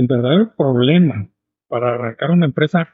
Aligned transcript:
el 0.00 0.06
verdadero 0.06 0.54
problema 0.56 1.30
para 1.68 1.94
arrancar 1.94 2.30
una 2.30 2.46
empresa 2.46 2.88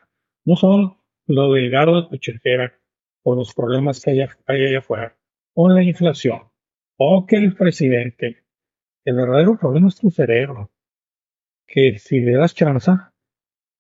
no 0.45 0.57
son 0.57 0.97
delgados 1.27 2.11
de 2.11 2.19
chejera 2.19 2.75
o 3.23 3.37
los 3.37 3.55
problemas 3.55 4.01
que 4.03 4.11
hay, 4.11 4.21
allá 4.21 4.79
afuera, 4.79 5.17
o 5.55 5.69
la 5.69 5.83
inflación, 5.85 6.43
o 6.97 7.25
que 7.27 7.37
el 7.37 7.55
presidente. 7.55 8.45
El 9.05 9.15
verdadero 9.15 9.57
problema 9.57 9.89
es 9.89 9.97
tu 9.97 10.11
cerebro, 10.11 10.73
que 11.67 11.99
si 11.99 12.21
le 12.21 12.33
das 12.33 12.55
chance, 12.55 12.91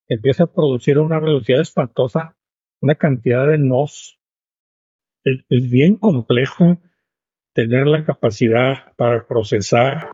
empieza 0.07 0.45
a 0.45 0.53
producir 0.53 0.99
una 0.99 1.19
velocidad 1.19 1.61
espantosa, 1.61 2.37
una 2.81 2.95
cantidad 2.95 3.49
de 3.49 3.59
nos. 3.59 4.21
Es 5.25 5.71
bien 5.71 5.97
complejo 5.97 6.81
tener 7.53 7.89
la 7.89 8.05
capacidad 8.05 8.95
para 8.97 9.27
procesar 9.27 10.13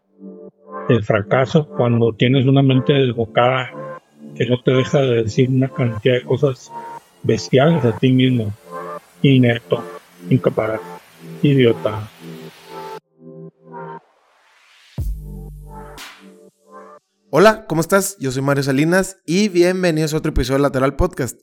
el 0.88 1.04
fracaso 1.04 1.68
cuando 1.68 2.12
tienes 2.12 2.46
una 2.46 2.62
mente 2.62 2.92
desbocada 2.92 3.70
que 4.36 4.46
no 4.46 4.60
te 4.62 4.72
deja 4.72 5.00
de 5.00 5.22
decir 5.24 5.48
una 5.48 5.68
cantidad 5.68 6.14
de 6.14 6.24
cosas 6.24 6.70
bestiales 7.22 7.84
a 7.84 7.96
ti 7.98 8.10
mismo. 8.12 8.52
Inepto, 9.22 9.82
incapaz, 10.30 10.80
idiota. 11.42 12.08
Hola, 17.30 17.66
¿cómo 17.66 17.80
estás? 17.80 18.16
Yo 18.18 18.30
soy 18.30 18.42
Mario 18.42 18.62
Salinas 18.62 19.18
y 19.24 19.48
bienvenidos 19.48 20.12
a 20.12 20.18
otro 20.18 20.32
episodio 20.32 20.58
de 20.58 20.62
Lateral 20.62 20.96
Podcast. 20.96 21.40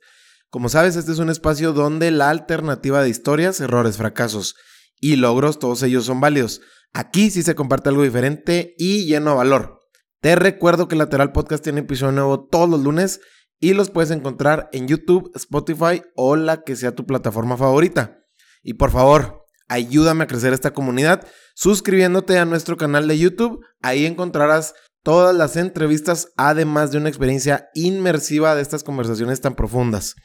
Como 0.49 0.69
sabes, 0.69 0.95
este 0.95 1.11
es 1.11 1.19
un 1.19 1.29
espacio 1.29 1.73
donde 1.73 2.11
la 2.11 2.29
alternativa 2.29 3.01
de 3.01 3.09
historias, 3.09 3.59
errores, 3.61 3.97
fracasos 3.97 4.55
y 4.99 5.15
logros, 5.15 5.59
todos 5.59 5.81
ellos 5.83 6.05
son 6.05 6.19
válidos. 6.19 6.61
Aquí 6.93 7.29
sí 7.29 7.43
se 7.43 7.55
comparte 7.55 7.89
algo 7.89 8.03
diferente 8.03 8.73
y 8.77 9.05
lleno 9.05 9.31
de 9.31 9.37
valor. 9.37 9.79
Te 10.21 10.35
recuerdo 10.35 10.87
que 10.87 10.95
Lateral 10.95 11.31
Podcast 11.31 11.63
tiene 11.63 11.81
episodio 11.81 12.11
nuevo 12.11 12.47
todos 12.47 12.69
los 12.69 12.81
lunes 12.81 13.21
y 13.59 13.73
los 13.73 13.89
puedes 13.89 14.11
encontrar 14.11 14.69
en 14.73 14.87
YouTube, 14.87 15.31
Spotify 15.35 16.01
o 16.15 16.35
la 16.35 16.63
que 16.63 16.75
sea 16.75 16.95
tu 16.95 17.05
plataforma 17.05 17.57
favorita. 17.57 18.19
Y 18.63 18.73
por 18.73 18.91
favor, 18.91 19.45
ayúdame 19.67 20.23
a 20.23 20.27
crecer 20.27 20.53
esta 20.53 20.71
comunidad 20.71 21.25
suscribiéndote 21.55 22.37
a 22.37 22.45
nuestro 22.45 22.77
canal 22.77 23.07
de 23.07 23.17
YouTube. 23.17 23.63
Ahí 23.81 24.05
encontrarás 24.05 24.73
todas 25.03 25.35
las 25.35 25.55
entrevistas, 25.55 26.29
además 26.37 26.91
de 26.91 26.97
una 26.97 27.09
experiencia 27.09 27.69
inmersiva 27.73 28.55
de 28.55 28.61
estas 28.61 28.83
conversaciones 28.83 29.41
tan 29.41 29.55
profundas. 29.55 30.15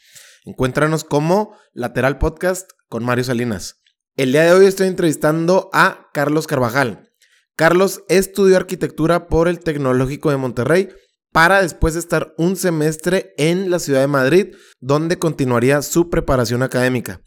Encuéntranos 0.44 1.04
como 1.04 1.56
Lateral 1.72 2.18
Podcast 2.18 2.70
con 2.88 3.04
Mario 3.04 3.24
Salinas. 3.24 3.83
El 4.16 4.30
día 4.30 4.44
de 4.44 4.52
hoy 4.52 4.66
estoy 4.66 4.86
entrevistando 4.86 5.70
a 5.72 6.08
Carlos 6.14 6.46
Carvajal. 6.46 7.10
Carlos 7.56 8.04
estudió 8.08 8.56
arquitectura 8.56 9.26
por 9.26 9.48
el 9.48 9.58
Tecnológico 9.58 10.30
de 10.30 10.36
Monterrey 10.36 10.88
para 11.32 11.60
después 11.60 11.96
estar 11.96 12.32
un 12.38 12.54
semestre 12.54 13.34
en 13.38 13.72
la 13.72 13.80
ciudad 13.80 14.02
de 14.02 14.06
Madrid, 14.06 14.54
donde 14.78 15.18
continuaría 15.18 15.82
su 15.82 16.10
preparación 16.10 16.62
académica. 16.62 17.22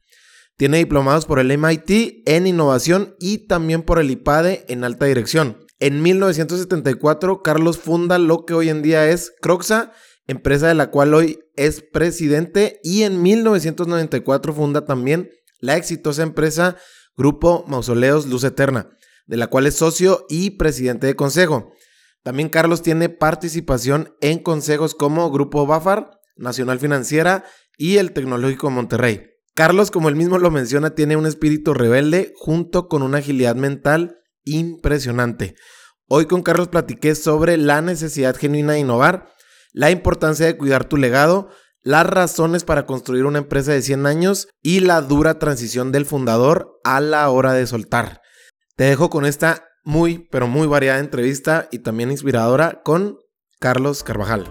Tiene 0.55 0.77
diplomados 0.77 1.25
por 1.25 1.39
el 1.39 1.57
MIT 1.57 2.23
en 2.25 2.47
innovación 2.47 3.17
y 3.19 3.47
también 3.47 3.81
por 3.81 3.99
el 3.99 4.09
IPADE 4.09 4.63
en 4.69 4.85
alta 4.85 5.07
dirección. 5.07 5.57
En 5.79 6.01
1974, 6.01 7.43
Carlos 7.43 7.79
funda 7.79 8.17
lo 8.17 8.45
que 8.45 8.53
hoy 8.53 8.69
en 8.69 8.81
día 8.81 9.09
es 9.09 9.33
Croxa, 9.41 9.91
empresa 10.25 10.69
de 10.69 10.75
la 10.75 10.89
cual 10.89 11.13
hoy 11.13 11.39
es 11.57 11.81
presidente, 11.81 12.79
y 12.81 13.03
en 13.03 13.21
1994 13.21 14.53
funda 14.53 14.85
también 14.85 15.29
la 15.59 15.75
exitosa 15.75 16.23
empresa 16.23 16.77
Grupo 17.15 17.65
Mausoleos 17.67 18.27
Luz 18.27 18.43
Eterna, 18.43 18.89
de 19.25 19.37
la 19.37 19.47
cual 19.47 19.67
es 19.67 19.75
socio 19.75 20.25
y 20.29 20.51
presidente 20.51 21.07
de 21.07 21.15
consejo. 21.15 21.73
También 22.23 22.49
Carlos 22.49 22.81
tiene 22.81 23.09
participación 23.09 24.15
en 24.21 24.39
consejos 24.39 24.95
como 24.95 25.31
Grupo 25.31 25.65
Bafar, 25.65 26.11
Nacional 26.35 26.79
Financiera 26.79 27.45
y 27.77 27.97
el 27.97 28.11
Tecnológico 28.11 28.69
Monterrey. 28.69 29.23
Carlos, 29.55 29.89
como 29.89 30.09
él 30.09 30.15
mismo 30.15 30.37
lo 30.37 30.51
menciona, 30.51 30.91
tiene 30.93 31.15
un 31.15 31.25
espíritu 31.25 31.73
rebelde 31.73 32.33
junto 32.35 32.87
con 32.87 33.01
una 33.01 33.19
agilidad 33.19 33.55
mental 33.55 34.19
impresionante. 34.43 35.55
Hoy 36.07 36.25
con 36.25 36.43
Carlos 36.43 36.67
platiqué 36.67 37.15
sobre 37.15 37.57
la 37.57 37.81
necesidad 37.81 38.37
genuina 38.37 38.73
de 38.73 38.79
innovar, 38.79 39.33
la 39.73 39.89
importancia 39.89 40.45
de 40.45 40.57
cuidar 40.57 40.87
tu 40.87 40.97
legado, 40.97 41.49
las 41.87 42.05
razones 42.05 42.65
para 42.65 42.85
construir 42.85 43.23
una 43.23 43.37
empresa 43.37 43.71
de 43.71 43.81
100 43.81 44.07
años 44.07 44.49
y 44.61 44.81
la 44.81 44.99
dura 44.99 45.39
transición 45.39 45.93
del 45.93 46.05
fundador 46.05 46.77
a 46.83 46.99
la 46.99 47.29
hora 47.29 47.53
de 47.53 47.65
soltar. 47.65 48.19
Te 48.75 48.83
dejo 48.83 49.09
con 49.09 49.25
esta 49.25 49.69
muy, 49.85 50.27
pero 50.29 50.49
muy 50.49 50.67
variada 50.67 50.99
entrevista 50.99 51.69
y 51.71 51.79
también 51.79 52.11
inspiradora 52.11 52.81
con 52.83 53.19
Carlos 53.61 54.03
Carvajal. 54.03 54.43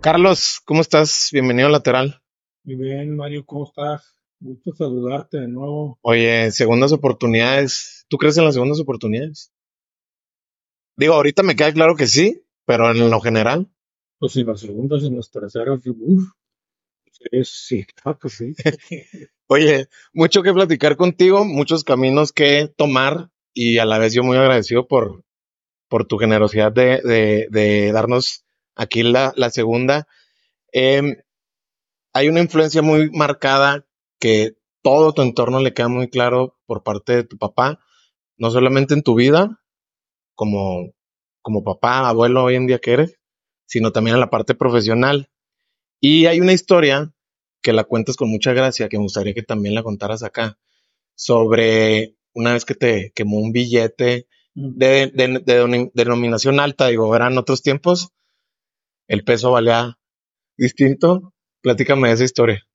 Carlos, 0.00 0.60
¿cómo 0.64 0.82
estás? 0.82 1.30
Bienvenido 1.32 1.66
a 1.66 1.72
Lateral. 1.72 2.22
Muy 2.62 2.76
bien, 2.76 3.16
Mario, 3.16 3.44
¿cómo 3.44 3.64
estás? 3.64 4.20
Gusto 4.38 4.72
saludarte 4.72 5.40
de 5.40 5.48
nuevo. 5.48 5.98
Oye, 6.00 6.52
segundas 6.52 6.92
oportunidades. 6.92 8.06
¿Tú 8.08 8.18
crees 8.18 8.38
en 8.38 8.44
las 8.44 8.54
segundas 8.54 8.78
oportunidades? 8.78 9.52
Digo, 10.96 11.14
ahorita 11.14 11.42
me 11.42 11.56
queda 11.56 11.72
claro 11.72 11.96
que 11.96 12.06
sí, 12.06 12.46
pero 12.66 12.88
en 12.92 13.10
lo 13.10 13.20
general. 13.20 13.68
Pues 14.18 14.36
en 14.36 14.46
las 14.46 14.60
segundas 14.60 15.02
y 15.02 15.06
en 15.06 15.16
las 15.16 15.30
uff, 15.30 16.24
sí, 17.44 17.84
claro 17.84 18.18
que 18.18 18.28
sí. 18.28 18.54
Oye, 19.46 19.88
mucho 20.12 20.42
que 20.42 20.52
platicar 20.52 20.96
contigo, 20.96 21.44
muchos 21.44 21.84
caminos 21.84 22.32
que 22.32 22.68
tomar 22.76 23.30
y 23.54 23.78
a 23.78 23.84
la 23.84 23.98
vez 23.98 24.12
yo 24.12 24.22
muy 24.22 24.36
agradecido 24.36 24.86
por, 24.86 25.24
por 25.88 26.06
tu 26.06 26.18
generosidad 26.18 26.72
de, 26.72 27.46
de, 27.50 27.92
darnos 27.92 28.44
aquí 28.74 29.02
la, 29.02 29.32
la 29.36 29.50
segunda. 29.50 30.06
Eh, 30.72 31.22
hay 32.12 32.28
una 32.28 32.40
influencia 32.40 32.82
muy 32.82 33.10
marcada 33.10 33.86
que 34.20 34.56
todo 34.82 35.12
tu 35.12 35.22
entorno 35.22 35.60
le 35.60 35.74
queda 35.74 35.88
muy 35.88 36.08
claro 36.08 36.58
por 36.66 36.82
parte 36.82 37.14
de 37.16 37.24
tu 37.24 37.38
papá, 37.38 37.80
no 38.36 38.50
solamente 38.50 38.94
en 38.94 39.02
tu 39.02 39.14
vida, 39.14 39.60
como, 40.34 40.92
como 41.42 41.64
papá, 41.64 42.08
abuelo 42.08 42.44
hoy 42.44 42.56
en 42.56 42.66
día 42.66 42.78
que 42.78 42.92
eres, 42.92 43.17
sino 43.68 43.92
también 43.92 44.14
en 44.16 44.20
la 44.20 44.30
parte 44.30 44.54
profesional. 44.54 45.28
Y 46.00 46.26
hay 46.26 46.40
una 46.40 46.54
historia 46.54 47.12
que 47.60 47.72
la 47.72 47.84
cuentas 47.84 48.16
con 48.16 48.30
mucha 48.30 48.54
gracia, 48.54 48.88
que 48.88 48.96
me 48.96 49.02
gustaría 49.02 49.34
que 49.34 49.42
también 49.42 49.74
la 49.74 49.82
contaras 49.82 50.22
acá, 50.22 50.58
sobre 51.14 52.16
una 52.32 52.54
vez 52.54 52.64
que 52.64 52.74
te 52.74 53.12
quemó 53.14 53.38
un 53.38 53.52
billete 53.52 54.26
de, 54.54 55.10
de, 55.12 55.90
denominación 55.92 56.60
alta, 56.60 56.88
digo, 56.88 57.14
eran 57.14 57.36
otros 57.36 57.62
tiempos, 57.62 58.08
el 59.06 59.22
peso 59.24 59.52
valía 59.52 59.98
distinto. 60.56 61.34
Platícame 61.60 62.08
de 62.08 62.14
esa 62.14 62.24
historia. 62.24 62.66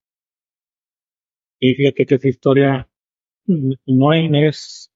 Y 1.59 1.73
fíjate 1.73 2.05
que 2.05 2.15
esa 2.15 2.27
historia 2.27 2.89
no 3.47 4.11
hay 4.11 4.25
Inés 4.25 4.91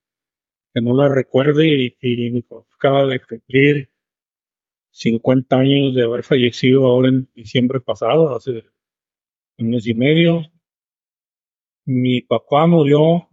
que 0.74 0.80
no 0.80 0.94
la 0.94 1.08
recuerde 1.08 1.66
y, 1.66 1.96
y 2.00 2.44
acaba 2.74 3.06
de 3.06 3.20
cumplir 3.20 3.90
50 4.90 5.56
años 5.56 5.94
de 5.94 6.04
haber 6.04 6.24
fallecido 6.24 6.86
ahora 6.86 7.08
en 7.08 7.28
diciembre 7.34 7.80
pasado, 7.80 8.34
hace 8.34 8.64
un 9.58 9.70
mes 9.70 9.86
y 9.86 9.94
medio. 9.94 10.42
Mi 11.84 12.20
papá 12.20 12.66
murió 12.66 13.28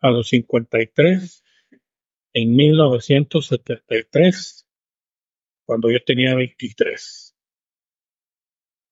a 0.00 0.10
los 0.10 0.28
53 0.28 1.44
en 2.32 2.54
1973, 2.54 4.68
cuando 5.64 5.90
yo 5.90 6.02
tenía 6.04 6.34
23. 6.34 7.36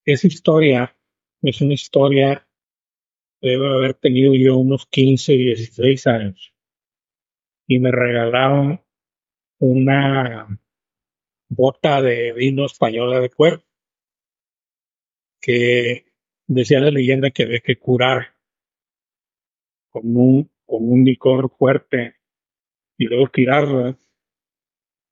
Esa 0.06 0.26
historia 0.26 0.96
es 1.42 1.60
una 1.60 1.74
historia, 1.74 2.48
debe 3.40 3.68
haber 3.68 3.94
tenido 3.94 4.34
yo 4.34 4.56
unos 4.56 4.86
15, 4.86 5.32
16 5.32 6.06
años. 6.06 6.54
Y 7.66 7.78
me 7.78 7.90
regalaron 7.90 8.82
una 9.58 10.46
bota 11.48 12.02
de 12.02 12.32
vino 12.32 12.66
española 12.66 13.20
de 13.20 13.30
cuero, 13.30 13.62
que 15.40 16.06
decía 16.46 16.80
la 16.80 16.90
leyenda 16.90 17.30
que 17.30 17.44
había 17.44 17.60
que 17.60 17.78
curar 17.78 18.34
con 19.90 20.16
un, 20.16 20.50
con 20.64 20.90
un 20.90 21.04
licor 21.04 21.50
fuerte 21.50 22.16
y 22.98 23.06
luego 23.06 23.28
tirarla 23.28 23.96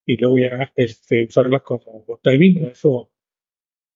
y 0.06 0.16
luego 0.16 0.38
ya 0.38 0.72
este, 0.74 1.26
usarla 1.26 1.60
como 1.60 2.04
bota 2.04 2.30
de 2.30 2.38
vino. 2.38 2.68
Eso 2.68 3.12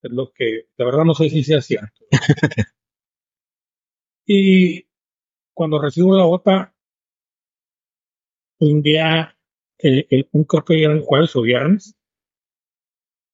es 0.03 0.11
lo 0.11 0.33
que, 0.33 0.69
la 0.77 0.85
verdad 0.85 1.05
no 1.05 1.15
sé 1.15 1.29
si 1.31 1.43
sea 1.43 1.61
cierto. 1.61 2.05
y 4.27 4.87
cuando 5.53 5.81
recibo 5.81 6.17
la 6.17 6.25
bota, 6.25 6.75
un 8.59 8.83
día, 8.83 9.37
el, 9.79 10.29
un 10.33 10.44
creo 10.44 10.65
que 10.65 10.83
era 10.83 10.93
el 10.93 11.03
jueves 11.03 11.35
o 11.37 11.43
viernes, 11.43 11.96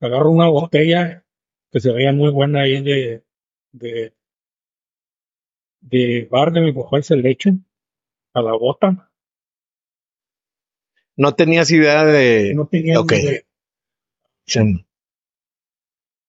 agarro 0.06 0.30
una 0.30 0.48
botella 0.48 1.24
que 1.70 1.80
se 1.80 1.92
veía 1.92 2.12
muy 2.12 2.30
buena 2.30 2.62
ahí 2.62 2.82
de, 2.82 3.24
de, 3.72 4.14
de 5.80 6.28
bar 6.30 6.52
de 6.52 6.60
mi 6.60 6.72
mujer, 6.72 7.02
se 7.02 7.16
le 7.16 7.30
echan 7.30 7.64
a 8.34 8.42
la 8.42 8.52
bota. 8.52 9.10
No 11.16 11.34
tenías 11.34 11.70
idea 11.70 12.04
de. 12.04 12.54
No 12.54 12.66
tenía 12.66 13.00
idea. 13.00 13.42
Sí. 14.46 14.86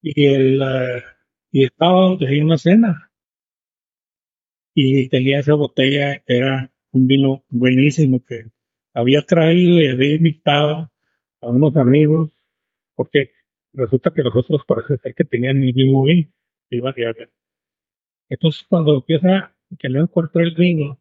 Y, 0.01 0.25
el, 0.25 0.61
eh, 0.61 1.03
y 1.51 1.65
estaba, 1.65 2.17
tenía 2.17 2.43
una 2.43 2.57
cena. 2.57 3.11
Y 4.75 5.07
tenía 5.09 5.39
esa 5.39 5.53
botella, 5.53 6.23
era 6.25 6.71
un 6.91 7.07
vino 7.07 7.43
buenísimo 7.49 8.23
que 8.25 8.51
había 8.93 9.21
traído 9.23 9.79
y 9.79 9.87
había 9.87 10.15
invitado 10.15 10.91
a 11.41 11.47
unos 11.47 11.75
amigos, 11.77 12.31
porque 12.95 13.31
resulta 13.73 14.11
que 14.13 14.23
los 14.23 14.35
otros 14.35 14.61
parece 14.67 14.97
ser 14.97 15.15
que 15.15 15.25
tenían 15.25 15.57
el 15.63 15.73
mismo 15.73 16.03
vino, 16.03 16.29
iba 16.69 16.93
Entonces, 18.29 18.65
cuando 18.69 18.95
empieza 18.95 19.55
que 19.77 19.89
no 19.89 20.01
encuentra 20.01 20.43
el 20.43 20.55
vino, 20.55 20.99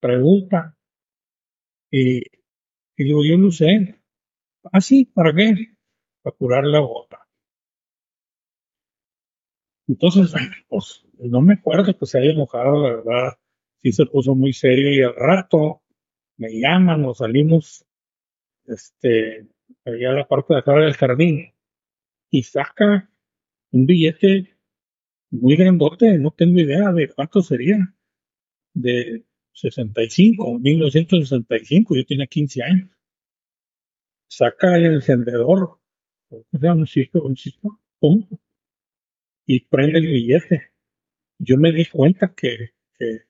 pregunta, 0.00 0.76
y, 1.90 2.18
y 2.18 3.04
digo, 3.04 3.24
yo 3.24 3.38
no 3.38 3.50
sé, 3.50 4.00
¿ah, 4.72 4.80
sí? 4.80 5.04
¿Para 5.04 5.34
qué? 5.34 5.76
Para 6.22 6.36
curar 6.36 6.64
la 6.64 6.80
bota. 6.80 7.28
Entonces, 9.86 10.32
pues, 10.68 11.04
no 11.18 11.40
me 11.42 11.54
acuerdo 11.54 11.96
que 11.96 12.06
se 12.06 12.18
haya 12.18 12.32
enojado, 12.32 12.82
la 12.82 12.96
verdad, 12.96 13.38
sí 13.76 13.92
se 13.92 14.06
puso 14.06 14.34
muy 14.34 14.52
serio 14.52 14.92
y 14.92 15.02
al 15.02 15.14
rato 15.14 15.82
me 16.36 16.58
llaman, 16.58 17.02
nos 17.02 17.18
salimos, 17.18 17.86
este, 18.66 19.46
allá 19.84 20.10
a 20.10 20.14
la 20.14 20.26
parte 20.26 20.54
de 20.54 20.60
atrás 20.60 20.84
del 20.84 20.94
jardín 20.94 21.53
y 22.34 22.42
saca 22.42 23.08
un 23.70 23.86
billete 23.86 24.56
muy 25.30 25.54
grandote, 25.54 26.18
no 26.18 26.32
tengo 26.32 26.58
idea 26.58 26.90
de 26.92 27.08
cuánto 27.08 27.42
sería, 27.42 27.94
de 28.72 29.24
65, 29.52 30.58
1965, 30.58 31.94
yo 31.94 32.04
tenía 32.04 32.26
15 32.26 32.62
años. 32.64 32.90
Saca 34.26 34.76
el 34.76 34.94
encendedor, 34.94 35.78
o 36.28 36.58
sea, 36.58 36.74
un 36.74 36.88
sitio, 36.88 37.22
un 37.22 37.36
sitio, 37.36 37.80
pum, 38.00 38.26
y 39.46 39.60
prende 39.66 40.00
el 40.00 40.06
billete. 40.06 40.72
Yo 41.38 41.56
me 41.56 41.70
di 41.70 41.84
cuenta 41.84 42.34
que, 42.34 42.70
que 42.98 43.28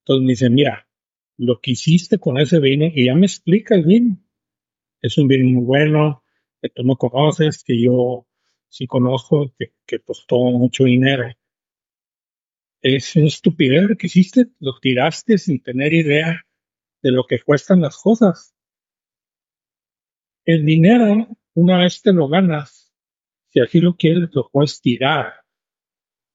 entonces 0.00 0.24
me 0.24 0.32
dice, 0.32 0.50
mira, 0.50 0.88
lo 1.36 1.60
que 1.60 1.72
hiciste 1.72 2.18
con 2.18 2.38
ese 2.38 2.58
vino, 2.58 2.86
y 2.92 3.06
ya 3.06 3.14
me 3.14 3.26
explica 3.26 3.76
el 3.76 3.84
vino. 3.84 4.20
Es 5.00 5.16
un 5.16 5.28
vino 5.28 5.48
muy 5.48 5.64
bueno, 5.64 6.19
que 6.60 6.68
tú 6.68 6.82
no 6.82 6.96
conoces, 6.96 7.64
que 7.64 7.80
yo 7.80 8.26
sí 8.68 8.86
conozco, 8.86 9.52
que, 9.58 9.72
que 9.86 10.00
costó 10.00 10.36
mucho 10.36 10.84
dinero. 10.84 11.30
Es 12.82 13.14
una 13.16 13.26
estupidez 13.26 13.96
que 13.98 14.06
hiciste, 14.06 14.46
lo 14.58 14.78
tiraste 14.80 15.38
sin 15.38 15.62
tener 15.62 15.92
idea 15.92 16.42
de 17.02 17.10
lo 17.12 17.24
que 17.24 17.40
cuestan 17.40 17.80
las 17.80 17.96
cosas. 17.96 18.54
El 20.44 20.64
dinero, 20.64 21.28
una 21.54 21.78
vez 21.78 22.02
te 22.02 22.12
lo 22.12 22.28
ganas, 22.28 22.92
si 23.48 23.60
así 23.60 23.80
lo 23.80 23.96
quieres, 23.96 24.30
lo 24.32 24.48
puedes 24.50 24.80
tirar 24.80 25.40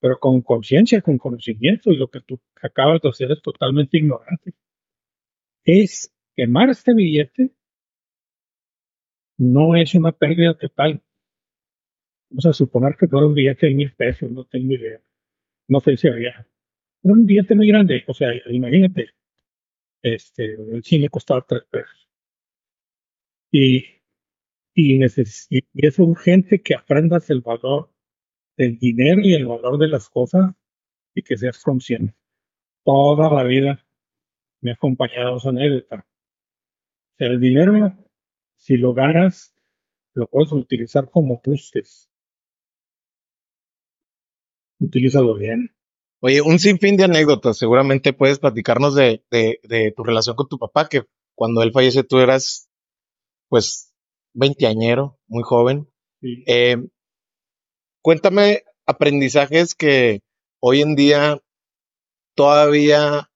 pero 0.05 0.19
con 0.19 0.43
conciencia, 0.43 1.01
con 1.01 1.17
conocimiento, 1.17 1.91
y 1.91 1.97
lo 1.97 2.11
que 2.11 2.21
tú 2.21 2.39
acabas 2.61 3.01
de 3.01 3.09
hacer 3.09 3.31
es 3.31 3.41
totalmente 3.41 3.97
ignorante. 3.97 4.53
Es 5.63 6.13
quemar 6.35 6.69
este 6.69 6.93
billete 6.93 7.54
no 9.37 9.75
es 9.75 9.95
una 9.95 10.11
pérdida 10.11 10.57
total. 10.57 11.01
Vamos 12.29 12.45
a 12.45 12.53
suponer 12.53 12.95
que 12.97 13.07
fuera 13.07 13.27
un 13.27 13.33
billete 13.33 13.67
de 13.67 13.75
mil 13.75 13.93
pesos, 13.93 14.31
no 14.31 14.45
tengo 14.45 14.73
idea. 14.73 15.01
No 15.67 15.79
sé 15.79 15.97
si 15.97 16.07
había. 16.07 16.47
Era 17.03 17.13
un 17.13 17.25
billete 17.25 17.55
muy 17.55 17.67
grande, 17.67 18.03
o 18.07 18.13
sea, 18.13 18.29
imagínate, 18.49 19.11
este, 20.01 20.53
el 20.55 20.83
cine 20.83 21.09
costaba 21.09 21.45
tres 21.47 21.63
pesos. 21.69 22.09
Y, 23.51 23.85
y, 24.73 25.03
y 25.03 25.85
es 25.87 25.99
urgente 25.99 26.61
que 26.61 26.75
aprendas 26.75 27.29
el 27.29 27.41
valor 27.41 27.91
del 28.57 28.77
dinero 28.77 29.21
y 29.21 29.33
el 29.33 29.45
valor 29.47 29.77
de 29.77 29.87
las 29.87 30.09
cosas 30.09 30.53
y 31.13 31.23
que 31.23 31.37
seas 31.37 31.61
consciente. 31.63 32.15
Toda 32.83 33.33
la 33.33 33.43
vida 33.43 33.85
me 34.61 34.71
ha 34.71 34.73
acompañado 34.75 35.37
esa 35.37 35.49
anécdota. 35.49 36.05
el 37.17 37.39
dinero, 37.39 37.73
si 38.55 38.77
lo 38.77 38.93
ganas, 38.93 39.53
lo 40.13 40.27
puedes 40.27 40.51
utilizar 40.51 41.09
como 41.09 41.41
pustes. 41.41 42.09
Utilízalo 44.79 45.35
bien. 45.35 45.75
Oye, 46.21 46.41
un 46.41 46.59
sinfín 46.59 46.97
de 46.97 47.05
anécdotas. 47.05 47.57
Seguramente 47.57 48.13
puedes 48.13 48.39
platicarnos 48.39 48.95
de, 48.95 49.23
de, 49.29 49.93
tu 49.95 50.03
relación 50.03 50.35
con 50.35 50.47
tu 50.47 50.57
papá, 50.57 50.89
que 50.89 51.03
cuando 51.35 51.61
él 51.61 51.71
fallece 51.71 52.03
tú 52.03 52.19
eras, 52.19 52.69
pues, 53.49 53.93
veinteañero, 54.33 55.19
muy 55.27 55.43
joven. 55.43 55.87
Eh, 56.21 56.77
Cuéntame 58.05 58.61
aprendizajes 58.85 59.73
que 59.73 60.21
hoy 60.59 60.81
en 60.81 60.95
día 60.95 61.41
todavía 62.35 63.31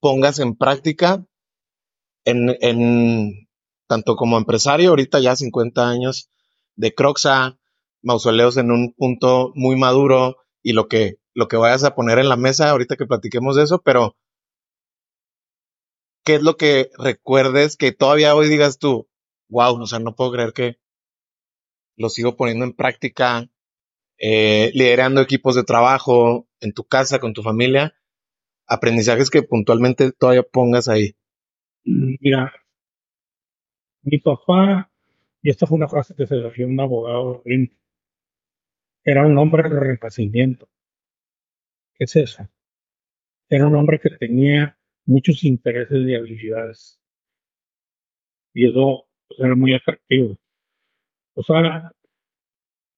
pongas 0.00 0.38
en 0.38 0.56
práctica 0.56 1.26
en, 2.24 3.41
tanto 3.92 4.16
como 4.16 4.38
empresario, 4.38 4.88
ahorita 4.88 5.20
ya 5.20 5.36
50 5.36 5.86
años 5.86 6.30
de 6.76 6.94
Croxa, 6.94 7.58
mausoleos 8.00 8.56
en 8.56 8.70
un 8.70 8.94
punto 8.94 9.52
muy 9.54 9.76
maduro 9.76 10.38
y 10.62 10.72
lo 10.72 10.88
que, 10.88 11.18
lo 11.34 11.46
que 11.46 11.58
vayas 11.58 11.84
a 11.84 11.94
poner 11.94 12.18
en 12.18 12.30
la 12.30 12.38
mesa 12.38 12.70
ahorita 12.70 12.96
que 12.96 13.04
platiquemos 13.04 13.54
de 13.54 13.64
eso, 13.64 13.82
pero 13.82 14.16
¿qué 16.24 16.36
es 16.36 16.42
lo 16.42 16.56
que 16.56 16.88
recuerdes 16.96 17.76
que 17.76 17.92
todavía 17.92 18.34
hoy 18.34 18.48
digas 18.48 18.78
tú, 18.78 19.10
wow, 19.50 19.78
o 19.78 19.86
sea, 19.86 19.98
no 19.98 20.16
puedo 20.16 20.32
creer 20.32 20.54
que 20.54 20.78
lo 21.98 22.08
sigo 22.08 22.34
poniendo 22.34 22.64
en 22.64 22.72
práctica 22.72 23.50
eh, 24.16 24.70
liderando 24.72 25.20
equipos 25.20 25.54
de 25.54 25.64
trabajo 25.64 26.48
en 26.60 26.72
tu 26.72 26.84
casa, 26.84 27.18
con 27.18 27.34
tu 27.34 27.42
familia, 27.42 27.94
aprendizajes 28.66 29.28
que 29.28 29.42
puntualmente 29.42 30.12
todavía 30.12 30.44
pongas 30.44 30.88
ahí. 30.88 31.14
Mira, 31.84 32.54
mi 34.02 34.18
papá, 34.18 34.90
y 35.42 35.50
esta 35.50 35.66
fue 35.66 35.76
una 35.76 35.88
frase 35.88 36.14
que 36.14 36.26
se 36.26 36.36
le 36.36 36.50
dio 36.52 36.66
un 36.66 36.80
abogado, 36.80 37.42
era 39.04 39.26
un 39.26 39.36
hombre 39.38 39.68
de 39.68 39.80
renacimiento. 39.80 40.68
¿Qué 41.94 42.04
es 42.04 42.16
eso? 42.16 42.48
Era 43.48 43.66
un 43.66 43.76
hombre 43.76 44.00
que 44.00 44.10
tenía 44.10 44.78
muchos 45.04 45.44
intereses 45.44 45.98
y 46.06 46.14
habilidades. 46.14 47.00
Y 48.54 48.68
eso 48.68 49.06
pues, 49.28 49.40
era 49.40 49.54
muy 49.54 49.74
atractivo. 49.74 50.38
O 51.34 51.42
sea, 51.42 51.92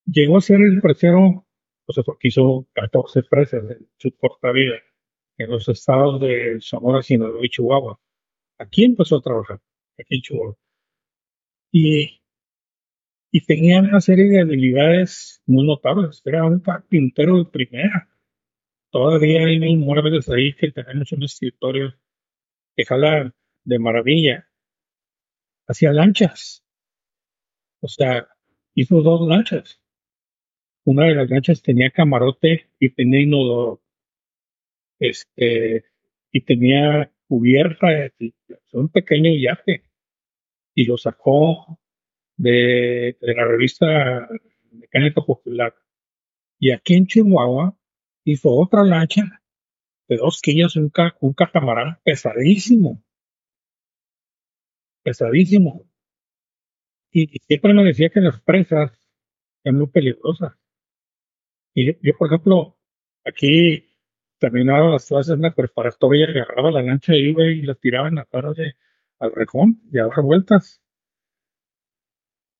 llegó 0.05 0.37
a 0.37 0.41
ser 0.41 0.61
el 0.61 0.81
presero, 0.81 1.45
pues 1.85 1.99
porque 2.05 2.27
hizo 2.29 2.67
14 2.73 3.23
presas 3.23 3.63
en 3.71 3.89
su 3.97 4.15
corta 4.17 4.51
vida 4.51 4.75
en 5.37 5.49
los 5.49 5.67
estados 5.67 6.21
de 6.21 6.57
Sonora, 6.61 7.01
Sinaloa 7.01 7.45
y 7.45 7.49
Chihuahua. 7.49 7.99
Aquí 8.59 8.85
empezó 8.85 9.17
a 9.17 9.21
trabajar, 9.21 9.61
aquí 9.99 10.15
en 10.15 10.21
Chihuahua. 10.21 10.55
Y, 11.75 12.21
y 13.31 13.45
tenía 13.45 13.81
una 13.81 13.99
serie 13.99 14.29
de 14.29 14.41
habilidades 14.41 15.41
muy 15.45 15.67
notables. 15.67 16.21
Era 16.23 16.45
un 16.45 16.59
carpintero 16.59 17.37
de 17.39 17.45
primera. 17.45 18.09
Todavía 18.91 19.45
hay 19.45 19.59
un 19.59 19.79
muebles 19.81 20.29
ahí 20.29 20.53
que 20.55 20.71
tenemos 20.71 21.11
un 21.11 21.23
escritorio 21.23 21.93
que 22.77 22.85
jala 22.85 23.35
de 23.65 23.79
maravilla. 23.79 24.47
Hacía 25.67 25.91
lanchas. 25.91 26.63
O 27.81 27.87
sea, 27.89 28.27
hizo 28.73 29.01
dos 29.01 29.27
lanchas 29.27 29.81
una 30.85 31.07
de 31.07 31.15
las 31.15 31.29
lanchas 31.29 31.61
tenía 31.61 31.89
camarote 31.89 32.69
y 32.79 32.89
tenía 32.89 33.21
inodoro. 33.21 33.81
Este, 34.99 35.85
y 36.31 36.41
tenía 36.41 37.11
cubierta, 37.27 37.87
un 38.71 38.89
pequeño 38.89 39.31
yate. 39.31 39.83
Y 40.75 40.85
lo 40.85 40.97
sacó 40.97 41.79
de, 42.37 43.17
la 43.21 43.45
revista 43.45 44.27
Mecánica 44.71 45.21
Popular. 45.21 45.73
Y 46.59 46.71
aquí 46.71 46.95
en 46.95 47.07
Chihuahua 47.07 47.77
hizo 48.25 48.51
otra 48.51 48.83
lancha 48.83 49.41
de 50.07 50.17
dos 50.17 50.41
quillas, 50.41 50.75
un, 50.75 50.91
un 51.21 51.33
catamarán 51.33 51.99
pesadísimo. 52.03 53.03
Pesadísimo. 55.03 55.83
Y, 57.11 57.23
y 57.35 57.39
siempre 57.39 57.73
me 57.73 57.83
decía 57.83 58.09
que 58.09 58.19
las 58.19 58.41
presas 58.41 59.01
eran 59.63 59.79
muy 59.79 59.87
peligrosas. 59.87 60.53
Y 61.73 61.93
yo, 62.01 62.17
por 62.17 62.27
ejemplo, 62.27 62.77
aquí 63.25 63.85
terminaba 64.39 64.91
las 64.91 65.07
clases 65.07 65.33
en 65.33 65.41
la 65.41 65.53
preparatoria, 65.53 66.27
agarraba 66.27 66.71
la 66.71 66.81
lancha 66.81 67.15
y 67.15 67.29
iba 67.29 67.45
y 67.45 67.61
la 67.61 67.75
tiraba 67.75 68.07
en 68.07 68.15
la 68.15 68.25
cara 68.25 68.53
de, 68.53 68.75
al 69.19 69.31
rejón 69.33 69.81
y 69.91 69.99
a 69.99 70.07
dar 70.07 70.21
vueltas. 70.21 70.81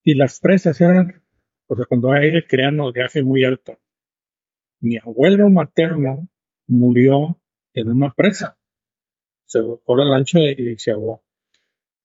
Y 0.02 0.14
las 0.14 0.40
presas 0.40 0.80
eran, 0.80 1.22
o 1.66 1.76
sea, 1.76 1.84
cuando 1.86 2.12
hay 2.12 2.26
aire 2.26 2.46
crean 2.46 2.78
viajes 2.92 3.24
muy 3.24 3.44
alto. 3.44 3.78
Mi 4.80 4.98
abuelo 4.98 5.48
materno 5.50 6.28
murió 6.68 7.40
en 7.74 7.90
una 7.90 8.12
presa. 8.12 8.58
Se 9.46 9.60
volcó 9.60 9.96
la 9.96 10.04
lancha 10.04 10.38
y 10.40 10.76
se 10.78 10.92
ahogó. 10.92 11.24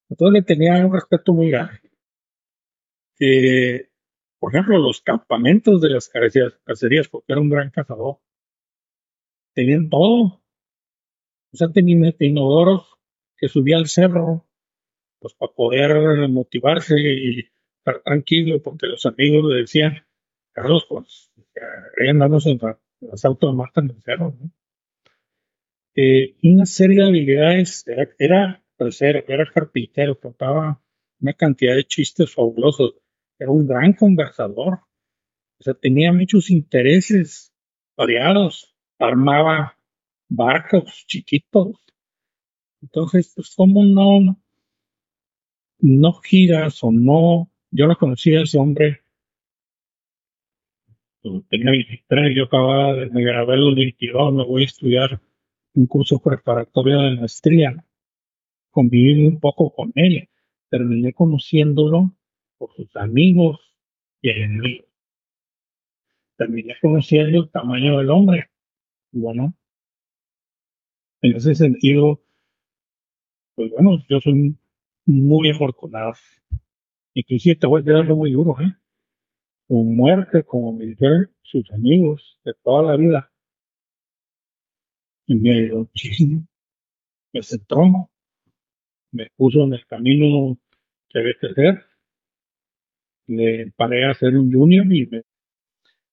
Entonces 0.09 0.33
le 0.33 0.41
tenía 0.43 0.85
un 0.85 0.93
respeto 0.93 1.33
muy 1.33 1.49
grande. 1.49 1.79
por 4.39 4.53
ejemplo, 4.53 4.77
los 4.79 5.01
campamentos 5.01 5.81
de 5.81 5.89
las 5.89 6.09
cacerías, 6.09 7.07
porque 7.07 7.31
era 7.31 7.41
un 7.41 7.49
gran 7.49 7.69
cazador. 7.69 8.17
Tenían 9.53 9.89
todo. 9.89 10.41
O 11.53 11.57
sea, 11.57 11.69
tenían 11.71 12.13
inodoros 12.19 12.90
que 13.41 13.49
subía 13.49 13.77
al 13.77 13.87
cerro, 13.87 14.47
pues 15.19 15.33
para 15.33 15.51
poder 15.51 16.29
motivarse 16.29 16.95
y 16.99 17.49
estar 17.79 18.03
tranquilo, 18.03 18.61
porque 18.61 18.85
los 18.85 19.03
amigos 19.07 19.51
le 19.51 19.61
decían, 19.61 20.05
Carlos, 20.53 20.85
pues, 20.87 21.31
andamos 22.07 22.45
en 22.45 22.59
las 23.01 23.25
autos 23.25 23.55
matan 23.55 23.89
el 23.89 24.01
cerro. 24.03 24.35
Eh, 25.95 26.35
una 26.43 26.67
serie 26.67 27.01
de 27.01 27.07
habilidades, 27.07 27.83
era, 27.87 28.09
era, 28.19 28.63
pues, 28.77 29.01
era, 29.01 29.23
carpintero, 29.51 30.19
contaba 30.19 30.79
una 31.19 31.33
cantidad 31.33 31.75
de 31.75 31.85
chistes 31.85 32.33
fabulosos, 32.33 32.93
era 33.39 33.49
un 33.49 33.65
gran 33.65 33.93
conversador, 33.93 34.81
o 35.65 35.73
tenía 35.75 36.13
muchos 36.13 36.51
intereses 36.51 37.51
variados, 37.97 38.75
armaba 38.99 39.77
barcos 40.29 41.05
chiquitos, 41.07 41.75
entonces, 42.81 43.33
pues, 43.35 43.53
¿cómo 43.55 43.83
no, 43.85 44.37
no 45.79 46.13
giras 46.13 46.83
o 46.83 46.91
no? 46.91 47.51
Yo 47.69 47.87
no 47.87 47.95
conocía 47.95 48.39
a 48.39 48.43
ese 48.43 48.57
hombre. 48.57 49.01
Tenía 51.49 51.71
23, 51.71 52.35
yo 52.35 52.45
acababa 52.45 52.95
de 52.95 53.23
grabar 53.23 53.57
los 53.57 53.75
22, 53.75 54.33
me 54.33 54.43
voy 54.43 54.63
a 54.63 54.65
estudiar 54.65 55.21
un 55.75 55.85
curso 55.85 56.19
preparatorio 56.19 56.99
de 56.99 57.17
maestría. 57.17 57.85
Conviví 58.71 59.27
un 59.27 59.39
poco 59.39 59.71
con 59.71 59.91
él. 59.95 60.27
Terminé 60.69 61.13
conociéndolo 61.13 62.15
por 62.57 62.73
sus 62.75 62.95
amigos 62.95 63.59
y 64.21 64.29
enemigos. 64.29 64.87
Terminé 66.37 66.75
conociendo 66.81 67.43
el 67.43 67.51
tamaño 67.51 67.99
del 67.99 68.09
hombre. 68.09 68.49
Bueno, 69.11 69.53
en 71.21 71.35
ese 71.35 71.53
sentido, 71.53 72.21
pues 73.61 73.73
bueno, 73.73 74.03
yo 74.09 74.19
soy 74.19 74.57
muy 75.05 75.51
afortunado. 75.51 76.13
Inclusive 77.13 77.57
te 77.57 77.67
voy 77.67 77.83
a 77.87 77.97
algo 77.97 78.15
muy 78.15 78.31
duro, 78.31 78.55
¿eh? 78.59 78.75
Su 79.67 79.75
muerte, 79.75 80.43
como 80.43 80.75
dijeron 80.79 81.29
sus 81.43 81.69
amigos 81.71 82.39
de 82.43 82.53
toda 82.63 82.81
la 82.91 82.97
vida, 82.97 83.31
y 85.27 85.35
me. 85.35 85.69
Me 87.33 87.41
sentó, 87.43 88.09
me 89.11 89.29
puso 89.37 89.63
en 89.63 89.73
el 89.73 89.85
camino 89.85 90.57
que 91.07 91.19
debe 91.19 91.35
ser. 91.53 91.85
Le 93.27 93.71
paré 93.77 94.09
a 94.09 94.13
ser 94.15 94.35
un 94.35 94.51
junior 94.51 94.91
y 94.91 95.05
me... 95.05 95.21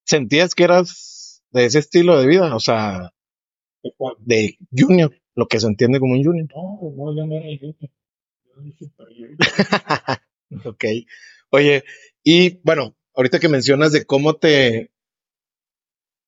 ¿Sentías 0.04 0.54
que 0.54 0.64
eras 0.64 1.42
de 1.50 1.64
ese 1.64 1.80
estilo 1.80 2.20
de 2.20 2.28
vida? 2.28 2.54
O 2.54 2.60
sea, 2.60 3.10
de 4.20 4.58
junior 4.70 5.12
lo 5.38 5.46
que 5.46 5.60
se 5.60 5.68
entiende 5.68 6.00
como 6.00 6.14
un 6.14 6.24
junior. 6.24 6.48
No, 6.52 6.80
no, 6.96 7.16
yo 7.16 7.24
no 7.24 7.36
era 7.36 7.46
junior. 7.56 7.90
ok. 10.64 10.84
Oye, 11.50 11.84
y 12.24 12.60
bueno, 12.64 12.96
ahorita 13.14 13.38
que 13.38 13.48
mencionas 13.48 13.92
de 13.92 14.04
cómo 14.04 14.34
te, 14.34 14.90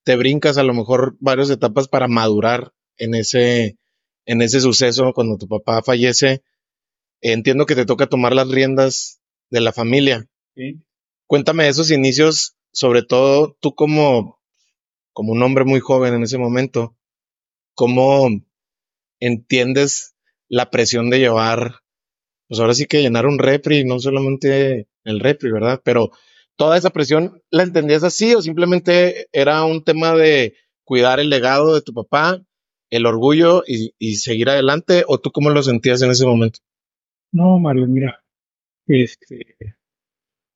te 0.04 0.14
brincas 0.14 0.58
a 0.58 0.62
lo 0.62 0.74
mejor 0.74 1.16
varias 1.18 1.50
etapas 1.50 1.88
para 1.88 2.06
madurar 2.06 2.72
en 2.98 3.16
ese, 3.16 3.78
en 4.26 4.42
ese 4.42 4.60
suceso 4.60 5.12
cuando 5.12 5.38
tu 5.38 5.48
papá 5.48 5.82
fallece, 5.82 6.44
entiendo 7.20 7.66
que 7.66 7.74
te 7.74 7.86
toca 7.86 8.06
tomar 8.06 8.32
las 8.32 8.48
riendas 8.48 9.20
de 9.50 9.60
la 9.60 9.72
familia. 9.72 10.28
Sí. 10.54 10.84
Cuéntame 11.26 11.66
esos 11.66 11.90
inicios, 11.90 12.54
sobre 12.70 13.02
todo 13.02 13.56
tú 13.58 13.74
como, 13.74 14.40
como 15.12 15.32
un 15.32 15.42
hombre 15.42 15.64
muy 15.64 15.80
joven 15.80 16.14
en 16.14 16.22
ese 16.22 16.38
momento, 16.38 16.96
¿cómo 17.74 18.28
entiendes 19.20 20.14
la 20.48 20.70
presión 20.70 21.10
de 21.10 21.20
llevar, 21.20 21.76
pues 22.48 22.60
ahora 22.60 22.74
sí 22.74 22.86
que 22.86 23.02
llenar 23.02 23.26
un 23.26 23.38
repri, 23.38 23.84
no 23.84 24.00
solamente 24.00 24.88
el 25.04 25.20
repri, 25.20 25.52
¿verdad? 25.52 25.80
Pero 25.84 26.10
toda 26.56 26.76
esa 26.76 26.90
presión, 26.90 27.42
¿la 27.50 27.62
entendías 27.62 28.02
así 28.02 28.34
o 28.34 28.42
simplemente 28.42 29.28
era 29.32 29.64
un 29.64 29.84
tema 29.84 30.14
de 30.14 30.56
cuidar 30.84 31.20
el 31.20 31.30
legado 31.30 31.74
de 31.74 31.82
tu 31.82 31.94
papá, 31.94 32.42
el 32.90 33.06
orgullo 33.06 33.62
y, 33.66 34.16
seguir 34.16 34.50
adelante? 34.50 35.04
¿O 35.06 35.18
tú 35.18 35.30
cómo 35.30 35.50
lo 35.50 35.62
sentías 35.62 36.02
en 36.02 36.10
ese 36.10 36.26
momento? 36.26 36.58
No, 37.32 37.58
Mario, 37.58 37.86
mira, 37.86 38.22
este, 38.86 39.56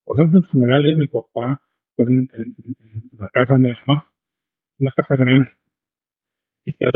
por 0.05 0.19
ejemplo, 0.19 0.41
el 0.41 0.47
funeral 0.47 0.83
de 0.83 0.97
mi 0.97 1.07
papá 1.07 1.63
fue 1.95 2.07
en, 2.07 2.29
la 3.17 3.29
casa 3.29 3.55
de 3.55 3.61
mi 3.61 3.73
mamá, 3.87 4.13
una 4.79 4.91
casa 4.91 5.15
grande, 5.17 5.53
y 6.65 6.73
quedó 6.73 6.91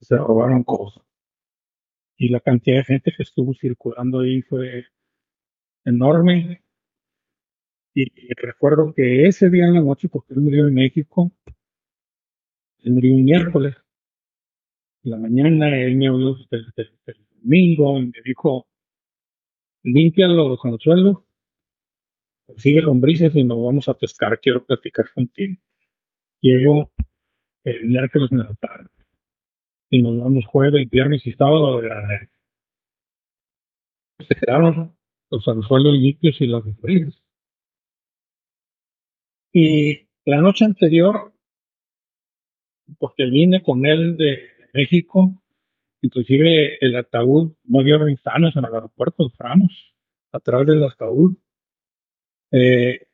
se 0.00 0.16
robaron 0.16 0.64
cosas. 0.64 1.04
Y 2.16 2.28
la 2.28 2.40
cantidad 2.40 2.78
de 2.78 2.84
gente 2.84 3.12
que 3.16 3.22
estuvo 3.22 3.54
circulando 3.54 4.20
ahí 4.20 4.42
fue 4.42 4.86
enorme. 5.84 6.62
Y, 7.94 8.06
recuerdo 8.34 8.92
que 8.94 9.26
ese 9.26 9.50
día 9.50 9.66
en 9.66 9.74
la 9.74 9.80
noche, 9.80 10.08
porque 10.08 10.34
él 10.34 10.40
murió 10.40 10.68
en 10.68 10.74
México, 10.74 11.32
él 12.78 12.92
murió 12.92 13.14
un 13.14 13.24
miércoles. 13.24 13.76
La 15.02 15.16
mañana 15.16 15.76
él 15.76 15.96
me 15.96 16.08
habló 16.08 16.36
del, 16.50 16.66
domingo 17.42 17.98
y 17.98 18.06
me 18.06 18.18
dijo, 18.24 18.68
limpia 19.82 20.28
los 20.28 20.62
anzuelos, 20.62 21.18
sigue 22.56 22.82
lombrices 22.82 23.34
y 23.34 23.44
nos 23.44 23.62
vamos 23.62 23.88
a 23.88 23.94
pescar, 23.94 24.38
quiero 24.40 24.64
platicar 24.64 25.10
contigo. 25.14 25.56
Llego 26.40 26.92
el 27.64 27.86
miércoles 27.86 28.30
en 28.32 28.38
la 28.38 28.54
tarde 28.54 28.99
y 29.90 30.02
nos 30.02 30.18
vamos 30.18 30.46
jueves, 30.46 30.88
viernes 30.88 31.26
y 31.26 31.32
sábado 31.32 31.80
de 31.80 31.88
la 31.88 32.28
se 34.26 34.34
quedaron 34.34 34.96
los 35.30 35.48
anzuelos 35.48 35.94
limpios 35.94 36.40
y 36.40 36.46
las 36.46 36.62
felices. 36.80 37.22
Y 39.52 40.08
la 40.24 40.40
noche 40.40 40.64
anterior, 40.64 41.32
porque 42.98 43.24
vine 43.24 43.62
con 43.62 43.84
él 43.86 44.16
de 44.16 44.40
México, 44.74 45.42
inclusive 46.02 46.78
el 46.84 46.96
ataúd, 46.96 47.54
no 47.64 47.80
había 47.80 47.96
ventanas 47.96 48.54
en 48.54 48.64
el 48.64 48.74
aeropuerto 48.74 49.24
de 49.24 49.30
Franos, 49.30 49.94
atrás 50.30 50.66
del 50.66 50.84
ataúd. 50.84 51.36
Eh, 52.52 53.06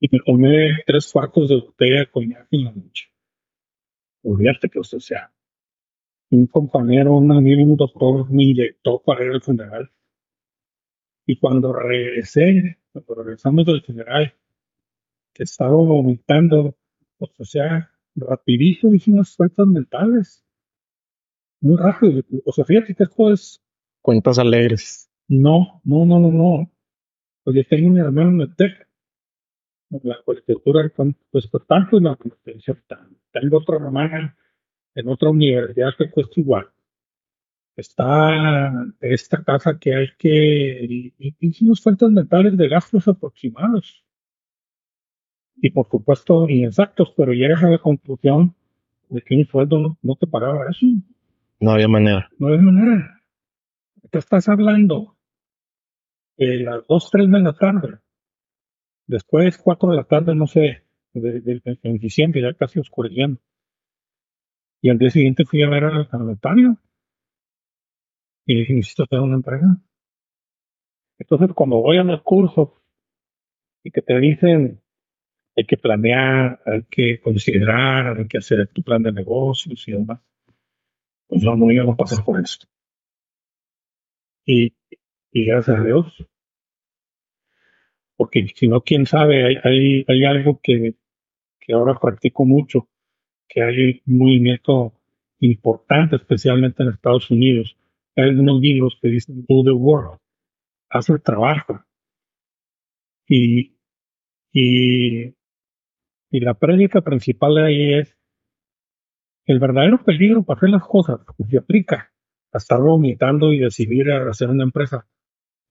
y 0.00 0.08
me 0.10 0.18
tomé 0.26 0.82
tres 0.86 1.10
cuartos 1.10 1.48
de 1.48 1.56
botella 1.56 2.00
de 2.00 2.10
coñac 2.10 2.48
en 2.50 2.64
la 2.64 2.72
noche 2.72 3.15
olvídate 4.26 4.68
que, 4.68 4.78
o 4.78 4.84
sea, 4.84 5.32
un 6.30 6.46
compañero, 6.46 7.16
un 7.16 7.30
amigo, 7.32 7.62
un 7.62 7.76
doctor 7.76 8.30
me 8.30 8.44
inyectó 8.44 9.02
para 9.02 9.24
ir 9.24 9.30
al 9.32 9.42
funeral. 9.42 9.90
Y 11.26 11.38
cuando 11.38 11.72
regresé, 11.72 12.78
cuando 12.92 13.14
regresamos 13.14 13.66
del 13.66 13.82
funeral, 13.82 14.34
que 15.32 15.44
estaba 15.44 15.74
vomitando, 15.74 16.76
pues, 17.18 17.30
o 17.38 17.44
sea, 17.44 17.90
rapidísimo 18.14 18.94
hice 18.94 19.12
unas 19.12 19.36
cuentas 19.36 19.66
mentales. 19.66 20.44
Muy 21.60 21.76
rápido. 21.76 22.22
O 22.44 22.52
sea, 22.52 22.64
fíjate 22.64 22.94
que 22.94 23.04
esto 23.04 23.32
es... 23.32 23.62
Cuentas 24.02 24.38
alegres. 24.38 25.10
No, 25.28 25.80
no, 25.84 26.04
no, 26.04 26.20
no, 26.20 26.30
no. 26.30 26.72
Porque 27.42 27.64
tengo 27.64 27.88
un 27.88 27.98
hermano 27.98 28.30
en 28.30 28.40
el 28.42 28.56
TEC. 28.56 28.85
La 29.90 30.20
colegiatura 30.24 30.90
pues 31.30 31.50
tanto 31.68 31.96
y 31.96 32.00
la 32.00 32.16
competencia 32.16 32.76
tanto 32.88 33.16
tengo 33.40 33.58
otra 33.58 33.76
hermana 33.76 34.36
en 34.94 35.08
otra 35.08 35.30
universidad 35.30 35.90
que 35.96 36.10
cuesta 36.10 36.40
igual. 36.40 36.68
Está 37.76 38.86
esta 39.00 39.44
casa 39.44 39.78
que 39.78 39.94
hay 39.94 40.08
que. 40.18 41.12
Hicimos 41.40 41.82
cuentas 41.82 42.10
mentales 42.10 42.56
de 42.56 42.68
gastos 42.68 43.06
aproximados. 43.06 44.02
Y 45.56 45.70
por 45.70 45.88
supuesto 45.88 46.48
inexactos, 46.48 47.12
pero 47.16 47.32
llegas 47.32 47.62
a 47.62 47.68
la 47.68 47.78
conclusión 47.78 48.54
de 49.08 49.20
que 49.22 49.36
un 49.36 49.46
sueldo 49.46 49.98
no, 50.02 50.16
te 50.16 50.26
pagaba 50.26 50.70
eso. 50.70 50.86
No 51.60 51.72
había 51.72 51.88
manera. 51.88 52.28
No 52.38 52.48
había 52.48 52.62
manera. 52.62 53.22
Te 54.10 54.18
estás 54.18 54.48
hablando 54.48 55.16
de 56.38 56.60
las 56.60 56.86
2, 56.86 57.10
3 57.10 57.30
de 57.30 57.40
la 57.40 57.52
tarde. 57.52 57.98
Después, 59.06 59.58
4 59.58 59.90
de 59.90 59.96
la 59.96 60.04
tarde, 60.04 60.34
no 60.34 60.46
sé, 60.46 60.82
de, 61.12 61.78
en 61.82 61.98
diciembre, 61.98 62.42
ya 62.42 62.54
casi 62.54 62.78
oscureciendo. 62.78 63.40
Y 64.82 64.90
al 64.90 64.98
día 64.98 65.10
siguiente 65.10 65.44
fui 65.44 65.62
a 65.62 65.68
ver 65.68 65.84
al 65.84 66.08
notario 66.26 66.76
y 68.46 68.60
dije, 68.60 68.74
necesito 68.74 69.04
hacer 69.04 69.20
una 69.20 69.36
empresa. 69.36 69.80
Entonces, 71.18 71.50
cuando 71.54 71.76
voy 71.76 71.98
a 71.98 72.04
los 72.04 72.22
cursos 72.22 72.70
y 73.82 73.90
que 73.90 74.02
te 74.02 74.18
dicen, 74.18 74.82
hay 75.56 75.64
que 75.64 75.76
planear, 75.76 76.60
hay 76.66 76.82
que 76.84 77.20
considerar, 77.20 78.18
hay 78.18 78.28
que 78.28 78.38
hacer 78.38 78.68
tu 78.68 78.82
plan 78.82 79.02
de 79.02 79.12
negocios 79.12 79.88
y 79.88 79.92
demás, 79.92 80.20
pues 81.26 81.42
no, 81.42 81.56
no 81.56 81.70
íbamos 81.70 81.94
a 81.94 81.96
pasar 81.96 82.24
por 82.24 82.40
esto. 82.40 82.66
Y, 84.44 84.74
y 85.32 85.46
gracias 85.46 85.78
a 85.78 85.82
Dios, 85.82 86.26
porque 88.16 88.46
si 88.54 88.68
no, 88.68 88.80
quién 88.80 89.06
sabe, 89.06 89.44
hay, 89.44 89.56
hay, 89.62 90.04
hay 90.08 90.24
algo 90.24 90.60
que, 90.62 90.94
que 91.60 91.72
ahora 91.72 91.98
practico 92.00 92.44
mucho, 92.44 92.88
que 93.48 93.62
hay 93.62 94.02
un 94.06 94.18
movimiento 94.18 94.94
importante, 95.40 96.16
especialmente 96.16 96.82
en 96.82 96.90
Estados 96.90 97.30
Unidos. 97.30 97.76
Hay 98.16 98.30
unos 98.30 98.60
libros 98.60 98.98
que 99.00 99.08
dicen 99.08 99.44
do 99.46 99.62
the 99.62 99.72
work, 99.72 100.18
haz 100.88 101.10
el 101.10 101.22
trabajo. 101.22 101.84
Y, 103.28 103.76
y, 104.52 105.34
y 106.30 106.40
la 106.40 106.54
prédica 106.54 107.02
principal 107.02 107.58
ahí 107.58 107.94
es 107.94 108.16
el 109.44 109.58
verdadero 109.58 110.02
peligro 110.02 110.42
para 110.42 110.58
hacer 110.58 110.70
las 110.70 110.84
cosas, 110.84 111.20
que 111.36 111.44
se 111.44 111.58
aplica 111.58 112.12
a 112.52 112.58
estar 112.58 112.80
vomitando 112.80 113.52
y 113.52 113.58
decidir 113.58 114.10
hacer 114.10 114.48
una 114.48 114.64
empresa. 114.64 115.06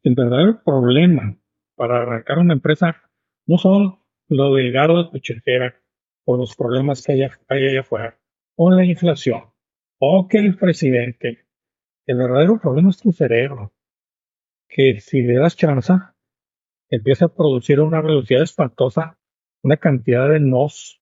El 0.03 0.13
verdadero 0.13 0.61
problema 0.63 1.35
para 1.75 2.01
arrancar 2.01 2.39
una 2.39 2.53
empresa 2.53 3.01
no 3.45 3.57
son 3.57 3.99
los 4.27 4.55
delgados 4.55 5.11
de 5.11 5.19
cochera 5.19 5.75
o 6.25 6.37
los 6.37 6.55
problemas 6.55 7.03
que 7.03 7.13
hay, 7.13 7.21
hay 7.49 7.67
allá 7.67 7.81
afuera, 7.81 8.19
o 8.55 8.71
la 8.71 8.83
inflación, 8.83 9.43
o 9.99 10.27
que 10.27 10.39
el 10.39 10.57
presidente. 10.57 11.45
El 12.07 12.17
verdadero 12.17 12.59
problema 12.59 12.89
es 12.89 12.97
tu 12.97 13.11
cerebro, 13.11 13.73
que 14.67 14.99
si 14.99 15.21
le 15.21 15.35
das 15.35 15.55
chance, 15.55 15.93
empieza 16.89 17.25
a 17.25 17.33
producir 17.33 17.79
una 17.79 18.01
velocidad 18.01 18.43
espantosa, 18.43 19.17
una 19.61 19.77
cantidad 19.77 20.29
de 20.29 20.39
nos 20.39 21.01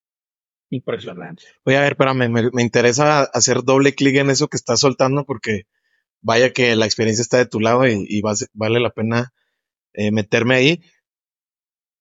impresionante. 0.69 1.43
Oye, 1.65 1.77
a 1.77 1.81
ver, 1.81 1.93
espérame, 1.93 2.29
me, 2.29 2.61
interesa 2.61 3.23
hacer 3.23 3.63
doble 3.63 3.93
clic 3.93 4.15
en 4.15 4.29
eso 4.29 4.47
que 4.47 4.57
estás 4.57 4.79
soltando 4.79 5.25
porque 5.25 5.63
vaya 6.21 6.51
que 6.51 6.75
la 6.75 6.85
experiencia 6.85 7.21
está 7.21 7.37
de 7.37 7.45
tu 7.45 7.59
lado 7.59 7.85
y, 7.87 8.21
vale 8.53 8.79
la 8.79 8.89
pena 8.89 9.33
eh, 9.93 10.11
meterme 10.11 10.55
ahí. 10.55 10.81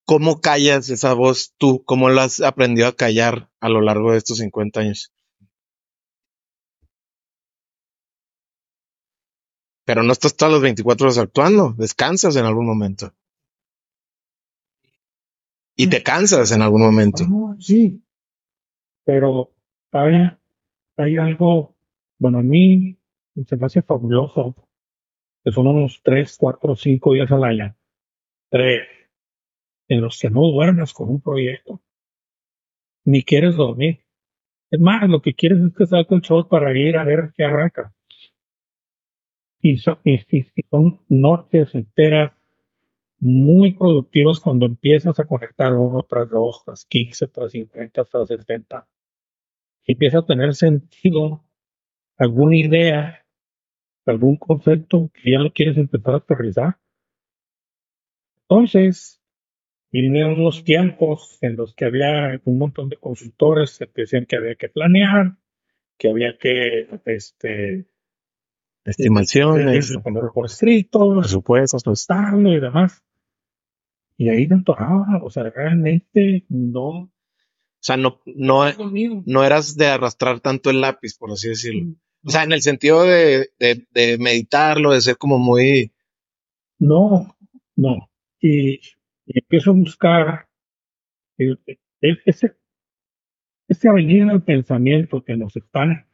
¿Cómo 0.05 0.41
callas 0.41 0.91
esa 0.91 1.15
voz 1.15 1.55
tú? 1.59 1.85
¿Cómo 1.85 2.09
la 2.09 2.25
has 2.25 2.41
aprendido 2.41 2.89
a 2.89 2.97
callar 2.97 3.51
a 3.61 3.69
lo 3.69 3.81
largo 3.81 4.13
de 4.13 4.19
estos 4.19 4.39
50 4.39 4.81
años? 4.81 5.13
Pero 9.85 10.03
no 10.03 10.13
estás 10.13 10.37
todos 10.37 10.53
los 10.53 10.63
24 10.63 11.07
horas 11.07 11.19
actuando, 11.19 11.75
descansas 11.77 12.37
en 12.37 12.45
algún 12.47 12.67
momento. 12.67 13.15
Y 15.77 15.89
te 15.89 16.03
cansas 16.03 16.53
en 16.53 16.63
algún 16.63 16.83
momento. 16.83 17.25
Sí, 17.59 18.03
pero 19.05 19.53
hay, 19.91 20.31
hay 20.97 21.17
algo, 21.17 21.75
bueno, 22.19 22.39
a 22.39 22.43
mí 22.43 22.99
se 23.47 23.57
me 23.57 23.67
hace 23.67 23.83
fabuloso, 23.83 24.55
que 25.45 25.51
son 25.51 25.67
unos 25.67 26.01
3, 26.05 26.37
4, 26.39 26.77
5 26.77 27.15
días 27.15 27.31
al 27.33 27.45
año. 27.45 27.77
Tres, 28.53 28.87
en 29.89 30.03
los 30.03 30.19
que 30.21 30.29
no 30.29 30.43
duermes 30.43 30.93
con 30.93 31.09
un 31.09 31.23
proyecto, 31.23 31.81
ni 33.03 33.23
quieres 33.23 33.57
dormir. 33.57 34.01
Es 34.71 34.79
más, 34.79 35.09
lo 35.09 35.23
que 35.23 35.33
quieres 35.33 35.59
es 35.61 35.75
que 35.75 35.87
salga 35.87 36.15
el 36.15 36.21
show 36.21 36.47
para 36.47 36.77
ir 36.77 36.99
a 36.99 37.05
ver 37.05 37.33
qué 37.35 37.45
arranca. 37.45 37.95
Y 39.63 39.79
son, 39.79 40.01
son 40.71 41.01
noches 41.09 41.75
enteras 41.75 42.33
muy 43.21 43.73
productivos 43.73 44.39
cuando 44.39 44.67
empiezas 44.67 45.19
a 45.19 45.25
conectar 45.25 45.73
uno 45.73 46.03
tras 46.03 46.29
dos, 46.29 46.63
tras 46.63 46.85
15, 46.85 47.29
tras 47.29 47.53
50, 47.53 48.05
tras 48.05 48.29
70. 48.29 48.87
Y 49.87 49.93
empieza 49.93 50.19
a 50.19 50.27
tener 50.27 50.55
sentido 50.55 51.43
alguna 52.19 52.57
idea, 52.57 53.25
algún 54.05 54.37
concepto 54.37 55.11
que 55.15 55.31
ya 55.31 55.39
lo 55.39 55.51
quieres 55.55 55.79
empezar 55.79 56.13
a 56.13 56.19
aterrizar. 56.19 56.82
Entonces, 58.53 59.21
vinieron 59.91 60.41
unos 60.41 60.65
tiempos 60.65 61.39
en 61.41 61.57
los 61.57 61.75
que 61.75 61.85
había 61.87 62.41
un 62.45 62.59
montón 62.59 62.89
de 62.89 62.97
consultores 62.97 63.79
que 63.79 64.03
decían 64.03 64.27
que 64.27 64.37
había 64.37 64.55
que 64.57 64.69
planear, 64.69 65.37
que 65.99 66.11
había 66.11 66.37
que 66.39 66.89
este, 67.07 67.87
estimaciones, 68.85 69.97
poner 70.03 70.25
por 70.35 70.47
escrito, 70.47 71.19
presupuestos, 71.19 71.87
estable 71.87 72.57
y 72.57 72.61
demás. 72.61 73.03
Y 74.17 74.29
ahí 74.29 74.47
me 74.47 74.57
entoraba, 74.57 75.21
o 75.23 75.31
sea, 75.31 75.45
realmente 75.45 76.45
no. 76.49 76.89
O 76.89 77.85
sea, 77.85 77.97
no, 77.97 78.21
no, 78.27 78.65
no 79.27 79.45
eras 79.45 79.77
de 79.77 79.87
arrastrar 79.87 80.41
tanto 80.41 80.71
el 80.71 80.81
lápiz, 80.81 81.17
por 81.19 81.33
así 81.33 81.49
decirlo. 81.49 81.95
O 82.25 82.31
sea, 82.31 82.45
en 82.45 82.53
el 82.53 82.63
sentido 82.63 83.03
de, 83.03 83.51
de, 83.59 83.85
de 83.91 84.19
meditarlo, 84.19 84.93
de 84.93 85.01
ser 85.01 85.17
como 85.17 85.39
muy. 85.39 85.93
No, 86.79 87.37
no. 87.75 88.12
Y, 88.43 88.81
empiezo 89.27 89.71
a 89.71 89.75
buscar 89.75 90.49
ese, 91.39 92.57
ese 93.69 93.89
en 93.89 94.31
el 94.31 94.43
pensamiento 94.43 95.25
que 95.25 95.37
nos 95.37 95.57
están 95.57 96.07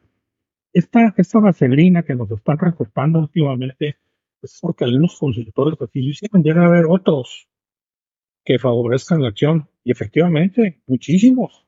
esta, 0.72 1.14
esta 1.16 1.40
vaselina 1.40 2.02
que 2.02 2.14
nos 2.14 2.30
están 2.30 2.58
recortando 2.58 3.20
últimamente 3.20 3.96
es 4.42 4.58
porque 4.60 4.84
algunos 4.84 5.18
consultores 5.18 5.80
así 5.80 6.00
hicieron, 6.00 6.42
llega 6.42 6.62
a 6.62 6.66
haber 6.66 6.86
otros 6.88 7.48
que 8.44 8.58
favorezcan 8.58 9.22
la 9.22 9.28
acción. 9.28 9.68
Y 9.82 9.90
efectivamente, 9.90 10.80
muchísimos 10.86 11.66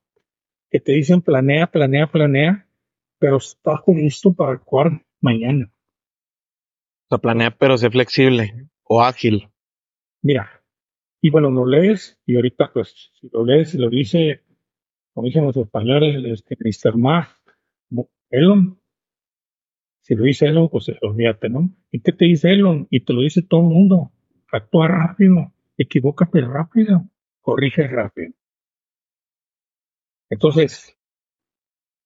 que 0.70 0.80
te 0.80 0.92
dicen 0.92 1.20
planea, 1.20 1.66
planea, 1.66 2.06
planea, 2.06 2.68
pero 3.18 3.38
estás 3.38 3.80
listo 3.88 4.32
para 4.32 4.52
actuar 4.52 5.04
mañana. 5.20 5.72
O 7.06 7.08
sea, 7.08 7.18
planea, 7.18 7.50
pero 7.50 7.76
sé 7.76 7.90
flexible 7.90 8.68
o 8.84 9.02
ágil. 9.02 9.48
Mira, 10.22 10.62
y 11.20 11.30
bueno, 11.30 11.50
lo 11.50 11.66
lees 11.66 12.18
y 12.26 12.36
ahorita, 12.36 12.72
pues, 12.72 13.10
si 13.20 13.28
lo 13.32 13.44
lees 13.44 13.74
lo 13.74 13.88
dice, 13.90 14.42
como 15.12 15.26
dicen 15.26 15.44
los 15.44 15.56
españoles, 15.56 16.24
este, 16.24 16.56
Mr. 16.58 16.96
Ma, 16.96 17.28
Elon, 18.30 18.80
si 20.02 20.14
lo 20.14 20.24
dice 20.24 20.46
Elon, 20.46 20.68
pues 20.68 20.90
olvídate, 21.02 21.48
¿no? 21.48 21.70
¿Y 21.90 22.00
qué 22.00 22.12
te 22.12 22.24
dice 22.24 22.52
Elon? 22.52 22.86
Y 22.90 23.00
te 23.04 23.12
lo 23.12 23.22
dice 23.22 23.42
todo 23.42 23.60
el 23.60 23.66
mundo. 23.68 24.12
Actúa 24.52 24.88
rápido, 24.88 25.52
equivócate 25.76 26.40
rápido, 26.40 27.04
corrige 27.40 27.86
rápido. 27.86 28.32
Entonces, 30.30 30.96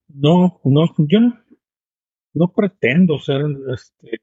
no, 0.09 0.61
no, 0.65 0.87
yo 0.99 1.19
no, 2.35 2.53
pretendo 2.53 3.19
ser 3.19 3.43
este, 3.73 4.21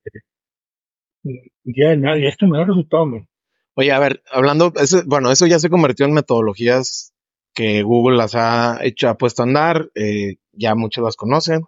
ya 1.64 1.90
de 1.90 1.98
nadie. 1.98 2.28
Esto 2.28 2.48
me 2.48 2.58
da 2.58 2.66
resultado. 2.66 3.06
Oye, 3.76 3.92
a 3.92 4.00
ver, 4.00 4.24
hablando, 4.32 4.74
bueno, 5.06 5.32
eso 5.32 5.48
ya 5.48 5.60
se 5.60 5.70
convirtió 5.70 6.06
en 6.06 6.14
metodologías 6.14 7.14
que 7.54 7.84
Google 7.84 8.18
las 8.18 8.36
ha 8.36 8.80
hecho, 8.84 9.10
ha 9.10 9.18
puesto 9.18 9.42
a 9.42 9.46
andar, 9.46 9.92
eh, 9.96 10.38
ya 10.52 10.76
muchos 10.76 11.04
las 11.04 11.16
conocen. 11.16 11.64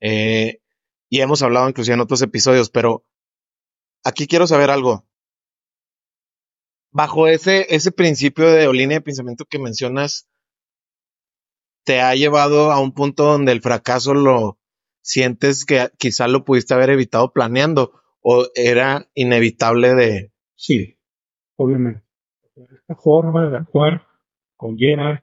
Eh, 0.00 0.60
y 1.08 1.20
hemos 1.20 1.42
hablado 1.42 1.68
inclusive 1.68 1.94
en 1.94 2.00
otros 2.00 2.22
episodios, 2.22 2.70
pero 2.70 3.04
aquí 4.04 4.26
quiero 4.26 4.46
saber 4.46 4.70
algo. 4.70 5.06
Bajo 6.90 7.28
ese, 7.28 7.66
ese 7.74 7.92
principio 7.92 8.50
de 8.50 8.70
línea 8.72 8.98
de 8.98 9.04
pensamiento 9.04 9.44
que 9.44 9.58
mencionas, 9.58 10.28
¿te 11.84 12.00
ha 12.00 12.14
llevado 12.14 12.72
a 12.72 12.80
un 12.80 12.92
punto 12.92 13.24
donde 13.24 13.52
el 13.52 13.62
fracaso 13.62 14.14
lo 14.14 14.58
sientes 15.00 15.64
que 15.64 15.90
quizá 15.98 16.28
lo 16.28 16.44
pudiste 16.44 16.74
haber 16.74 16.90
evitado 16.90 17.32
planeando 17.32 17.92
o 18.20 18.46
era 18.54 19.08
inevitable 19.14 19.94
de... 19.94 20.32
Sí, 20.54 20.97
obviamente. 21.58 22.02
Esta 22.56 22.96
forma 22.96 23.48
de 23.50 23.58
actuar 23.58 24.06
conlleva 24.56 25.22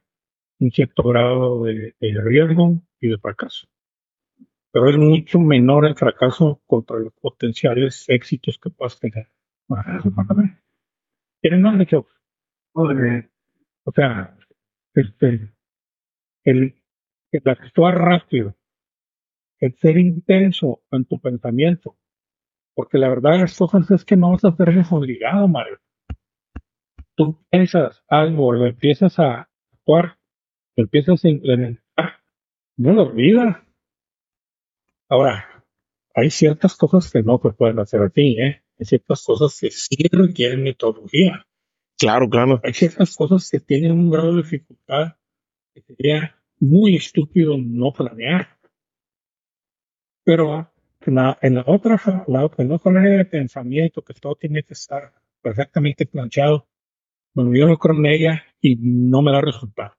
un 0.60 0.72
cierto 0.72 1.04
grado 1.04 1.64
de 1.64 1.94
riesgo 2.00 2.82
y 3.02 3.10
de 3.10 3.18
fracaso 3.18 3.68
pero 4.76 4.90
es 4.90 4.98
mucho 4.98 5.40
menor 5.40 5.86
el 5.86 5.96
fracaso 5.96 6.62
contra 6.66 7.00
los 7.00 7.14
potenciales 7.14 8.04
éxitos 8.10 8.60
que 8.62 8.70
puedas 8.70 9.00
tener. 9.00 9.30
Tienen 11.40 11.62
más 11.62 11.80
de 11.80 11.86
O 12.74 13.92
sea, 13.94 14.38
este, 14.94 15.54
el, 16.44 16.76
actuar 17.46 18.00
rápido, 18.00 18.54
el 19.60 19.78
ser 19.78 19.98
intenso 19.98 20.82
en 20.92 21.06
tu 21.06 21.22
pensamiento, 21.22 21.96
porque 22.74 22.98
la 22.98 23.08
verdad 23.08 23.38
de 23.38 23.50
cosas 23.58 23.90
es 23.92 24.04
que 24.04 24.18
no 24.18 24.32
vas 24.32 24.44
a 24.44 24.58
ser 24.58 24.76
obligado, 24.92 25.48
Mario. 25.48 25.80
Tú 27.16 27.40
piensas 27.50 28.04
algo, 28.08 28.52
lo 28.52 28.66
empiezas 28.66 29.20
a 29.20 29.50
actuar, 29.72 30.18
lo 30.76 30.84
empiezas 30.84 31.24
a 31.24 31.30
implementar, 31.30 32.22
no 32.78 32.94
lo 32.94 33.04
olvidas 33.04 33.66
Ahora, 35.08 35.64
hay 36.16 36.32
ciertas 36.32 36.76
cosas 36.76 37.12
que 37.12 37.22
no 37.22 37.40
se 37.42 37.52
pueden 37.52 37.80
hacer 37.80 38.02
así, 38.02 38.38
¿eh? 38.40 38.64
Hay 38.80 38.86
ciertas 38.86 39.24
cosas 39.24 39.58
que 39.60 39.70
sí 39.70 39.96
requieren 40.12 40.64
metodología. 40.64 41.46
Claro, 41.98 42.28
claro. 42.30 42.60
Hay 42.64 42.74
ciertas 42.74 43.16
cosas 43.16 43.50
que 43.50 43.60
tienen 43.60 43.92
un 43.92 44.10
grado 44.10 44.32
de 44.32 44.42
dificultad 44.42 45.16
que 45.74 45.82
sería 45.82 46.36
muy 46.60 46.96
estúpido 46.96 47.56
no 47.58 47.92
planear. 47.94 48.58
Pero 50.24 50.72
en 51.02 51.16
la, 51.16 51.38
en 51.42 51.56
la 51.56 51.64
otra, 51.68 52.02
la, 52.28 52.50
en 52.58 52.72
otra 52.72 53.02
de 53.02 53.26
pensamiento, 53.26 54.02
que 54.02 54.14
todo 54.16 54.36
tiene 54.36 54.64
que 54.64 54.74
estar 54.74 55.14
perfectamente 55.42 56.08
planchado, 56.08 56.68
Bueno, 57.36 57.54
yo 57.54 57.68
no 57.68 57.78
creo 57.78 57.98
en 57.98 58.06
ella 58.06 58.44
y 58.62 58.78
no 58.78 59.22
me 59.22 59.34
da 59.34 59.42
resultado. 59.42 59.94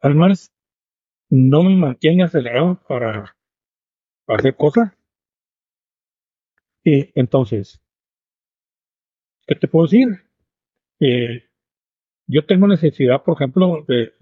Además, 0.00 0.54
no 1.28 1.62
me 1.62 1.76
mantiene 1.76 2.24
acelerado 2.24 2.80
para, 2.88 3.36
hacer 4.26 4.56
cosas. 4.56 4.96
Y 6.82 7.12
entonces, 7.14 7.78
¿qué 9.46 9.54
te 9.54 9.68
puedo 9.68 9.84
decir? 9.84 10.08
Eh, 11.00 11.44
yo 12.26 12.46
tengo 12.46 12.66
necesidad, 12.66 13.22
por 13.22 13.34
ejemplo, 13.34 13.84
de 13.86 14.14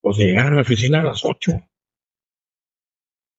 pues, 0.00 0.16
llegar 0.16 0.46
a 0.46 0.56
la 0.56 0.62
oficina 0.62 1.00
a 1.00 1.04
las 1.04 1.22
8. 1.22 1.52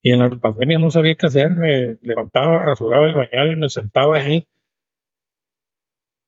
Y 0.03 0.11
en 0.11 0.19
la 0.19 0.29
pandemia 0.29 0.77
no 0.77 0.91
sabía 0.91 1.15
qué 1.15 1.25
hacer, 1.25 1.49
me 1.55 1.97
levantaba, 2.01 2.63
rasuraba 2.63 3.07
el 3.07 3.15
bañaba 3.15 3.51
y 3.51 3.55
me 3.55 3.69
sentaba 3.69 4.17
ahí. 4.17 4.47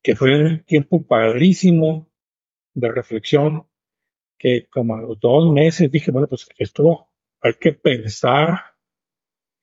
Que 0.01 0.15
fue 0.15 0.43
un 0.43 0.63
tiempo 0.63 1.05
padrísimo 1.05 2.09
de 2.73 2.91
reflexión, 2.91 3.67
que 4.37 4.67
como 4.67 4.95
a 4.95 5.01
los 5.01 5.19
dos 5.19 5.51
meses 5.51 5.91
dije, 5.91 6.11
bueno, 6.11 6.27
pues 6.27 6.47
esto 6.57 7.09
hay 7.41 7.53
que 7.55 7.73
pensar 7.73 8.75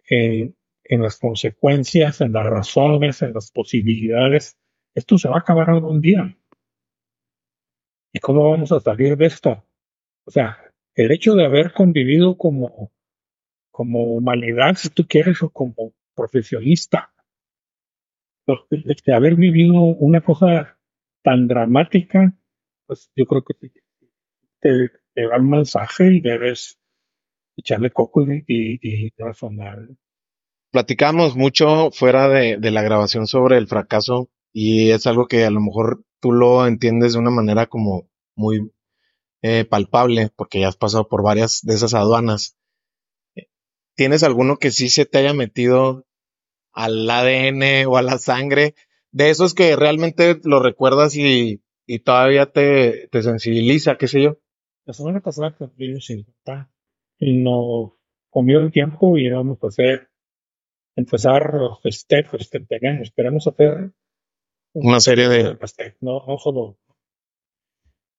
en, 0.08 0.56
en 0.84 1.02
las 1.02 1.18
consecuencias, 1.18 2.20
en 2.20 2.32
las 2.32 2.46
razones, 2.46 3.22
en 3.22 3.32
las 3.32 3.50
posibilidades. 3.50 4.58
Esto 4.94 5.18
se 5.18 5.28
va 5.28 5.36
a 5.36 5.40
acabar 5.40 5.70
algún 5.70 6.00
día. 6.00 6.36
¿Y 8.12 8.18
cómo 8.18 8.50
vamos 8.50 8.72
a 8.72 8.80
salir 8.80 9.16
de 9.16 9.26
esto? 9.26 9.64
O 10.24 10.30
sea, 10.30 10.58
el 10.94 11.10
hecho 11.10 11.34
de 11.34 11.44
haber 11.44 11.72
convivido 11.72 12.36
como, 12.38 12.90
como 13.70 14.04
humanidad, 14.04 14.74
si 14.76 14.88
tú 14.88 15.06
quieres, 15.06 15.38
como 15.52 15.92
profesionista, 16.14 17.12
de 18.46 19.14
haber 19.14 19.36
vivido 19.36 19.74
una 19.74 20.20
cosa 20.20 20.78
tan 21.22 21.48
dramática, 21.48 22.34
pues 22.86 23.10
yo 23.16 23.26
creo 23.26 23.44
que 23.44 23.54
te, 24.60 24.90
te 25.14 25.26
da 25.26 25.38
un 25.38 25.50
mensaje 25.50 26.14
y 26.14 26.20
debes 26.20 26.78
echarle 27.56 27.90
coco 27.90 28.22
y, 28.22 28.44
y, 28.46 29.06
y 29.06 29.12
razonar 29.18 29.88
platicamos 30.76 31.36
mucho 31.36 31.90
fuera 31.90 32.28
de, 32.28 32.58
la 32.70 32.82
grabación 32.82 33.26
sobre 33.26 33.56
el 33.56 33.66
fracaso 33.66 34.28
y 34.52 34.90
es 34.90 35.06
algo 35.06 35.26
que 35.26 35.46
a 35.46 35.50
lo 35.50 35.60
mejor 35.60 36.04
tú 36.20 36.32
lo 36.32 36.66
entiendes 36.66 37.14
de 37.14 37.18
una 37.18 37.30
manera 37.30 37.64
como 37.64 38.10
muy 38.34 38.70
eh, 39.40 39.64
palpable 39.64 40.30
porque 40.36 40.60
ya 40.60 40.68
has 40.68 40.76
pasado 40.76 41.08
por 41.08 41.22
varias 41.22 41.62
de 41.62 41.72
esas 41.72 41.94
aduanas. 41.94 42.58
¿Tienes 43.94 44.22
alguno 44.22 44.58
que 44.58 44.70
sí 44.70 44.90
se 44.90 45.06
te 45.06 45.16
haya 45.16 45.32
metido 45.32 46.04
al 46.76 47.10
ADN 47.10 47.86
o 47.88 47.96
a 47.96 48.02
la 48.02 48.18
sangre? 48.18 48.74
De 49.10 49.30
esos 49.30 49.54
que 49.54 49.74
realmente 49.74 50.38
lo 50.44 50.60
recuerdas 50.60 51.16
y, 51.16 51.60
todavía 52.04 52.46
te, 52.46 53.08
te, 53.08 53.22
sensibiliza, 53.22 53.96
qué 53.96 54.06
sé 54.06 54.22
yo. 54.22 54.38
La 54.84 54.92
semana 54.92 55.20
pasada 55.20 55.56
cumplí 55.56 56.00
50 56.00 56.70
y 57.18 57.32
nos 57.38 57.92
comió 58.30 58.60
el 58.60 58.70
tiempo 58.70 59.18
y 59.18 59.26
íbamos 59.26 59.58
a 59.62 59.66
hacer 59.66 60.10
empezar 60.96 61.54
que 62.50 62.60
tenemos. 62.60 63.02
Esperamos 63.02 63.46
hacer 63.46 63.92
una 64.72 65.00
serie 65.00 65.28
de 65.28 65.56
no, 66.00 66.22
no. 66.26 66.78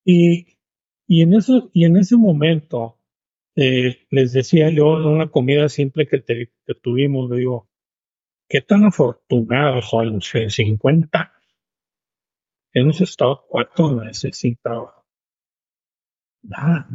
Y, 0.04 0.58
y, 1.08 1.22
en 1.22 1.34
eso, 1.34 1.70
y 1.74 1.86
en 1.86 1.98
ese 1.98 2.16
momento 2.16 2.98
eh, 3.56 4.06
les 4.10 4.34
decía 4.34 4.70
yo 4.70 4.98
en 4.98 5.06
una 5.06 5.30
comida 5.30 5.68
simple 5.70 6.08
que, 6.08 6.24
tuvimos, 6.82 7.30
le 7.30 7.38
digo, 7.38 7.68
qué 8.50 8.62
tan 8.62 8.86
afortunados 8.86 9.90
son 9.90 10.14
los 10.16 10.28
50. 10.28 11.34
Hemos 12.74 13.02
estado 13.02 13.46
cuatro 13.48 13.90
meses 13.90 14.38
sin 14.38 14.56
trabajo. 14.58 15.06
Nada. 16.44 16.88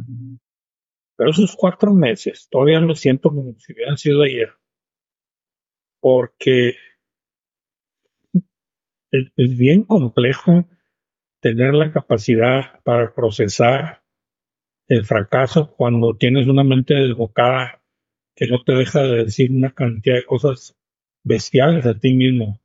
Pero 1.15 1.29
esos 1.29 1.55
cuatro 1.55 1.93
meses 1.93 2.47
todavía 2.49 2.79
lo 2.79 2.95
siento 2.95 3.29
como 3.29 3.57
si 3.59 3.73
hubieran 3.73 3.97
sido 3.97 4.23
ayer 4.23 4.53
porque 6.03 6.75
es, 9.09 9.57
bien 9.57 9.83
complejo 9.83 10.67
tener 11.39 11.73
la 11.73 11.93
capacidad 11.93 12.83
para 12.83 13.15
procesar 13.15 14.03
el 14.89 15.05
fracaso 15.05 15.73
cuando 15.77 16.17
tienes 16.17 16.47
una 16.47 16.65
mente 16.65 16.93
desbocada 16.93 17.81
que 18.35 18.47
no 18.47 18.61
te 18.65 18.73
deja 18.73 19.01
de 19.03 19.23
decir 19.23 19.49
una 19.49 19.73
cantidad 19.73 20.17
de 20.17 20.25
cosas 20.25 20.77
bestiales 21.23 21.85
a 21.85 21.97
ti 21.97 22.13
mismo. 22.13 22.59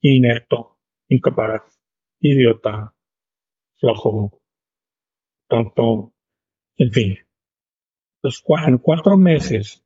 Inepto, 0.00 0.78
incapaz, 1.08 1.62
idiota, 2.20 2.94
flojo, 3.78 4.40
tonto, 5.48 6.12
en 6.76 6.92
fin. 6.92 7.18
Entonces, 8.16 8.44
en 8.66 8.78
cuatro 8.78 9.16
meses 9.16 9.84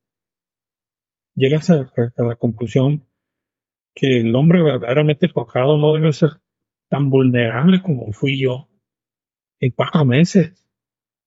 llegas 1.34 1.70
a, 1.70 1.92
la 2.16 2.36
conclusión 2.36 3.06
que 3.94 4.20
el 4.20 4.34
hombre 4.34 4.62
verdaderamente 4.62 5.28
tocado 5.28 5.78
no 5.78 5.94
debe 5.94 6.12
ser 6.12 6.30
tan 6.88 7.10
vulnerable 7.10 7.82
como 7.82 8.12
fui 8.12 8.38
yo 8.38 8.68
en 9.60 9.70
cuatro 9.70 10.04
meses, 10.04 10.66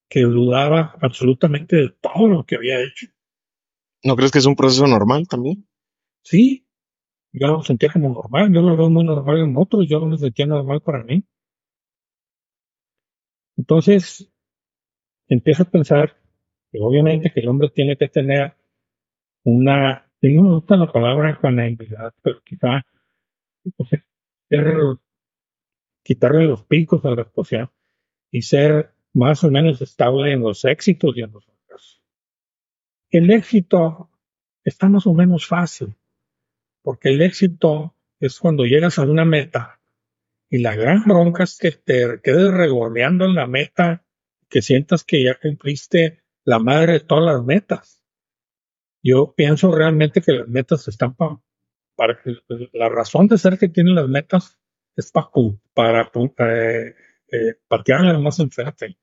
que 0.08 0.22
dudaba 0.22 0.96
absolutamente 1.02 1.76
de 1.76 1.90
todo 1.90 2.28
lo 2.28 2.46
que 2.46 2.56
había 2.56 2.80
hecho. 2.82 3.08
¿No 4.04 4.16
crees 4.16 4.32
que 4.32 4.40
es 4.40 4.46
un 4.46 4.56
proceso 4.56 4.88
normal 4.88 5.28
también? 5.28 5.68
Sí, 6.24 6.68
yo 7.32 7.48
lo 7.48 7.64
sentía 7.64 7.92
como 7.92 8.10
normal, 8.10 8.54
yo 8.54 8.62
lo 8.62 8.76
veo 8.76 8.90
muy 8.90 9.04
normal 9.04 9.40
en 9.40 9.56
otros, 9.58 9.88
yo 9.88 10.00
lo 10.00 10.18
sentía 10.18 10.46
normal 10.46 10.82
para 10.82 11.04
mí. 11.04 11.24
Entonces, 13.58 14.32
empiezo 15.28 15.64
a 15.64 15.70
pensar 15.70 16.18
que 16.72 16.80
obviamente 16.80 17.32
que 17.32 17.42
el 17.42 17.50
hombre 17.50 17.70
tiene 17.70 17.98
que 17.98 18.08
tener 18.08 18.56
una, 19.44 20.10
no 20.22 20.44
me 20.44 20.50
gusta 20.56 20.78
la 20.78 20.92
palabra 20.92 21.32
ecuanimidad, 21.32 22.14
pero 22.22 22.42
quizá 22.44 22.86
quitarle 26.04 26.46
los 26.48 26.64
picos 26.64 27.04
a 27.06 27.12
la 27.12 27.22
exposición 27.24 27.70
y 28.32 28.42
ser 28.42 28.94
más 29.14 29.44
o 29.44 29.52
menos 29.52 29.82
estable 29.82 30.32
en 30.34 30.42
los 30.42 30.66
éxitos 30.66 31.18
y 31.18 31.22
en 31.22 31.32
los 31.32 31.46
fracasos. 31.46 32.04
El 33.10 33.32
éxito 33.32 34.10
está 34.64 34.88
más 34.88 35.06
o 35.08 35.14
menos 35.14 35.48
fácil, 35.48 35.96
porque 36.90 37.10
el 37.10 37.22
éxito 37.22 37.94
es 38.20 38.40
cuando 38.40 38.66
llegas 38.66 38.98
a 38.98 39.04
una 39.04 39.24
meta 39.24 39.80
y 40.50 40.58
la 40.58 40.76
gran 40.76 41.04
bronca 41.04 41.44
es 41.44 41.56
que 41.60 41.70
te 41.70 42.20
quedes 42.24 42.52
regoleando 42.52 43.26
en 43.26 43.36
la 43.36 43.46
meta, 43.46 44.04
que 44.50 44.64
sientas 44.64 45.04
que 45.04 45.24
ya 45.24 45.38
cumpliste 45.40 46.24
la 46.46 46.58
madre 46.58 46.94
de 46.94 47.00
todas 47.02 47.32
las 47.32 47.46
metas. 47.46 48.04
Yo 49.04 49.36
pienso 49.38 49.72
realmente 49.72 50.20
que 50.24 50.32
las 50.32 50.48
metas 50.48 50.88
están 50.88 51.16
para 51.16 52.20
que 52.24 52.38
la 52.74 52.90
razón 52.90 53.28
de 53.28 53.38
ser 53.38 53.60
que 53.60 53.70
tienen 53.70 53.94
las 53.94 54.08
metas 54.08 54.58
es 54.96 55.12
para, 55.12 55.30
para 55.76 56.12
eh, 56.40 56.96
eh, 57.32 57.56
patearle 57.68 58.18
más 58.18 58.40
enfrente 58.40 58.98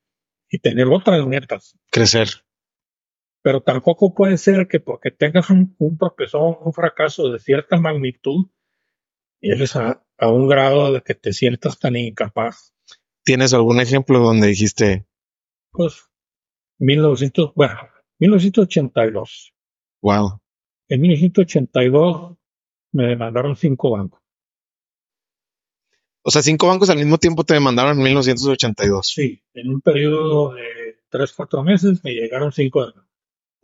y 0.51 0.59
tener 0.59 0.88
otras 0.88 1.25
metas. 1.25 1.79
Crecer. 1.92 2.31
Pero 3.47 3.61
tampoco 3.61 4.13
puede 4.13 4.39
ser 4.39 4.67
que 4.67 4.81
porque 4.81 5.13
tengas 5.13 5.51
un, 5.51 5.77
un 5.79 5.97
un 6.01 6.73
fracaso 6.73 7.31
de 7.31 7.39
cierta 7.39 7.79
magnitud, 7.79 8.47
eres 9.41 9.77
a, 9.77 10.05
a 10.19 10.29
un 10.29 10.49
grado 10.49 10.93
de 10.93 11.01
que 11.01 11.15
te 11.15 11.33
sientas 11.33 11.79
tan 11.79 11.95
incapaz. 11.95 12.75
¿Tienes 13.25 13.55
algún 13.55 13.79
ejemplo 13.79 14.19
donde 14.19 14.49
dijiste? 14.49 15.07
Pues 15.71 16.11
1900, 16.81 17.55
bueno, 17.55 17.79
1982. 18.19 19.55
Wow. 20.03 20.41
En 20.89 21.01
1982 21.03 22.37
me 22.91 23.07
demandaron 23.07 23.55
cinco 23.55 23.93
bancos. 23.93 24.21
O 26.23 26.33
sea, 26.33 26.43
cinco 26.43 26.67
bancos 26.67 26.91
al 26.91 26.99
mismo 26.99 27.19
tiempo 27.19 27.45
te 27.45 27.55
demandaron 27.55 27.97
en 27.97 28.03
1982. 28.03 29.07
Sí, 29.07 29.41
en 29.55 29.69
un 29.69 29.81
periodo 29.83 30.53
de 30.53 30.99
tres, 31.09 31.33
cuatro 31.33 31.63
meses 31.63 32.03
me 32.03 32.11
llegaron 32.11 32.51
cinco 32.51 32.85
demandas. 32.85 33.06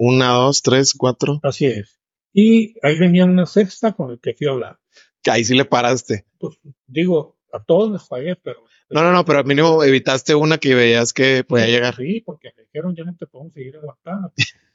Una, 0.05 0.31
dos, 0.31 0.63
tres, 0.63 0.95
cuatro. 0.95 1.39
Así 1.45 1.67
es. 1.67 2.01
Y 2.33 2.75
ahí 2.83 2.99
venía 2.99 3.25
una 3.25 3.47
sexta 3.47 3.93
con 3.93 4.11
el 4.11 4.19
que 4.19 4.35
fui 4.35 4.49
a 4.49 4.51
hablar. 4.51 4.81
Que 5.23 5.31
ahí 5.31 5.45
sí 5.45 5.55
le 5.55 5.65
paraste. 5.65 6.27
Pues 6.41 6.59
digo, 6.89 7.39
a 7.53 7.63
todos 7.63 7.93
les 7.93 8.09
pagué, 8.09 8.35
pero. 8.35 8.65
No, 8.91 9.05
no, 9.05 9.13
no, 9.13 9.25
pero 9.25 9.39
al 9.39 9.45
mínimo 9.45 9.85
evitaste 9.85 10.35
una 10.35 10.59
que 10.59 10.75
veías 10.75 11.13
que 11.13 11.45
podía 11.45 11.69
llegar. 11.69 11.95
Sí, 11.95 12.21
porque 12.27 12.51
me 12.57 12.65
dijeron 12.65 12.97
ya 12.97 13.05
no 13.05 13.15
te 13.17 13.29
podemos 13.29 13.53
seguir 13.53 13.77
aguantando. 13.77 14.33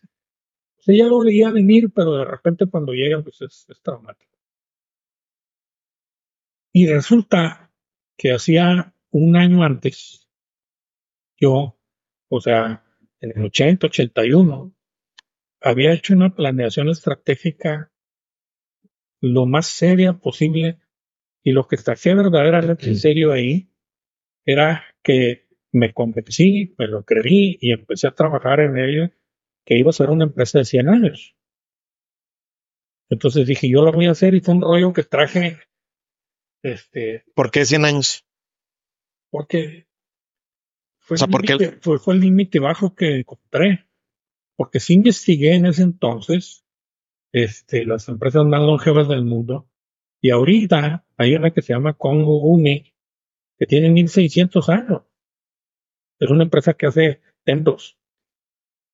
Sí, 0.79 0.95
ya 0.95 1.07
lo 1.07 1.19
veía 1.19 1.51
venir, 1.51 1.91
pero 1.93 2.15
de 2.15 2.23
repente 2.23 2.65
cuando 2.65 2.93
llega, 2.93 3.21
pues 3.21 3.41
es, 3.41 3.67
traumático. 3.83 4.31
Y 6.71 6.87
resulta 6.87 7.73
que 8.15 8.31
hacía 8.31 8.93
un 9.11 9.35
año 9.35 9.63
antes, 9.63 10.29
yo, 11.35 11.77
o 12.29 12.39
sea, 12.39 12.85
en 13.19 13.37
el 13.37 13.43
80, 13.47 13.87
81, 13.87 14.76
había 15.62 15.93
hecho 15.93 16.13
una 16.13 16.34
planeación 16.36 16.89
estratégica 16.89 17.91
lo 19.22 19.46
más 19.46 19.67
seria 19.67 20.13
posible 20.13 20.80
y 21.43 21.52
lo 21.52 21.67
que 21.67 21.78
hacía 21.78 22.13
verdaderamente 22.15 22.88
en 22.88 22.98
serio 22.98 23.32
ahí 23.32 23.72
era 24.46 24.84
que 25.04 25.48
me 25.72 25.93
convencí, 25.93 26.76
me 26.78 26.88
lo 26.88 27.04
creí 27.04 27.58
y 27.60 27.72
empecé 27.72 28.08
a 28.08 28.15
trabajar 28.15 28.60
en 28.60 28.78
ello, 28.78 29.10
que 29.65 29.78
iba 29.78 29.89
a 29.89 29.93
ser 29.93 30.10
una 30.10 30.26
empresa 30.26 30.60
de 30.60 30.65
100 30.65 30.89
años. 30.89 31.36
Entonces 33.10 33.48
dije, 33.48 33.70
yo 33.70 33.84
lo 33.84 33.91
voy 33.91 34.08
a 34.08 34.12
hacer 34.12 34.34
y 34.36 34.41
fue 34.41 34.54
un 34.56 34.62
rollo 34.62 34.93
que 34.93 35.04
traje, 35.04 35.60
este... 36.63 37.24
¿Por 37.34 37.52
qué 37.52 37.65
100 37.65 37.86
años? 37.86 38.26
Porque 39.30 39.88
fue, 41.00 41.15
O 41.15 41.17
sea, 41.17 41.26
el 41.26 41.32
¿por 41.32 41.41
qué 41.46 41.54
el- 41.54 41.60
límite- 41.60 41.80
fue, 41.82 42.00
fue 42.00 42.13
el 42.15 42.20
límite 42.22 42.60
bajo 42.60 42.96
que 42.96 43.20
encontré. 43.20 43.87
Porque 44.58 44.80
sí 44.82 44.96
investigué 44.96 45.54
en 45.56 45.65
ese 45.67 45.84
entonces 45.84 46.65
este, 47.34 47.86
las 47.86 48.10
empresas 48.10 48.46
más 48.46 48.62
longevas 48.62 49.08
del 49.08 49.24
mundo. 49.26 49.70
Y 50.22 50.32
ahorita 50.32 51.06
hay 51.17 51.36
una 51.36 51.52
que 51.52 51.62
se 51.62 51.74
llama 51.74 51.93
Congo 51.93 52.41
Umi, 52.43 52.93
que 53.60 53.65
tiene 53.67 53.89
1600 53.91 54.70
años. 54.70 55.04
Es 56.20 56.30
una 56.30 56.43
empresa 56.43 56.74
que 56.76 56.88
hace 56.88 57.22
templos 57.43 57.98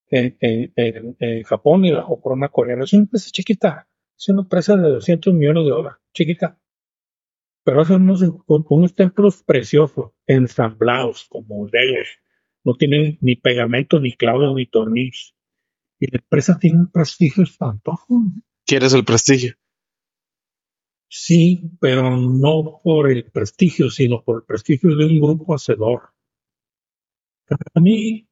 en, 0.10 0.38
en- 0.40 0.74
en- 0.76 1.16
en 1.20 1.44
Japón 1.44 1.86
y 1.86 1.92
bajo 1.92 2.22
corona 2.22 2.50
coreana. 2.50 2.84
Es 2.84 2.94
una 2.94 3.04
empresa 3.04 3.30
chiquita. 3.32 3.88
Es 4.18 4.30
una 4.30 4.42
empresa 4.44 4.76
de 4.78 4.90
200 4.90 5.34
millones 5.34 5.64
de 5.66 5.70
dólares. 5.72 6.00
Chiquita. 6.14 6.60
Pero 7.66 7.82
hacen 7.82 8.02
unos, 8.02 8.22
unos 8.48 8.94
templos 8.96 9.44
preciosos, 9.44 10.12
ensamblados 10.28 11.26
como 11.30 11.68
legos. 11.68 12.08
No 12.64 12.76
tienen 12.76 13.18
ni 13.22 13.36
pegamento, 13.36 14.00
ni 14.00 14.14
clavos, 14.14 14.54
ni 14.56 14.66
tornillos. 14.66 15.36
Y 16.04 16.08
la 16.12 16.18
empresa 16.18 16.60
tiene 16.60 16.80
un 16.80 16.92
prestigio 16.92 17.44
espantoso. 17.44 18.06
¿Quieres 18.66 18.92
el 18.92 19.06
prestigio? 19.06 19.56
Sí, 21.08 21.72
pero 21.80 22.18
no 22.18 22.82
por 22.84 23.10
el 23.10 23.32
prestigio, 23.32 23.90
sino 23.90 24.22
por 24.22 24.40
el 24.40 24.44
prestigio 24.44 24.98
de 24.98 25.06
un 25.06 25.22
grupo 25.22 25.56
hacedor. 25.56 26.10
A 27.74 27.80
mí 27.80 28.28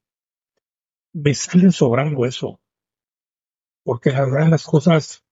me 1.13 1.33
sale 1.33 1.71
sobrando 1.71 2.25
eso. 2.25 2.59
Porque 3.85 4.09
la 4.09 4.25
verdad 4.25 4.49
las 4.49 4.65
cosas 4.65 5.25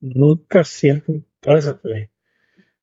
nunca 0.00 0.64
siento, 0.64 1.14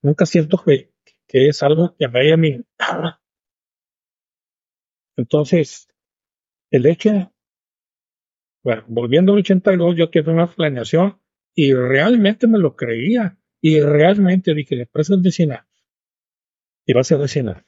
nunca 0.01 0.25
siento 0.25 0.57
que, 0.65 0.91
que 1.27 1.49
es 1.49 1.61
algo 1.61 1.95
que 1.95 2.07
me 2.07 2.19
haya. 2.19 3.21
Entonces, 5.17 5.87
el 6.71 6.87
hecho, 6.87 7.31
bueno, 8.65 8.83
volviendo 8.87 9.33
al 9.33 9.39
82, 9.39 9.95
yo 9.95 10.09
tuve 10.09 10.33
una 10.33 10.47
planeación 10.47 11.21
y 11.53 11.71
realmente 11.75 12.47
me 12.47 12.57
lo 12.57 12.75
creía. 12.75 13.37
Y 13.61 13.79
realmente 13.79 14.55
dije, 14.55 14.75
la 14.75 14.81
empresa 14.83 15.13
es 15.13 15.21
de 15.21 15.31
100 15.31 15.51
años. 15.51 15.85
Y 16.83 16.93
va 16.93 17.01
a 17.01 17.03
ser 17.03 17.19
de 17.19 17.27
100 17.27 17.49
años. 17.49 17.65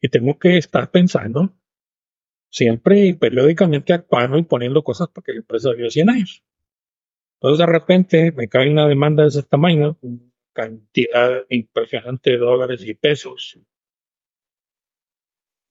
Y 0.00 0.08
tengo 0.08 0.38
que 0.38 0.56
estar 0.56 0.90
pensando 0.90 1.54
siempre 2.48 3.08
y 3.08 3.12
periódicamente 3.12 3.92
actuando 3.92 4.38
y 4.38 4.44
poniendo 4.44 4.82
cosas 4.82 5.08
para 5.08 5.22
que 5.22 5.32
la 5.32 5.40
empresa 5.40 5.70
viva 5.74 5.90
100 5.90 6.08
años. 6.08 6.42
Entonces 7.34 7.66
de 7.66 7.70
repente 7.70 8.32
me 8.32 8.48
cae 8.48 8.70
una 8.70 8.88
demanda 8.88 9.24
de 9.24 9.28
ese 9.28 9.42
tamaño, 9.42 9.98
cantidad 10.54 11.44
impresionante 11.50 12.30
de 12.30 12.38
dólares 12.38 12.82
y 12.86 12.94
pesos. 12.94 13.58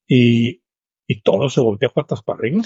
Y, 0.07 0.61
y 1.07 1.21
todo 1.23 1.49
se 1.49 1.61
voltea 1.61 1.89
patas 1.89 2.21
para 2.21 2.37
arriba. 2.37 2.61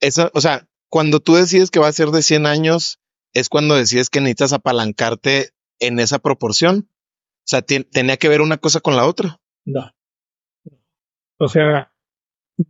Esa, 0.00 0.32
o 0.34 0.40
sea, 0.40 0.68
cuando 0.88 1.20
tú 1.20 1.34
decides 1.34 1.70
que 1.70 1.80
va 1.80 1.88
a 1.88 1.92
ser 1.92 2.08
de 2.08 2.22
100 2.22 2.46
años, 2.46 3.00
es 3.34 3.48
cuando 3.48 3.74
decides 3.74 4.10
que 4.10 4.20
necesitas 4.20 4.52
apalancarte 4.52 5.50
en 5.80 5.98
esa 5.98 6.18
proporción. 6.18 6.90
O 6.90 7.50
sea, 7.50 7.62
tenía 7.62 8.16
que 8.16 8.28
ver 8.28 8.40
una 8.40 8.58
cosa 8.58 8.80
con 8.80 8.96
la 8.96 9.06
otra. 9.06 9.40
No. 9.64 9.92
O 11.38 11.48
sea, 11.48 11.94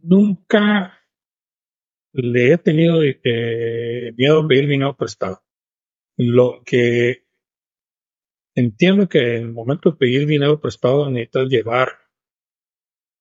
nunca 0.02 0.98
le 2.12 2.52
he 2.52 2.58
tenido 2.58 3.00
miedo 4.16 4.40
a 4.40 4.48
pedir 4.48 4.68
dinero 4.68 4.96
prestado. 4.96 5.42
Lo 6.16 6.62
que 6.64 7.26
entiendo 8.54 9.08
que 9.08 9.36
en 9.36 9.42
el 9.44 9.52
momento 9.52 9.92
de 9.92 9.96
pedir 9.96 10.26
dinero 10.26 10.60
prestado 10.60 11.08
necesitas 11.10 11.48
llevar, 11.48 11.88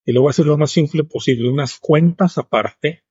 y 0.06 0.12
lo 0.12 0.22
voy 0.22 0.30
a 0.30 0.32
hacer 0.32 0.48
lo 0.48 0.58
más 0.58 0.72
simple 0.72 1.04
posible, 1.04 1.50
unas 1.50 1.80
cuentas 1.80 2.38
aparte 2.38 3.04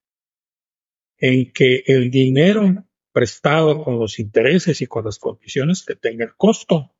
en 1.18 1.52
que 1.52 1.82
el 1.86 2.10
dinero 2.10 2.84
prestado 3.12 3.82
con 3.82 3.98
los 3.98 4.18
intereses 4.18 4.80
y 4.82 4.86
con 4.86 5.04
las 5.04 5.18
condiciones 5.18 5.84
que 5.84 5.96
tenga 5.96 6.24
el 6.24 6.36
costo 6.36 6.94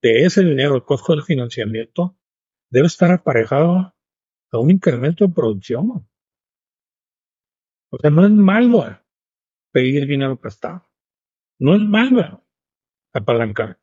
de 0.00 0.24
ese 0.24 0.44
dinero, 0.44 0.76
el 0.76 0.84
costo 0.84 1.14
del 1.14 1.24
financiamiento, 1.24 2.16
debe 2.70 2.86
estar 2.86 3.10
aparejado 3.10 3.94
a 4.52 4.58
un 4.58 4.70
incremento 4.70 5.26
de 5.26 5.34
producción. 5.34 6.08
O 7.90 7.98
sea, 7.98 8.10
no 8.10 8.24
es 8.24 8.30
malo 8.30 8.84
pedir 9.72 10.06
dinero 10.06 10.38
prestado. 10.38 10.86
No 11.58 11.74
es 11.74 11.80
malo 11.80 12.44
apalancar. 13.12 13.80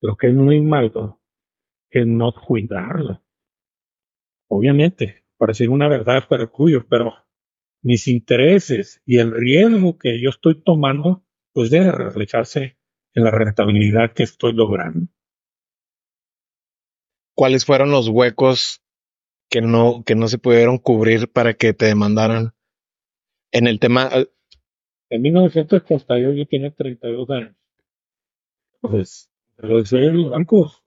Lo 0.00 0.16
que 0.16 0.28
es 0.28 0.34
muy 0.34 0.60
malo 0.60 1.20
es 1.90 2.06
no 2.06 2.32
cuidarlo. 2.32 3.22
Obviamente, 4.48 5.24
para 5.36 5.50
decir 5.50 5.70
una 5.70 5.88
verdad 5.88 6.24
cuyo, 6.50 6.86
pero 6.88 7.27
mis 7.82 8.08
intereses 8.08 9.00
y 9.06 9.18
el 9.18 9.32
riesgo 9.32 9.98
que 9.98 10.20
yo 10.20 10.30
estoy 10.30 10.60
tomando, 10.62 11.24
pues 11.52 11.70
debe 11.70 11.92
reflejarse 11.92 12.78
en 13.14 13.24
la 13.24 13.30
rentabilidad 13.30 14.12
que 14.12 14.22
estoy 14.24 14.52
logrando. 14.52 15.08
¿Cuáles 17.34 17.64
fueron 17.64 17.90
los 17.90 18.08
huecos 18.08 18.82
que 19.50 19.60
no, 19.60 20.02
que 20.04 20.14
no 20.14 20.28
se 20.28 20.38
pudieron 20.38 20.78
cubrir 20.78 21.30
para 21.30 21.54
que 21.54 21.72
te 21.72 21.86
demandaran 21.86 22.52
en 23.52 23.66
el 23.66 23.78
tema? 23.80 24.10
eh, 24.12 24.28
En 25.10 25.22
1982 25.22 26.36
yo 26.36 26.46
tenía 26.46 26.70
32 26.70 27.30
años. 27.30 27.54
Pues, 28.80 29.30
lo 29.58 29.78
decía 29.78 30.00
los 30.00 30.30
bancos. 30.30 30.82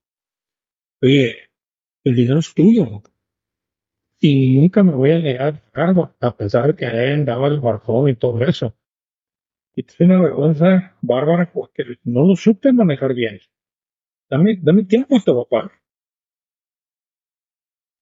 Oye, 1.02 1.36
el 2.04 2.16
dinero 2.16 2.40
es 2.40 2.54
tuyo. 2.54 3.04
Y 4.24 4.56
nunca 4.60 4.84
me 4.84 4.94
voy 4.94 5.12
a 5.12 5.20
negar 5.20 5.64
pagarlo, 5.72 6.16
a 6.20 6.38
pesar 6.38 6.68
de 6.68 6.76
que 6.76 6.86
él 6.86 7.26
daba 7.26 7.48
el 7.48 7.60
barbón 7.60 8.08
y 8.08 8.16
todo 8.16 8.44
eso. 8.44 8.76
Y 9.76 9.82
tiene 9.82 10.16
una 10.16 10.24
vergüenza 10.26 10.96
bárbara 11.02 11.52
porque 11.52 11.84
no 12.04 12.28
lo 12.28 12.36
supe 12.36 12.72
manejar 12.72 13.16
bien. 13.16 13.40
Dame, 14.30 14.60
dame 14.62 14.84
tiempo, 14.84 15.18
te 15.26 15.32
voy 15.32 15.44
a 15.44 15.50
pagar. 15.50 15.72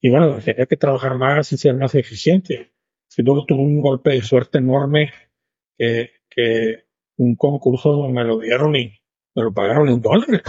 Y 0.02 0.10
bueno, 0.10 0.40
tenía 0.44 0.66
que 0.66 0.76
trabajar 0.76 1.18
más 1.18 1.54
y 1.54 1.58
ser 1.58 1.76
más 1.76 1.96
eficiente. 1.96 2.74
Y 3.16 3.24
luego 3.24 3.46
tuve 3.46 3.62
un 3.62 3.82
golpe 3.82 4.12
de 4.12 4.22
suerte 4.22 4.58
enorme 4.58 5.14
que, 5.78 6.12
que 6.30 6.86
un 7.18 7.38
concurso 7.38 8.10
me 8.10 8.26
lo 8.26 8.40
dieron 8.40 8.76
y 8.76 9.00
me 9.36 9.44
lo 9.44 9.54
pagaron 9.54 9.88
en 9.88 10.02
dólares. 10.02 10.44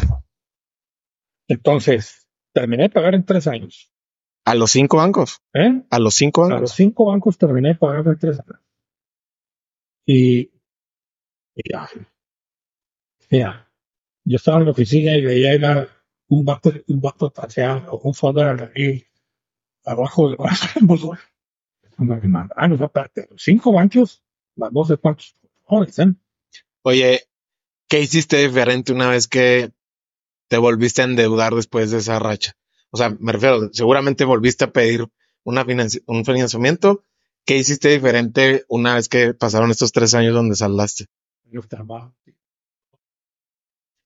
Entonces, 1.47 2.29
terminé 2.53 2.85
de 2.85 2.91
pagar 2.91 3.15
en 3.15 3.25
tres 3.25 3.47
años. 3.47 3.90
A 4.45 4.55
los 4.55 4.71
cinco 4.71 4.99
bancos. 4.99 5.41
¿eh? 5.55 5.83
A 5.91 5.99
los 5.99 6.15
cinco 6.15 6.45
A 6.45 6.49
los 6.49 6.55
bancos. 6.55 6.73
cinco 6.73 7.07
bancos 7.07 7.39
terminé 7.39 7.71
de 7.71 7.75
pagar 7.77 8.17
tres 8.19 8.41
años. 8.41 8.61
Y, 10.07 10.51
ya, 11.55 11.89
mira, 13.31 13.71
yo 14.25 14.37
estaba 14.37 14.59
en 14.59 14.65
la 14.65 14.71
oficina 14.73 15.17
y 15.17 15.25
veía 15.25 15.53
era 15.53 15.89
un 16.29 16.45
vato, 16.45 16.73
un 16.89 17.01
vato 17.01 17.31
paseando, 17.31 17.99
un 17.99 18.15
fondo 18.15 18.41
de 18.41 18.55
la 18.55 18.73
ahí, 18.75 19.05
abajo 19.85 20.31
de 20.31 20.37
Ah, 22.57 22.67
no, 22.67 22.83
espérate, 22.83 23.29
cinco 23.37 23.73
bancos, 23.73 24.23
más 24.57 24.73
no 24.73 24.85
sé 24.85 24.97
cuántos. 24.97 25.37
Oye, 26.83 27.21
¿qué 27.89 28.01
hiciste 28.01 28.39
diferente 28.39 28.93
una 28.93 29.11
vez 29.11 29.29
que 29.29 29.71
te 30.49 30.57
volviste 30.57 31.03
a 31.03 31.05
endeudar 31.05 31.55
después 31.55 31.91
de 31.91 31.99
esa 31.99 32.19
racha? 32.19 32.55
O 32.91 32.97
sea, 32.97 33.11
me 33.19 33.33
refiero, 33.33 33.71
seguramente 33.73 34.25
volviste 34.25 34.65
a 34.65 34.73
pedir 34.73 35.07
una 35.45 35.65
financi- 35.65 36.03
un 36.07 36.25
financiamiento. 36.25 37.05
¿Qué 37.47 37.57
hiciste 37.57 37.89
diferente 37.89 38.65
una 38.69 38.95
vez 38.95 39.09
que 39.09 39.35
pasaron 39.35 39.71
estos 39.71 39.93
tres 39.93 40.15
años 40.15 40.35
donde 40.35 40.57
saldaste? 40.57 41.07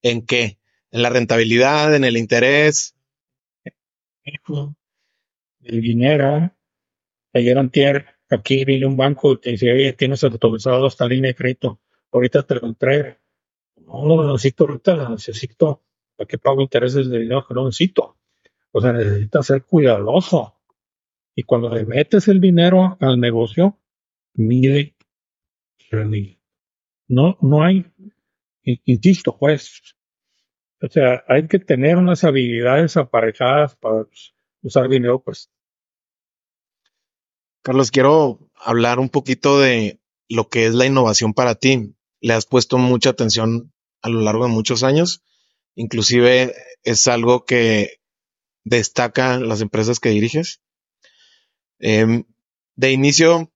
¿En 0.02 0.24
qué? 0.24 0.58
¿En 0.92 1.02
la 1.02 1.10
rentabilidad? 1.10 1.94
¿En 1.96 2.04
el 2.04 2.16
interés? 2.16 2.94
el 5.62 5.80
dinero. 5.80 6.52
Ayer 7.32 7.58
antier, 7.58 8.06
aquí 8.30 8.64
vino 8.64 8.88
un 8.88 8.96
banco 8.96 9.32
y 9.32 9.40
te 9.40 9.50
dice, 9.50 9.72
oye, 9.72 9.92
tienes 9.94 10.22
autorizado 10.24 10.86
esta 10.86 11.06
línea 11.06 11.30
de 11.30 11.34
crédito. 11.34 11.80
Ahorita 12.12 12.44
te 12.44 12.54
lo 12.56 12.66
entrego. 12.66 13.16
No 13.86 14.06
lo 14.06 14.32
necesito 14.32 14.64
ahorita, 14.64 14.96
lo 14.96 15.08
necesito. 15.10 15.82
¿Para 16.16 16.28
qué 16.28 16.38
pago 16.38 16.62
intereses 16.62 17.08
de 17.08 17.18
dinero 17.18 17.44
que 17.46 17.54
no 17.54 17.66
necesito? 17.66 18.18
O 18.74 18.80
sea, 18.80 18.92
necesitas 18.92 19.46
ser 19.46 19.64
cuidadoso. 19.64 20.54
Y 21.36 21.44
cuando 21.44 21.70
le 21.70 21.84
metes 21.86 22.28
el 22.28 22.40
dinero 22.40 22.96
al 23.00 23.20
negocio, 23.20 23.78
mide. 24.34 24.96
No, 27.08 27.38
no 27.40 27.62
hay, 27.62 27.86
in- 28.64 28.80
insisto, 28.84 29.36
pues, 29.38 29.82
o 30.82 30.88
sea, 30.88 31.24
hay 31.28 31.48
que 31.48 31.58
tener 31.58 31.96
unas 31.96 32.24
habilidades 32.24 32.96
aparejadas 32.96 33.76
para 33.76 34.06
usar 34.62 34.88
dinero, 34.88 35.22
pues, 35.22 35.50
Carlos, 37.62 37.90
quiero 37.90 38.50
hablar 38.54 38.98
un 38.98 39.08
poquito 39.08 39.58
de 39.60 40.00
lo 40.28 40.48
que 40.48 40.66
es 40.66 40.74
la 40.74 40.86
innovación 40.86 41.34
para 41.34 41.54
ti. 41.54 41.94
Le 42.20 42.34
has 42.34 42.46
puesto 42.46 42.78
mucha 42.78 43.10
atención 43.10 43.72
a 44.02 44.08
lo 44.08 44.20
largo 44.20 44.44
de 44.44 44.52
muchos 44.52 44.82
años. 44.82 45.22
Inclusive 45.74 46.54
es 46.82 47.08
algo 47.08 47.44
que 47.44 47.98
destaca 48.64 49.38
las 49.38 49.60
empresas 49.60 50.00
que 50.00 50.10
diriges. 50.10 50.60
Em, 51.78 52.24
de 52.76 52.92
inicio, 52.92 53.52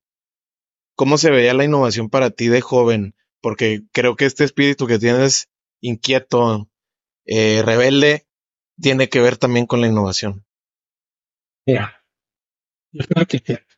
¿cómo 0.95 1.19
se 1.19 1.31
veía 1.31 1.55
la 1.55 1.65
innovación 1.65 2.11
para 2.11 2.31
ti 2.31 2.49
de 2.49 2.61
joven? 2.61 3.15
Porque 3.41 3.83
creo 3.93 4.17
que 4.17 4.27
este 4.27 4.45
espíritu 4.45 4.87
que 4.87 4.99
tienes 4.99 5.49
inquieto, 5.81 6.69
eh, 7.25 7.63
rebelde, 7.65 8.27
tiene 8.81 9.09
que 9.09 9.21
ver 9.21 9.37
también 9.37 9.67
con 9.67 9.81
la 9.81 9.89
innovación. 9.89 10.45
Mira, 11.67 12.05
yo 12.93 13.05
soy 13.05 13.23
arquitecto. 13.23 13.75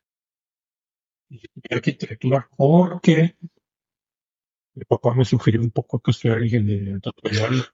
arquitectura 1.70 2.48
porque 2.56 3.36
mi 4.74 4.84
papá 4.84 5.14
me 5.14 5.24
sugirió 5.24 5.60
un 5.60 5.70
poco 5.70 6.00
que 6.00 6.10
estudiara 6.10 6.44
ingeniería 6.44 6.98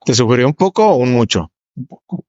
¿Te 0.05 0.15
sugirió 0.15 0.47
un 0.47 0.55
poco 0.55 0.87
o 0.89 0.97
un 0.97 1.13
mucho? 1.13 1.53
Un 1.75 1.87
poco. 1.87 2.27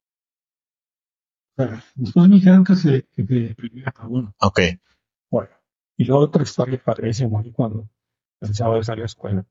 Después 1.95 2.27
me 2.27 2.35
dijeron 2.35 2.63
que 2.63 2.75
se, 2.75 3.03
que 3.15 3.25
se 3.25 3.55
bueno. 4.07 4.35
Ok. 4.39 4.59
Bueno, 5.31 5.49
y 5.97 6.05
luego 6.05 6.23
otra 6.23 6.43
historia 6.43 6.81
padrísima 6.83 7.43
cuando 7.53 7.89
pensaba 8.39 8.75
de 8.75 8.83
salir 8.83 8.99
a 8.99 9.01
la 9.01 9.05
escuela. 9.07 9.45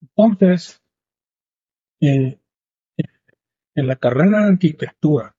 Entonces, 0.00 0.82
eh, 2.00 2.38
en 3.74 3.86
la 3.86 3.96
carrera 3.96 4.44
de 4.44 4.52
arquitectura, 4.52 5.36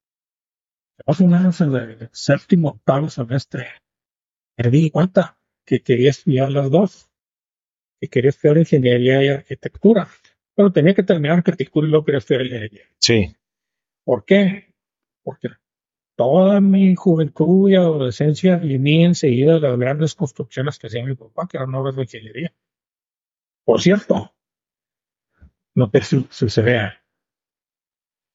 más 1.06 1.22
o 1.22 1.28
menos 1.28 1.62
en 1.62 1.76
el 1.76 2.10
séptimo, 2.12 2.70
octavo 2.70 3.10
semestre, 3.10 3.68
me 4.58 4.70
di 4.70 4.92
cuenta 4.92 5.40
que 5.66 5.82
quería 5.82 6.10
estudiar 6.10 6.52
las 6.52 6.70
dos, 6.70 7.10
que 8.02 8.10
quería 8.10 8.30
estudiar 8.30 8.58
ingeniería 8.58 9.24
y 9.24 9.30
arquitectura, 9.30 10.08
pero 10.56 10.72
tenía 10.72 10.94
que 10.94 11.04
terminar 11.04 11.38
arquitectura 11.38 11.88
y 11.88 11.92
luego 11.92 12.06
quería 12.06 12.20
estudiar 12.20 12.46
ingeniería. 12.46 12.86
Sí. 13.00 13.36
¿Por 14.04 14.26
qué? 14.26 14.67
Porque 15.28 15.50
toda 16.16 16.62
mi 16.62 16.96
juventud 16.96 17.70
y 17.70 17.76
adolescencia 17.76 18.56
viví 18.56 19.04
enseguida 19.04 19.56
de 19.56 19.60
las 19.60 19.78
grandes 19.78 20.16
construcciones 20.16 20.80
que 20.80 20.88
hacía 20.88 21.04
mi 21.04 21.16
papá, 21.16 21.50
que 21.50 21.58
eran 21.58 21.76
obras 21.76 21.98
de 21.98 22.04
ingeniería. 22.04 22.56
Por 23.66 23.82
cierto, 23.82 24.34
no 25.76 25.92
te 25.92 26.02
si, 26.02 26.26
se 26.30 26.62
vea. 26.62 27.04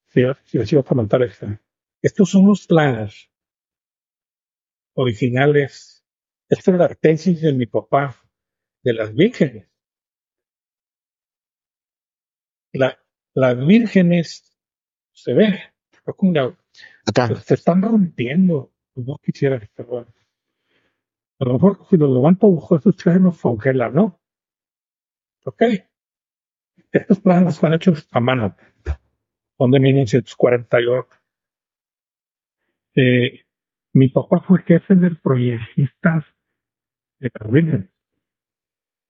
Si, 0.05 0.21
si, 0.67 0.77
a 0.77 0.83
comentar 0.83 1.23
esto. 1.23 1.47
Estos 1.99 2.29
son 2.29 2.45
los 2.45 2.67
planos 2.67 3.31
originales. 4.93 6.05
Esta 6.47 6.73
es 6.73 6.77
la 6.77 6.89
tesis 6.89 7.41
de 7.41 7.53
mi 7.53 7.65
papá, 7.65 8.15
de 8.83 8.93
las 8.93 9.15
vírgenes. 9.15 9.67
las 13.33 13.65
vírgenes 13.65 14.55
se 15.11 15.33
ve. 15.33 15.73
Se 17.43 17.53
están 17.53 17.81
rompiendo. 17.81 18.71
No 18.95 19.17
quisiera 19.23 19.59
pero 19.75 19.99
A 21.39 21.45
lo 21.45 21.53
mejor 21.53 21.85
si 21.89 21.97
los 21.97 22.09
levanto 22.11 22.51
bajo 22.51 22.77
esos 22.77 22.95
tres 22.95 23.19
nos 23.19 23.39
congelan, 23.39 23.93
¿no? 23.93 24.21
Ok. 25.45 25.63
Estos 26.91 27.19
planos 27.19 27.55
están 27.55 27.73
hechos 27.73 28.07
a 28.11 28.19
mano. 28.19 28.55
Son 29.57 29.71
de 29.71 29.79
1948. 29.79 31.09
Eh, 32.95 33.45
mi 33.93 34.09
papá 34.09 34.41
fue 34.41 34.61
jefe 34.61 34.95
del 34.95 35.19
proyectista 35.19 36.25
de 37.19 37.31
Carolina. 37.31 37.89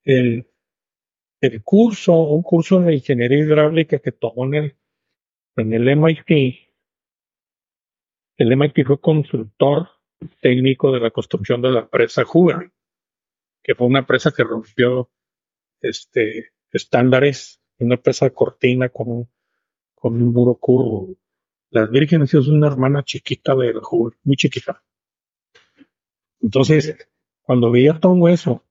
El, 0.04 0.48
el 1.42 1.64
curso, 1.64 2.14
un 2.14 2.42
curso 2.42 2.80
de 2.80 2.96
ingeniería 2.96 3.40
hidráulica 3.40 4.00
que 4.00 4.12
tomó 4.14 4.46
en 4.46 4.54
el, 4.54 4.78
en 5.58 5.74
el 5.74 5.98
MIT, 5.98 6.73
el 8.38 8.56
MIT 8.56 8.86
fue 8.86 9.00
consultor 9.00 9.90
técnico 10.42 10.92
de 10.92 11.00
la 11.00 11.12
construcción 11.12 11.62
de 11.62 11.72
la 11.72 11.88
presa 11.88 12.24
Hoover, 12.24 12.72
que 13.62 13.76
fue 13.76 13.88
una 13.88 14.06
presa 14.06 14.32
que 14.32 14.44
rompió 14.44 15.10
este, 15.82 16.52
estándares, 16.72 17.62
una 17.80 17.98
presa 17.98 18.30
cortina 18.32 18.90
con 18.90 19.28
un, 20.02 20.34
muro 20.34 20.56
curvo. 20.56 21.16
Las 21.70 21.90
vírgenes 21.90 22.34
es 22.34 22.48
una 22.48 22.68
hermana 22.68 23.04
chiquita 23.04 23.56
de 23.56 23.74
la 23.74 23.82
Hoover, 23.82 24.18
muy 24.24 24.36
chiquita. 24.36 24.84
Entonces, 26.42 27.08
cuando 27.42 27.72
veía 27.72 28.00
todo 28.00 28.28
eso, 28.28 28.64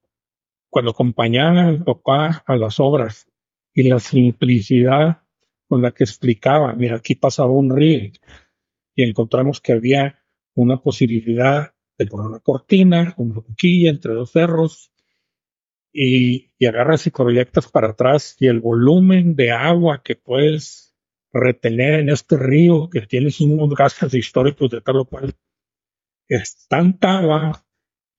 cuando 0.69 0.91
acompañaba 0.91 1.69
a 1.69 1.85
papá 1.85 2.43
a 2.47 2.57
las 2.57 2.81
obras 2.81 3.27
y 3.75 3.89
la 3.89 3.99
simplicidad 3.99 5.23
con 5.69 5.83
la 5.83 5.93
que 5.93 6.05
explicaba, 6.05 6.75
mira, 6.75 6.97
aquí 6.97 7.15
pasaba 7.15 7.51
un 7.51 7.75
río, 7.75 8.11
y 8.95 9.05
encontramos 9.05 9.61
que 9.61 9.73
había 9.73 10.23
una 10.55 10.81
posibilidad 10.81 11.75
de 11.99 12.07
poner 12.07 12.27
una 12.27 12.41
cortina, 12.41 13.15
una 13.17 13.35
boquilla 13.35 13.91
entre 13.91 14.15
dos 14.15 14.33
cerros 14.33 14.93
y, 15.93 16.53
y 16.59 16.67
agarras 16.67 17.07
y 17.07 17.11
proyectas 17.11 17.71
para 17.71 17.91
atrás 17.91 18.37
y 18.41 18.47
el 18.47 18.61
volumen 18.61 19.37
de 19.37 19.53
agua 19.53 20.03
que 20.03 20.17
puedes 20.17 20.95
retener 21.33 22.01
en 22.01 22.11
este 22.11 22.37
río 22.37 22.91
que 22.91 23.03
tienes 23.03 23.41
unos 23.41 23.75
gastos 23.75 24.15
históricos 24.15 24.71
de 24.71 24.81
tal 24.81 24.97
o 24.97 25.05
cual 25.05 25.35
es 26.29 26.67
tanta 26.69 27.19
agua, 27.19 27.65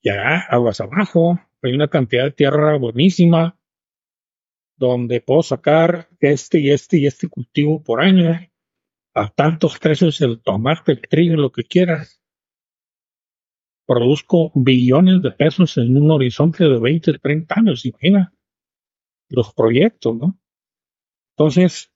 ya 0.02 0.38
aguas 0.48 0.80
abajo, 0.80 1.40
hay 1.62 1.72
una 1.72 1.88
cantidad 1.88 2.24
de 2.24 2.32
tierra 2.32 2.76
buenísima 2.76 3.58
donde 4.76 5.20
puedo 5.20 5.42
sacar 5.42 6.08
este 6.20 6.58
y 6.60 6.70
este 6.70 6.98
y 6.98 7.06
este 7.06 7.28
cultivo 7.28 7.82
por 7.82 8.00
año 8.00 8.38
a 9.14 9.28
tantos 9.28 9.78
precios 9.78 10.20
el 10.20 10.42
tomate, 10.42 10.92
el 10.92 11.00
trigo, 11.02 11.36
lo 11.36 11.52
que 11.52 11.62
quieras. 11.62 12.20
Produzco 13.86 14.50
billones 14.54 15.22
de 15.22 15.30
pesos 15.30 15.76
en 15.76 15.96
un 15.96 16.10
horizonte 16.10 16.64
de 16.64 16.78
20, 16.80 17.18
30 17.18 17.54
años, 17.56 17.86
imagina 17.86 18.34
los 19.28 19.52
proyectos, 19.54 20.16
¿no? 20.16 20.38
Entonces, 21.36 21.92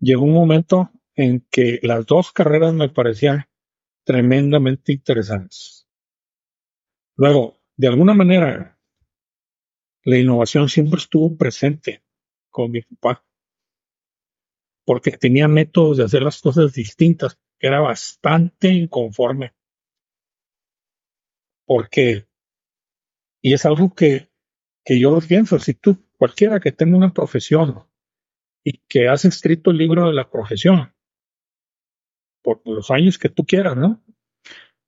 llegó 0.00 0.24
un 0.24 0.32
momento 0.32 0.90
en 1.14 1.46
que 1.50 1.78
las 1.82 2.06
dos 2.06 2.32
carreras 2.32 2.74
me 2.74 2.88
parecían 2.88 3.46
tremendamente 4.04 4.92
interesantes. 4.92 5.88
Luego, 7.16 7.60
de 7.76 7.88
alguna 7.88 8.14
manera, 8.14 8.78
la 10.04 10.18
innovación 10.18 10.68
siempre 10.68 10.98
estuvo 10.98 11.36
presente 11.36 12.02
con 12.50 12.70
mi 12.70 12.82
papá 12.82 13.27
porque 14.88 15.10
tenía 15.10 15.48
métodos 15.48 15.98
de 15.98 16.04
hacer 16.04 16.22
las 16.22 16.40
cosas 16.40 16.72
distintas, 16.72 17.38
que 17.58 17.66
era 17.66 17.78
bastante 17.78 18.68
inconforme. 18.68 19.52
Porque, 21.66 22.26
y 23.42 23.52
es 23.52 23.66
algo 23.66 23.94
que, 23.94 24.30
que 24.82 24.98
yo 24.98 25.10
lo 25.10 25.20
pienso, 25.20 25.58
si 25.58 25.74
tú, 25.74 25.98
cualquiera 26.16 26.58
que 26.58 26.72
tenga 26.72 26.96
una 26.96 27.12
profesión 27.12 27.86
y 28.64 28.78
que 28.88 29.08
has 29.08 29.26
escrito 29.26 29.72
el 29.72 29.76
libro 29.76 30.06
de 30.06 30.14
la 30.14 30.30
profesión, 30.30 30.94
por 32.42 32.62
los 32.64 32.90
años 32.90 33.18
que 33.18 33.28
tú 33.28 33.44
quieras, 33.44 33.76
¿no? 33.76 34.02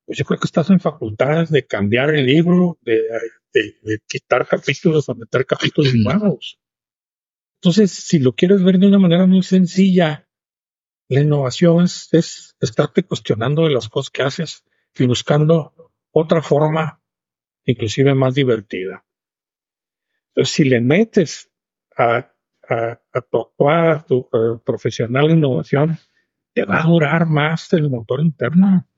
Pues 0.07 0.17
yo 0.17 0.25
creo 0.25 0.41
que 0.41 0.47
estás 0.47 0.71
en 0.71 0.81
facultades 0.81 1.51
de 1.51 1.67
cambiar 1.67 2.15
el 2.15 2.25
libro, 2.25 2.79
de, 2.81 3.03
de 3.53 4.01
quitar 4.09 4.49
capítulos 4.49 5.11
o 5.11 5.15
meter 5.15 5.45
capítulos 5.45 5.93
nuevos. 5.95 6.59
Entonces, 7.63 7.93
si 7.93 8.19
lo 8.19 8.33
quieres 8.33 8.65
ver 8.65 8.79
de 8.79 8.87
una 8.87 8.99
manera 8.99 9.27
muy 9.27 9.43
sencilla, 9.43 10.27
la 11.09 11.21
innovación 11.21 11.85
es, 11.85 12.57
estarte 12.59 13.03
cuestionando 13.03 13.65
de 13.65 13.75
las 13.75 13.91
cosas 13.91 14.11
que 14.11 14.23
haces 14.23 14.65
y 14.99 15.07
buscando 15.07 15.93
otra 16.11 16.41
forma, 16.41 17.03
inclusive 17.67 18.15
más 18.15 18.35
divertida. 18.35 19.05
Entonces, 20.29 20.55
si 20.55 20.65
le 20.65 20.81
metes 20.81 21.51
a, 21.99 22.33
a, 22.67 23.03
a 23.13 23.21
tu 23.21 23.41
actuar, 23.41 24.07
tu 24.07 24.29
uh, 24.33 24.59
profesional 24.65 25.31
innovación, 25.31 25.99
te 26.55 26.65
va 26.65 26.81
a 26.81 26.87
durar 26.87 27.27
más 27.27 27.71
el 27.75 27.91
motor 27.91 28.21
interno. 28.21 28.89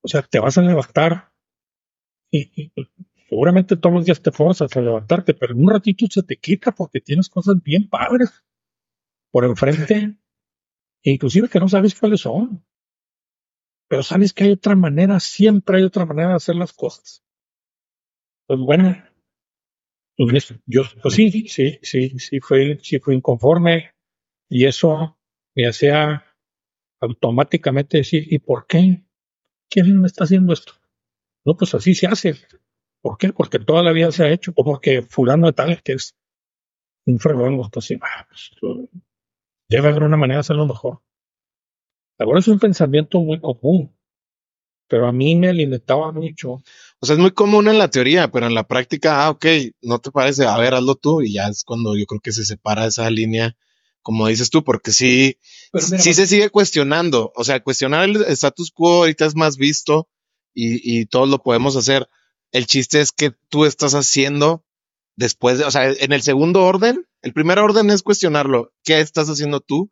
O 0.00 0.08
sea, 0.08 0.22
te 0.22 0.38
vas 0.38 0.56
a 0.56 0.62
levantar 0.62 1.32
y, 2.30 2.72
seguramente 3.28 3.76
todos 3.76 3.94
los 3.94 4.04
días 4.04 4.22
te 4.22 4.30
forzas 4.32 4.76
a 4.76 4.80
levantarte, 4.80 5.34
pero 5.34 5.52
en 5.54 5.60
un 5.60 5.70
ratito 5.70 6.06
se 6.08 6.22
te 6.22 6.36
quita 6.36 6.72
porque 6.72 7.00
tienes 7.00 7.28
cosas 7.28 7.62
bien 7.62 7.88
padres 7.88 8.44
por 9.30 9.44
enfrente, 9.44 10.16
inclusive 11.02 11.48
que 11.48 11.60
no 11.60 11.68
sabes 11.68 11.98
cuáles 11.98 12.20
son. 12.20 12.64
Pero 13.88 14.02
sabes 14.02 14.32
que 14.32 14.44
hay 14.44 14.52
otra 14.52 14.74
manera, 14.74 15.20
siempre 15.20 15.78
hay 15.78 15.84
otra 15.84 16.06
manera 16.06 16.30
de 16.30 16.34
hacer 16.36 16.56
las 16.56 16.72
cosas. 16.72 17.24
Pues 18.46 18.60
bueno, 18.60 18.96
pues 20.16 20.54
yo 20.66 20.82
pues 21.02 21.14
sí, 21.14 21.30
sí, 21.48 21.78
sí, 21.82 22.18
sí 22.18 22.40
fui, 22.40 22.78
sí 22.82 22.98
fui 22.98 23.16
inconforme 23.16 23.92
y 24.48 24.64
eso 24.64 25.18
me 25.54 25.66
hacía 25.66 26.24
automáticamente 27.00 27.98
decir, 27.98 28.24
¿y 28.32 28.38
por 28.38 28.66
qué? 28.66 29.04
¿Quién 29.68 30.00
me 30.00 30.06
está 30.06 30.24
haciendo 30.24 30.52
esto? 30.52 30.72
No, 31.44 31.56
pues 31.56 31.74
así 31.74 31.94
se 31.94 32.06
hace. 32.06 32.34
¿Por 33.06 33.18
qué? 33.18 33.32
Porque 33.32 33.60
toda 33.60 33.84
la 33.84 33.92
vida 33.92 34.10
se 34.10 34.24
ha 34.24 34.32
hecho, 34.32 34.52
o 34.56 34.64
porque 34.64 35.00
fulano 35.00 35.46
de 35.46 35.52
tal 35.52 35.70
es 35.70 35.80
que 35.80 35.92
es 35.92 36.16
un 37.06 37.20
fregón, 37.20 37.60
así, 37.76 37.96
ah, 38.02 38.26
pues, 38.28 38.50
debe 39.68 39.88
haber 39.90 40.02
una 40.02 40.16
manera 40.16 40.38
de 40.38 40.40
hacerlo 40.40 40.66
mejor. 40.66 41.02
Ahora 42.18 42.40
es 42.40 42.48
un 42.48 42.58
pensamiento 42.58 43.20
muy 43.20 43.40
común, 43.40 43.96
pero 44.88 45.06
a 45.06 45.12
mí 45.12 45.36
me 45.36 45.50
alimentaba 45.50 46.10
mucho. 46.10 46.54
O 46.98 47.06
sea, 47.06 47.14
es 47.14 47.20
muy 47.20 47.30
común 47.30 47.68
en 47.68 47.78
la 47.78 47.90
teoría, 47.90 48.28
pero 48.32 48.48
en 48.48 48.54
la 48.54 48.66
práctica, 48.66 49.24
ah, 49.24 49.30
ok, 49.30 49.46
no 49.82 50.00
te 50.00 50.10
parece, 50.10 50.44
a 50.44 50.58
ver, 50.58 50.74
hazlo 50.74 50.96
tú, 50.96 51.22
y 51.22 51.34
ya 51.34 51.46
es 51.46 51.62
cuando 51.62 51.96
yo 51.96 52.06
creo 52.06 52.20
que 52.20 52.32
se 52.32 52.44
separa 52.44 52.86
esa 52.86 53.08
línea, 53.08 53.56
como 54.02 54.26
dices 54.26 54.50
tú, 54.50 54.64
porque 54.64 54.90
sí, 54.90 55.38
sí 55.74 56.12
se 56.12 56.26
sigue 56.26 56.50
cuestionando, 56.50 57.30
o 57.36 57.44
sea, 57.44 57.62
cuestionar 57.62 58.08
el 58.08 58.16
status 58.22 58.72
quo 58.72 58.94
ahorita 58.94 59.26
es 59.26 59.36
más 59.36 59.58
visto 59.58 60.08
y, 60.52 61.02
y 61.02 61.06
todos 61.06 61.28
lo 61.28 61.40
podemos 61.40 61.76
hacer. 61.76 62.08
El 62.52 62.66
chiste 62.66 63.00
es 63.00 63.12
que 63.12 63.32
tú 63.48 63.64
estás 63.64 63.94
haciendo 63.94 64.64
después 65.16 65.58
de, 65.58 65.64
o 65.64 65.70
sea, 65.70 65.90
en 65.90 66.12
el 66.12 66.22
segundo 66.22 66.64
orden, 66.64 67.06
el 67.22 67.32
primer 67.32 67.58
orden 67.58 67.90
es 67.90 68.02
cuestionarlo. 68.02 68.72
¿Qué 68.84 69.00
estás 69.00 69.28
haciendo 69.28 69.60
tú 69.60 69.90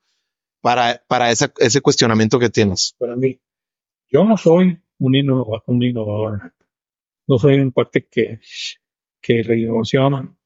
para, 0.61 1.03
para 1.09 1.31
ese 1.31 1.81
cuestionamiento 1.81 2.39
que 2.39 2.51
tienes? 2.51 2.95
Para 2.99 3.17
mí, 3.17 3.41
yo 4.09 4.25
no 4.25 4.37
soy 4.37 4.81
un 4.99 5.15
innovador. 5.15 6.55
No 7.27 7.39
soy 7.39 7.59
un 7.59 7.71
cuate 7.71 8.07
que, 8.07 8.41
que 9.21 9.41
innovación 9.41 10.39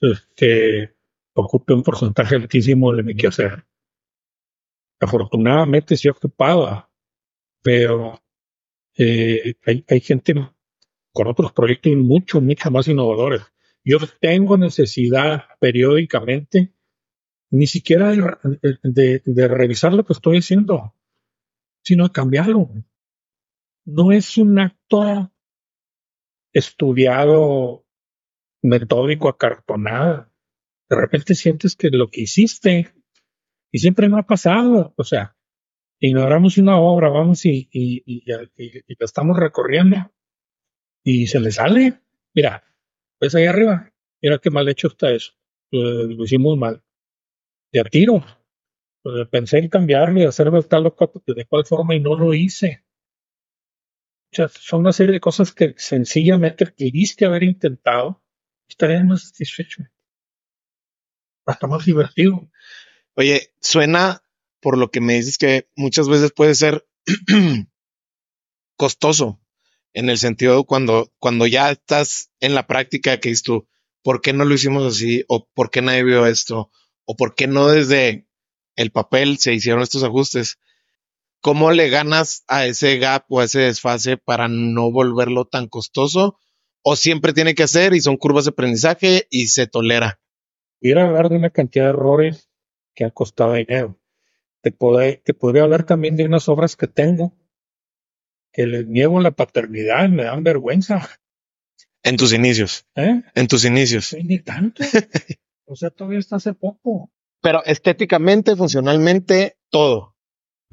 este, 0.00 0.96
ocupe 1.34 1.72
un 1.72 1.82
porcentaje 1.82 2.36
altísimo 2.36 2.92
de 2.92 3.02
mi 3.02 3.14
quehacer. 3.14 3.64
Afortunadamente 5.00 5.96
sí 5.96 6.08
ocupaba, 6.08 6.90
pero 7.62 8.20
eh, 8.96 9.54
hay, 9.64 9.84
hay 9.88 10.00
gente 10.00 10.34
con 11.12 11.28
otros 11.28 11.52
proyectos 11.52 11.92
mucho, 11.96 12.40
mucho 12.40 12.70
más 12.70 12.88
innovadores. 12.88 13.42
Yo 13.84 13.98
tengo 14.20 14.56
necesidad 14.56 15.44
periódicamente 15.60 16.72
ni 17.50 17.66
siquiera 17.66 18.12
de, 18.12 19.48
revisar 19.48 19.92
lo 19.92 20.04
que 20.04 20.14
estoy 20.14 20.38
haciendo, 20.38 20.94
sino 21.84 22.04
de 22.04 22.12
cambiarlo. 22.12 22.70
No 23.84 24.12
es 24.12 24.38
un 24.38 24.58
acto 24.58 25.30
estudiado, 26.52 27.84
metódico, 28.62 29.28
acartonado. 29.28 30.30
De 30.88 30.96
repente 30.96 31.34
sientes 31.34 31.76
que 31.76 31.90
lo 31.90 32.08
que 32.08 32.22
hiciste, 32.22 32.94
y 33.70 33.78
siempre 33.80 34.08
me 34.08 34.20
ha 34.20 34.22
pasado, 34.22 34.94
o 34.96 35.04
sea, 35.04 35.36
ignoramos 35.98 36.56
una 36.56 36.78
obra, 36.78 37.10
vamos 37.10 37.44
y, 37.44 37.68
y 37.70 38.24
la 38.26 38.48
estamos 39.00 39.36
recorriendo 39.36 40.10
y 41.04 41.26
se 41.26 41.40
le 41.40 41.50
sale. 41.52 42.00
Mira, 42.34 42.64
ves 43.20 43.34
ahí 43.34 43.46
arriba, 43.46 43.92
mira 44.20 44.38
qué 44.38 44.50
mal 44.50 44.68
hecho 44.68 44.88
está 44.88 45.10
eso. 45.10 45.32
Lo, 45.70 46.24
hicimos 46.24 46.56
mal. 46.58 46.82
De 47.72 47.80
a 47.80 47.84
tiro. 47.84 48.24
Pues, 49.02 49.28
pensé 49.28 49.58
en 49.58 49.68
cambiarlo 49.68 50.20
y 50.20 50.24
hacerlo 50.24 50.62
tal 50.62 50.86
o 50.86 50.94
cual, 50.94 51.10
de 51.26 51.46
cuál 51.46 51.64
forma 51.64 51.94
y 51.94 52.00
no 52.00 52.16
lo 52.16 52.34
hice. 52.34 52.84
O 54.32 54.36
sea, 54.36 54.48
son 54.48 54.80
una 54.80 54.92
serie 54.92 55.12
de 55.12 55.20
cosas 55.20 55.52
que 55.52 55.74
sencillamente 55.76 56.72
quisiste 56.74 57.26
haber 57.26 57.42
intentado, 57.42 58.22
estarías 58.68 59.04
más 59.04 59.28
satisfecho. 59.28 59.82
Hasta 61.44 61.66
más 61.66 61.84
divertido. 61.84 62.48
Oye, 63.14 63.52
suena 63.60 64.22
por 64.60 64.78
lo 64.78 64.90
que 64.90 65.00
me 65.00 65.14
dices 65.14 65.36
que 65.36 65.68
muchas 65.76 66.08
veces 66.08 66.32
puede 66.32 66.54
ser 66.54 66.86
costoso 68.76 69.41
en 69.94 70.10
el 70.10 70.18
sentido 70.18 70.64
cuando, 70.64 71.12
cuando 71.18 71.46
ya 71.46 71.70
estás 71.70 72.30
en 72.40 72.54
la 72.54 72.66
práctica 72.66 73.18
que 73.18 73.30
dices 73.30 73.42
tú, 73.42 73.68
¿por 74.02 74.20
qué 74.20 74.32
no 74.32 74.44
lo 74.44 74.54
hicimos 74.54 74.84
así? 74.84 75.24
¿O 75.28 75.46
por 75.54 75.70
qué 75.70 75.82
nadie 75.82 76.04
vio 76.04 76.26
esto? 76.26 76.70
¿O 77.04 77.16
por 77.16 77.34
qué 77.34 77.46
no 77.46 77.68
desde 77.68 78.26
el 78.76 78.90
papel 78.90 79.38
se 79.38 79.52
hicieron 79.52 79.82
estos 79.82 80.02
ajustes? 80.02 80.58
¿Cómo 81.40 81.72
le 81.72 81.88
ganas 81.88 82.44
a 82.46 82.66
ese 82.66 82.98
gap 82.98 83.24
o 83.28 83.40
a 83.40 83.44
ese 83.44 83.60
desfase 83.60 84.16
para 84.16 84.48
no 84.48 84.90
volverlo 84.90 85.44
tan 85.44 85.68
costoso? 85.68 86.38
¿O 86.82 86.96
siempre 86.96 87.32
tiene 87.32 87.54
que 87.54 87.64
hacer 87.64 87.94
y 87.94 88.00
son 88.00 88.16
curvas 88.16 88.44
de 88.44 88.50
aprendizaje 88.50 89.26
y 89.30 89.48
se 89.48 89.66
tolera? 89.66 90.20
Ir 90.80 90.98
a 90.98 91.06
hablar 91.06 91.28
de 91.28 91.36
una 91.36 91.50
cantidad 91.50 91.84
de 91.84 91.90
errores 91.90 92.48
que 92.94 93.04
ha 93.04 93.10
costado 93.10 93.54
dinero. 93.54 93.98
Te, 94.62 94.70
te 94.70 95.34
podría 95.34 95.62
hablar 95.64 95.84
también 95.84 96.16
de 96.16 96.24
unas 96.24 96.48
obras 96.48 96.76
que 96.76 96.86
tengo 96.86 97.34
que 98.52 98.66
les 98.66 98.86
niego 98.86 99.20
la 99.20 99.30
paternidad, 99.30 100.08
me 100.08 100.24
dan 100.24 100.44
vergüenza. 100.44 101.08
En 102.02 102.16
tus 102.16 102.32
inicios. 102.32 102.86
¿Eh? 102.96 103.22
En 103.34 103.46
tus 103.46 103.64
inicios. 103.64 104.06
Sí, 104.06 104.22
ni 104.24 104.40
tanto. 104.40 104.82
o 105.66 105.76
sea, 105.76 105.90
todavía 105.90 106.18
está 106.18 106.36
hace 106.36 106.52
poco. 106.52 107.10
Pero 107.40 107.64
estéticamente, 107.64 108.56
funcionalmente, 108.56 109.56
todo. 109.70 110.14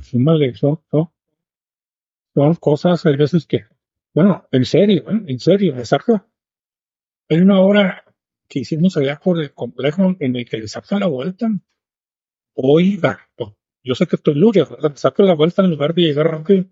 Sí, 0.02 0.18
son, 0.56 0.82
son, 0.90 1.12
son 2.34 2.56
cosas, 2.56 3.06
hay 3.06 3.16
veces 3.16 3.46
que, 3.46 3.66
bueno, 4.14 4.48
en 4.52 4.66
serio, 4.66 5.10
¿eh? 5.10 5.24
en 5.28 5.40
serio, 5.40 5.78
exacto. 5.78 6.26
Hay 7.30 7.40
una 7.40 7.60
obra 7.60 8.04
que 8.48 8.60
hicimos 8.60 8.98
allá 8.98 9.20
por 9.20 9.40
el 9.40 9.54
complejo 9.54 10.16
en 10.20 10.36
el 10.36 10.48
que 10.48 10.58
le 10.58 10.68
saca 10.68 11.00
la 11.00 11.08
vuelta. 11.08 11.50
Oiga, 12.54 13.30
yo 13.84 13.96
sé 13.96 14.08
que 14.08 14.16
estoy 14.16 14.36
le 14.36 14.66
saco 14.96 15.24
la 15.24 15.36
vuelta 15.36 15.64
en 15.64 15.70
lugar 15.70 15.94
de 15.94 16.02
llegar 16.02 16.28
rápido 16.28 16.66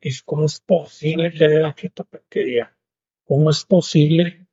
es 0.00 0.22
cómo 0.22 0.46
es 0.46 0.60
posible 0.60 1.26
haya 1.26 1.70
hecho 1.70 1.86
esta 1.86 2.04
porquería. 2.04 2.76
¿Cómo 3.24 3.50
es 3.50 3.64
posible 3.64 4.46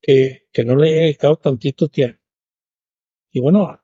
que, 0.00 0.48
que 0.52 0.64
no 0.64 0.76
le 0.76 0.88
haya 0.88 1.00
dedicado 1.02 1.36
tantito 1.36 1.88
tiempo? 1.88 2.20
Y 3.30 3.40
bueno, 3.40 3.80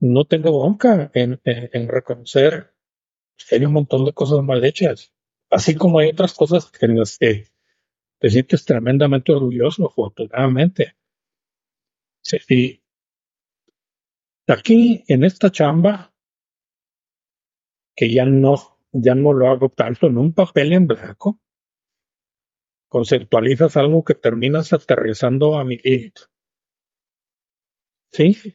no 0.00 0.24
tengo 0.26 0.58
bronca 0.58 1.10
en, 1.14 1.40
en, 1.44 1.88
reconocer 1.88 2.74
que 3.36 3.56
hay 3.56 3.64
un 3.64 3.72
montón 3.72 4.04
de 4.04 4.12
cosas 4.12 4.42
mal 4.42 4.64
hechas, 4.64 5.12
así 5.50 5.74
como 5.74 5.98
hay 5.98 6.10
otras 6.10 6.34
cosas 6.34 6.70
en 6.80 6.98
las 6.98 7.18
que 7.18 7.48
te 8.18 8.30
sientes 8.30 8.64
tremendamente 8.64 9.32
orgulloso, 9.32 9.86
afortunadamente. 9.86 10.96
Sí, 12.20 12.82
aquí 14.46 15.04
en 15.08 15.24
esta 15.24 15.50
chamba, 15.50 16.12
que 17.94 18.12
ya 18.12 18.24
no 18.24 18.77
ya 18.92 19.14
no 19.14 19.32
lo 19.32 19.48
hago 19.48 19.68
tanto 19.68 20.06
en 20.06 20.18
un 20.18 20.32
papel 20.32 20.72
en 20.72 20.86
blanco. 20.86 21.40
Conceptualizas 22.88 23.76
algo 23.76 24.02
que 24.04 24.14
terminas 24.14 24.72
aterrizando 24.72 25.58
a 25.58 25.64
mi 25.64 25.78
Sí, 28.10 28.54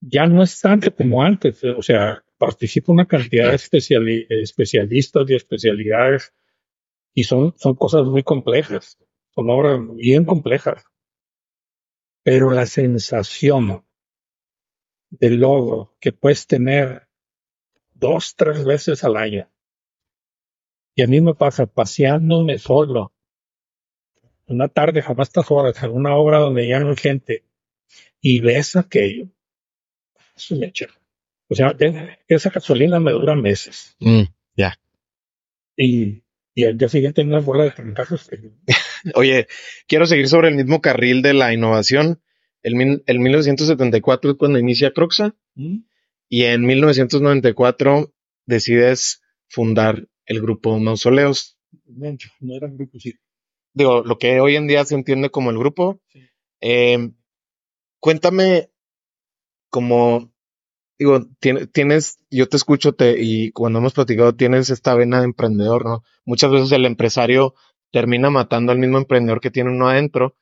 ya 0.00 0.26
no 0.26 0.42
es 0.42 0.60
tanto 0.60 0.94
como 0.94 1.22
antes. 1.22 1.62
O 1.62 1.82
sea, 1.82 2.24
participa 2.38 2.92
una 2.92 3.06
cantidad 3.06 3.50
de 3.50 3.56
especialistas 4.42 5.30
y 5.30 5.34
especialidades 5.34 6.34
y 7.14 7.24
son, 7.24 7.54
son 7.56 7.74
cosas 7.74 8.04
muy 8.06 8.22
complejas. 8.22 8.98
Son 9.34 9.48
obras 9.50 9.80
bien 9.94 10.24
complejas. 10.24 10.84
Pero 12.22 12.50
la 12.50 12.66
sensación 12.66 13.84
del 15.10 15.36
logro 15.36 15.96
que 16.00 16.12
puedes 16.12 16.46
tener 16.46 17.05
dos, 17.98 18.34
tres 18.36 18.64
veces 18.64 19.04
al 19.04 19.16
año. 19.16 19.48
Y 20.94 21.02
a 21.02 21.06
mí 21.06 21.20
me 21.20 21.34
pasa 21.34 21.66
paseándome 21.66 22.58
solo. 22.58 23.12
Una 24.46 24.68
tarde, 24.68 25.02
jamás 25.02 25.28
estas 25.28 25.50
horas, 25.50 25.82
en 25.82 25.90
una 25.90 26.16
obra 26.16 26.38
donde 26.38 26.68
ya 26.68 26.78
no 26.80 26.90
hay 26.90 26.96
gente, 26.96 27.44
y 28.20 28.40
ves 28.40 28.76
aquello. 28.76 29.28
Eso 30.36 30.56
me 30.56 30.66
echa. 30.66 30.86
O 31.48 31.54
sea, 31.54 31.76
esa 32.28 32.50
gasolina 32.50 33.00
me 33.00 33.12
dura 33.12 33.34
meses. 33.34 33.96
Mm, 34.00 34.22
ya. 34.56 34.78
Y, 35.76 36.22
y 36.54 36.64
al 36.64 36.78
día 36.78 36.88
siguiente 36.88 37.22
una 37.22 37.40
bola 37.40 37.64
de 37.64 37.72
fracasos. 37.72 38.30
Oye, 39.14 39.46
quiero 39.86 40.06
seguir 40.06 40.28
sobre 40.28 40.48
el 40.48 40.54
mismo 40.54 40.80
carril 40.80 41.22
de 41.22 41.34
la 41.34 41.52
innovación. 41.52 42.20
El, 42.62 43.02
el 43.06 43.18
1974 43.18 44.30
es 44.32 44.36
cuando 44.36 44.58
inicia 44.58 44.92
Croxa. 44.92 45.34
Mm. 45.54 45.78
Y 46.28 46.44
en 46.44 46.64
1994 46.66 48.12
decides 48.46 49.22
fundar 49.48 50.08
el 50.26 50.40
grupo 50.40 50.78
Mausoleos. 50.78 51.58
No 52.40 52.56
era 52.56 52.66
un 52.66 52.76
grupo, 52.76 52.98
sí. 52.98 53.14
Digo, 53.74 54.02
lo 54.02 54.18
que 54.18 54.40
hoy 54.40 54.56
en 54.56 54.66
día 54.66 54.84
se 54.84 54.94
entiende 54.94 55.30
como 55.30 55.50
el 55.50 55.58
grupo. 55.58 56.00
Em, 56.60 57.14
cuéntame, 58.00 58.70
como, 59.70 60.32
digo, 60.98 61.26
tienes, 61.40 62.18
yo 62.30 62.48
te 62.48 62.56
escucho 62.56 62.94
te, 62.94 63.16
y 63.22 63.52
cuando 63.52 63.78
hemos 63.78 63.92
platicado 63.92 64.34
tienes 64.34 64.70
esta 64.70 64.94
vena 64.94 65.18
de 65.18 65.26
emprendedor, 65.26 65.84
¿no? 65.84 66.02
Muchas 66.24 66.50
veces 66.50 66.72
el 66.72 66.86
empresario 66.86 67.54
termina 67.92 68.30
matando 68.30 68.72
al 68.72 68.78
mismo 68.78 68.98
emprendedor 68.98 69.40
que 69.40 69.50
tiene 69.50 69.70
uno 69.70 69.88
adentro. 69.88 70.36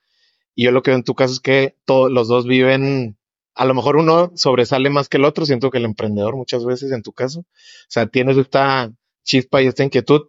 Y 0.55 0.65
yo 0.65 0.71
lo 0.71 0.83
que 0.83 0.93
veo 0.93 0.99
en 0.99 1.05
tu 1.05 1.15
caso 1.15 1.33
es 1.33 1.41
que 1.41 1.77
todos 1.85 2.11
los 2.11 2.29
dos 2.29 2.47
viven 2.47 3.19
a 3.55 3.65
lo 3.65 3.75
mejor 3.75 3.97
uno 3.97 4.33
sobresale 4.35 4.91
más 4.91 5.09
que 5.09 5.17
el 5.17 5.25
otro, 5.25 5.47
siento 5.47 5.71
que 5.71 5.79
el 5.79 5.85
emprendedor 5.85 6.37
muchas 6.37 6.65
veces 6.65 6.93
en 6.93 7.03
tu 7.03 7.13
caso, 7.13 7.41
o 7.41 7.47
sea, 7.89 8.07
tienes 8.07 8.37
esta 8.37 8.93
chispa 9.25 9.63
y 9.63 9.67
esta 9.67 9.85
inquietud. 9.85 10.29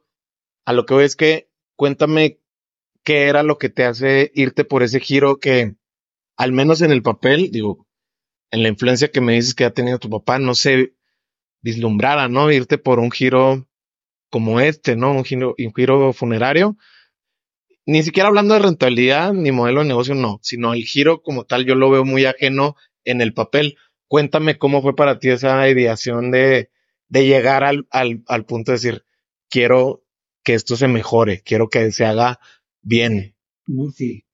A 0.66 0.74
lo 0.74 0.86
que 0.86 0.94
voy 0.94 1.06
es 1.06 1.16
que 1.16 1.50
cuéntame 1.76 2.40
qué 3.04 3.24
era 3.24 3.44
lo 3.44 3.58
que 3.58 3.70
te 3.70 3.84
hace 3.86 4.32
irte 4.36 4.64
por 4.64 4.84
ese 4.84 5.00
giro 5.00 5.40
que, 5.40 5.76
al 6.38 6.52
menos 6.52 6.82
en 6.82 6.92
el 6.92 7.02
papel, 7.02 7.52
digo, 7.52 7.88
en 8.52 8.64
la 8.64 8.70
influencia 8.70 9.12
que 9.12 9.22
me 9.22 9.34
dices 9.34 9.56
que 9.56 9.66
ha 9.66 9.74
tenido 9.74 10.00
tu 10.00 10.10
papá, 10.10 10.40
no 10.40 10.56
se 10.56 10.96
vislumbrara, 11.62 12.28
¿no? 12.30 12.52
Irte 12.52 12.78
por 12.78 13.00
un 13.00 13.12
giro 13.12 13.68
como 14.30 14.60
este, 14.60 14.96
¿no? 14.96 15.12
Un 15.12 15.24
giro, 15.24 15.56
un 15.58 15.74
giro 15.74 16.14
funerario. 16.14 16.78
Ni 17.88 18.02
siquiera 18.04 18.30
hablando 18.30 18.54
de 18.56 18.62
rentabilidad 18.62 19.34
ni 19.34 19.52
modelo 19.52 19.82
de 19.82 19.88
negocio, 19.88 20.16
no, 20.16 20.40
sino 20.42 20.74
el 20.74 20.84
giro 20.86 21.22
como 21.22 21.44
tal, 21.46 21.66
yo 21.66 21.76
lo 21.76 21.90
veo 21.90 22.06
muy 22.06 22.26
ajeno 22.26 22.76
en 23.06 23.22
el 23.22 23.34
papel. 23.34 23.78
Cuéntame 24.08 24.58
cómo 24.58 24.82
fue 24.82 24.96
para 24.96 25.20
ti 25.20 25.30
esa 25.30 25.68
ideación 25.70 26.32
de, 26.32 26.70
de 27.08 27.28
llegar 27.28 27.64
al, 27.64 27.88
al, 27.92 28.24
al 28.28 28.46
punto 28.46 28.72
de 28.72 28.78
decir, 28.78 29.06
quiero 29.50 30.04
que 30.44 30.54
esto 30.54 30.76
se 30.76 30.88
mejore, 30.88 31.42
quiero 31.42 31.70
que 31.70 31.92
se 31.92 32.06
haga 32.06 32.40
bien. 32.82 33.36
Muy 33.66 33.92
sí. 33.92 34.26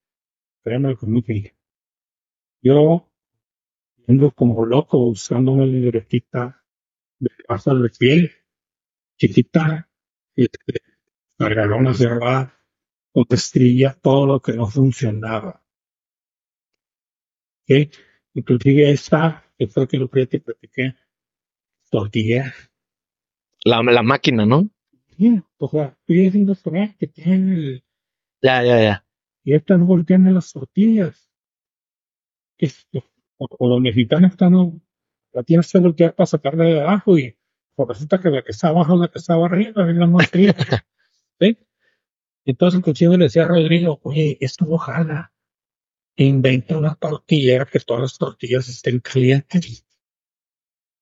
Yo 2.61 3.09
ando 4.07 4.31
como 4.31 4.65
loco 4.65 4.99
buscando 4.99 5.51
una 5.53 5.65
libretita 5.65 6.63
de 7.19 7.29
pasas 7.47 7.81
de 7.81 7.89
piel 7.89 8.31
chiquita 9.17 9.89
y 10.35 10.47
cargar 11.37 11.71
una 11.73 11.93
cerrada 11.93 12.53
estrella 13.29 13.97
todo 14.01 14.25
lo 14.27 14.41
que 14.41 14.53
no 14.53 14.67
funcionaba. 14.67 15.63
¿Ok? 17.69 17.91
Inclusive 18.33 18.91
esta, 18.91 19.43
esto 19.57 19.87
que 19.87 19.97
lo 19.97 20.09
que 20.09 20.25
te 20.27 20.39
platiqué, 20.39 20.95
tortilla. 21.89 22.53
La, 23.65 23.81
la 23.83 24.01
máquina, 24.03 24.45
¿no? 24.45 24.69
Yeah, 25.17 25.43
o 25.57 25.69
sea, 25.69 25.95
estoy 25.99 26.27
haciendo 26.27 26.55
que 26.97 27.07
tiene 27.07 27.53
el, 27.53 27.83
Ya, 28.41 28.63
ya, 28.63 28.81
ya. 28.81 29.05
y 29.43 29.53
esta 29.53 29.77
no 29.77 30.03
tiene 30.03 30.31
las 30.31 30.51
tortillas. 30.51 31.29
Que 32.57 32.67
es- 32.67 32.87
o, 33.37 33.47
o 33.59 33.69
los 33.69 33.81
mexicanos 33.81 34.31
están, 34.31 34.53
no- 34.53 34.81
la 35.33 35.43
tienes 35.43 35.71
que 35.71 35.79
voltear 35.79 36.15
para 36.15 36.27
sacarla 36.27 36.63
de 36.65 36.81
abajo 36.81 37.17
y 37.17 37.37
pues 37.75 37.89
resulta 37.89 38.19
que 38.19 38.29
la 38.29 38.41
que 38.43 38.51
está 38.51 38.69
abajo 38.69 38.95
la 38.97 39.07
que 39.09 39.19
estaba 39.19 39.45
arriba, 39.45 39.89
es 39.89 39.95
la 39.95 40.07
más 40.07 40.27
fría. 40.29 40.55
¿Sí? 41.39 41.57
Entonces 42.45 42.79
inclusive 42.79 43.17
le 43.17 43.25
decía 43.25 43.43
a 43.43 43.47
Rodrigo, 43.47 43.99
oye, 44.03 44.37
esto 44.41 44.65
no 44.65 44.77
jala. 44.77 45.33
Inventa 46.23 46.77
una 46.77 46.93
tortillera 46.95 47.65
que 47.65 47.79
todas 47.79 48.03
las 48.03 48.17
tortillas 48.17 48.69
estén 48.69 48.99
calientes. 48.99 49.85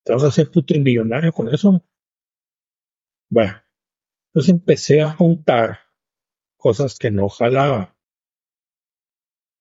Te 0.05 0.13
vas 0.13 0.23
a 0.23 0.27
hacer 0.27 0.49
puto 0.49 0.73
millonario 0.79 1.33
con 1.33 1.53
eso. 1.53 1.83
Bueno, 3.29 3.61
entonces 4.27 4.51
empecé 4.51 5.01
a 5.01 5.11
juntar 5.11 5.79
cosas 6.57 6.97
que 6.97 7.11
no 7.11 7.27
jalaba. 7.27 7.97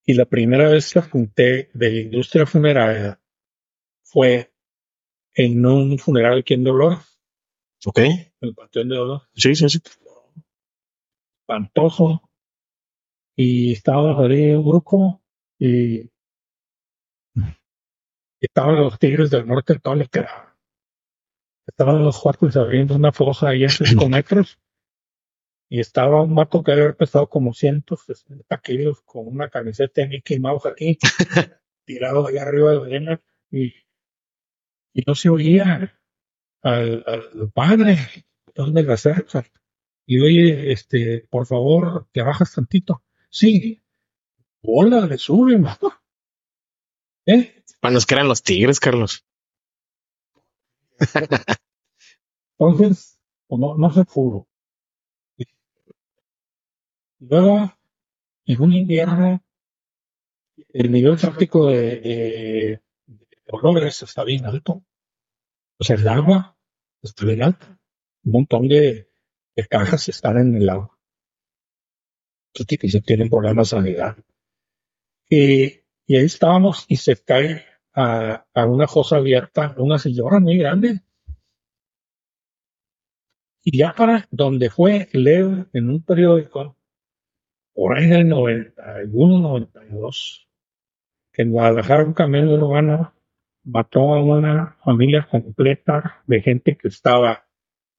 Y 0.07 0.15
la 0.15 0.27
primera 0.27 0.69
vez 0.69 0.93
que 0.93 1.01
apunté 1.01 1.71
de 1.75 1.91
la 1.91 2.01
industria 2.01 2.47
funeraria 2.47 3.21
fue 4.05 4.55
en 5.35 5.67
un 5.67 5.99
funeral 5.99 6.39
aquí 6.39 6.55
en 6.55 6.65
Dolores, 6.65 7.21
Ok. 7.85 7.99
en 7.99 8.33
el 8.41 8.55
Panteón 8.55 8.89
de 8.89 8.97
Dolores. 8.97 9.29
Sí, 9.35 9.55
sí, 9.55 9.69
sí. 9.69 9.81
espantoso. 11.41 12.31
Y 13.37 13.73
estaba 13.73 14.19
ahí 14.25 14.51
un 14.51 14.65
grupo 14.65 15.18
y 15.59 16.11
estaban 18.41 18.77
los 18.77 18.99
Tigres 18.99 19.31
del 19.31 19.47
Norte, 19.47 19.79
todo 19.79 19.95
le 19.95 20.07
quedaba. 20.07 20.57
Estaban 21.67 22.03
los 22.03 22.19
cuartos 22.19 22.57
abriendo 22.57 22.95
una 22.95 23.13
fosa 23.13 23.49
ahí 23.51 23.65
a 23.65 23.69
5 23.69 24.09
metros 24.09 24.59
y 25.69 25.81
estaba 25.81 26.23
un 26.23 26.35
mato 26.35 26.63
que 26.63 26.73
había 26.73 26.93
pesado 26.95 27.29
como 27.29 27.53
160 27.53 28.59
kilos 28.63 29.03
con 29.03 29.27
una 29.27 29.51
camiseta 29.51 30.01
de 30.01 30.09
Mickey 30.09 30.39
Mouse 30.39 30.67
aquí, 30.67 30.99
tirado 31.85 32.27
allá 32.27 32.43
arriba 32.43 32.71
de 32.71 32.79
la 32.79 32.87
arena 32.87 33.21
y, 33.51 33.75
y 34.95 35.03
no 35.07 35.15
se 35.15 35.29
oía 35.29 36.01
al, 36.63 37.05
al 37.07 37.51
padre, 37.53 37.99
donde 38.55 38.83
la 38.83 38.97
cerca. 38.97 39.45
Y 40.07 40.21
oye, 40.21 40.73
este, 40.73 41.27
por 41.29 41.47
favor, 41.47 42.09
te 42.13 42.23
bajas 42.23 42.55
tantito. 42.55 43.03
Sí. 43.29 43.83
Hola, 44.63 45.01
le 45.07 45.19
sube, 45.19 45.59
mamá. 45.59 45.79
¿Eh? 47.27 47.65
Para 47.81 47.95
los 47.95 48.07
que 48.07 48.15
eran 48.15 48.29
los 48.29 48.43
tigres, 48.43 48.81
Carlos. 48.81 49.25
Entonces, 52.59 53.19
pues 53.49 53.61
no, 53.61 53.77
no 53.77 53.91
se 53.91 54.05
pudo. 54.05 54.47
Luego, 57.21 57.73
en 58.47 58.63
un 58.63 58.73
invierno, 58.73 59.43
el 60.69 60.91
nivel 60.93 61.17
tráfico 61.17 61.67
de, 61.67 62.01
de, 62.01 62.83
de 63.07 63.43
Dolores 63.47 64.03
está 64.03 64.25
bien 64.25 64.47
alto. 64.47 64.85
O 65.79 65.85
sea, 65.85 65.97
el 65.97 66.09
agua 66.09 66.57
está 67.03 67.25
bien 67.27 67.43
alta. 67.43 67.79
Un 68.25 68.33
montón 68.33 68.69
de, 68.69 69.11
de 69.57 69.67
cajas 69.69 70.09
están 70.09 70.39
en 70.39 70.57
el 70.57 70.69
agua. 70.69 70.99
Que 72.53 72.89
se 72.89 73.01
tienen 73.01 73.31
problemas 73.31 73.71
de 73.71 73.77
sanidad. 73.77 74.17
Y, 75.29 75.81
y 76.07 76.17
ahí 76.17 76.25
estábamos 76.25 76.87
y 76.89 76.97
se 76.97 77.23
cae 77.23 77.65
a, 77.95 78.47
a 78.55 78.67
una 78.67 78.87
fosa 78.87 79.17
abierta 79.17 79.75
una 79.79 79.99
señora 79.99 80.41
muy 80.41 80.57
grande. 80.57 81.01
Y 83.63 83.77
ya 83.79 83.93
para 83.95 84.27
donde 84.31 84.71
fue, 84.71 85.09
leo 85.13 85.67
en 85.73 85.91
un 85.91 86.03
periódico, 86.03 86.77
por 87.75 87.97
ahí 87.99 88.07
del 88.07 88.29
91, 88.29 89.39
92, 89.41 90.49
que 91.33 91.43
en 91.43 91.53
Guadalajara 91.53 92.05
un 92.05 92.15
camión 92.15 92.49
urbano 92.49 93.15
mató 93.65 94.15
a 94.15 94.23
una 94.23 94.77
familia 94.83 95.29
completa 95.31 96.23
de 96.27 96.41
gente 96.41 96.77
que 96.77 96.89
estaba 96.89 97.47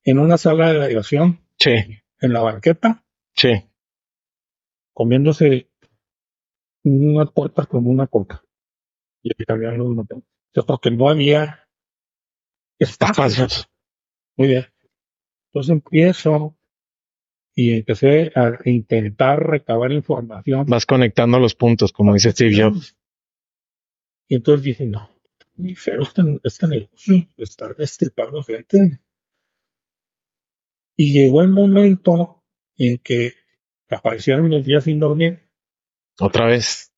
en 0.03 0.17
una 0.17 0.38
sala 0.38 0.67
de 0.73 0.80
delegación, 0.80 1.39
Sí, 1.59 1.75
en 2.21 2.34
la 2.34 2.41
banqueta, 2.41 3.03
sí. 3.36 3.69
comiéndose 4.93 5.68
unas 6.89 7.31
puertas 7.31 7.67
con 7.67 7.87
una 7.87 8.07
coca. 8.07 8.43
Y 9.21 9.31
camión 9.45 9.77
los 9.77 9.95
mató. 9.95 10.17
O 10.17 10.23
sea, 10.53 10.63
porque 10.63 10.91
no 10.91 11.09
había 11.09 11.67
espacios. 12.79 13.69
Muy 14.37 14.47
bien. 14.47 14.65
Entonces 15.47 15.71
empiezo 15.71 16.55
y 17.55 17.73
empecé 17.73 18.31
a 18.35 18.57
intentar 18.65 19.45
recabar 19.45 19.91
información. 19.91 20.65
Vas 20.67 20.85
conectando 20.85 21.39
los 21.39 21.55
puntos, 21.55 21.91
como 21.91 22.13
dice 22.13 22.31
Steve 22.31 22.55
Jobs. 22.55 22.95
Y 24.29 24.35
entonces 24.35 24.63
dije, 24.63 24.85
no, 24.85 25.09
ni 25.57 25.75
feo 25.75 26.03
este, 26.03 26.21
este 26.43 26.67
negocio, 26.67 27.27
estar 27.37 27.75
destripando 27.75 28.43
gente. 28.43 29.01
Y 30.95 31.13
llegó 31.13 31.41
el 31.41 31.49
momento 31.49 32.43
en 32.77 32.99
que 32.99 33.33
aparecieron 33.89 34.49
los 34.49 34.65
días 34.65 34.83
sin 34.83 34.99
dormir, 34.99 35.48
Otra 36.20 36.45
vez. 36.47 36.91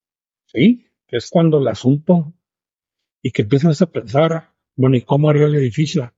¿sí? 0.46 0.88
Es 1.08 1.30
cuando 1.30 1.60
el 1.60 1.68
asunto, 1.68 2.34
y 3.22 3.32
que 3.32 3.44
empiezas 3.44 3.82
a 3.82 3.88
pensar, 3.92 4.54
bueno, 4.76 4.96
¿y 4.98 5.02
cómo 5.02 5.30
haría 5.30 5.46
el 5.46 5.56
edificio? 5.56 6.14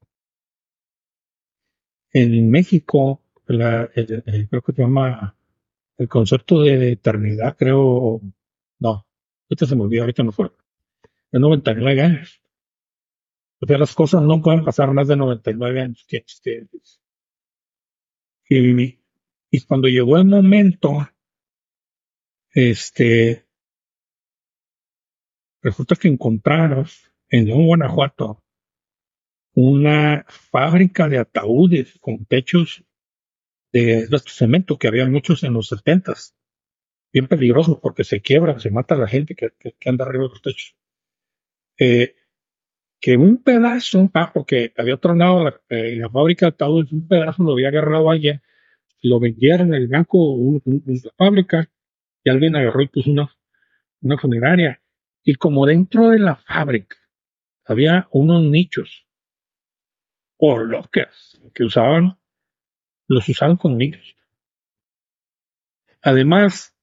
En 2.14 2.50
México, 2.50 3.22
la- 3.48 3.90
el- 3.96 4.24
el- 4.26 4.48
creo 4.50 4.62
que 4.62 4.72
se 4.74 4.82
llama 4.84 5.36
el 5.98 6.08
concepto 6.08 6.62
de 6.62 6.94
eternidad, 6.94 7.58
creo, 7.58 8.22
no, 8.80 9.06
ahorita 9.50 9.66
se 9.66 9.76
me 9.76 9.84
olvidó, 9.84 10.04
ahorita 10.04 10.24
no 10.24 10.32
fue, 10.32 10.52
de 11.32 11.40
99 11.40 12.02
años. 12.02 12.42
O 13.62 13.66
sea, 13.66 13.78
las 13.80 13.96
cosas 13.96 14.22
no 14.22 14.42
pueden 14.42 14.64
pasar 14.64 14.94
más 14.94 15.08
de 15.08 15.16
99 15.16 15.82
años. 15.82 16.06
Que, 16.08 16.24
que- 18.46 19.00
y 19.52 19.62
cuando 19.62 19.88
llegó 19.88 20.18
el 20.18 20.26
momento, 20.26 21.08
este, 22.54 23.46
resulta 25.64 25.96
que 25.96 26.08
encontraron 26.08 26.86
en 27.30 27.46
León, 27.46 27.66
Guanajuato, 27.66 28.44
una 29.56 30.26
fábrica 30.28 31.08
de 31.08 31.20
ataúdes 31.20 31.98
con 32.00 32.26
techos 32.26 32.84
de, 33.74 34.08
de 34.08 34.20
cemento 34.26 34.78
que 34.78 34.88
había 34.88 35.08
muchos 35.08 35.44
en 35.44 35.54
los 35.54 35.68
setentas. 35.70 36.36
Bien 37.14 37.28
peligrosos 37.28 37.80
porque 37.82 38.04
se 38.04 38.22
quiebran, 38.22 38.60
se 38.60 38.72
mata 38.72 38.96
la 38.96 39.08
gente 39.08 39.36
que, 39.36 39.52
anda 39.88 40.06
arriba 40.06 40.26
de 40.26 40.30
los 40.30 40.42
techos. 40.42 40.76
Eh, 41.80 42.16
que 43.02 43.18
un 43.18 43.44
pedazo, 43.44 44.10
ah, 44.14 44.32
porque 44.34 44.74
había 44.78 44.98
tronado 44.98 45.44
la, 45.44 45.62
eh, 45.70 45.96
la 45.98 46.10
fábrica 46.10 46.48
de 46.48 46.52
ataúdes, 46.52 46.92
un 46.92 47.08
pedazo 47.08 47.44
lo 47.44 47.54
había 47.54 47.70
agarrado 47.70 48.10
alguien, 48.10 48.42
lo 49.02 49.20
vendieron 49.20 49.70
en 49.70 49.76
el 49.76 49.88
banco, 49.90 50.18
un- 50.34 50.62
un- 50.66 50.84
la 51.04 51.12
fábrica, 51.18 51.70
y 52.24 52.30
alguien 52.30 52.56
agarró 52.56 52.82
y 52.82 52.88
puso 52.88 53.12
una, 53.12 53.36
una 54.02 54.18
funeraria. 54.18 54.82
Y 55.24 55.36
como 55.36 55.66
dentro 55.66 56.10
de 56.10 56.20
la 56.20 56.36
fábrica 56.36 56.98
había 57.66 58.08
unos 58.12 58.44
nichos 58.44 59.08
o 60.38 60.58
lockers 60.58 61.42
que 61.54 61.64
usaban, 61.64 62.18
los 63.08 63.28
usaban 63.30 63.58
con 63.58 63.78
niños. 63.78 64.16
Además, 66.02 66.76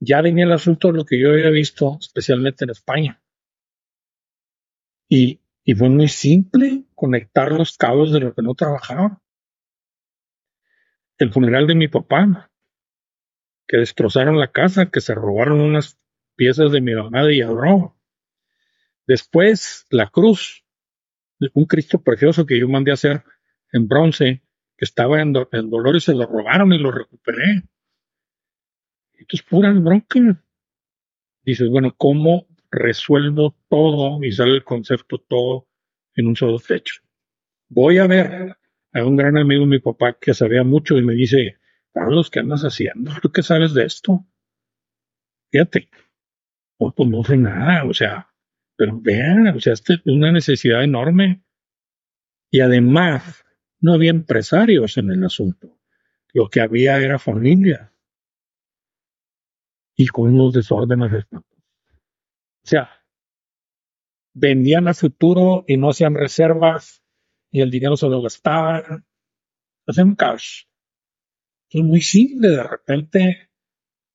ya 0.00 0.22
venía 0.22 0.44
el 0.44 0.52
asunto 0.52 0.88
de 0.88 0.94
lo 0.94 1.04
que 1.04 1.20
yo 1.20 1.30
había 1.30 1.50
visto, 1.50 1.98
especialmente 2.00 2.64
en 2.64 2.70
España. 2.70 3.22
Y, 5.08 5.40
y 5.64 5.74
fue 5.74 5.90
muy 5.90 6.08
simple 6.08 6.84
conectar 6.94 7.52
los 7.52 7.76
cabos 7.76 8.12
de 8.12 8.20
lo 8.20 8.34
que 8.34 8.42
no 8.42 8.54
trabajaba. 8.54 9.20
El 11.18 11.32
funeral 11.32 11.66
de 11.66 11.74
mi 11.74 11.88
papá, 11.88 12.50
que 13.66 13.78
destrozaron 13.78 14.38
la 14.38 14.52
casa, 14.52 14.90
que 14.90 15.00
se 15.00 15.14
robaron 15.14 15.60
unas 15.60 15.98
piezas 16.36 16.72
de 16.72 16.80
mi 16.80 16.94
mamá 16.94 17.24
de 17.24 17.36
hierro. 17.36 17.96
Después, 19.06 19.86
la 19.90 20.08
cruz, 20.08 20.64
un 21.52 21.66
Cristo 21.66 22.02
precioso 22.02 22.46
que 22.46 22.58
yo 22.58 22.68
mandé 22.68 22.92
hacer 22.92 23.22
en 23.72 23.88
bronce, 23.88 24.42
que 24.76 24.84
estaba 24.84 25.20
en, 25.20 25.32
dolor 25.32 25.96
y 25.96 26.00
se 26.00 26.14
lo 26.14 26.26
robaron 26.26 26.72
y 26.72 26.78
lo 26.78 26.90
recuperé. 26.90 27.62
Esto 29.12 29.36
es 29.36 29.42
pura 29.42 29.72
bronca. 29.72 30.42
Dices, 31.42 31.68
bueno, 31.68 31.94
¿cómo 31.96 32.46
resuelvo 32.70 33.54
todo 33.68 34.22
y 34.24 34.32
sale 34.32 34.52
el 34.52 34.64
concepto 34.64 35.18
todo 35.18 35.68
en 36.14 36.26
un 36.26 36.36
solo 36.36 36.58
techo? 36.58 37.02
Voy 37.68 37.98
a 37.98 38.06
ver 38.06 38.56
a 38.92 39.04
un 39.04 39.16
gran 39.16 39.36
amigo 39.36 39.62
de 39.62 39.66
mi 39.66 39.78
papá 39.78 40.16
que 40.18 40.34
sabía 40.34 40.64
mucho 40.64 40.96
y 40.96 41.02
me 41.02 41.14
dice, 41.14 41.58
Carlos, 41.94 42.28
¿qué 42.28 42.40
andas 42.40 42.62
haciendo? 42.62 43.12
¿Tú 43.22 43.30
qué 43.30 43.42
sabes 43.42 43.72
de 43.72 43.84
esto? 43.84 44.26
Fíjate, 45.52 45.88
pues, 46.76 46.92
pues 46.96 47.08
no 47.08 47.22
sé 47.22 47.36
nada, 47.36 47.84
o 47.84 47.94
sea, 47.94 48.34
pero 48.76 48.98
vean, 49.00 49.46
o 49.48 49.60
sea, 49.60 49.74
esta 49.74 49.94
es 49.94 50.00
una 50.04 50.32
necesidad 50.32 50.82
enorme. 50.82 51.44
Y 52.50 52.60
además, 52.60 53.44
no 53.80 53.94
había 53.94 54.10
empresarios 54.10 54.96
en 54.98 55.12
el 55.12 55.24
asunto. 55.24 55.78
Lo 56.32 56.48
que 56.48 56.60
había 56.60 56.98
era 56.98 57.20
familia. 57.20 57.92
Y 59.96 60.08
con 60.08 60.34
unos 60.34 60.52
desórdenes 60.52 61.26
O 61.32 61.42
sea, 62.64 62.90
vendían 64.34 64.88
a 64.88 64.94
futuro 64.94 65.64
y 65.68 65.76
no 65.76 65.90
hacían 65.90 66.16
reservas 66.16 67.04
y 67.52 67.60
el 67.60 67.70
dinero 67.70 67.96
se 67.96 68.08
lo 68.08 68.20
gastaban. 68.20 69.06
Hacían 69.86 70.16
cash. 70.16 70.64
Es 71.74 71.82
muy 71.82 72.02
simple, 72.02 72.50
de 72.50 72.62
repente 72.62 73.50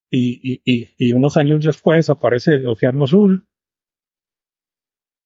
y, 0.10 0.62
y, 0.64 0.90
y, 0.98 1.12
unos 1.12 1.36
años 1.36 1.66
después 1.66 2.10
aparece 2.10 2.54
el 2.54 2.68
Océano 2.68 3.04
Azul 3.04 3.46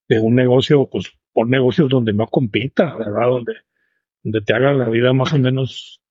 de 0.10 0.20
un 0.20 0.34
negocio, 0.34 0.90
pues, 0.90 1.14
por 1.32 1.48
negocios 1.48 1.90
donde 1.90 2.12
no 2.12 2.26
compita, 2.26 2.98
¿verdad? 2.98 3.28
Donde, 3.30 3.54
donde 4.24 4.42
te 4.42 4.52
haga 4.56 4.74
la 4.74 4.90
vida 4.90 5.14
más 5.14 5.32
o 5.32 5.38
menos 5.38 6.02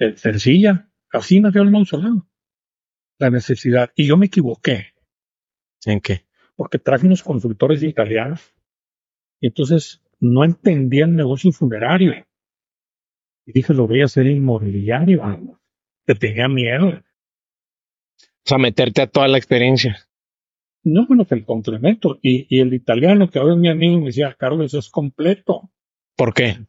eh, 0.00 0.16
sencilla. 0.16 0.90
Así 1.12 1.38
nació 1.38 1.60
el 1.60 1.70
mausoleo. 1.70 2.26
La 3.18 3.28
necesidad. 3.28 3.92
Y 3.94 4.06
yo 4.06 4.16
me 4.16 4.26
equivoqué. 4.26 4.94
¿En 5.84 6.00
qué? 6.00 6.24
Porque 6.56 6.78
traje 6.78 7.06
unos 7.06 7.22
consultores 7.22 7.82
italianos 7.82 8.54
y 9.38 9.48
entonces 9.48 10.02
no 10.18 10.44
entendía 10.44 11.04
el 11.04 11.14
negocio 11.14 11.52
funerario. 11.52 12.14
Y 13.46 13.52
dije, 13.52 13.74
lo 13.74 13.86
voy 13.86 14.00
a 14.02 14.06
hacer 14.06 14.26
inmobiliario. 14.26 15.22
Te 16.04 16.14
tenía 16.14 16.48
miedo. 16.48 16.88
O 16.88 18.46
sea, 18.46 18.58
meterte 18.58 19.02
a 19.02 19.06
toda 19.06 19.28
la 19.28 19.38
experiencia. 19.38 19.96
No, 20.82 21.06
bueno, 21.06 21.24
que 21.24 21.34
el 21.34 21.44
complemento. 21.44 22.18
Y, 22.22 22.46
y 22.54 22.60
el 22.60 22.74
italiano, 22.74 23.30
que 23.30 23.38
ahora 23.38 23.54
es 23.54 23.58
mi 23.58 23.68
amigo, 23.68 24.00
me 24.00 24.06
decía, 24.06 24.34
Carlos, 24.38 24.66
eso 24.66 24.78
es 24.78 24.90
completo. 24.90 25.70
¿Por 26.16 26.34
qué? 26.34 26.66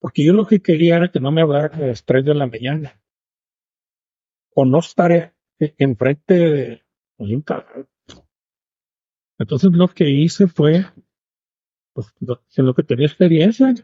Porque 0.00 0.24
yo 0.24 0.32
lo 0.32 0.46
que 0.46 0.60
quería 0.60 0.96
era 0.96 1.10
que 1.10 1.20
no 1.20 1.30
me 1.30 1.42
hablara 1.42 1.74
a 1.74 1.78
las 1.78 2.04
3 2.04 2.24
de 2.24 2.34
la 2.34 2.46
mañana. 2.46 3.00
O 4.54 4.64
no 4.64 4.78
estar 4.78 5.34
enfrente 5.58 6.34
de 6.34 6.82
un 7.18 7.44
Entonces 9.38 9.72
lo 9.72 9.88
que 9.88 10.08
hice 10.10 10.46
fue, 10.46 10.84
pues, 11.92 12.14
en 12.20 12.66
lo 12.66 12.74
que 12.74 12.82
tenía 12.82 13.06
experiencia, 13.06 13.74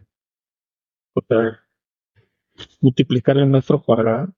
multiplicar 2.81 3.37
el 3.39 3.47
metro 3.47 3.83
cuadrado 3.83 4.35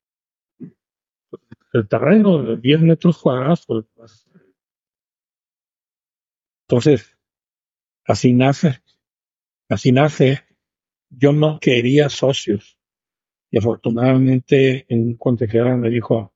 el 1.72 1.88
terreno 1.88 2.42
de 2.42 2.56
10 2.56 2.80
metros 2.82 3.18
cuadrados. 3.18 3.64
Pues, 3.66 3.84
pues. 3.94 4.28
entonces, 6.68 7.18
así 8.04 8.32
nace, 8.32 8.82
así 9.68 9.92
nace. 9.92 10.42
Yo 11.10 11.32
no 11.32 11.58
quería 11.60 12.08
socios. 12.08 12.78
Y 13.50 13.58
afortunadamente 13.58 14.86
un 14.88 15.16
consejero 15.16 15.76
me 15.76 15.90
dijo, 15.90 16.32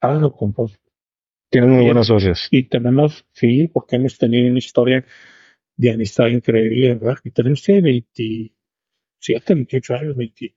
hazlo 0.00 0.32
con 0.32 0.52
vos. 0.52 0.76
Tienen 1.50 1.70
muy 1.70 1.84
buenos 1.84 2.08
socios. 2.08 2.48
Y 2.50 2.64
tenemos, 2.64 3.24
sí, 3.32 3.68
porque 3.68 3.96
hemos 3.96 4.18
tenido 4.18 4.48
una 4.48 4.58
historia 4.58 5.04
de 5.76 5.92
amistad 5.92 6.26
increíble, 6.28 6.94
¿verdad? 6.94 7.18
Y 7.22 7.30
tenemos 7.30 7.62
que 7.62 7.80
27, 7.80 9.54
28 9.54 9.94
años, 9.94 10.16
20. 10.16 10.54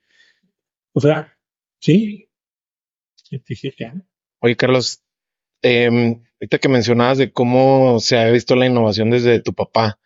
O 0.95 1.01
sea, 1.01 1.37
sí, 1.81 2.29
Oye, 4.39 4.55
Carlos, 4.55 5.03
eh, 5.61 5.89
ahorita 6.39 6.59
que 6.59 6.69
mencionabas 6.69 7.17
de 7.17 7.33
cómo 7.33 7.99
se 7.99 8.17
ha 8.17 8.29
visto 8.31 8.55
la 8.55 8.65
innovación 8.65 9.09
desde 9.09 9.41
tu 9.41 9.53
papá 9.53 9.99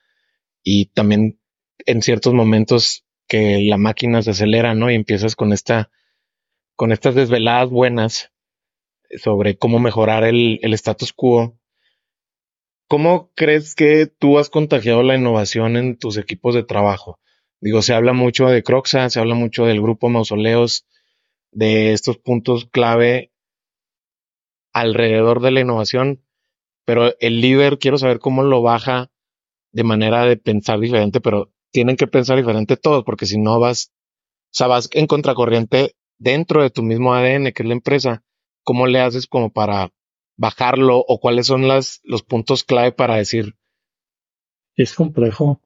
y 0.63 0.87
también 0.87 1.39
en 1.85 2.01
ciertos 2.01 2.33
momentos 2.33 3.05
que 3.27 3.59
la 3.61 3.77
máquina 3.77 4.23
se 4.23 4.31
acelera, 4.31 4.73
¿no? 4.73 4.89
Y 4.89 4.95
empiezas 4.95 5.35
con 5.35 5.53
esta, 5.53 5.91
con 6.75 6.91
estas 6.91 7.13
desveladas 7.13 7.69
buenas 7.69 8.31
sobre 9.21 9.59
cómo 9.59 9.77
mejorar 9.77 10.23
el, 10.23 10.59
el 10.63 10.73
status 10.73 11.13
quo. 11.13 11.55
¿Cómo 12.87 13.31
crees 13.35 13.75
que 13.75 14.07
tú 14.07 14.39
has 14.39 14.49
contagiado 14.49 15.03
la 15.03 15.15
innovación 15.15 15.77
en 15.77 15.97
tus 15.97 16.17
equipos 16.17 16.55
de 16.55 16.63
trabajo? 16.63 17.19
Digo, 17.61 17.81
se 17.81 17.93
habla 17.93 18.13
mucho 18.13 18.47
de 18.47 18.63
Croxa, 18.63 19.09
se 19.09 19.19
habla 19.19 19.35
mucho 19.35 19.65
del 19.65 19.81
grupo 19.81 20.09
Mausoleos, 20.09 20.85
de 21.51 21.93
estos 21.93 22.17
puntos 22.17 22.69
clave 22.71 23.31
alrededor 24.71 25.41
de 25.41 25.51
la 25.51 25.61
innovación, 25.61 26.23
pero 26.85 27.13
el 27.19 27.41
líder 27.41 27.79
quiero 27.79 27.97
saber 27.97 28.19
cómo 28.19 28.43
lo 28.43 28.61
baja 28.61 29.11
de 29.71 29.83
manera 29.83 30.25
de 30.25 30.37
pensar 30.37 30.79
diferente, 30.79 31.21
pero 31.21 31.51
tienen 31.71 31.97
que 31.97 32.07
pensar 32.07 32.37
diferente 32.37 32.77
todos, 32.77 33.03
porque 33.03 33.25
si 33.25 33.37
no 33.37 33.59
vas, 33.59 33.91
o 34.45 34.51
sea, 34.51 34.67
vas 34.67 34.89
en 34.93 35.07
contracorriente 35.07 35.95
dentro 36.17 36.63
de 36.63 36.69
tu 36.69 36.81
mismo 36.81 37.13
ADN, 37.13 37.51
que 37.51 37.63
es 37.63 37.67
la 37.67 37.73
empresa, 37.73 38.23
¿cómo 38.63 38.87
le 38.87 39.01
haces 39.01 39.27
como 39.27 39.51
para 39.51 39.91
bajarlo 40.37 41.03
o 41.07 41.19
cuáles 41.19 41.47
son 41.47 41.67
las, 41.67 41.99
los 42.03 42.23
puntos 42.23 42.63
clave 42.63 42.91
para 42.91 43.15
decir? 43.15 43.55
Es 44.75 44.93
complejo 44.93 45.61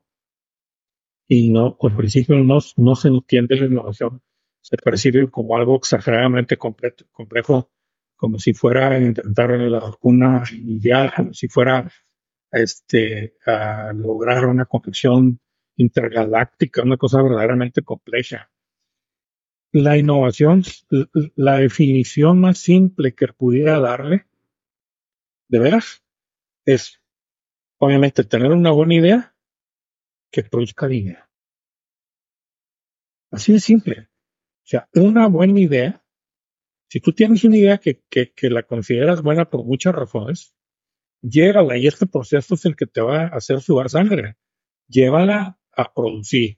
y 1.35 1.49
no, 1.49 1.77
al 1.81 1.95
principio 1.95 2.35
no, 2.37 2.59
no 2.77 2.95
se 2.95 3.07
entiende 3.07 3.55
la 3.55 3.65
innovación 3.65 4.21
se 4.63 4.77
percibe 4.77 5.29
como 5.29 5.57
algo 5.57 5.75
exageradamente 5.75 6.57
complejo, 6.57 7.69
como 8.15 8.39
si 8.39 8.53
fuera 8.53 8.97
intentar 8.97 9.49
la 9.51 9.79
vacuna 9.79 10.43
ideal, 10.53 11.11
como 11.13 11.33
si 11.33 11.49
fuera 11.49 11.91
este, 12.49 13.35
a 13.45 13.91
lograr 13.93 14.45
una 14.45 14.65
conexión 14.65 15.41
intergaláctica, 15.75 16.81
una 16.81 16.95
cosa 16.95 17.21
verdaderamente 17.21 17.81
compleja. 17.81 18.49
La 19.73 19.97
innovación, 19.97 20.63
la 21.35 21.57
definición 21.57 22.39
más 22.39 22.57
simple 22.59 23.13
que 23.13 23.27
pudiera 23.27 23.79
darle, 23.79 24.27
de 25.49 25.59
veras, 25.59 26.03
es 26.63 27.01
obviamente 27.79 28.23
tener 28.23 28.51
una 28.53 28.71
buena 28.71 28.95
idea 28.95 29.32
que 30.33 30.43
produzca 30.43 30.87
dinero. 30.87 31.23
Así 33.31 33.53
de 33.53 33.59
simple. 33.59 34.09
O 34.63 34.65
sea, 34.65 34.89
una 34.95 35.27
buena 35.27 35.59
idea, 35.59 36.03
si 36.89 36.99
tú 36.99 37.13
tienes 37.13 37.43
una 37.43 37.57
idea 37.57 37.77
que, 37.77 38.01
que, 38.09 38.49
la 38.49 38.63
consideras 38.63 39.21
buena 39.21 39.49
por 39.49 39.63
muchas 39.63 39.93
razones, 39.93 40.55
llévala 41.21 41.77
y 41.77 41.85
este 41.85 42.07
proceso 42.07 42.55
es 42.55 42.65
el 42.65 42.75
que 42.75 42.87
te 42.87 43.01
va 43.01 43.23
a 43.23 43.27
hacer 43.27 43.61
sudar 43.61 43.89
sangre. 43.89 44.35
Llévala 44.87 45.59
a 45.71 45.93
producir. 45.93 46.57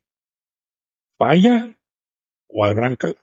Falla 1.18 1.78
o 2.48 2.64
arranca. 2.64 3.14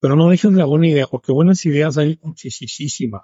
Pero 0.00 0.16
no 0.16 0.30
dejes 0.30 0.52
la 0.52 0.64
buena 0.64 0.88
idea, 0.88 1.06
porque 1.06 1.32
buenas 1.32 1.64
ideas 1.66 1.98
hay 1.98 2.18
muchísimas. 2.22 3.22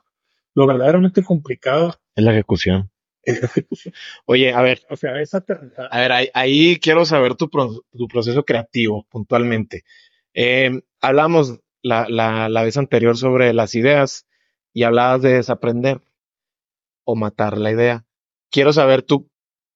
Lo 0.54 0.66
verdaderamente 0.66 1.22
complicado 1.22 1.94
es 2.14 2.24
la 2.24 2.32
ejecución. 2.32 2.90
Oye, 4.26 4.52
a 4.52 4.62
ver. 4.62 4.82
O 4.90 4.96
sea, 4.96 5.20
esa 5.20 5.44
A 5.90 6.00
ver, 6.00 6.30
ahí, 6.34 6.78
quiero 6.80 7.04
saber 7.04 7.34
tu, 7.34 7.48
tu 7.48 8.08
proceso 8.08 8.44
creativo 8.44 9.06
puntualmente. 9.10 9.84
Eh, 10.34 10.82
hablamos 11.00 11.60
la, 11.82 12.06
la, 12.08 12.48
la, 12.48 12.62
vez 12.62 12.76
anterior 12.76 13.16
sobre 13.16 13.52
las 13.52 13.74
ideas 13.74 14.26
y 14.72 14.82
hablabas 14.82 15.22
de 15.22 15.34
desaprender 15.34 16.00
o 17.04 17.14
matar 17.16 17.58
la 17.58 17.70
idea. 17.70 18.06
Quiero 18.50 18.72
saber 18.72 19.02
tú, 19.02 19.30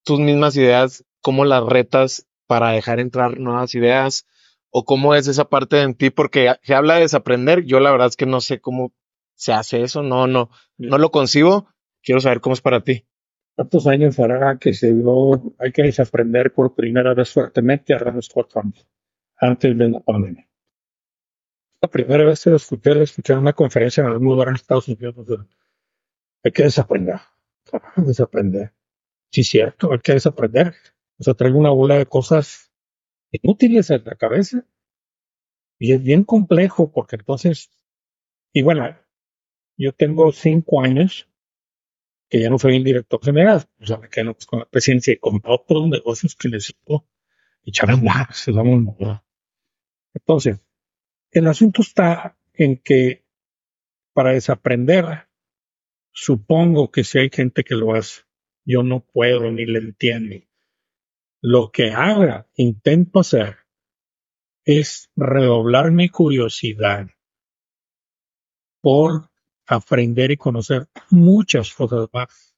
tus 0.04 0.20
mismas 0.20 0.56
ideas, 0.56 1.04
cómo 1.20 1.44
las 1.44 1.64
retas 1.64 2.26
para 2.46 2.70
dejar 2.70 3.00
entrar 3.00 3.38
nuevas 3.38 3.74
ideas 3.74 4.26
¿O 4.70 4.84
cómo 4.84 5.14
es 5.14 5.26
esa 5.28 5.48
parte 5.48 5.80
en 5.82 5.94
ti? 5.94 6.10
Porque 6.10 6.54
se 6.62 6.74
habla 6.74 6.94
de 6.94 7.02
desaprender. 7.02 7.64
Yo 7.64 7.80
la 7.80 7.90
verdad 7.90 8.08
es 8.08 8.16
que 8.16 8.26
no 8.26 8.40
sé 8.40 8.60
cómo 8.60 8.92
se 9.34 9.52
hace 9.52 9.82
eso. 9.82 10.02
No, 10.02 10.26
no, 10.26 10.50
no 10.76 10.98
lo 10.98 11.10
concibo. 11.10 11.68
Quiero 12.02 12.20
saber 12.20 12.40
cómo 12.40 12.54
es 12.54 12.60
para 12.60 12.82
ti. 12.82 13.06
¿Cuántos 13.58 13.88
años 13.88 14.16
hará 14.20 14.56
que 14.56 14.72
se 14.72 14.94
dio, 14.94 15.52
hay 15.58 15.72
que 15.72 15.82
desaprender 15.82 16.52
por 16.52 16.76
primera 16.76 17.12
vez 17.12 17.32
fuertemente? 17.32 17.92
Unos 17.92 18.28
cuatro 18.28 18.60
años, 18.60 18.86
antes 19.36 19.76
de 19.76 19.88
la 19.88 19.98
pandemia. 19.98 20.48
La 21.82 21.88
primera 21.88 22.24
vez 22.24 22.44
que 22.44 22.50
lo 22.50 22.56
escuché, 22.56 22.94
lo 22.94 23.02
escuché 23.02 23.32
en 23.32 23.40
una 23.40 23.54
conferencia 23.54 24.02
en 24.02 24.10
algún 24.10 24.28
lugar 24.28 24.46
en 24.46 24.54
Estados 24.54 24.86
Unidos. 24.86 25.16
Hay 26.44 26.52
que 26.52 26.62
desaprender. 26.62 27.16
Desaprender. 27.96 28.74
Sí, 29.32 29.42
cierto, 29.42 29.90
hay 29.90 29.98
que 29.98 30.12
desaprender. 30.12 30.76
O 31.18 31.24
sea, 31.24 31.34
traigo 31.34 31.58
una 31.58 31.70
bola 31.70 31.96
de 31.96 32.06
cosas 32.06 32.72
inútiles 33.32 33.90
en 33.90 34.04
la 34.04 34.14
cabeza. 34.14 34.64
Y 35.80 35.94
es 35.94 36.02
bien 36.04 36.22
complejo 36.22 36.92
porque 36.92 37.16
entonces, 37.16 37.72
y 38.52 38.62
bueno, 38.62 38.96
yo 39.76 39.92
tengo 39.92 40.30
cinco 40.30 40.80
años 40.80 41.28
que 42.28 42.40
ya 42.40 42.50
no 42.50 42.58
soy 42.58 42.76
el 42.76 42.84
director 42.84 43.22
general, 43.22 43.66
o 43.80 43.86
sea, 43.86 43.98
me 43.98 44.08
quedo 44.08 44.36
con 44.46 44.60
la 44.60 44.66
presidencia 44.66 45.14
y 45.14 45.18
con 45.18 45.40
otros 45.44 45.88
negocios 45.88 46.36
que 46.36 46.48
necesito 46.48 47.06
echar 47.64 47.90
a 47.90 47.96
más, 47.96 48.46
Entonces, 50.14 50.60
el 51.30 51.46
asunto 51.46 51.82
está 51.82 52.38
en 52.54 52.78
que 52.78 53.24
para 54.12 54.32
desaprender, 54.32 55.28
supongo 56.12 56.90
que 56.90 57.04
si 57.04 57.18
hay 57.18 57.30
gente 57.30 57.64
que 57.64 57.74
lo 57.74 57.94
hace, 57.94 58.22
yo 58.64 58.82
no 58.82 59.00
puedo 59.00 59.50
ni 59.50 59.64
le 59.64 59.78
entiendo. 59.78 60.36
Lo 61.40 61.70
que 61.70 61.92
haga, 61.92 62.48
intento 62.56 63.20
hacer, 63.20 63.58
es 64.64 65.10
redoblar 65.16 65.92
mi 65.92 66.08
curiosidad 66.08 67.08
por 68.80 69.27
aprender 69.68 70.30
y 70.30 70.36
conocer 70.36 70.88
muchas 71.10 71.72
cosas 71.74 72.08
más. 72.12 72.56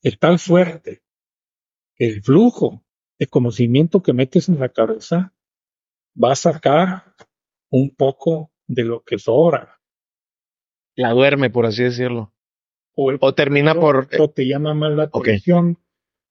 Es 0.00 0.18
tan 0.18 0.38
fuerte 0.38 1.02
que 1.96 2.06
el 2.06 2.22
flujo 2.22 2.84
de 3.18 3.26
conocimiento 3.26 4.02
que 4.02 4.12
metes 4.12 4.48
en 4.48 4.60
la 4.60 4.68
cabeza 4.68 5.34
va 6.22 6.32
a 6.32 6.36
sacar 6.36 7.14
un 7.70 7.94
poco 7.94 8.52
de 8.66 8.84
lo 8.84 9.02
que 9.02 9.18
sobra. 9.18 9.80
La 10.94 11.10
duerme, 11.10 11.50
por 11.50 11.66
así 11.66 11.82
decirlo. 11.82 12.32
O, 12.94 13.34
termina 13.34 13.74
por... 13.74 14.08
O 14.18 14.30
te 14.30 14.46
llama 14.46 14.74
más 14.74 14.92
la 14.92 15.04
atención, 15.04 15.78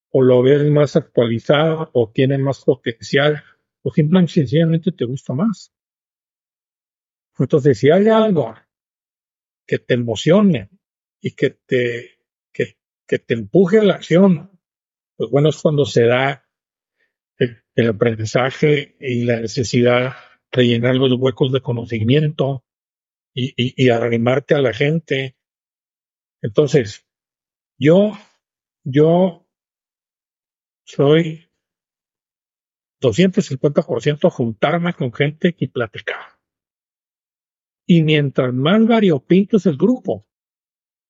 o 0.10 0.22
lo 0.22 0.42
ves 0.44 0.70
más 0.70 0.96
actualizado, 0.96 1.90
o 1.94 2.12
tiene 2.12 2.38
más 2.38 2.64
potencial, 2.64 3.44
o 3.82 3.92
simplemente 3.92 4.34
sencillamente 4.34 4.92
te 4.92 5.06
gusta 5.06 5.34
más. 5.34 5.74
Entonces, 7.40 7.80
si 7.80 7.90
hay 7.90 8.08
algo 8.08 8.54
que 9.68 9.80
te 9.80 9.94
emocione 9.94 10.70
y 11.22 11.32
que 11.32 11.52
te, 11.52 12.20
que, 12.54 12.78
que 13.08 13.20
te 13.20 13.34
empuje 13.34 13.80
a 13.80 13.84
la 13.84 13.96
acción, 13.96 14.60
pues 15.16 15.30
bueno, 15.30 15.50
es 15.50 15.58
cuando 15.62 15.86
se 15.86 16.06
da 16.06 16.48
el, 17.38 17.88
aprendizaje 17.88 18.96
y 19.00 19.24
la 19.24 19.40
necesidad 19.40 20.16
de 20.52 20.64
llenar 20.64 20.96
los 20.96 21.14
huecos 21.14 21.52
de 21.52 21.62
conocimiento 21.62 22.66
y, 23.34 23.54
y, 23.56 23.86
y 23.86 23.90
arrimarte 23.90 24.56
a 24.56 24.62
la 24.62 24.74
gente. 24.74 25.36
Entonces, 26.42 27.08
yo, 27.80 28.12
yo 28.84 29.48
soy 30.84 31.50
250% 33.02 34.30
juntarme 34.30 34.94
con 34.94 35.12
gente 35.12 35.56
y 35.58 35.68
platicar. 35.68 36.21
Y 37.94 38.04
mientras 38.04 38.54
más 38.54 38.88
variopinto 38.88 39.58
es 39.58 39.66
el 39.66 39.76
grupo, 39.76 40.26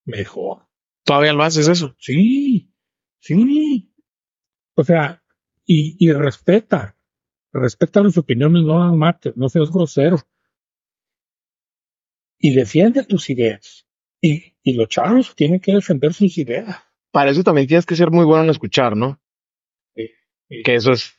mejor. 0.03 0.65
¿Todavía 1.03 1.31
lo 1.31 1.43
haces 1.43 1.67
eso? 1.67 1.95
Sí, 1.99 2.73
sí. 3.19 3.93
O 4.73 4.83
sea, 4.83 5.23
y, 5.63 5.95
y 5.99 6.11
respeta, 6.11 6.97
respeta 7.53 8.01
las 8.01 8.17
opiniones, 8.17 8.63
no 8.63 8.83
las 8.83 8.95
mates, 8.95 9.37
no 9.37 9.47
seas 9.47 9.69
grosero. 9.69 10.17
Y 12.39 12.55
defiende 12.55 13.03
tus 13.03 13.29
ideas. 13.29 13.87
Y, 14.19 14.55
y 14.63 14.73
los 14.73 14.87
chavos 14.87 15.35
tienen 15.35 15.59
que 15.59 15.75
defender 15.75 16.15
sus 16.15 16.35
ideas. 16.39 16.77
Para 17.11 17.29
eso 17.29 17.43
también 17.43 17.67
tienes 17.67 17.85
que 17.85 17.95
ser 17.95 18.09
muy 18.09 18.25
bueno 18.25 18.45
en 18.45 18.49
escuchar, 18.49 18.97
¿no? 18.97 19.21
Que 19.93 20.73
eso 20.73 20.93
es. 20.93 21.13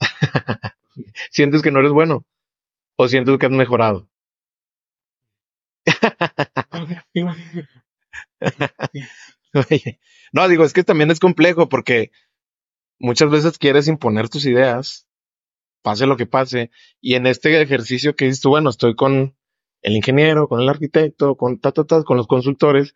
¿Sientes 1.30 1.62
que 1.62 1.70
no 1.70 1.78
eres 1.78 1.92
bueno? 1.92 2.26
¿O 3.02 3.08
sientes 3.08 3.38
que 3.38 3.46
has 3.46 3.52
mejorado? 3.52 4.10
no, 10.32 10.48
digo, 10.48 10.64
es 10.64 10.74
que 10.74 10.84
también 10.84 11.10
es 11.10 11.18
complejo 11.18 11.70
porque 11.70 12.10
muchas 12.98 13.30
veces 13.30 13.56
quieres 13.56 13.88
imponer 13.88 14.28
tus 14.28 14.44
ideas, 14.44 15.08
pase 15.80 16.06
lo 16.06 16.18
que 16.18 16.26
pase, 16.26 16.70
y 17.00 17.14
en 17.14 17.26
este 17.26 17.58
ejercicio 17.62 18.14
que 18.14 18.26
dices 18.26 18.42
tú, 18.42 18.50
bueno, 18.50 18.68
estoy 18.68 18.94
con 18.94 19.34
el 19.80 19.96
ingeniero, 19.96 20.46
con 20.46 20.60
el 20.60 20.68
arquitecto, 20.68 21.38
con 21.38 21.58
ta, 21.58 21.72
con 21.72 22.18
los 22.18 22.26
consultores, 22.26 22.94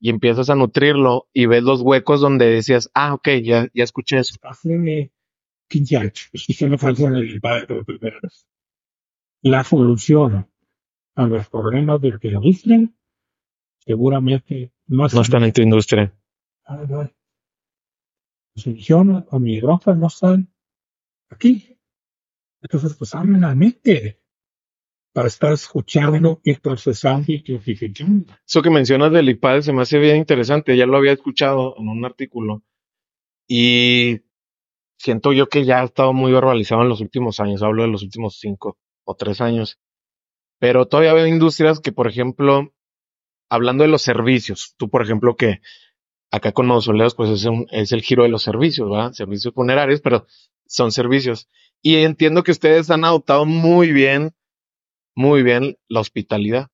y 0.00 0.08
empiezas 0.08 0.48
a 0.48 0.54
nutrirlo 0.54 1.28
y 1.34 1.44
ves 1.44 1.64
los 1.64 1.82
huecos 1.82 2.22
donde 2.22 2.46
decías, 2.46 2.90
ah, 2.94 3.12
ok, 3.12 3.28
ya, 3.42 3.68
ya 3.74 3.84
escuché 3.84 4.20
eso. 4.20 4.36
Hace 4.40 5.12
15 5.68 5.96
años, 5.98 6.30
la 9.44 9.62
solución 9.62 10.50
a 11.16 11.26
los 11.26 11.48
problemas 11.50 12.00
de 12.00 12.10
la 12.10 12.18
industria 12.22 12.90
seguramente 13.78 14.72
no, 14.86 15.06
están 15.06 15.44
en 15.44 15.52
tu 15.52 15.60
industria. 15.60 16.14
La 16.66 17.12
solución 18.56 19.26
a 19.30 19.38
mi 19.38 19.60
drogas 19.60 19.98
no 19.98 20.06
están 20.06 20.50
aquí. 21.28 21.78
Entonces, 22.62 22.94
pues 22.94 23.14
abren 23.14 23.42
la 23.42 23.54
mente 23.54 24.22
para 25.12 25.28
estar 25.28 25.52
escuchando 25.52 26.40
y 26.42 26.54
procesando 26.54 27.30
y 27.30 27.42
clasificando. 27.42 28.32
Eso 28.46 28.62
que 28.62 28.70
mencionas 28.70 29.12
del 29.12 29.28
IPAD 29.28 29.60
se 29.60 29.72
me 29.74 29.82
hace 29.82 29.98
bien 29.98 30.16
interesante. 30.16 30.74
Ya 30.74 30.86
lo 30.86 30.96
había 30.96 31.12
escuchado 31.12 31.74
en 31.78 31.88
un 31.88 32.02
artículo 32.06 32.62
y 33.46 34.22
siento 34.96 35.34
yo 35.34 35.48
que 35.50 35.66
ya 35.66 35.82
ha 35.82 35.84
estado 35.84 36.14
muy 36.14 36.32
verbalizado 36.32 36.80
en 36.80 36.88
los 36.88 37.02
últimos 37.02 37.40
años. 37.40 37.62
Hablo 37.62 37.82
de 37.82 37.88
los 37.88 38.02
últimos 38.02 38.38
cinco 38.38 38.78
o 39.04 39.14
tres 39.14 39.40
años. 39.40 39.78
Pero 40.58 40.86
todavía 40.86 41.12
veo 41.12 41.26
industrias 41.26 41.80
que, 41.80 41.92
por 41.92 42.08
ejemplo, 42.08 42.72
hablando 43.48 43.84
de 43.84 43.88
los 43.88 44.02
servicios, 44.02 44.74
tú, 44.76 44.88
por 44.88 45.02
ejemplo, 45.02 45.36
que 45.36 45.60
acá 46.30 46.52
con 46.52 46.66
los 46.66 46.84
soleos, 46.84 47.14
pues 47.14 47.30
es, 47.30 47.44
un, 47.44 47.66
es 47.70 47.92
el 47.92 48.02
giro 48.02 48.24
de 48.24 48.28
los 48.28 48.42
servicios, 48.42 48.90
¿verdad? 48.90 49.12
Servicios 49.12 49.54
funerarios, 49.54 50.00
pero 50.00 50.26
son 50.66 50.90
servicios. 50.90 51.48
Y 51.82 51.96
entiendo 51.96 52.42
que 52.42 52.50
ustedes 52.50 52.90
han 52.90 53.04
adoptado 53.04 53.44
muy 53.44 53.92
bien, 53.92 54.34
muy 55.14 55.42
bien 55.42 55.76
la 55.88 56.00
hospitalidad. 56.00 56.68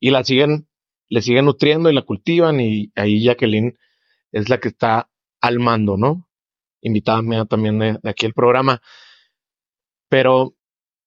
Y 0.00 0.10
la 0.10 0.24
siguen, 0.24 0.68
le 1.08 1.20
siguen 1.20 1.46
nutriendo 1.46 1.90
y 1.90 1.94
la 1.94 2.02
cultivan. 2.02 2.60
Y 2.60 2.92
ahí 2.94 3.22
Jacqueline 3.22 3.76
es 4.32 4.48
la 4.48 4.58
que 4.58 4.68
está 4.68 5.10
al 5.40 5.58
mando, 5.58 5.96
¿no? 5.96 6.28
Invitada 6.80 7.44
también 7.46 7.78
de, 7.78 7.98
de 8.02 8.10
aquí 8.10 8.24
el 8.24 8.34
programa. 8.34 8.80
Pero 10.08 10.54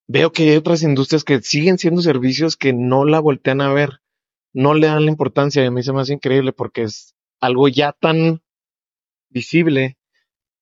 veo 0.09 0.31
que 0.31 0.49
hay 0.49 0.57
otras 0.57 0.81
industrias 0.81 1.23
que 1.23 1.39
siguen 1.41 1.77
siendo 1.77 2.01
servicios 2.01 2.57
que 2.57 2.73
no 2.73 3.05
la 3.05 3.19
voltean 3.19 3.61
a 3.61 3.71
ver, 3.71 4.01
no 4.53 4.73
le 4.73 4.87
dan 4.87 5.05
la 5.05 5.11
importancia 5.11 5.63
y 5.63 5.67
a 5.67 5.71
mí 5.71 5.83
se 5.83 5.93
me 5.93 6.01
hace 6.01 6.13
increíble 6.13 6.51
porque 6.51 6.81
es 6.81 7.15
algo 7.39 7.67
ya 7.67 7.93
tan 7.93 8.41
visible 9.29 9.99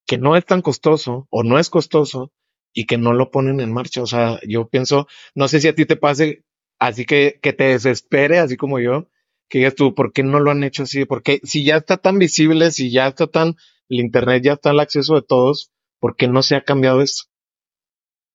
que 0.05 0.17
no 0.17 0.35
es 0.35 0.45
tan 0.45 0.61
costoso 0.61 1.27
o 1.29 1.43
no 1.43 1.59
es 1.59 1.69
costoso 1.69 2.33
y 2.73 2.85
que 2.87 2.97
no 2.97 3.13
lo 3.13 3.31
ponen 3.31 3.61
en 3.61 3.71
marcha. 3.71 4.01
O 4.01 4.05
sea, 4.05 4.37
yo 4.45 4.67
pienso, 4.67 5.07
no 5.33 5.47
sé 5.47 5.61
si 5.61 5.69
a 5.69 5.75
ti 5.75 5.85
te 5.85 5.95
pase 5.95 6.43
así 6.77 7.05
que, 7.05 7.39
que 7.41 7.53
te 7.53 7.69
desespere, 7.69 8.39
así 8.39 8.57
como 8.57 8.79
yo, 8.79 9.07
que 9.47 9.59
digas 9.59 9.75
tú, 9.75 9.95
¿por 9.95 10.11
qué 10.11 10.23
no 10.23 10.41
lo 10.41 10.51
han 10.51 10.65
hecho 10.65 10.83
así? 10.83 11.05
Porque 11.05 11.39
si 11.43 11.63
ya 11.63 11.77
está 11.77 11.95
tan 11.95 12.19
visible, 12.19 12.71
si 12.71 12.91
ya 12.91 13.07
está 13.07 13.27
tan, 13.27 13.55
el 13.87 14.01
Internet 14.01 14.43
ya 14.43 14.53
está 14.53 14.71
al 14.71 14.81
acceso 14.81 15.15
de 15.15 15.21
todos, 15.21 15.71
¿por 16.01 16.17
qué 16.17 16.27
no 16.27 16.43
se 16.43 16.57
ha 16.57 16.65
cambiado 16.65 17.01
esto? 17.01 17.29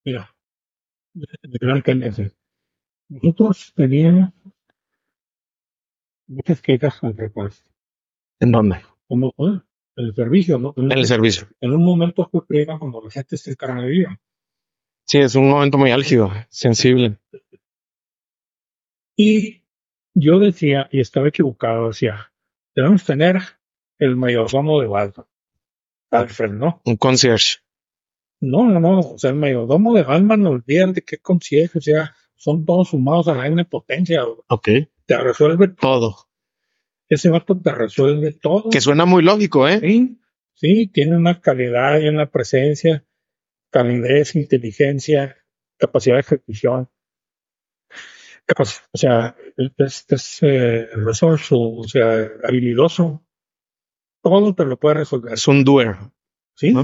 Mira, 0.04 0.34
de 1.14 1.58
gran 1.60 1.82
tendencia. 1.82 2.32
Nosotros 3.08 3.72
teníamos 3.74 4.32
muchas 6.26 6.62
quejas 6.62 7.02
al 7.02 7.16
repuesto. 7.16 7.70
¿En 8.40 8.52
dónde? 8.52 8.76
Como 9.06 9.32
en 9.38 9.62
el 9.96 10.14
servicio, 10.14 10.58
¿no? 10.58 10.74
En 10.76 10.90
el 10.90 11.06
servicio. 11.06 11.46
En 11.60 11.72
un 11.72 11.84
momento 11.84 12.28
fue 12.30 12.46
pega 12.46 12.78
cuando 12.78 13.02
la 13.02 13.10
gente 13.10 13.36
se 13.36 13.54
vida. 13.86 14.20
Sí, 15.04 15.18
es 15.18 15.34
un 15.34 15.50
momento 15.50 15.78
muy 15.78 15.90
álgido, 15.90 16.30
sensible. 16.48 17.18
Y 19.16 19.62
yo 20.14 20.38
decía, 20.38 20.88
y 20.90 21.00
estaba 21.00 21.28
equivocado, 21.28 21.88
decía, 21.88 22.32
debemos 22.74 23.04
tener 23.04 23.42
el 23.98 24.16
mayordomo 24.16 24.80
de 24.80 24.88
Waldo, 24.88 25.28
Alfred, 26.10 26.52
¿no? 26.52 26.80
Un 26.84 26.96
concierge. 26.96 27.61
No, 28.42 28.64
no, 28.64 28.80
no. 28.80 28.98
O 29.00 29.18
sea, 29.18 29.30
el 29.30 29.36
mayordomo 29.36 29.94
de 29.94 30.02
Batman, 30.02 30.42
no 30.42 30.50
olviden 30.50 30.92
de 30.92 31.02
qué 31.02 31.18
concierge, 31.18 31.78
o 31.78 31.80
sea, 31.80 32.14
son 32.34 32.64
todos 32.64 32.88
sumados 32.88 33.28
a 33.28 33.34
la 33.34 33.46
N 33.46 33.64
potencia. 33.66 34.24
Ok. 34.48 34.68
Te 35.06 35.16
resuelve 35.16 35.68
todo. 35.68 36.16
Ese 37.08 37.30
vato 37.30 37.60
te 37.60 37.72
resuelve 37.72 38.32
todo. 38.32 38.68
Que 38.70 38.80
suena 38.80 39.04
muy 39.04 39.22
lógico, 39.22 39.68
¿eh? 39.68 39.78
Sí, 39.78 40.18
sí, 40.54 40.88
tiene 40.88 41.16
una 41.16 41.40
calidad 41.40 42.00
y 42.00 42.08
una 42.08 42.30
presencia, 42.30 43.06
calidez, 43.70 44.34
inteligencia, 44.34 45.36
capacidad 45.78 46.16
de 46.16 46.20
ejecución. 46.22 46.90
O 48.58 48.98
sea, 48.98 49.36
es, 49.78 50.04
es 50.08 50.38
eh, 50.42 50.88
o 50.96 51.84
sea, 51.86 52.28
habilidoso. 52.42 53.24
Todo 54.20 54.52
te 54.54 54.64
lo 54.64 54.78
puede 54.78 54.96
resolver. 54.96 55.32
Es 55.32 55.46
un 55.46 55.62
doer. 55.62 55.96
¿Sí? 56.56 56.74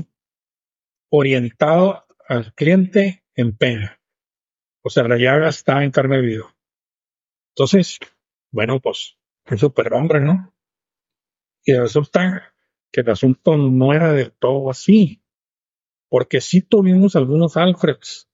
Orientado 1.10 2.06
al 2.28 2.54
cliente 2.54 3.24
en 3.34 3.56
pena. 3.56 4.00
O 4.82 4.90
sea, 4.90 5.04
la 5.04 5.16
llaga 5.16 5.48
está 5.48 5.82
en 5.84 5.90
carne 5.90 6.20
vivo. 6.20 6.50
Entonces, 7.54 7.98
bueno, 8.50 8.80
pues, 8.80 9.16
es 9.46 9.60
superhombre, 9.60 10.20
¿no? 10.20 10.54
Y 11.64 11.74
resulta 11.74 12.54
que 12.90 13.00
el 13.02 13.10
asunto 13.10 13.56
no 13.56 13.92
era 13.92 14.12
del 14.12 14.32
todo 14.32 14.70
así. 14.70 15.22
Porque 16.08 16.40
sí 16.40 16.62
tuvimos 16.62 17.16
algunos 17.16 17.56
Alfreds. 17.56 18.30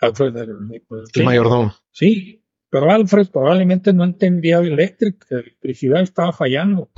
Alfred 0.00 0.36
el, 0.36 0.82
el 1.14 1.24
mayordomo. 1.24 1.74
Sí, 1.92 2.44
pero 2.70 2.90
Alfred 2.90 3.28
probablemente 3.28 3.92
no 3.92 4.04
entendía 4.04 4.58
eléctrica, 4.58 5.26
la 5.30 5.40
electricidad 5.40 6.02
estaba 6.02 6.32
fallando. 6.32 6.90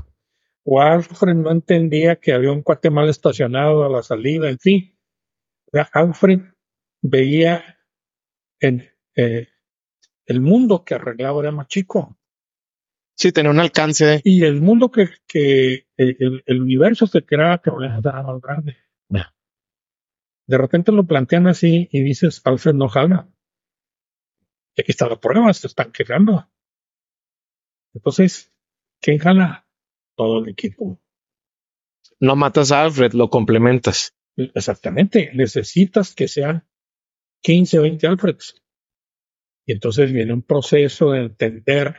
Alfred 0.64 1.34
no 1.34 1.50
entendía 1.50 2.16
que 2.16 2.32
había 2.32 2.52
un 2.52 2.62
cuate 2.62 2.90
mal 2.90 3.08
estacionado 3.08 3.84
a 3.84 3.88
la 3.88 4.02
salida, 4.02 4.48
en 4.48 4.58
fin. 4.58 4.98
Alfred 5.92 6.40
veía 7.02 7.78
en 8.60 8.88
eh, 9.16 9.48
el 10.26 10.40
mundo 10.40 10.84
que 10.84 10.94
arreglaba 10.94 11.40
era 11.42 11.50
más 11.50 11.66
chico. 11.66 12.16
Sí, 13.14 13.32
tenía 13.32 13.50
un 13.50 13.60
alcance. 13.60 14.20
Y 14.24 14.44
el 14.44 14.60
mundo 14.60 14.90
que, 14.90 15.08
que 15.26 15.86
el, 15.96 16.60
universo 16.60 17.06
se 17.06 17.24
creaba 17.24 17.58
que 17.58 17.70
era 17.70 18.22
más 18.22 18.40
grande. 18.40 18.76
De 20.44 20.58
repente 20.58 20.92
lo 20.92 21.06
plantean 21.06 21.46
así 21.46 21.88
y 21.92 22.02
dices, 22.02 22.42
Alfred 22.44 22.74
no 22.74 22.88
jala. 22.88 23.28
Y 24.74 24.82
aquí 24.82 24.90
está 24.90 25.08
la 25.08 25.20
prueba, 25.20 25.52
se 25.54 25.66
están 25.66 25.92
quejando. 25.92 26.50
Entonces, 27.94 28.52
¿quién 29.00 29.18
jala? 29.18 29.61
Todo 30.22 30.44
el 30.44 30.50
equipo. 30.50 31.00
No 32.20 32.36
matas 32.36 32.70
a 32.70 32.82
Alfred, 32.82 33.12
lo 33.12 33.28
complementas. 33.28 34.14
Exactamente. 34.36 35.30
Necesitas 35.34 36.14
que 36.14 36.28
sean 36.28 36.64
15, 37.42 37.80
20 37.80 38.06
Alfreds. 38.06 38.62
Y 39.66 39.72
entonces 39.72 40.12
viene 40.12 40.32
un 40.32 40.42
proceso 40.42 41.10
de 41.10 41.24
entender 41.24 41.96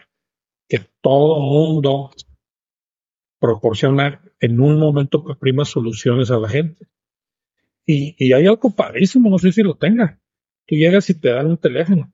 que 0.68 0.80
todo 1.02 1.40
mundo 1.40 2.12
proporciona 3.40 4.22
en 4.40 4.60
un 4.62 4.80
momento 4.80 5.24
primas 5.40 5.70
soluciones 5.70 6.32
a 6.32 6.40
la 6.40 6.48
gente. 6.48 6.88
Y, 7.86 8.16
y 8.18 8.32
hay 8.32 8.48
algo 8.48 8.74
padrísimo, 8.74 9.30
no 9.30 9.38
sé 9.38 9.52
si 9.52 9.62
lo 9.62 9.76
tenga. 9.76 10.22
Tú 10.66 10.76
llegas 10.76 11.10
y 11.10 11.20
te 11.20 11.30
dan 11.30 11.48
un 11.48 11.58
teléfono 11.58 12.14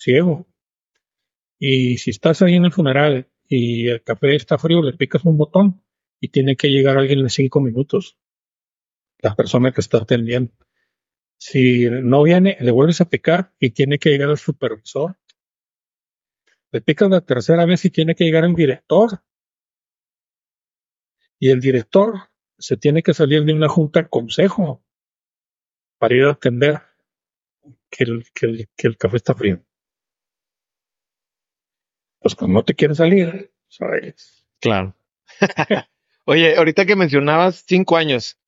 ciego. 0.00 0.46
Y 1.58 1.98
si 1.98 2.10
estás 2.10 2.42
ahí 2.42 2.54
en 2.54 2.64
el 2.64 2.72
funeral 2.72 3.29
y 3.50 3.88
el 3.88 4.02
café 4.04 4.36
está 4.36 4.58
frío, 4.58 4.80
le 4.80 4.92
picas 4.92 5.24
un 5.24 5.36
botón 5.36 5.82
y 6.20 6.28
tiene 6.28 6.54
que 6.56 6.68
llegar 6.68 6.96
alguien 6.96 7.18
en 7.18 7.30
cinco 7.30 7.60
minutos. 7.60 8.16
La 9.18 9.34
persona 9.34 9.72
que 9.72 9.80
está 9.80 9.98
atendiendo. 9.98 10.52
Si 11.36 11.90
no 11.90 12.22
viene, 12.22 12.56
le 12.60 12.70
vuelves 12.70 13.00
a 13.00 13.08
picar 13.08 13.52
y 13.58 13.70
tiene 13.70 13.98
que 13.98 14.10
llegar 14.10 14.30
el 14.30 14.38
supervisor. 14.38 15.16
Le 16.70 16.80
picas 16.80 17.10
la 17.10 17.22
tercera 17.22 17.66
vez 17.66 17.84
y 17.84 17.90
tiene 17.90 18.14
que 18.14 18.24
llegar 18.24 18.44
el 18.44 18.54
director. 18.54 19.20
Y 21.40 21.50
el 21.50 21.60
director 21.60 22.30
se 22.56 22.76
tiene 22.76 23.02
que 23.02 23.14
salir 23.14 23.44
de 23.44 23.52
una 23.52 23.68
junta 23.68 24.02
de 24.02 24.08
consejo 24.08 24.84
para 25.98 26.14
ir 26.14 26.24
a 26.24 26.32
atender 26.32 26.82
que 27.90 28.04
el, 28.04 28.24
que 28.32 28.86
el 28.86 28.96
café 28.96 29.16
está 29.16 29.34
frío 29.34 29.64
pues 32.20 32.34
cuando 32.34 32.54
no 32.54 32.64
te 32.64 32.74
quieres 32.74 32.98
salir, 32.98 33.50
¿sabes? 33.68 34.46
Claro. 34.60 34.94
Oye, 36.26 36.56
ahorita 36.56 36.86
que 36.86 36.96
mencionabas 36.96 37.64
cinco 37.66 37.96
años, 37.96 38.38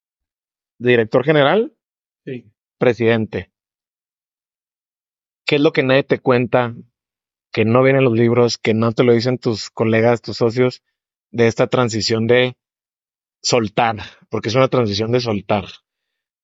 director 0.77 1.25
general, 1.25 1.75
sí. 2.23 2.45
presidente. 2.77 3.51
¿Qué 5.45 5.55
es 5.55 5.61
lo 5.61 5.73
que 5.73 5.83
nadie 5.83 6.03
te 6.03 6.19
cuenta, 6.19 6.75
que 7.51 7.65
no 7.65 7.83
vienen 7.83 8.05
los 8.05 8.13
libros, 8.13 8.57
que 8.57 8.73
no 8.73 8.91
te 8.93 9.03
lo 9.03 9.13
dicen 9.13 9.37
tus 9.37 9.69
colegas, 9.69 10.21
tus 10.21 10.37
socios, 10.37 10.83
de 11.31 11.47
esta 11.47 11.67
transición 11.67 12.27
de 12.27 12.55
soltar? 13.41 13.97
Porque 14.29 14.49
es 14.49 14.55
una 14.55 14.69
transición 14.69 15.11
de 15.11 15.19
soltar, 15.19 15.65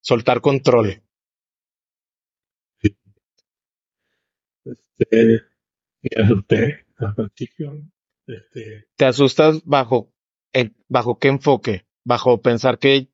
soltar 0.01 0.41
control. 0.41 1.03
Este, 4.65 5.43
este, 8.27 8.87
¿Te 8.95 9.05
asustas 9.05 9.63
bajo, 9.65 10.11
bajo 10.87 11.17
qué 11.17 11.29
enfoque? 11.29 11.85
Bajo 12.03 12.41
pensar 12.41 12.79
que 12.79 13.09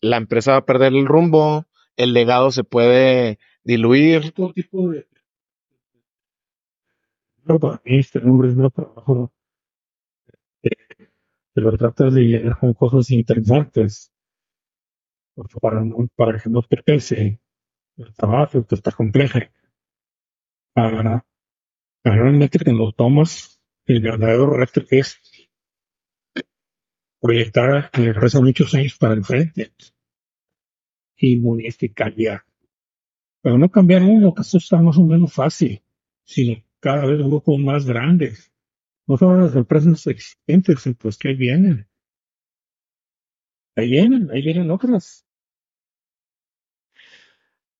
la 0.00 0.16
empresa 0.16 0.52
va 0.52 0.58
a 0.58 0.66
perder 0.66 0.94
el 0.94 1.06
rumbo, 1.06 1.66
el 1.96 2.12
legado 2.12 2.50
se 2.50 2.64
puede 2.64 3.38
diluir. 3.64 4.32
Todo 4.32 4.52
tipo 4.52 4.90
de... 4.90 5.06
No, 7.44 7.58
para 7.58 7.80
mí 7.84 7.98
este 7.98 8.20
nombre 8.20 8.48
es 8.48 8.56
no 8.56 8.70
trabajo. 8.70 9.32
Eh, 10.62 10.70
lo 11.54 11.76
tratas 11.76 12.14
de 12.14 12.22
llenar 12.22 12.58
con 12.58 12.74
cosas 12.74 13.10
interesantes. 13.10 14.12
Para, 15.60 15.82
para 16.16 16.38
que 16.38 16.50
no 16.50 16.62
te 16.62 16.82
pese 16.82 17.40
el 17.96 18.14
trabajo 18.14 18.64
que 18.66 18.74
está 18.74 18.92
complejo. 18.92 19.38
Para 20.74 21.24
Realmente 22.10 22.58
que 22.58 22.72
lo 22.72 22.92
tomas, 22.92 23.60
el 23.86 24.00
verdadero 24.00 24.50
reto 24.50 24.82
es 24.90 25.20
proyectar 27.20 27.90
el 27.92 28.14
resto 28.14 28.38
de 28.38 28.44
muchos 28.44 28.74
años 28.74 28.96
para 28.98 29.14
el 29.14 29.24
frente 29.24 29.72
y 31.16 31.36
modificar 31.36 32.14
ya. 32.16 32.44
Pero 33.42 33.58
no 33.58 33.70
cambiar 33.70 34.02
uno, 34.02 34.32
que 34.34 34.42
eso 34.42 34.58
está 34.58 34.80
más 34.80 34.96
o 34.96 35.04
menos 35.04 35.32
fácil, 35.32 35.82
sino 36.24 36.62
cada 36.80 37.06
vez 37.06 37.18
grupos 37.18 37.58
más 37.58 37.84
grandes. 37.84 38.52
No 39.06 39.16
solo 39.16 39.44
las 39.44 39.54
empresas 39.54 40.06
existentes, 40.06 40.84
pues 40.98 41.18
que 41.18 41.28
ahí 41.28 41.34
vienen. 41.34 41.88
Ahí 43.76 43.90
vienen, 43.90 44.30
ahí 44.30 44.42
vienen 44.42 44.70
otras. 44.70 45.26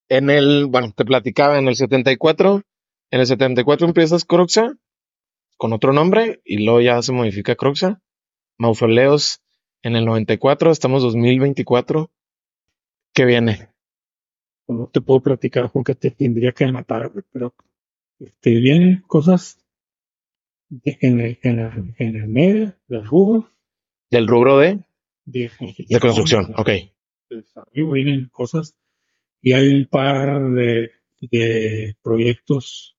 En 0.09 0.31
el, 0.31 0.67
bueno, 0.67 0.93
te 0.97 1.05
platicaba, 1.05 1.59
en 1.59 1.69
el 1.69 1.77
74 1.77 2.63
en 3.11 3.21
el 3.21 3.27
74 3.27 3.87
empiezas 3.87 4.25
Croxa 4.25 4.75
con 5.57 5.73
otro 5.73 5.93
nombre 5.93 6.41
y 6.45 6.65
luego 6.65 6.81
ya 6.81 7.03
se 7.03 7.13
modifica 7.13 7.57
Croxa. 7.57 8.01
Mausoleos 8.59 9.41
en 9.83 9.97
el 9.97 10.05
94, 10.05 10.71
estamos 10.71 11.03
2024. 11.03 12.11
¿Qué 13.13 13.25
viene? 13.25 13.69
No 14.67 14.89
te 14.93 15.01
puedo 15.01 15.21
platicar 15.21 15.71
porque 15.73 15.95
te 15.95 16.11
tendría 16.11 16.53
que 16.53 16.71
matar, 16.71 17.13
pero 17.33 17.55
este, 18.19 18.51
vienen 18.51 19.03
cosas 19.07 19.65
en, 20.85 21.21
el, 21.21 21.39
en, 21.43 21.59
el, 21.59 21.95
en 21.99 22.17
el 22.17 22.29
medio 22.29 22.75
del 22.89 23.05
rubro. 23.07 23.51
¿Del 24.11 24.27
rubro 24.27 24.59
de? 24.59 24.81
De, 25.25 25.51
de 25.89 26.01
construcción, 26.01 26.55
ok. 26.57 26.71
vienen 27.75 28.29
cosas 28.31 28.75
y 29.43 29.53
hay 29.53 29.69
un 29.69 29.87
par 29.87 30.51
de, 30.53 30.91
de 31.21 31.97
proyectos 32.03 32.98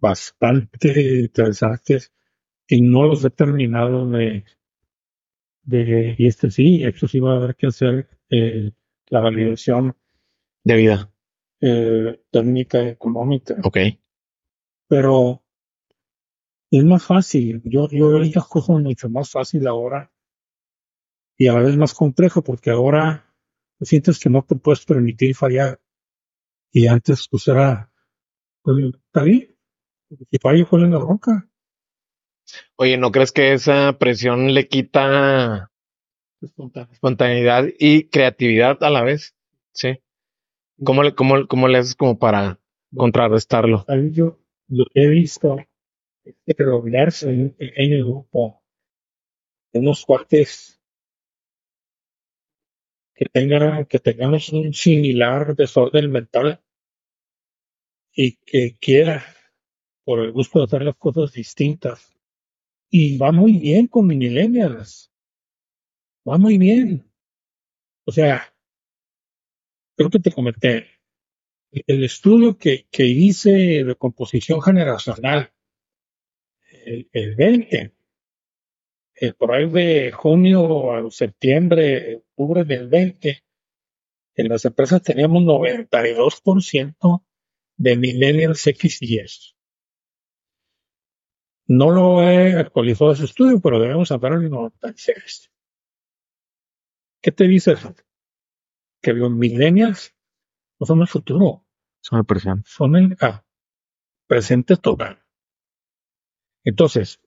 bastante 0.00 1.20
interesantes 1.20 2.12
y 2.66 2.82
no 2.82 3.04
los 3.06 3.24
he 3.24 3.30
terminado 3.30 4.08
de, 4.10 4.44
de 5.62 6.14
y 6.18 6.26
este 6.26 6.50
sí, 6.50 6.84
esto 6.84 7.08
sí 7.08 7.20
va 7.20 7.32
a 7.32 7.36
haber 7.36 7.56
que 7.56 7.66
hacer 7.66 8.08
eh, 8.30 8.70
la 9.08 9.20
validación 9.20 9.96
de 10.64 10.76
vida 10.76 11.12
eh, 11.60 12.22
técnica 12.30 12.88
económica. 12.88 13.56
Ok. 13.64 13.78
Pero 14.88 15.42
es 16.70 16.84
más 16.84 17.04
fácil. 17.04 17.60
Yo, 17.64 17.88
yo 17.90 18.18
veía 18.18 18.40
cosas 18.40 18.80
mucho 18.80 19.08
más 19.08 19.30
fácil 19.30 19.66
ahora 19.66 20.12
y 21.36 21.48
a 21.48 21.54
la 21.54 21.60
vez 21.60 21.76
más 21.76 21.94
complejo 21.94 22.42
porque 22.42 22.70
ahora 22.70 23.34
sientes 23.80 24.18
que 24.18 24.30
no 24.30 24.42
te 24.42 24.56
puedes 24.56 24.84
permitir 24.84 25.34
fallar. 25.34 25.80
Y 26.72 26.86
antes 26.86 27.26
pues 27.28 27.48
era, 27.48 27.92
pues, 28.62 28.94
está 29.06 29.22
bien, 29.22 29.49
y 30.10 30.38
fallo 30.38 30.66
fue 30.66 30.80
en 30.80 30.92
la 30.92 30.98
roca. 30.98 31.48
Oye, 32.76 32.96
¿no 32.96 33.12
crees 33.12 33.32
que 33.32 33.52
esa 33.52 33.96
presión 33.98 34.52
le 34.54 34.68
quita 34.68 35.70
Espontaneidad 36.42 37.66
y 37.78 38.08
creatividad 38.08 38.82
a 38.82 38.90
la 38.90 39.02
vez. 39.02 39.36
Sí. 39.72 40.00
¿Cómo 40.82 41.02
le, 41.02 41.14
cómo, 41.14 41.46
cómo 41.46 41.68
le 41.68 41.78
haces 41.78 41.94
como 41.94 42.18
para 42.18 42.58
contrarrestarlo? 42.94 43.84
Yo 44.10 44.38
lo 44.68 44.86
que 44.86 45.02
he 45.02 45.08
visto 45.08 45.58
es 46.24 46.34
que 46.46 46.64
rodearse 46.64 47.30
en 47.30 47.42
un 47.42 47.50
pequeño 47.50 48.06
grupo 48.06 48.62
de 49.72 49.80
unos 49.80 50.06
cuates 50.06 50.80
que 53.14 53.26
tengan, 53.26 53.84
que 53.84 53.98
tengamos 53.98 54.48
un 54.50 54.72
similar 54.72 55.54
desorden 55.54 56.10
mental 56.10 56.62
y 58.14 58.36
que 58.36 58.78
quiera 58.80 59.22
por 60.04 60.20
el 60.20 60.32
gusto 60.32 60.58
de 60.58 60.64
hacer 60.66 60.82
las 60.82 60.96
cosas 60.96 61.32
distintas. 61.32 62.16
Y 62.90 63.18
va 63.18 63.32
muy 63.32 63.58
bien 63.58 63.86
con 63.86 64.06
millennials. 64.06 65.12
Va 66.28 66.38
muy 66.38 66.58
bien. 66.58 67.10
O 68.04 68.12
sea, 68.12 68.52
creo 69.96 70.10
que 70.10 70.18
te 70.18 70.32
comenté, 70.32 70.86
el 71.86 72.04
estudio 72.04 72.58
que, 72.58 72.86
que 72.90 73.04
hice 73.04 73.84
de 73.84 73.94
composición 73.94 74.60
generacional, 74.60 75.52
el, 76.84 77.08
el 77.12 77.36
20, 77.36 77.92
el, 79.14 79.34
por 79.34 79.52
ahí 79.52 79.68
de 79.68 80.10
junio 80.12 80.92
a 80.92 81.10
septiembre, 81.10 82.16
octubre 82.16 82.64
del 82.64 82.88
20, 82.88 83.44
en 84.36 84.48
las 84.48 84.64
empresas 84.64 85.02
teníamos 85.02 85.42
92% 85.42 87.24
de 87.76 87.96
millennials 87.96 88.66
X 88.66 89.02
y 89.02 89.18
S. 89.18 89.54
No 91.70 91.92
lo 91.92 92.20
he 92.28 92.58
actualizado 92.58 93.12
ese 93.12 93.26
estudio, 93.26 93.60
pero 93.60 93.78
debemos 93.78 94.10
hablar 94.10 94.32
en 94.32 94.50
96. 94.50 95.52
¿Qué 97.22 97.30
te 97.30 97.46
dice 97.46 97.74
eso? 97.74 97.94
Que 99.00 99.12
los 99.12 99.30
millennials 99.30 100.16
no 100.80 100.86
son 100.86 101.00
el 101.02 101.06
futuro. 101.06 101.64
Son 102.00 102.18
el 102.18 102.24
presente. 102.24 102.62
Son 102.66 102.96
el 102.96 103.16
ah, 103.20 103.44
presente 104.26 104.78
total. 104.78 105.24
Entonces, 106.64 107.20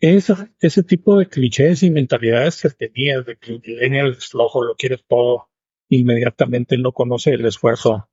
esa, 0.00 0.52
ese 0.60 0.82
tipo 0.82 1.18
de 1.18 1.26
clichés 1.26 1.82
y 1.82 1.90
mentalidades 1.90 2.60
que 2.60 2.68
tenías 2.68 3.24
de 3.24 3.38
que 3.38 3.52
el 3.52 3.62
millennial 3.66 4.10
es 4.10 4.28
flojo, 4.28 4.64
lo 4.64 4.74
quiere 4.74 4.98
todo, 4.98 5.48
inmediatamente 5.88 6.76
no 6.76 6.92
conoce 6.92 7.30
el 7.30 7.46
esfuerzo, 7.46 8.10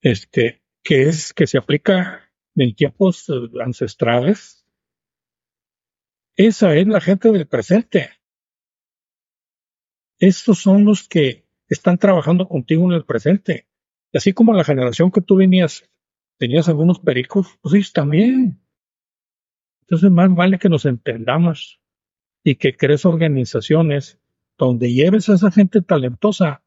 este, 0.00 0.62
que 0.82 1.10
es 1.10 1.34
que 1.34 1.46
se 1.46 1.58
aplica 1.58 2.23
en 2.56 2.74
tiempos 2.74 3.28
eh, 3.28 3.62
ancestrales, 3.62 4.64
esa 6.36 6.74
es 6.74 6.86
la 6.86 7.00
gente 7.00 7.30
del 7.30 7.46
presente. 7.46 8.10
Estos 10.18 10.58
son 10.58 10.84
los 10.84 11.08
que 11.08 11.46
están 11.68 11.98
trabajando 11.98 12.48
contigo 12.48 12.84
en 12.84 12.92
el 12.92 13.04
presente. 13.04 13.68
Y 14.12 14.18
así 14.18 14.32
como 14.32 14.52
la 14.52 14.64
generación 14.64 15.10
que 15.10 15.20
tú 15.20 15.36
venías, 15.36 15.88
tenías 16.38 16.68
algunos 16.68 16.98
pericos, 16.98 17.58
pues 17.60 17.74
ellos 17.74 17.92
también. 17.92 18.60
Entonces 19.82 20.10
más 20.10 20.34
vale 20.34 20.58
que 20.58 20.68
nos 20.68 20.86
entendamos 20.86 21.80
y 22.42 22.56
que 22.56 22.76
crees 22.76 23.04
organizaciones 23.04 24.20
donde 24.58 24.92
lleves 24.92 25.28
a 25.28 25.34
esa 25.34 25.50
gente 25.50 25.82
talentosa 25.82 26.64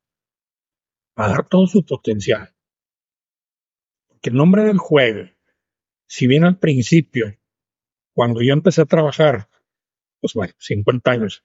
a 1.15 1.27
dar 1.27 1.47
todo 1.47 1.67
su 1.67 1.85
potencial. 1.85 2.53
Porque 4.07 4.29
el 4.29 4.35
nombre 4.35 4.63
del 4.63 4.77
juego 4.77 5.29
si 6.07 6.27
bien 6.27 6.45
al 6.45 6.57
principio, 6.57 7.37
cuando 8.13 8.41
yo 8.41 8.53
empecé 8.53 8.81
a 8.81 8.85
trabajar, 8.85 9.49
pues 10.19 10.33
bueno, 10.33 10.53
50 10.57 11.11
años, 11.11 11.43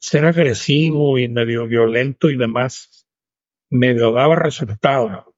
ser 0.00 0.24
agresivo 0.24 1.18
y 1.18 1.28
medio 1.28 1.66
violento 1.66 2.30
y 2.30 2.36
demás, 2.36 3.06
medio 3.68 4.12
daba 4.12 4.36
resultado. 4.36 5.34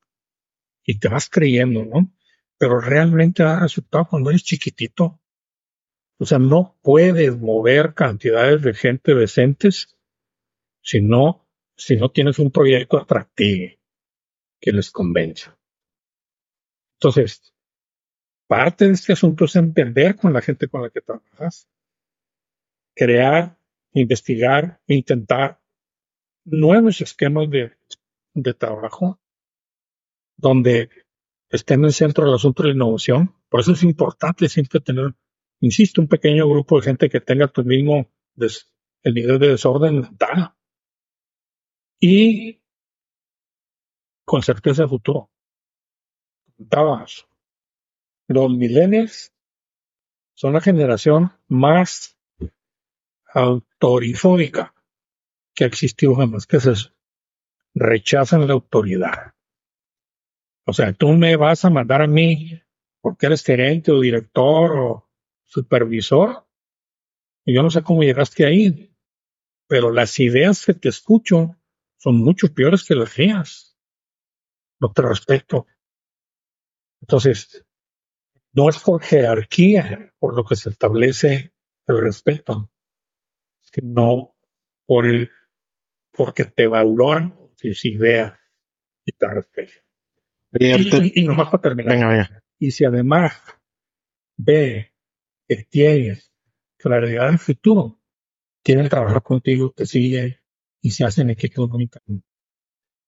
Y 0.84 0.98
te 0.98 1.08
vas 1.08 1.28
creyendo, 1.28 1.84
¿no? 1.84 2.12
Pero 2.58 2.80
realmente 2.80 3.42
da 3.42 3.60
resultado 3.60 4.06
cuando 4.08 4.30
eres 4.30 4.44
chiquitito. 4.44 5.20
O 6.18 6.24
sea, 6.24 6.38
no 6.38 6.78
puedes 6.82 7.36
mover 7.36 7.94
cantidades 7.94 8.62
de 8.62 8.74
gente 8.74 9.14
decentes 9.14 9.96
si 10.82 11.00
no, 11.00 11.48
si 11.76 11.96
no 11.96 12.10
tienes 12.10 12.38
un 12.38 12.50
proyecto 12.50 12.98
atractivo 12.98 13.72
que 14.60 14.72
les 14.72 14.90
convenza. 14.90 15.58
Entonces, 17.00 17.52
parte 18.52 18.86
de 18.86 18.92
este 18.92 19.14
asunto 19.14 19.46
es 19.46 19.56
entender 19.56 20.14
con 20.14 20.34
la 20.34 20.42
gente 20.42 20.68
con 20.68 20.82
la 20.82 20.90
que 20.90 21.00
trabajas, 21.00 21.66
crear, 22.94 23.56
investigar, 23.94 24.78
intentar 24.86 25.58
nuevos 26.44 27.00
esquemas 27.00 27.48
de, 27.48 27.72
trabajo 28.52 29.18
donde 30.36 30.90
esté 31.48 31.74
en 31.74 31.86
el 31.86 31.94
centro 31.94 32.26
del 32.26 32.34
asunto 32.34 32.62
de 32.62 32.68
la 32.68 32.74
innovación. 32.74 33.34
Por 33.48 33.60
eso 33.60 33.72
es 33.72 33.82
importante 33.84 34.46
siempre 34.50 34.80
tener, 34.80 35.14
insisto, 35.60 36.02
un 36.02 36.08
pequeño 36.08 36.46
grupo 36.46 36.76
de 36.76 36.84
gente 36.84 37.08
que 37.08 37.22
tenga 37.22 37.48
tu 37.48 37.64
mismo 37.64 38.06
el 38.36 39.14
nivel 39.14 39.38
de 39.38 39.48
desorden 39.48 40.10
y 41.98 42.60
con 44.26 44.42
certeza 44.42 44.82
de 44.82 44.88
futuro. 44.88 45.30
Comentabas, 46.54 47.26
los 48.28 48.50
millennials 48.50 49.32
son 50.34 50.54
la 50.54 50.60
generación 50.60 51.32
más 51.48 52.18
autorifóbica 53.32 54.74
que 55.54 55.64
ha 55.64 55.66
existido 55.66 56.14
jamás. 56.14 56.46
¿Qué 56.46 56.56
es 56.56 56.66
eso? 56.66 56.90
Rechazan 57.74 58.46
la 58.46 58.54
autoridad. 58.54 59.34
O 60.64 60.72
sea, 60.72 60.92
tú 60.92 61.08
me 61.12 61.36
vas 61.36 61.64
a 61.64 61.70
mandar 61.70 62.02
a 62.02 62.06
mí 62.06 62.60
porque 63.00 63.26
eres 63.26 63.44
gerente 63.44 63.90
o 63.90 64.00
director 64.00 64.78
o 64.78 65.10
supervisor. 65.44 66.46
Y 67.44 67.54
yo 67.54 67.62
no 67.62 67.70
sé 67.70 67.82
cómo 67.82 68.02
llegaste 68.02 68.46
ahí, 68.46 68.94
pero 69.66 69.90
las 69.90 70.18
ideas 70.20 70.64
que 70.64 70.74
te 70.74 70.88
escucho 70.88 71.56
son 71.98 72.16
mucho 72.16 72.52
peores 72.54 72.84
que 72.84 72.94
las 72.94 73.18
mías. 73.18 73.76
No 74.80 74.92
te 74.92 75.02
respeto. 75.02 75.66
Entonces, 77.00 77.64
no 78.52 78.68
es 78.68 78.78
por 78.78 79.02
jerarquía 79.02 80.12
por 80.18 80.36
lo 80.36 80.44
que 80.44 80.56
se 80.56 80.70
establece 80.70 81.52
el 81.86 82.00
respeto, 82.00 82.70
sino 83.60 84.34
por 84.86 85.06
el, 85.06 85.30
porque 86.12 86.44
te 86.44 86.66
valoran 86.66 87.36
tus 87.56 87.84
ideas 87.84 88.38
y 89.04 89.12
te 89.12 89.26
respetan. 89.26 89.82
Y, 90.52 91.20
y, 91.20 91.24
nomás 91.24 91.48
para 91.48 91.62
terminar. 91.62 92.42
Y 92.58 92.70
si 92.72 92.84
además 92.84 93.32
ve 94.36 94.92
que 95.48 95.64
tienes 95.64 96.32
claridad 96.76 97.28
del 97.28 97.38
futuro, 97.38 97.98
quieren 98.62 98.88
trabajar 98.88 99.22
contigo, 99.22 99.72
te 99.74 99.86
sigue 99.86 100.40
y 100.80 100.90
se 100.90 101.04
hacen 101.04 101.30
equipo 101.30 101.64
económicamente. 101.64 102.26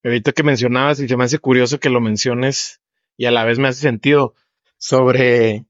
Ahorita 0.02 0.32
que 0.32 0.42
mencionabas, 0.42 1.00
y 1.00 1.08
se 1.08 1.16
me 1.16 1.24
hace 1.24 1.38
curioso 1.38 1.80
que 1.80 1.90
lo 1.90 2.00
menciones 2.00 2.80
y 3.16 3.26
a 3.26 3.30
la 3.30 3.44
vez 3.44 3.58
me 3.58 3.68
hace 3.68 3.80
sentido 3.80 4.34
sobre 4.84 5.64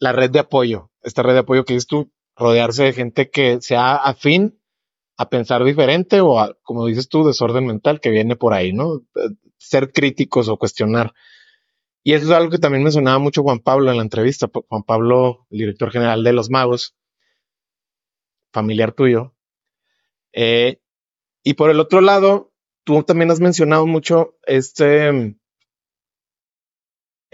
la 0.00 0.10
red 0.10 0.30
de 0.32 0.40
apoyo, 0.40 0.90
esta 1.00 1.22
red 1.22 1.34
de 1.34 1.38
apoyo 1.38 1.64
que 1.64 1.74
dices 1.74 1.86
tú, 1.86 2.10
rodearse 2.34 2.82
de 2.82 2.92
gente 2.92 3.30
que 3.30 3.60
sea 3.60 3.94
afín 3.94 4.60
a 5.16 5.28
pensar 5.28 5.62
diferente 5.62 6.20
o 6.20 6.56
como 6.62 6.86
dices 6.86 7.08
tú, 7.08 7.24
desorden 7.24 7.64
mental 7.64 8.00
que 8.00 8.10
viene 8.10 8.34
por 8.34 8.52
ahí, 8.52 8.72
¿no? 8.72 9.02
Ser 9.58 9.92
críticos 9.92 10.48
o 10.48 10.56
cuestionar. 10.56 11.14
Y 12.02 12.14
eso 12.14 12.24
es 12.26 12.32
algo 12.32 12.50
que 12.50 12.58
también 12.58 12.82
mencionaba 12.82 13.20
mucho 13.20 13.44
Juan 13.44 13.60
Pablo 13.60 13.92
en 13.92 13.98
la 13.98 14.02
entrevista. 14.02 14.50
Juan 14.68 14.82
Pablo, 14.82 15.46
el 15.50 15.58
director 15.58 15.92
general 15.92 16.24
de 16.24 16.32
Los 16.32 16.50
Magos, 16.50 16.96
familiar 18.52 18.90
tuyo. 18.90 19.36
Eh, 20.32 20.80
y 21.44 21.54
por 21.54 21.70
el 21.70 21.78
otro 21.78 22.00
lado, 22.00 22.52
tú 22.82 23.04
también 23.04 23.30
has 23.30 23.38
mencionado 23.38 23.86
mucho 23.86 24.36
este, 24.46 25.36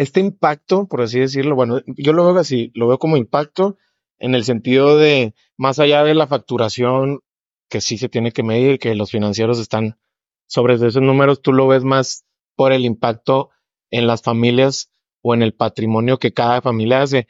este 0.02 0.20
impacto, 0.20 0.86
por 0.86 1.02
así 1.02 1.20
decirlo, 1.20 1.54
bueno, 1.54 1.80
yo 1.86 2.12
lo 2.12 2.24
veo 2.26 2.38
así, 2.38 2.70
lo 2.74 2.88
veo 2.88 2.98
como 2.98 3.16
impacto 3.16 3.78
en 4.18 4.34
el 4.34 4.44
sentido 4.44 4.98
de, 4.98 5.34
más 5.56 5.78
allá 5.78 6.04
de 6.04 6.14
la 6.14 6.26
facturación 6.26 7.20
que 7.68 7.80
sí 7.80 7.98
se 7.98 8.08
tiene 8.08 8.32
que 8.32 8.42
medir, 8.42 8.78
que 8.78 8.94
los 8.94 9.10
financieros 9.10 9.58
están 9.58 9.98
sobre 10.46 10.74
esos 10.74 10.96
números, 10.96 11.40
tú 11.40 11.52
lo 11.52 11.66
ves 11.66 11.84
más 11.84 12.24
por 12.54 12.72
el 12.72 12.84
impacto 12.84 13.50
en 13.90 14.06
las 14.06 14.22
familias 14.22 14.90
o 15.22 15.34
en 15.34 15.42
el 15.42 15.54
patrimonio 15.54 16.18
que 16.18 16.34
cada 16.34 16.60
familia 16.60 17.02
hace. 17.02 17.26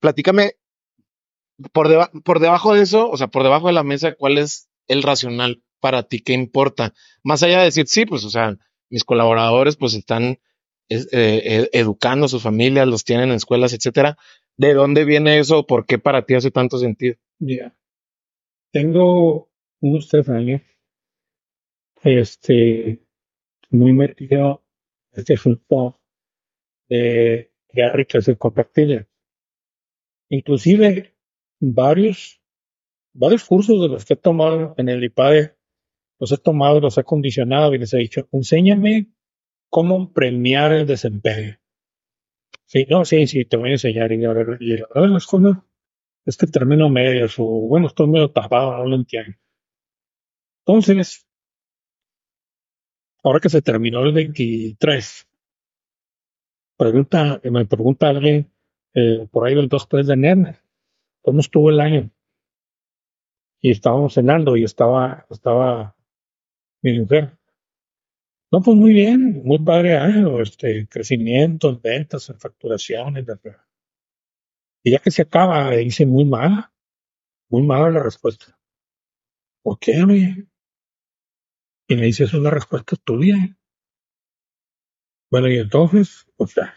Platícame, 0.00 0.54
por, 1.72 1.88
por 2.22 2.40
debajo 2.40 2.74
de 2.74 2.82
eso, 2.82 3.08
o 3.08 3.16
sea, 3.16 3.28
por 3.28 3.42
debajo 3.42 3.68
de 3.68 3.74
la 3.74 3.84
mesa, 3.84 4.14
¿cuál 4.14 4.38
es 4.38 4.68
el 4.88 5.02
racional 5.02 5.62
para 5.78 6.02
ti? 6.02 6.20
¿Qué 6.20 6.32
importa? 6.32 6.94
Más 7.22 7.42
allá 7.42 7.58
de 7.58 7.66
decir, 7.66 7.86
sí, 7.86 8.06
pues, 8.06 8.24
o 8.24 8.30
sea, 8.30 8.56
mis 8.88 9.04
colaboradores 9.04 9.76
pues 9.76 9.94
están 9.94 10.40
eh, 10.90 11.06
eh, 11.12 11.70
educando 11.72 12.26
a 12.26 12.28
sus 12.28 12.42
familias, 12.42 12.88
los 12.88 13.04
tienen 13.04 13.30
en 13.30 13.36
escuelas, 13.36 13.72
etcétera. 13.72 14.18
¿De 14.56 14.74
dónde 14.74 15.04
viene 15.04 15.38
eso? 15.38 15.64
¿Por 15.64 15.86
qué 15.86 15.98
para 15.98 16.26
ti 16.26 16.34
hace 16.34 16.50
tanto 16.50 16.78
sentido? 16.78 17.14
Ya. 17.38 17.74
tengo 18.72 19.48
unos 19.80 20.08
tres 20.08 20.28
años, 20.28 20.60
este, 22.02 23.00
muy 23.70 23.92
metido 23.92 24.64
en 25.12 25.20
este 25.20 25.34
asunto 25.34 26.00
de 26.88 27.52
Gary 27.72 28.06
el 28.12 28.38
compactilla. 28.38 29.08
Inclusive 30.28 31.14
varios, 31.60 32.42
varios 33.14 33.44
cursos 33.44 33.80
de 33.80 33.88
los 33.88 34.04
que 34.04 34.14
he 34.14 34.16
tomado 34.16 34.74
en 34.76 34.88
el 34.88 35.04
IPADE, 35.04 35.56
los 36.18 36.32
he 36.32 36.36
tomado, 36.36 36.80
los 36.80 36.98
he 36.98 37.04
condicionado 37.04 37.74
y 37.74 37.78
les 37.78 37.94
he 37.94 37.98
dicho, 37.98 38.28
enséñame 38.32 39.08
cómo 39.70 40.12
premiar 40.12 40.72
el 40.72 40.86
desempeño. 40.86 41.58
Sí, 42.66 42.86
no, 42.88 43.04
sí, 43.04 43.26
sí, 43.26 43.44
te 43.44 43.56
voy 43.56 43.70
a 43.70 43.72
enseñar. 43.72 44.12
Y 44.12 44.24
ahora, 44.24 44.56
y 44.60 44.78
ahora 44.94 45.16
es 45.16 45.26
como, 45.26 45.64
este 46.26 46.46
término 46.46 46.88
medio, 46.88 47.26
o 47.38 47.68
bueno, 47.68 47.86
estoy 47.86 48.08
medio 48.08 48.30
tapado, 48.30 48.76
no 48.76 48.86
lo 48.86 48.96
entiendo. 48.96 49.36
Entonces, 50.66 51.26
ahora 53.24 53.40
que 53.40 53.48
se 53.48 53.62
terminó 53.62 54.02
el 54.04 54.12
23, 54.12 55.28
pregunta, 56.76 57.40
me 57.44 57.66
pregunta 57.66 58.08
alguien 58.08 58.52
eh, 58.94 59.26
por 59.30 59.46
ahí 59.46 59.54
del 59.54 59.68
2-3 59.68 60.06
de 60.06 60.14
enero, 60.14 60.56
¿cómo 61.22 61.40
estuvo 61.40 61.70
el 61.70 61.80
año? 61.80 62.10
Y 63.60 63.70
estábamos 63.70 64.14
cenando 64.14 64.56
y 64.56 64.64
estaba, 64.64 65.26
estaba 65.28 65.94
mi 66.82 66.98
mujer. 67.00 67.39
No, 68.52 68.60
pues 68.62 68.76
muy 68.76 68.92
bien, 68.92 69.42
muy 69.44 69.58
padre 69.60 69.96
año, 69.96 70.40
este, 70.40 70.88
crecimiento 70.88 71.70
en 71.70 71.80
ventas, 71.80 72.28
en 72.30 72.38
facturaciones, 72.40 73.24
y 74.82 74.92
ya 74.92 74.98
que 74.98 75.10
se 75.10 75.22
acaba, 75.22 75.70
dice 75.70 76.04
muy 76.06 76.24
mala, 76.24 76.72
muy 77.48 77.62
mala 77.62 77.90
la 77.90 78.02
respuesta. 78.02 78.58
¿Por 79.62 79.78
qué, 79.78 79.92
Y 81.88 81.96
me 81.96 82.02
dice, 82.02 82.24
es 82.24 82.34
una 82.34 82.50
respuesta 82.50 82.96
tuya. 82.96 83.36
Bueno, 85.30 85.48
y 85.48 85.58
entonces, 85.58 86.26
o 86.36 86.46
sea, 86.46 86.74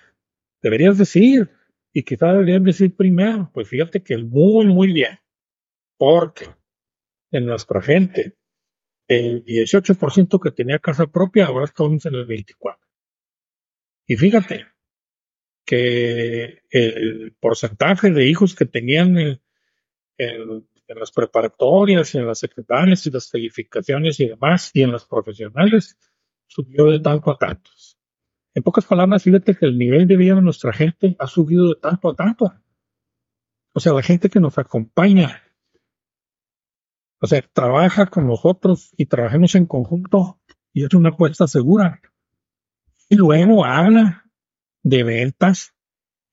deberías 0.61 0.97
decir, 0.97 1.49
y 1.93 2.03
quizás 2.03 2.33
deberías 2.33 2.63
decir 2.63 2.95
primero, 2.95 3.49
pues 3.53 3.67
fíjate 3.67 4.03
que 4.03 4.17
muy, 4.17 4.67
muy 4.67 4.93
bien, 4.93 5.17
porque 5.97 6.47
en 7.31 7.45
nuestra 7.47 7.81
gente, 7.81 8.37
el 9.07 9.43
18% 9.45 10.41
que 10.41 10.51
tenía 10.51 10.79
casa 10.79 11.07
propia 11.07 11.47
ahora 11.47 11.65
estamos 11.65 12.05
en 12.05 12.15
el 12.15 12.27
24%. 12.27 12.77
Y 14.05 14.17
fíjate, 14.17 14.65
que 15.65 16.61
el 16.69 17.35
porcentaje 17.39 18.11
de 18.11 18.27
hijos 18.27 18.55
que 18.55 18.65
tenían 18.65 19.17
en, 19.17 20.67
las 20.87 21.11
preparatorias, 21.11 22.13
en 22.15 22.27
las 22.27 22.39
secretarias 22.39 23.05
y 23.07 23.11
las 23.11 23.29
calificaciones 23.29 24.19
y 24.19 24.27
demás, 24.27 24.71
y 24.73 24.83
en 24.83 24.91
las 24.91 25.05
profesionales, 25.05 25.97
subió 26.47 26.85
de 26.91 26.99
tanto 26.99 27.31
a 27.31 27.37
tantos. 27.37 27.97
En 28.53 28.61
pocas 28.61 28.85
palabras, 28.85 29.23
fíjate 29.23 29.55
que 29.55 29.65
el 29.65 29.77
nivel 29.77 30.07
de 30.07 30.17
vida 30.17 30.35
de 30.35 30.41
nuestra 30.41 30.71
gente 30.73 31.15
ha 31.17 31.27
subido 31.27 31.69
de 31.69 31.75
tanto 31.75 32.09
a 32.09 32.15
tanto. 32.15 32.53
O 33.73 33.79
sea, 33.79 33.93
la 33.93 34.03
gente 34.03 34.29
que 34.29 34.39
nos 34.39 34.57
acompaña, 34.59 35.41
o 37.23 37.27
sea, 37.27 37.41
trabaja 37.53 38.07
con 38.07 38.27
nosotros 38.27 38.93
y 38.97 39.05
trabajemos 39.05 39.55
en 39.55 39.65
conjunto 39.65 40.41
y 40.73 40.83
es 40.83 40.93
una 40.93 41.11
apuesta 41.11 41.47
segura. 41.47 42.01
Y 43.07 43.15
luego 43.15 43.63
habla 43.63 44.29
de 44.81 45.03
ventas 45.03 45.73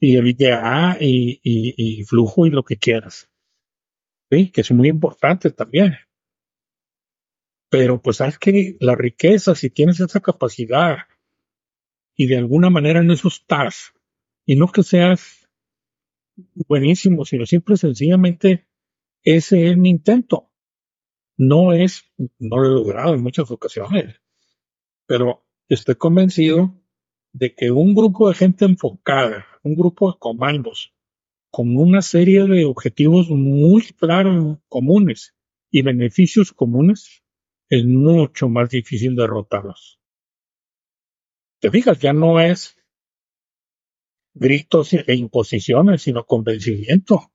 y 0.00 0.16
de 0.16 0.98
y, 0.98 1.40
y, 1.44 2.02
flujo 2.02 2.44
y 2.44 2.50
lo 2.50 2.64
que 2.64 2.76
quieras. 2.76 3.30
¿Sí? 4.32 4.50
Que 4.50 4.62
es 4.62 4.72
muy 4.72 4.88
importante 4.88 5.52
también. 5.52 5.94
Pero 7.68 8.02
pues 8.02 8.16
sabes 8.16 8.40
que 8.40 8.76
la 8.80 8.96
riqueza, 8.96 9.54
si 9.54 9.70
tienes 9.70 10.00
esa 10.00 10.18
capacidad 10.18 11.06
y 12.16 12.26
de 12.26 12.36
alguna 12.36 12.68
manera 12.68 12.98
en 12.98 13.12
eso 13.12 13.28
estás, 13.28 13.92
y 14.44 14.56
no 14.56 14.72
que 14.72 14.82
seas 14.82 15.48
buenísimo, 16.66 17.24
sino 17.24 17.46
simple 17.46 17.76
sencillamente 17.76 18.66
ese 19.22 19.70
es 19.70 19.76
mi 19.76 19.90
intento. 19.90 20.49
No 21.42 21.72
es, 21.72 22.04
no 22.38 22.58
lo 22.58 22.66
he 22.66 22.74
logrado 22.74 23.14
en 23.14 23.22
muchas 23.22 23.50
ocasiones, 23.50 24.20
pero 25.06 25.46
estoy 25.70 25.94
convencido 25.94 26.78
de 27.32 27.54
que 27.54 27.70
un 27.70 27.94
grupo 27.94 28.28
de 28.28 28.34
gente 28.34 28.66
enfocada, 28.66 29.46
un 29.62 29.74
grupo 29.74 30.12
de 30.12 30.18
comandos, 30.18 30.94
con 31.50 31.78
una 31.78 32.02
serie 32.02 32.44
de 32.44 32.66
objetivos 32.66 33.30
muy 33.30 33.80
claros, 33.98 34.58
comunes 34.68 35.34
y 35.70 35.80
beneficios 35.80 36.52
comunes, 36.52 37.24
es 37.70 37.86
mucho 37.86 38.50
más 38.50 38.68
difícil 38.68 39.16
derrotarlos. 39.16 39.98
Te 41.58 41.70
fijas, 41.70 41.98
ya 42.00 42.12
no 42.12 42.38
es 42.38 42.76
gritos 44.34 44.92
e 44.92 45.14
imposiciones, 45.14 46.02
sino 46.02 46.26
convencimiento. 46.26 47.32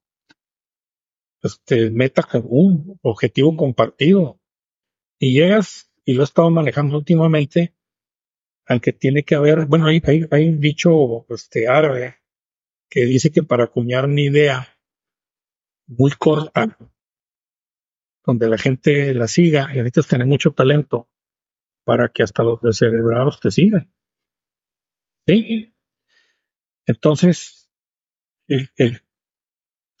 Este, 1.46 1.90
meta 1.90 2.22
común, 2.22 2.98
objetivo 3.02 3.56
compartido. 3.56 4.40
Y 5.18 5.32
llegas, 5.32 5.90
y 6.04 6.14
lo 6.14 6.22
he 6.22 6.24
estado 6.24 6.50
manejando 6.50 6.98
últimamente, 6.98 7.74
aunque 8.66 8.92
tiene 8.92 9.22
que 9.22 9.36
haber, 9.36 9.66
bueno, 9.66 9.86
hay, 9.86 10.02
hay, 10.04 10.48
un 10.48 10.60
dicho 10.60 11.24
este, 11.30 11.68
árabe 11.68 12.16
que 12.90 13.04
dice 13.04 13.30
que 13.30 13.42
para 13.42 13.64
acuñar 13.64 14.06
una 14.06 14.20
idea 14.20 14.78
muy 15.86 16.10
corta, 16.10 16.76
donde 18.24 18.48
la 18.48 18.58
gente 18.58 19.14
la 19.14 19.28
siga, 19.28 19.68
y 19.72 19.76
necesitas 19.76 20.08
tener 20.08 20.26
mucho 20.26 20.50
talento 20.50 21.08
para 21.84 22.08
que 22.08 22.24
hasta 22.24 22.42
los 22.42 22.60
descerebrados 22.60 23.38
te 23.38 23.52
sigan. 23.52 23.92
¿Sí? 25.26 25.72
Entonces, 26.86 27.70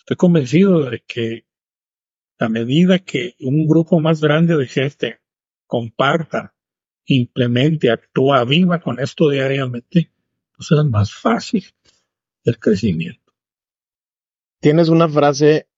estoy 0.06 0.16
convencido 0.18 0.88
de 0.88 1.02
que 1.04 1.46
a 2.38 2.48
medida 2.48 3.00
que 3.00 3.34
un 3.40 3.66
grupo 3.66 3.98
más 3.98 4.20
grande 4.20 4.56
de 4.56 4.68
gente 4.68 5.18
comparta 5.66 6.54
implemente, 7.06 7.90
actúa, 7.90 8.44
viva 8.44 8.80
con 8.80 9.00
esto 9.00 9.30
diariamente, 9.30 10.12
pues 10.56 10.70
es 10.70 10.84
más 10.84 11.12
fácil 11.12 11.64
el 12.44 12.56
crecimiento. 12.60 13.32
Tienes 14.60 14.90
una 14.90 15.08
frase 15.08 15.68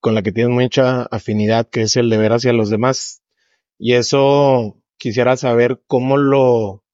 con 0.00 0.14
la 0.14 0.22
que 0.22 0.32
tienes 0.32 0.52
mucha 0.52 1.04
afinidad, 1.04 1.66
que 1.66 1.82
es 1.82 1.96
el 1.96 2.10
deber 2.10 2.32
hacia 2.32 2.52
los 2.52 2.68
demás. 2.68 3.22
Y 3.78 3.94
eso 3.94 4.76
quisiera 4.98 5.38
saber 5.38 5.82
cómo 5.86 6.18
lo, 6.18 6.84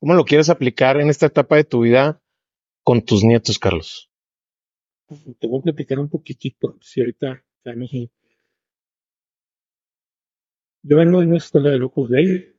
cómo 0.00 0.14
lo 0.14 0.24
quieres 0.24 0.48
aplicar 0.48 1.00
en 1.00 1.08
esta 1.08 1.26
etapa 1.26 1.54
de 1.54 1.64
tu 1.64 1.82
vida 1.82 2.20
con 2.82 3.02
tus 3.02 3.22
nietos, 3.22 3.60
Carlos. 3.60 4.11
Te 5.38 5.46
voy 5.46 5.60
a 5.60 5.62
platicar 5.62 5.98
un 5.98 6.08
poquitito, 6.08 6.78
si 6.80 7.00
ahorita 7.00 7.44
Yo 10.82 10.96
vengo 10.96 11.20
de 11.20 11.26
una 11.26 11.36
escuela 11.36 11.70
de 11.70 11.78
locos 11.78 12.10
de 12.10 12.56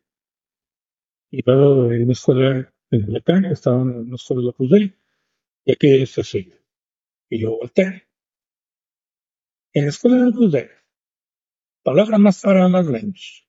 y 1.32 1.42
luego 1.44 1.92
en 1.92 2.04
una 2.04 2.12
escuela 2.12 2.74
en 2.92 3.04
el 3.04 3.52
estaba 3.52 3.82
en 3.82 3.90
una 3.90 4.16
escuela 4.16 4.44
de 4.44 4.50
Opus 4.50 4.70
Dei, 4.70 4.96
y 5.66 5.72
aquí 5.72 6.02
es 6.04 6.18
así. 6.20 6.54
Y 7.30 7.42
yo 7.42 7.58
volteé. 7.58 8.08
En 9.74 9.86
la 9.86 9.90
escuela 9.90 10.18
de 10.18 10.30
Opus 10.30 10.52
Dei, 10.52 10.68
palabras 11.82 12.20
más 12.20 12.42
para 12.42 12.68
más 12.68 12.86
menos. 12.86 13.48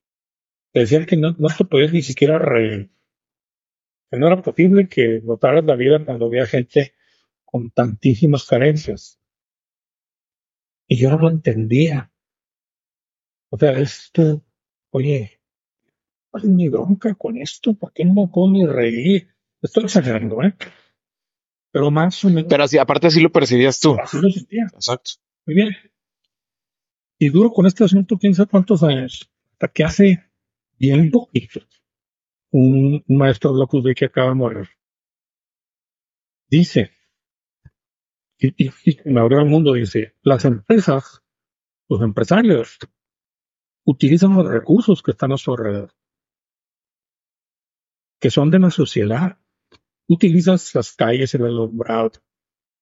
Te 0.72 0.80
decían 0.80 1.04
que 1.04 1.16
no, 1.16 1.36
no 1.38 1.48
te 1.56 1.64
podías 1.66 1.92
ni 1.92 2.02
siquiera 2.02 2.38
reír. 2.38 2.90
Que 4.10 4.18
no 4.18 4.26
era 4.28 4.40
posible 4.40 4.88
que 4.88 5.20
notaras 5.22 5.64
la 5.64 5.76
vida 5.76 6.04
cuando 6.04 6.26
había 6.26 6.46
gente 6.46 6.94
con 7.54 7.70
tantísimas 7.70 8.46
carencias. 8.46 9.20
Y 10.88 10.96
yo 10.96 11.08
no 11.10 11.18
lo 11.18 11.30
entendía. 11.30 12.12
O 13.48 13.56
sea, 13.56 13.78
esto, 13.78 14.42
oye, 14.90 15.40
¿Cuál 16.32 16.42
es 16.42 16.50
mi 16.50 16.68
bronca 16.68 17.14
con 17.14 17.36
esto? 17.36 17.74
¿Por 17.74 17.92
qué 17.92 18.04
no 18.04 18.12
me 18.12 18.26
puedo 18.26 18.50
ni 18.50 18.66
reír? 18.66 19.28
Estoy 19.62 19.84
exagerando, 19.84 20.42
¿eh? 20.42 20.56
Pero 21.70 21.92
más 21.92 22.24
o 22.24 22.28
menos. 22.28 22.46
Pero 22.48 22.64
así, 22.64 22.76
aparte 22.76 23.06
así 23.06 23.20
lo 23.20 23.30
percibías 23.30 23.78
tú. 23.78 23.94
Así 24.02 24.20
lo 24.20 24.28
sentía. 24.28 24.64
Exacto. 24.74 25.12
Muy 25.46 25.54
bien. 25.54 25.76
Y 27.20 27.28
duro 27.28 27.52
con 27.52 27.66
este 27.66 27.84
asunto, 27.84 28.18
quién 28.18 28.34
sabe 28.34 28.48
cuántos 28.48 28.82
años. 28.82 29.30
Hasta 29.52 29.68
que 29.68 29.84
hace 29.84 30.24
bien 30.76 31.12
poquito, 31.12 31.60
un, 32.50 33.04
maestro 33.06 33.52
locus 33.52 33.84
de 33.84 33.94
que 33.94 34.06
acaba 34.06 34.30
de 34.30 34.34
morir, 34.34 34.68
dice, 36.48 36.90
y, 38.56 38.68
y, 38.68 38.98
me 39.04 39.20
abrió 39.20 39.40
el 39.40 39.46
mundo, 39.46 39.74
dice, 39.74 40.14
las 40.22 40.44
empresas, 40.44 41.22
los 41.88 42.02
empresarios, 42.02 42.78
utilizan 43.84 44.34
los 44.34 44.46
recursos 44.48 45.02
que 45.02 45.12
están 45.12 45.32
a 45.32 45.36
su 45.36 45.52
alrededor 45.52 45.92
que 48.24 48.30
son 48.30 48.50
de 48.50 48.58
la 48.58 48.70
sociedad. 48.70 49.36
Utilizas 50.08 50.74
las 50.74 50.94
calles, 50.94 51.34
el 51.34 51.44
alumbrado, 51.44 52.12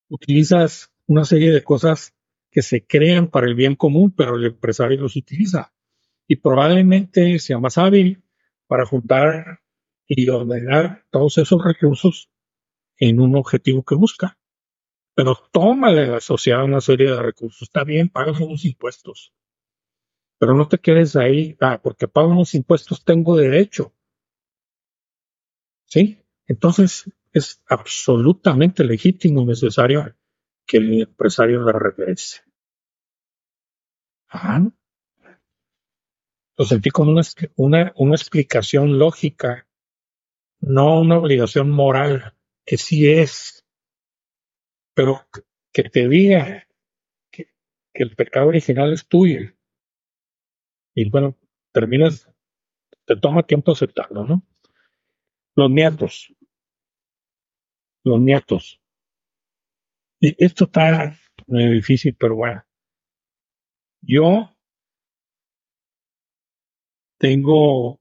utilizas 0.09 0.93
una 1.09 1.25
serie 1.25 1.51
de 1.51 1.65
cosas 1.65 2.15
que 2.49 2.63
se 2.63 2.87
crean 2.87 3.27
para 3.27 3.49
el 3.49 3.57
bien 3.57 3.75
común, 3.75 4.15
pero 4.17 4.37
el 4.37 4.45
empresario 4.45 5.01
los 5.01 5.17
utiliza. 5.17 5.75
Y 6.29 6.37
probablemente 6.37 7.41
sea 7.41 7.59
más 7.59 7.77
hábil 7.77 8.23
para 8.69 8.87
juntar 8.87 9.63
y 10.07 10.29
ordenar 10.29 11.07
todos 11.11 11.37
esos 11.39 11.61
recursos 11.65 12.31
en 12.97 13.19
un 13.19 13.35
objetivo 13.35 13.83
que 13.83 13.97
busca. 13.97 14.39
Pero 15.15 15.37
tómale 15.53 16.03
a 16.03 16.13
la 16.13 16.21
sociedad 16.21 16.65
una 16.65 16.81
serie 16.81 17.11
de 17.11 17.21
recursos. 17.21 17.63
Está 17.63 17.85
bien, 17.85 18.09
pagas 18.09 18.41
unos 18.41 18.65
impuestos. 18.65 19.33
Pero 20.39 20.55
no 20.55 20.67
te 20.67 20.79
quedes 20.79 21.17
ahí, 21.17 21.57
ah, 21.61 21.81
porque 21.83 22.09
pago 22.09 22.31
unos 22.31 22.55
impuestos, 22.55 23.05
tengo 23.05 23.37
derecho. 23.37 23.93
¿Sí? 25.85 26.19
Entonces, 26.47 27.13
es 27.33 27.63
absolutamente 27.69 28.85
legítimo 28.85 29.43
y 29.43 29.47
necesario 29.47 30.15
que 30.67 30.79
el 30.79 31.03
empresario 31.03 31.63
le 31.63 31.73
regrese. 31.73 32.43
Ajá. 34.29 34.73
Lo 36.57 36.65
sentí 36.65 36.91
como 36.91 37.13
una, 37.13 37.23
una, 37.57 37.93
una 37.97 38.15
explicación 38.15 38.99
lógica, 38.99 39.67
no 40.61 41.01
una 41.01 41.19
obligación 41.19 41.71
moral, 41.71 42.35
que 42.65 42.77
sí 42.77 43.09
es, 43.11 43.62
pero 44.95 45.27
que 45.73 45.85
te 45.85 46.09
diga 46.09 46.67
que, 47.31 47.49
el 47.95 48.15
pecado 48.15 48.49
original 48.49 48.93
es 48.93 49.07
tuyo. 49.07 49.53
Y 50.95 51.09
bueno, 51.11 51.37
terminas, 51.73 52.29
te 53.07 53.17
toma 53.17 53.47
tiempo 53.47 53.73
aceptarlo, 53.73 54.25
¿no? 54.25 54.43
Los 55.55 55.71
nietos. 55.71 56.35
Los 58.05 58.21
nietos. 58.21 58.81
Y 60.21 60.35
esto 60.43 60.65
está 60.65 61.17
muy 61.47 61.73
difícil, 61.73 62.15
pero 62.19 62.37
bueno. 62.37 62.65
Yo 64.03 64.51
tengo 67.19 68.01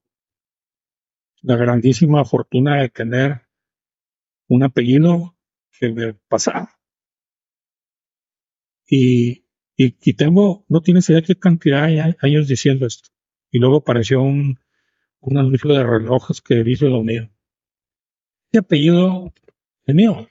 la 1.42 1.56
grandísima 1.56 2.26
fortuna 2.26 2.82
de 2.82 2.90
tener 2.90 3.42
un 4.48 4.64
apellido 4.64 5.36
que 5.80 5.90
me 5.90 6.14
pasa. 6.14 6.81
Y, 8.94 9.46
y, 9.78 10.14
tengo, 10.16 10.66
no 10.68 10.82
tienes 10.82 11.10
idea 11.10 11.22
qué 11.22 11.36
cantidad 11.36 11.88
de 11.88 12.18
años 12.20 12.50
diciendo 12.50 12.86
esto. 12.86 13.10
Y 13.50 13.58
luego 13.58 13.78
apareció 13.78 14.22
un, 14.22 14.60
un 15.22 15.38
anuncio 15.38 15.74
de 15.74 15.82
relojes 15.82 16.42
que 16.42 16.62
dice 16.62 16.88
lo 16.88 17.02
mío. 17.02 17.32
Este 18.48 18.60
apellido 18.60 19.34
es 19.86 19.96
mío. 19.96 20.28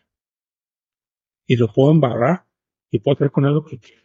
Y 1.47 1.57
lo 1.57 1.73
puedo 1.73 1.91
embarrar 1.91 2.47
y 2.91 2.99
puedo 2.99 3.15
hacer 3.15 3.31
con 3.31 3.47
él 3.47 3.55
lo 3.55 3.65
que 3.65 3.78
quiera. 3.78 4.03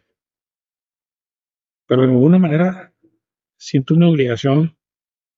Pero 1.86 2.06
de 2.06 2.08
alguna 2.08 2.38
manera 2.38 2.94
siento 3.58 3.92
una 3.92 4.08
obligación 4.08 4.74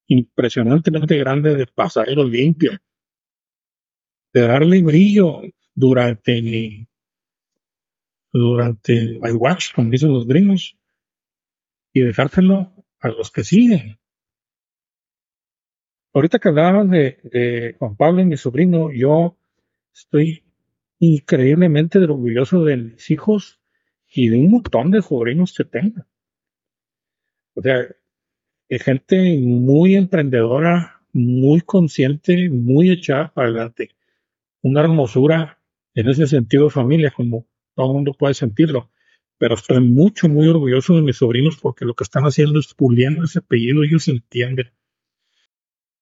impresionantemente 0.07 1.17
grande 1.17 1.55
de 1.55 1.67
pasarlo 1.67 2.23
limpio, 2.23 2.71
de 4.31 4.41
darle 4.41 4.81
brillo 4.81 5.41
durante 5.75 6.41
mi, 6.41 6.88
durante 8.31 9.19
my 9.21 9.31
watch, 9.31 9.73
como 9.73 9.89
dicen 9.89 10.13
los 10.13 10.27
gringos, 10.27 10.77
y 11.93 12.01
dejárselo 12.01 12.73
a 12.99 13.07
los 13.09 13.31
que 13.31 13.43
siguen. 13.43 13.99
Ahorita 16.13 16.39
que 16.39 16.49
hablabas 16.49 16.89
de, 16.89 17.19
de 17.23 17.75
Juan 17.77 17.95
Pablo 17.95 18.21
y 18.21 18.25
mi 18.25 18.37
sobrino, 18.37 18.91
yo 18.91 19.37
estoy 19.93 20.43
increíblemente 20.99 21.99
orgulloso 21.99 22.63
de 22.65 22.77
mis 22.77 23.09
hijos 23.11 23.59
y 24.11 24.29
de 24.29 24.37
un 24.37 24.51
montón 24.51 24.91
de 24.91 25.01
sobrinos 25.01 25.53
que 25.55 25.65
tengo. 25.65 26.05
O 27.55 27.61
sea, 27.61 27.87
gente 28.69 29.37
muy 29.39 29.95
emprendedora, 29.95 31.01
muy 31.13 31.61
consciente, 31.61 32.49
muy 32.49 32.91
echada 32.91 33.33
para 33.33 33.49
adelante. 33.49 33.89
Una 34.61 34.81
hermosura 34.81 35.59
en 35.95 36.09
ese 36.09 36.27
sentido 36.27 36.65
de 36.65 36.69
familia, 36.69 37.11
como 37.11 37.47
todo 37.79 37.91
el 37.91 37.95
mundo 37.95 38.13
puede 38.13 38.33
sentirlo. 38.33 38.91
Pero 39.37 39.55
estoy 39.55 39.79
mucho, 39.79 40.27
muy 40.27 40.47
orgulloso 40.47 40.95
de 40.95 41.01
mis 41.01 41.17
sobrinos 41.17 41.57
porque 41.61 41.85
lo 41.85 41.93
que 41.95 42.03
están 42.03 42.23
haciendo 42.23 42.59
es 42.59 42.73
puliendo 42.73 43.23
ese 43.23 43.39
apellido, 43.39 43.83
ellos 43.83 44.07
entienden. 44.07 44.71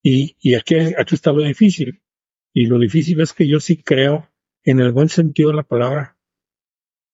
Y, 0.01 0.35
y 0.39 0.55
aquí, 0.55 0.75
aquí 0.75 1.15
está 1.15 1.31
lo 1.31 1.43
difícil. 1.43 2.01
Y 2.53 2.65
lo 2.65 2.79
difícil 2.79 3.21
es 3.21 3.33
que 3.33 3.47
yo 3.47 3.59
sí 3.59 3.77
creo, 3.77 4.27
en 4.63 4.79
el 4.79 4.91
buen 4.91 5.09
sentido 5.09 5.49
de 5.49 5.57
la 5.57 5.63
palabra, 5.63 6.17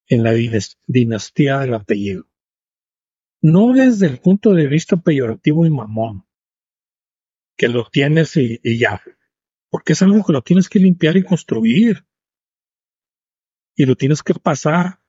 en 0.08 0.24
la 0.24 0.34
dinastía 0.88 1.60
del 1.60 1.74
apellido 1.74 2.28
no 3.44 3.74
desde 3.74 4.08
el 4.08 4.20
punto 4.20 4.54
de 4.54 4.68
vista 4.68 4.96
peyorativo 4.96 5.66
y 5.66 5.70
mamón, 5.70 6.26
que 7.58 7.68
lo 7.68 7.86
tienes 7.92 8.38
y, 8.38 8.60
ya, 8.80 9.02
porque 9.70 9.94
es 9.94 10.02
algo 10.02 10.24
que 10.26 10.32
lo 10.32 10.42
tienes 10.42 10.70
que 10.70 10.80
limpiar 10.80 11.18
y 11.18 11.24
construir. 11.24 12.06
Y 13.76 13.86
lo 13.86 13.96
tienes 13.96 14.24
que 14.24 14.34
pasar. 14.36 15.00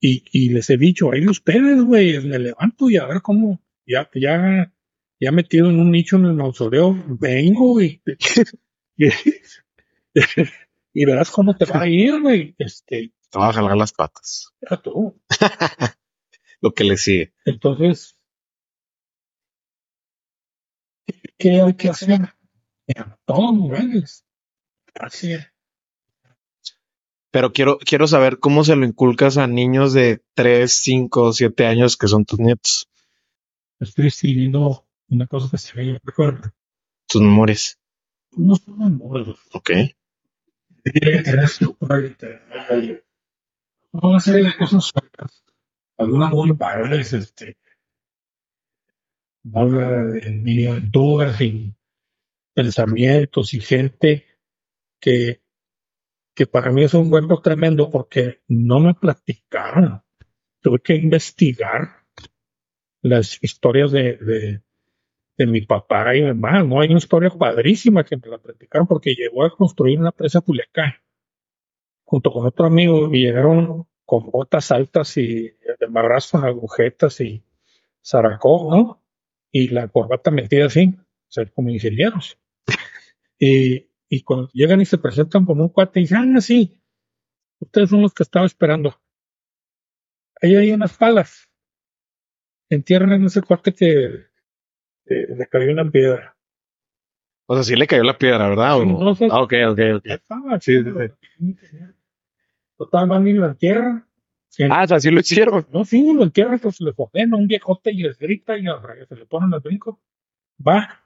Y, 0.00 0.50
les 0.50 0.68
he 0.68 0.76
dicho, 0.76 1.12
ahí 1.12 1.26
ustedes, 1.26 1.82
güey, 1.82 2.20
me 2.20 2.38
levanto 2.38 2.90
y 2.90 2.98
a 2.98 3.06
ver 3.06 3.22
cómo, 3.22 3.62
ya, 3.86 4.10
ya, 4.14 4.70
ya 5.18 5.32
metido 5.32 5.70
en 5.70 5.80
un 5.80 5.90
nicho 5.90 6.16
en 6.16 6.26
el 6.26 6.34
mausoleo, 6.34 6.94
vengo 7.18 7.80
y, 7.80 8.02
y, 10.92 11.04
verás 11.06 11.30
cómo 11.30 11.56
te 11.56 11.64
va 11.64 11.80
a 11.82 11.88
ir, 11.88 12.20
güey. 12.20 12.54
Este, 12.58 13.14
te 13.30 13.38
va 13.38 13.48
a 13.48 13.52
jalar 13.54 13.78
las 13.78 13.94
patas. 13.94 14.52
Ya 14.70 14.76
tú. 14.76 15.18
lo 16.60 16.74
que 16.74 16.84
le 16.84 16.98
sigue. 16.98 17.32
Entonces, 17.46 18.18
¿qué 21.38 21.62
hay 21.62 21.74
que 21.76 21.88
hacer? 21.88 22.20
En 22.86 23.16
todos 23.24 23.54
niveles. 23.54 24.26
Así 24.94 25.32
es. 25.32 25.53
Pero 27.34 27.52
quiero, 27.52 27.78
quiero 27.78 28.06
saber 28.06 28.38
cómo 28.38 28.62
se 28.62 28.76
lo 28.76 28.86
inculcas 28.86 29.38
a 29.38 29.48
niños 29.48 29.92
de 29.92 30.22
3, 30.34 30.72
5, 30.72 31.32
7 31.32 31.66
años 31.66 31.96
que 31.96 32.06
son 32.06 32.24
tus 32.24 32.38
nietos. 32.38 32.88
Estoy 33.80 34.06
escribiendo 34.06 34.86
una 35.08 35.26
cosa 35.26 35.48
que 35.50 35.58
se 35.58 35.74
ve, 35.74 35.98
recuerdo. 36.04 36.52
Tus 37.08 37.20
memorias. 37.20 37.80
No 38.36 38.54
son 38.54 38.78
memorias. 38.78 39.36
Ok. 39.52 39.70
Una 43.90 44.20
serie 44.20 44.44
de 44.44 44.56
cosas 44.56 44.84
sueltas 44.84 45.44
algunas 45.98 46.30
muy 46.30 46.52
padres, 46.54 47.12
este, 47.14 47.56
habla 49.52 50.04
de 50.04 50.30
mini 50.30 50.66
aventuras 50.66 51.40
y 51.40 51.74
pensamientos 52.54 53.54
y 53.54 53.60
gente 53.60 54.24
que, 55.00 55.43
que 56.34 56.46
para 56.46 56.70
mí 56.70 56.82
es 56.82 56.94
un 56.94 57.12
hueco 57.12 57.40
tremendo 57.40 57.90
porque 57.90 58.40
no 58.48 58.80
me 58.80 58.94
platicaron. 58.94 60.02
Tuve 60.60 60.80
que 60.80 60.94
investigar 60.94 62.04
las 63.02 63.42
historias 63.42 63.92
de, 63.92 64.16
de, 64.16 64.62
de 65.36 65.46
mi 65.46 65.60
papá 65.60 66.16
y 66.16 66.22
mamá. 66.22 66.62
No 66.62 66.80
hay 66.80 66.88
una 66.88 66.98
historia 66.98 67.30
padrísima 67.30 68.04
que 68.04 68.16
me 68.16 68.28
la 68.28 68.38
platicaron 68.38 68.86
porque 68.86 69.14
llegó 69.14 69.44
a 69.44 69.56
construir 69.56 69.98
una 69.98 70.12
presa 70.12 70.40
Culiacán 70.40 70.94
junto 72.04 72.30
con 72.30 72.46
otro 72.46 72.66
amigo 72.66 73.12
y 73.12 73.24
llegaron 73.24 73.86
con 74.04 74.30
botas 74.30 74.70
altas 74.70 75.16
y 75.16 75.48
de 75.80 75.88
con 75.88 76.44
agujetas 76.44 77.20
y 77.20 77.42
zaracó, 78.04 78.68
¿no? 78.70 79.02
Y 79.50 79.68
la 79.68 79.88
corbata 79.88 80.30
metida 80.30 80.66
así, 80.66 80.94
o 80.96 81.32
sea, 81.32 81.46
como 81.46 81.70
ingenieros. 81.70 82.38
y, 83.38 83.88
y 84.08 84.22
cuando 84.22 84.50
llegan 84.52 84.80
y 84.80 84.86
se 84.86 84.98
presentan 84.98 85.44
como 85.44 85.62
un 85.62 85.68
cuate 85.70 86.00
y 86.00 86.04
dicen, 86.04 86.36
ah, 86.36 86.40
sí, 86.40 86.80
ustedes 87.58 87.90
son 87.90 88.02
los 88.02 88.12
que 88.12 88.22
estaba 88.22 88.46
esperando. 88.46 89.00
Ahí 90.40 90.56
hay 90.56 90.72
unas 90.72 90.96
palas. 90.96 91.48
Entierran 92.68 93.12
en 93.12 93.24
ese 93.24 93.42
cuate 93.42 93.72
que, 93.72 94.26
le 95.06 95.46
cayó 95.50 95.72
una 95.72 95.90
piedra. 95.90 96.36
O 97.46 97.54
sea, 97.54 97.62
sí 97.62 97.76
le 97.76 97.86
cayó 97.86 98.02
la 98.04 98.16
piedra, 98.16 98.48
¿verdad? 98.48 98.78
no? 98.84 99.10
ah, 99.30 99.42
ok, 99.42 99.54
ok, 99.70 99.80
ok. 99.96 100.60
Sí, 100.60 100.82
sí, 100.82 101.56
sí. 101.60 101.78
Total, 102.76 103.08
van 103.08 103.26
y 103.28 103.32
lo 103.34 103.46
entierran. 103.46 104.06
Ah, 104.70 104.84
o 104.84 104.86
sea, 104.86 105.00
sí 105.00 105.10
lo 105.10 105.20
hicieron. 105.20 105.66
No, 105.72 105.84
sí, 105.84 106.12
lo 106.14 106.22
entierran, 106.22 106.58
pues 106.58 106.80
le 106.80 106.90
a 106.90 107.36
un 107.36 107.46
viejote 107.46 107.92
y 107.92 108.02
les 108.02 108.18
grita 108.18 108.56
y 108.56 108.64
se 109.08 109.16
le 109.16 109.26
ponen 109.26 109.52
al 109.52 109.60
brinco. 109.60 110.00
Va. 110.66 111.04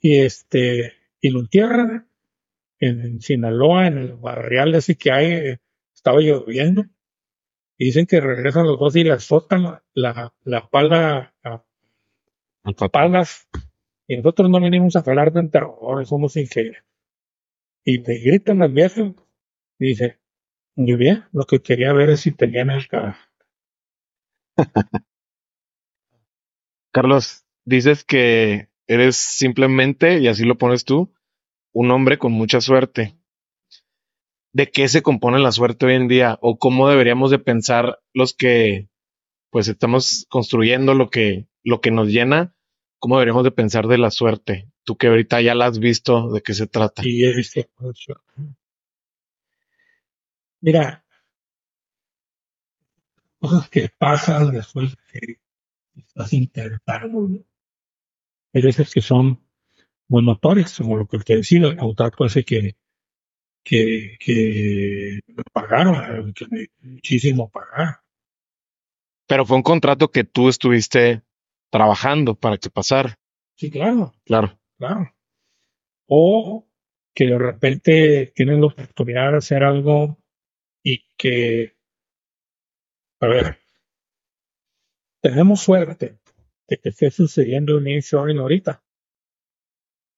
Y 0.00 0.20
este, 0.20 0.94
y 1.22 1.30
lo 1.30 1.40
entierran 1.40 2.10
en, 2.80 3.20
Sinaloa, 3.20 3.86
en 3.86 3.96
el 3.96 4.14
barrial 4.14 4.74
ese 4.74 4.96
que 4.96 5.12
hay, 5.12 5.56
estaba 5.94 6.20
lloviendo. 6.20 6.84
Y 7.78 7.86
dicen 7.86 8.06
que 8.06 8.20
regresan 8.20 8.66
los 8.66 8.78
dos 8.78 8.94
y 8.96 9.04
le 9.04 9.12
azotan 9.12 9.62
la, 9.62 9.82
la, 9.94 10.34
la 10.44 10.68
pala 10.68 11.32
a, 11.44 11.64
palas. 12.90 13.48
Y 14.06 14.16
nosotros 14.16 14.50
no 14.50 14.60
venimos 14.60 14.96
a 14.96 14.98
hablar 14.98 15.32
de 15.32 15.40
enterradores, 15.40 16.08
somos 16.08 16.36
ingenieros. 16.36 16.84
Y 17.84 17.98
le 17.98 18.18
gritan 18.18 18.60
al 18.62 18.72
viejo 18.72 19.14
y 19.78 19.86
dice, 19.86 20.18
muy 20.74 20.96
bien, 20.96 21.24
lo 21.32 21.44
que 21.44 21.62
quería 21.62 21.92
ver 21.92 22.10
es 22.10 22.20
si 22.20 22.32
tenían 22.32 22.70
el, 22.70 22.82
Carlos, 26.92 27.46
dices 27.64 28.04
que 28.04 28.71
eres 28.86 29.16
simplemente, 29.16 30.18
y 30.18 30.28
así 30.28 30.44
lo 30.44 30.58
pones 30.58 30.84
tú, 30.84 31.12
un 31.72 31.90
hombre 31.90 32.18
con 32.18 32.32
mucha 32.32 32.60
suerte. 32.60 33.16
¿De 34.52 34.70
qué 34.70 34.88
se 34.88 35.02
compone 35.02 35.38
la 35.38 35.52
suerte 35.52 35.86
hoy 35.86 35.94
en 35.94 36.08
día? 36.08 36.38
¿O 36.42 36.58
cómo 36.58 36.88
deberíamos 36.88 37.30
de 37.30 37.38
pensar 37.38 38.00
los 38.12 38.34
que 38.34 38.88
pues 39.50 39.68
estamos 39.68 40.26
construyendo 40.28 40.94
lo 40.94 41.08
que, 41.08 41.46
lo 41.62 41.80
que 41.80 41.90
nos 41.90 42.08
llena? 42.08 42.54
¿Cómo 42.98 43.16
deberíamos 43.16 43.44
de 43.44 43.50
pensar 43.50 43.86
de 43.86 43.98
la 43.98 44.10
suerte? 44.10 44.70
Tú 44.84 44.96
que 44.96 45.06
ahorita 45.06 45.40
ya 45.40 45.54
la 45.54 45.66
has 45.66 45.78
visto, 45.78 46.30
¿de 46.32 46.42
qué 46.42 46.54
se 46.54 46.66
trata? 46.66 47.02
Y 47.04 47.24
he 47.24 47.34
visto. 47.34 47.62
Mira, 50.60 51.04
cosas 53.40 53.68
que 53.70 53.88
pasan 53.88 54.52
después 54.52 54.90
de 54.90 54.96
que 55.20 55.40
estás 55.96 56.32
intentando. 56.32 57.28
Hay 58.54 58.62
veces 58.62 58.92
que 58.92 59.00
son 59.00 59.40
muy 60.08 60.24
notorias, 60.24 60.76
como 60.76 60.96
lo 60.96 61.06
que 61.06 61.18
te 61.18 61.36
decía, 61.36 61.66
el 61.66 61.76
contrato 61.76 62.26
ese 62.26 62.44
que, 62.44 62.76
que, 63.64 64.16
que 64.20 65.20
me 65.26 65.42
pagaron, 65.52 66.32
que 66.34 66.46
me 66.50 66.66
muchísimo 66.80 67.50
pagar. 67.50 68.00
Pero 69.26 69.46
fue 69.46 69.56
un 69.56 69.62
contrato 69.62 70.10
que 70.10 70.24
tú 70.24 70.48
estuviste 70.48 71.22
trabajando 71.70 72.34
para 72.34 72.58
que 72.58 72.68
pasara. 72.70 73.18
Sí, 73.56 73.70
claro, 73.70 74.12
Claro. 74.24 74.58
claro. 74.76 75.14
O 76.06 76.68
que 77.14 77.26
de 77.26 77.38
repente 77.38 78.32
tienen 78.34 78.60
la 78.60 78.66
oportunidad 78.66 79.30
de 79.32 79.38
hacer 79.38 79.62
algo 79.64 80.18
y 80.82 81.04
que, 81.16 81.76
a 83.20 83.26
ver, 83.26 83.58
tenemos 85.22 85.60
suerte 85.60 86.18
de 86.72 86.78
que 86.78 86.88
esté 86.88 87.10
sucediendo 87.10 87.76
un 87.76 87.86
insuring 87.86 88.38
ahorita. 88.38 88.82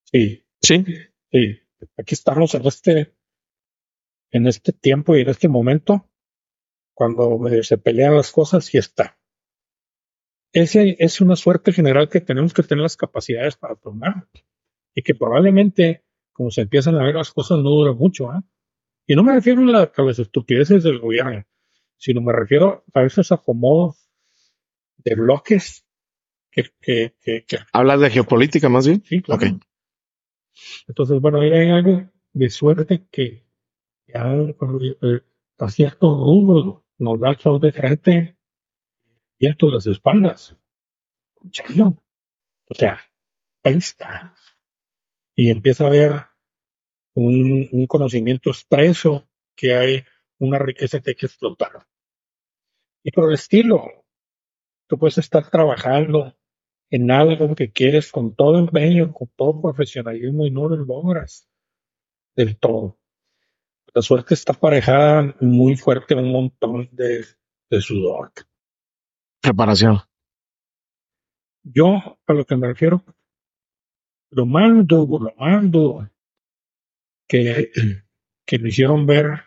Sí, 0.05 0.45
Sí. 0.63 0.85
sí. 1.33 1.59
Aquí 1.99 2.15
estamos 2.15 2.55
en 2.55 2.65
este, 2.67 3.15
en 4.31 4.47
este 4.47 4.73
tiempo 4.73 5.17
y 5.17 5.23
en 5.23 5.29
este 5.31 5.49
momento, 5.49 6.09
cuando 6.95 7.41
se 7.63 7.77
pelean 7.77 8.15
las 8.15 8.31
cosas 8.31 8.73
y 8.73 8.79
está. 8.79 9.19
Ese 10.53 10.97
es 11.01 11.21
una 11.21 11.35
suerte 11.35 11.73
general 11.73 12.09
que 12.09 12.21
tenemos 12.21 12.55
que 12.55 12.63
tener 12.63 12.83
las 12.83 12.97
capacidades 12.97 13.57
para 13.57 13.75
tomar 13.75 14.29
y 14.95 15.03
que 15.03 15.15
probablemente, 15.17 16.05
como 16.33 16.53
se 16.53 16.63
empiezan 16.63 16.95
a 16.95 17.03
ver 17.05 17.17
las 17.17 17.33
cosas, 17.33 17.59
no 17.59 17.71
dura 17.71 17.93
mucho. 17.93 18.31
¿ah? 18.31 18.43
Y 19.09 19.17
no 19.17 19.25
me 19.25 19.35
refiero 19.35 19.61
a, 19.63 19.65
la- 19.65 19.93
a 19.95 20.03
las 20.03 20.21
estupideces 20.21 20.85
del 20.85 21.01
gobierno, 21.01 21.45
sino 21.97 22.21
me 22.21 22.33
refiero 22.33 22.85
a 22.95 23.03
esos 23.03 23.33
acomodos 23.33 24.09
de 24.99 25.17
bloques 25.17 25.84
que, 26.55 26.71
que, 26.81 27.15
que, 27.21 27.45
que 27.45 27.59
Hablas 27.73 28.01
de 28.01 28.11
geopolítica 28.11 28.69
más 28.69 28.87
bien. 28.87 29.03
sí, 29.05 29.21
claro. 29.23 29.43
Entonces, 30.87 31.21
bueno, 31.21 31.41
hay 31.41 31.71
algo 31.71 32.09
de 32.33 32.51
suerte 32.51 33.07
que 33.11 33.45
ya 34.07 34.25
a 35.59 35.71
cierto 35.71 36.15
rubro 36.15 36.85
nos 36.99 37.21
da 37.21 37.31
el 37.31 37.39
sol 37.39 37.61
de 37.61 37.73
frente 37.73 38.37
y 39.39 39.47
esto 39.49 39.71
las 39.71 39.87
espaldas. 39.87 40.57
Chalo. 41.51 42.03
O 42.69 42.75
sea, 42.75 43.01
ahí 43.65 43.75
está. 43.75 44.35
Y 45.35 45.51
empieza 45.51 45.85
a 45.85 45.89
haber 45.89 46.27
un, 47.15 47.69
un 47.73 47.87
conocimiento 47.87 48.51
expreso 48.51 49.29
que 49.57 49.75
hay 49.75 50.05
una 50.39 50.59
riqueza 50.59 51.01
que 51.01 51.11
hay 51.11 51.17
que 51.17 51.27
explotar. 51.27 51.87
Y 53.03 53.11
por 53.11 53.29
el 53.29 53.35
estilo, 53.35 53.85
tú 54.87 54.99
puedes 54.99 55.19
estar 55.19 55.51
trabajando 55.51 56.37
en 56.95 57.11
algo 57.11 57.57
que 57.57 57.73
quieres 57.73 58.13
con 58.13 58.37
todo 58.37 58.57
empeño, 58.57 59.13
con 59.13 59.29
todo 59.35 59.61
profesionalismo 59.61 60.47
y 60.47 60.53
no 60.53 60.69
lo 60.69 60.77
logras 60.77 61.51
del 62.37 62.57
todo. 62.57 63.01
La 63.93 64.01
suerte 64.01 64.35
está 64.35 64.53
aparejada 64.53 65.35
muy 65.41 65.77
fuerte, 65.77 66.15
un 66.15 66.31
montón 66.31 66.89
de, 66.93 67.25
de 67.69 67.81
sudor. 67.81 68.31
Preparación. 69.43 69.99
Yo, 71.65 71.97
a 72.29 72.33
lo 72.33 72.45
que 72.45 72.57
me 72.57 72.69
refiero, 72.69 73.05
lo 74.31 74.45
duro, 74.85 75.35
lo 75.37 75.63
duro 75.63 76.11
que, 77.27 77.73
que 78.47 78.59
me 78.61 78.69
hicieron 78.69 79.05
ver 79.05 79.41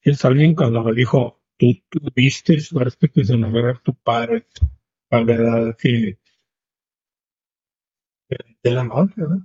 es 0.00 0.24
alguien 0.24 0.54
cuando 0.54 0.82
me 0.82 0.94
dijo, 0.94 1.42
tú 1.58 1.74
tuviste 1.90 2.58
suerte 2.60 3.10
que 3.10 3.22
se 3.22 3.36
nos 3.36 3.52
vea 3.52 3.78
tu 3.84 3.94
padre, 3.94 4.46
la 5.10 5.24
verdad 5.24 5.76
que 5.78 6.21
de 8.62 8.70
la 8.70 8.84
madre, 8.84 9.12
¿verdad? 9.16 9.38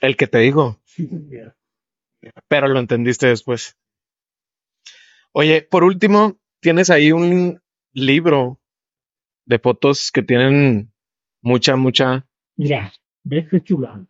El 0.00 0.16
que 0.16 0.26
te 0.26 0.38
digo, 0.38 0.80
Sí, 0.84 1.08
mira. 1.10 1.56
pero 2.48 2.68
lo 2.68 2.78
entendiste 2.80 3.26
después. 3.26 3.76
Oye, 5.32 5.62
por 5.62 5.84
último, 5.84 6.38
tienes 6.60 6.90
ahí 6.90 7.12
un 7.12 7.60
libro 7.92 8.60
de 9.46 9.58
fotos 9.58 10.10
que 10.12 10.22
tienen 10.22 10.92
mucha, 11.42 11.76
mucha. 11.76 12.26
Mira, 12.56 12.92
ves 13.24 13.48
qué 13.50 13.60
chula. 13.62 14.06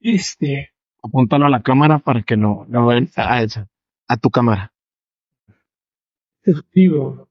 Este, 0.00 0.72
Apúntalo 1.02 1.46
a 1.46 1.50
la 1.50 1.62
cámara 1.62 1.98
para 1.98 2.22
que 2.22 2.36
no 2.36 2.66
lo 2.68 2.86
vean 2.86 3.08
a 3.16 3.42
esa, 3.42 3.68
a 4.08 4.16
tu 4.16 4.30
cámara. 4.30 4.72
este 6.42 6.62
libro 6.72 7.28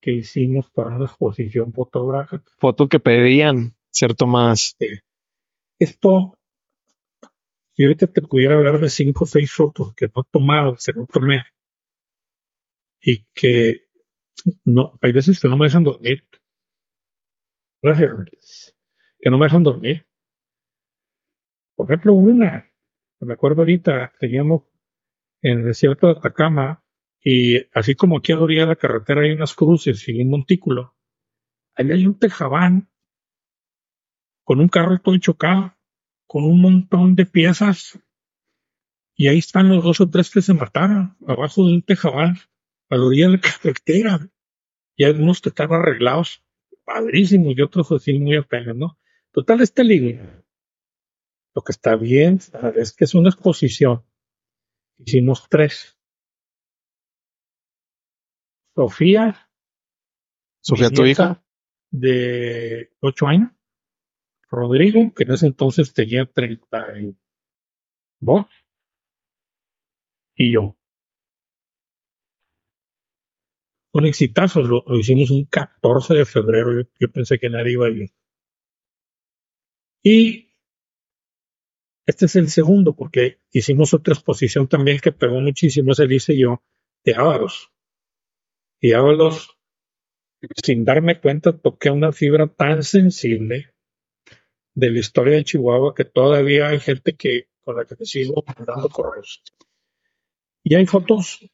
que 0.00 0.12
hicimos 0.12 0.70
para 0.70 0.94
una 0.94 1.06
exposición 1.06 1.72
fotográfica. 1.72 2.44
Foto 2.58 2.88
que 2.88 3.00
pedían 3.00 3.74
cierto 3.90 4.26
más. 4.26 4.76
Esto, 5.78 6.38
si 7.72 7.84
ahorita 7.84 8.06
te 8.08 8.22
pudiera 8.22 8.54
hablar 8.56 8.80
de 8.80 8.90
cinco 8.90 9.24
o 9.24 9.26
seis 9.26 9.52
fotos 9.52 9.94
que 9.94 10.06
no 10.06 10.22
he 10.22 10.30
tomado, 10.30 10.76
que 10.76 10.92
no 10.92 11.06
tomé, 11.06 11.44
y 13.00 13.24
que 13.34 13.88
no, 14.64 14.98
hay 15.00 15.12
veces 15.12 15.40
que 15.40 15.48
no 15.48 15.56
me 15.56 15.66
dejan 15.66 15.84
dormir. 15.84 16.26
Gracias. 17.82 18.74
Que 19.20 19.30
no 19.30 19.38
me 19.38 19.46
dejan 19.46 19.62
dormir. 19.62 20.06
Por 21.76 21.86
ejemplo, 21.86 22.14
una, 22.14 22.68
me 23.20 23.34
acuerdo 23.34 23.62
ahorita, 23.62 24.12
teníamos 24.18 24.62
en 25.42 25.60
el 25.60 25.64
desierto 25.66 26.08
de 26.08 26.18
Atacama, 26.18 26.84
y 27.22 27.58
así 27.72 27.94
como 27.94 28.18
aquí 28.18 28.32
a 28.32 28.36
la 28.36 28.66
la 28.66 28.76
carretera 28.76 29.22
hay 29.22 29.32
unas 29.32 29.54
cruces 29.54 30.08
y 30.08 30.20
un 30.20 30.30
montículo, 30.30 30.96
ahí 31.74 31.90
hay 31.90 32.06
un 32.06 32.18
tejabán 32.18 32.90
con 34.48 34.60
un 34.60 34.68
carro 34.68 34.98
todo 34.98 35.18
chocado, 35.18 35.76
con 36.26 36.42
un 36.42 36.62
montón 36.62 37.14
de 37.14 37.26
piezas, 37.26 37.98
y 39.14 39.28
ahí 39.28 39.40
están 39.40 39.68
los 39.68 39.84
dos 39.84 40.00
o 40.00 40.08
tres 40.08 40.30
que 40.30 40.40
se 40.40 40.54
mataron, 40.54 41.18
abajo 41.26 41.66
de 41.66 41.74
un 41.74 41.82
tejabán, 41.82 42.38
a 42.88 42.96
la 42.96 43.04
orilla 43.04 43.26
de 43.26 43.32
la 43.32 43.40
carretera, 43.42 44.30
y 44.96 45.04
algunos 45.04 45.42
que 45.42 45.50
estaban 45.50 45.82
arreglados, 45.82 46.42
padrísimos, 46.82 47.58
y 47.58 47.60
otros 47.60 47.92
así 47.92 48.18
muy 48.18 48.36
apenas, 48.36 48.74
¿no? 48.74 48.98
Total, 49.32 49.60
este 49.60 49.84
libro, 49.84 50.24
lo 51.54 51.60
que 51.60 51.72
está 51.72 51.96
bien 51.96 52.40
es 52.76 52.94
que 52.94 53.04
es 53.04 53.14
una 53.14 53.28
exposición. 53.28 54.02
Hicimos 54.96 55.46
tres. 55.50 56.00
Sofía, 58.74 59.50
Sofía, 60.62 60.88
tu 60.88 61.04
hija. 61.04 61.44
de 61.90 62.94
ocho 63.02 63.26
años. 63.26 63.57
Rodrigo, 64.50 65.12
que 65.14 65.24
en 65.24 65.32
ese 65.32 65.46
entonces 65.46 65.92
tenía 65.92 66.24
32. 66.26 67.16
Y 70.36 70.52
yo. 70.52 70.76
Un 73.92 74.06
exitazo, 74.06 74.62
lo, 74.62 74.84
lo 74.86 74.98
hicimos 74.98 75.30
un 75.30 75.44
14 75.46 76.14
de 76.14 76.24
febrero. 76.24 76.88
Yo, 76.98 77.10
pensé 77.10 77.38
que 77.38 77.50
nadie 77.50 77.72
iba 77.72 77.86
a 77.86 77.90
ir. 77.90 78.10
Y 80.02 80.54
este 82.06 82.26
es 82.26 82.36
el 82.36 82.48
segundo, 82.48 82.94
porque 82.94 83.40
hicimos 83.50 83.92
otra 83.92 84.14
exposición 84.14 84.68
también 84.68 85.00
que 85.00 85.12
pegó 85.12 85.40
muchísimo, 85.40 85.92
ese 85.92 86.06
hice 86.14 86.38
yo, 86.38 86.62
de 87.04 87.14
Ábalos. 87.14 87.70
Y 88.80 88.92
Ábalos, 88.92 89.58
sin 90.64 90.84
darme 90.84 91.20
cuenta, 91.20 91.58
toqué 91.58 91.90
una 91.90 92.12
fibra 92.12 92.46
tan 92.46 92.82
sensible 92.82 93.74
de 94.78 94.92
la 94.92 95.00
historia 95.00 95.34
de 95.34 95.44
Chihuahua 95.44 95.92
que 95.92 96.04
todavía 96.04 96.68
hay 96.68 96.78
gente 96.78 97.16
que 97.16 97.48
con 97.64 97.76
la 97.76 97.84
que 97.84 97.96
me 97.98 98.06
sigo 98.06 98.44
mandando 98.46 98.88
correos. 98.88 99.42
Y 100.62 100.76
hay 100.76 100.86
fotos 100.86 101.50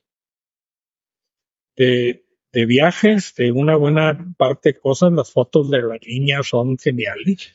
de, 1.75 2.27
de 2.53 2.67
viajes, 2.67 3.35
de 3.35 3.51
una 3.51 3.77
buena 3.77 4.35
parte 4.37 4.75
de 4.75 4.79
cosas. 4.79 5.11
Las 5.13 5.33
fotos 5.33 5.71
de 5.71 5.81
la 5.81 5.97
niña 6.07 6.43
son 6.43 6.77
geniales. 6.77 7.55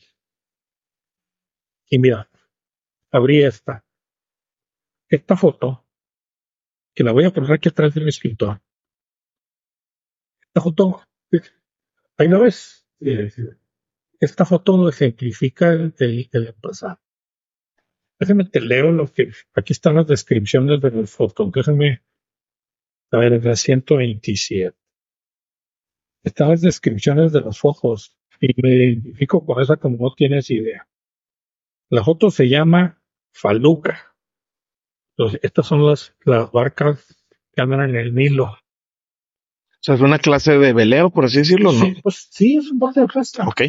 Y 1.87 1.99
mira, 1.99 2.27
abrí 3.11 3.43
esta. 3.43 3.85
Esta 5.07 5.37
foto, 5.37 5.85
que 6.95 7.03
la 7.03 7.11
voy 7.11 7.25
a 7.25 7.31
poner 7.31 7.51
aquí 7.51 7.69
atrás 7.69 7.93
de 7.93 8.01
mi 8.01 8.09
escritor. 8.09 8.59
Esta 10.41 10.61
foto, 10.61 11.03
ahí 12.17 12.27
lo 12.27 12.39
ves. 12.41 12.87
Esta 14.19 14.45
foto 14.45 14.89
ejemplifica 14.89 15.71
el, 15.71 15.93
el, 15.99 16.29
el 16.31 16.47
empresario. 16.47 16.99
Déjame 18.19 18.45
te 18.45 18.59
leo 18.59 18.91
lo 18.91 19.11
que. 19.11 19.31
Aquí 19.53 19.73
están 19.73 19.95
las 19.95 20.07
descripciones 20.07 20.81
de 20.81 20.91
las 20.91 21.11
fotos. 21.11 21.51
Déjame. 21.51 22.03
A 23.11 23.17
ver, 23.17 23.33
es 23.33 23.45
la 23.45 23.55
127. 23.55 24.77
Están 26.23 26.49
las 26.49 26.61
descripciones 26.61 27.31
de 27.31 27.41
las 27.41 27.57
fotos 27.57 28.17
y 28.41 28.61
me 28.61 28.69
identifico 28.75 29.45
con 29.45 29.61
esa 29.61 29.77
como 29.77 29.97
no 29.97 30.13
tienes 30.13 30.49
idea. 30.51 30.87
La 31.89 32.03
foto 32.03 32.29
se 32.29 32.49
llama 32.49 33.01
Faluca. 33.31 34.15
Entonces, 35.17 35.39
estas 35.43 35.65
son 35.65 35.85
las, 35.85 36.15
las 36.23 36.51
barcas 36.51 37.15
que 37.53 37.61
andan 37.61 37.89
en 37.89 37.95
el 37.95 38.13
Nilo. 38.13 38.45
O 38.45 39.81
sea, 39.81 39.95
es 39.95 40.01
una 40.01 40.19
clase 40.19 40.57
de 40.57 40.73
veleo, 40.73 41.09
por 41.09 41.25
así 41.25 41.39
decirlo, 41.39 41.71
¿no? 41.71 41.85
Sí, 41.85 41.95
pues 42.03 42.27
sí, 42.31 42.57
es 42.57 42.69
un 42.69 42.79
barco 42.79 42.99
de 42.99 43.07
pesca. 43.07 43.47
Ok. 43.47 43.61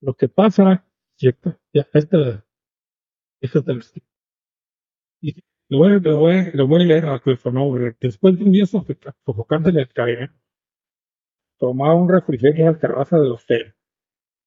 Lo 0.00 0.14
que 0.14 0.28
pasa, 0.28 0.84
ya, 1.18 1.30
ya, 1.72 1.86
este, 1.94 2.42
este 3.40 3.60
del 3.62 3.82
y 5.20 5.34
lo 5.68 5.78
voy, 5.78 6.00
lo 6.00 6.16
voy, 6.18 6.50
lo 6.54 6.66
voy 6.66 6.82
a 6.82 6.86
leer 6.86 7.06
a 7.06 7.20
nombre. 7.52 7.96
Después 8.00 8.38
de 8.38 8.44
un 8.44 8.52
día 8.52 8.64
sofoca- 8.66 9.14
sofocante 9.24 9.70
en 9.70 9.78
el 9.78 9.88
calle, 9.92 10.30
tomaba 11.58 11.94
un 11.94 12.08
refrigerio 12.08 12.66
en 12.66 12.72
la 12.72 12.78
terraza 12.78 13.18
del 13.18 13.32
hotel. 13.32 13.74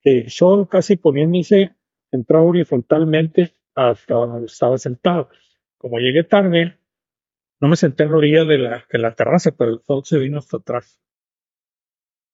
El 0.03 0.29
sol 0.29 0.67
casi 0.69 0.97
poniéndose 0.97 1.75
entraba 2.11 2.45
horizontalmente 2.45 3.55
hasta 3.75 4.15
donde 4.15 4.47
estaba 4.47 4.77
sentado. 4.77 5.29
Como 5.77 5.99
llegué 5.99 6.23
tarde, 6.23 6.79
no 7.61 7.67
me 7.69 7.75
senté 7.75 8.03
en 8.03 8.11
la 8.11 8.17
orilla 8.17 8.45
de 8.45 8.57
la, 8.57 8.85
de 8.91 8.99
la 8.99 9.15
terraza, 9.15 9.51
pero 9.51 9.71
el 9.73 9.81
sol 9.81 10.03
se 10.05 10.19
vino 10.19 10.39
hasta 10.39 10.57
atrás. 10.57 11.01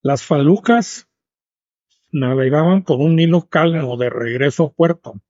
Las 0.02 0.24
falucas 0.24 1.07
navegaban 2.12 2.84
por 2.84 3.00
un 3.00 3.16
Nilo 3.16 3.48
calmo 3.50 3.98
de 3.98 4.10
regreso 4.10 4.66
a 4.66 4.72
puerto. 4.72 5.22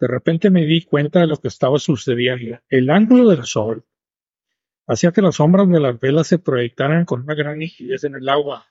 De 0.00 0.08
repente 0.08 0.50
me 0.50 0.64
di 0.64 0.82
cuenta 0.82 1.20
de 1.20 1.26
lo 1.26 1.36
que 1.36 1.48
estaba 1.48 1.78
sucediendo. 1.78 2.58
El 2.68 2.90
ángulo 2.90 3.30
del 3.30 3.44
sol 3.44 3.84
hacía 4.86 5.12
que 5.12 5.22
las 5.22 5.36
sombras 5.36 5.68
de 5.68 5.80
las 5.80 5.98
velas 5.98 6.26
se 6.26 6.38
proyectaran 6.38 7.04
con 7.04 7.22
una 7.22 7.34
gran 7.34 7.58
nitidez 7.58 8.04
en 8.04 8.16
el 8.16 8.28
agua, 8.28 8.66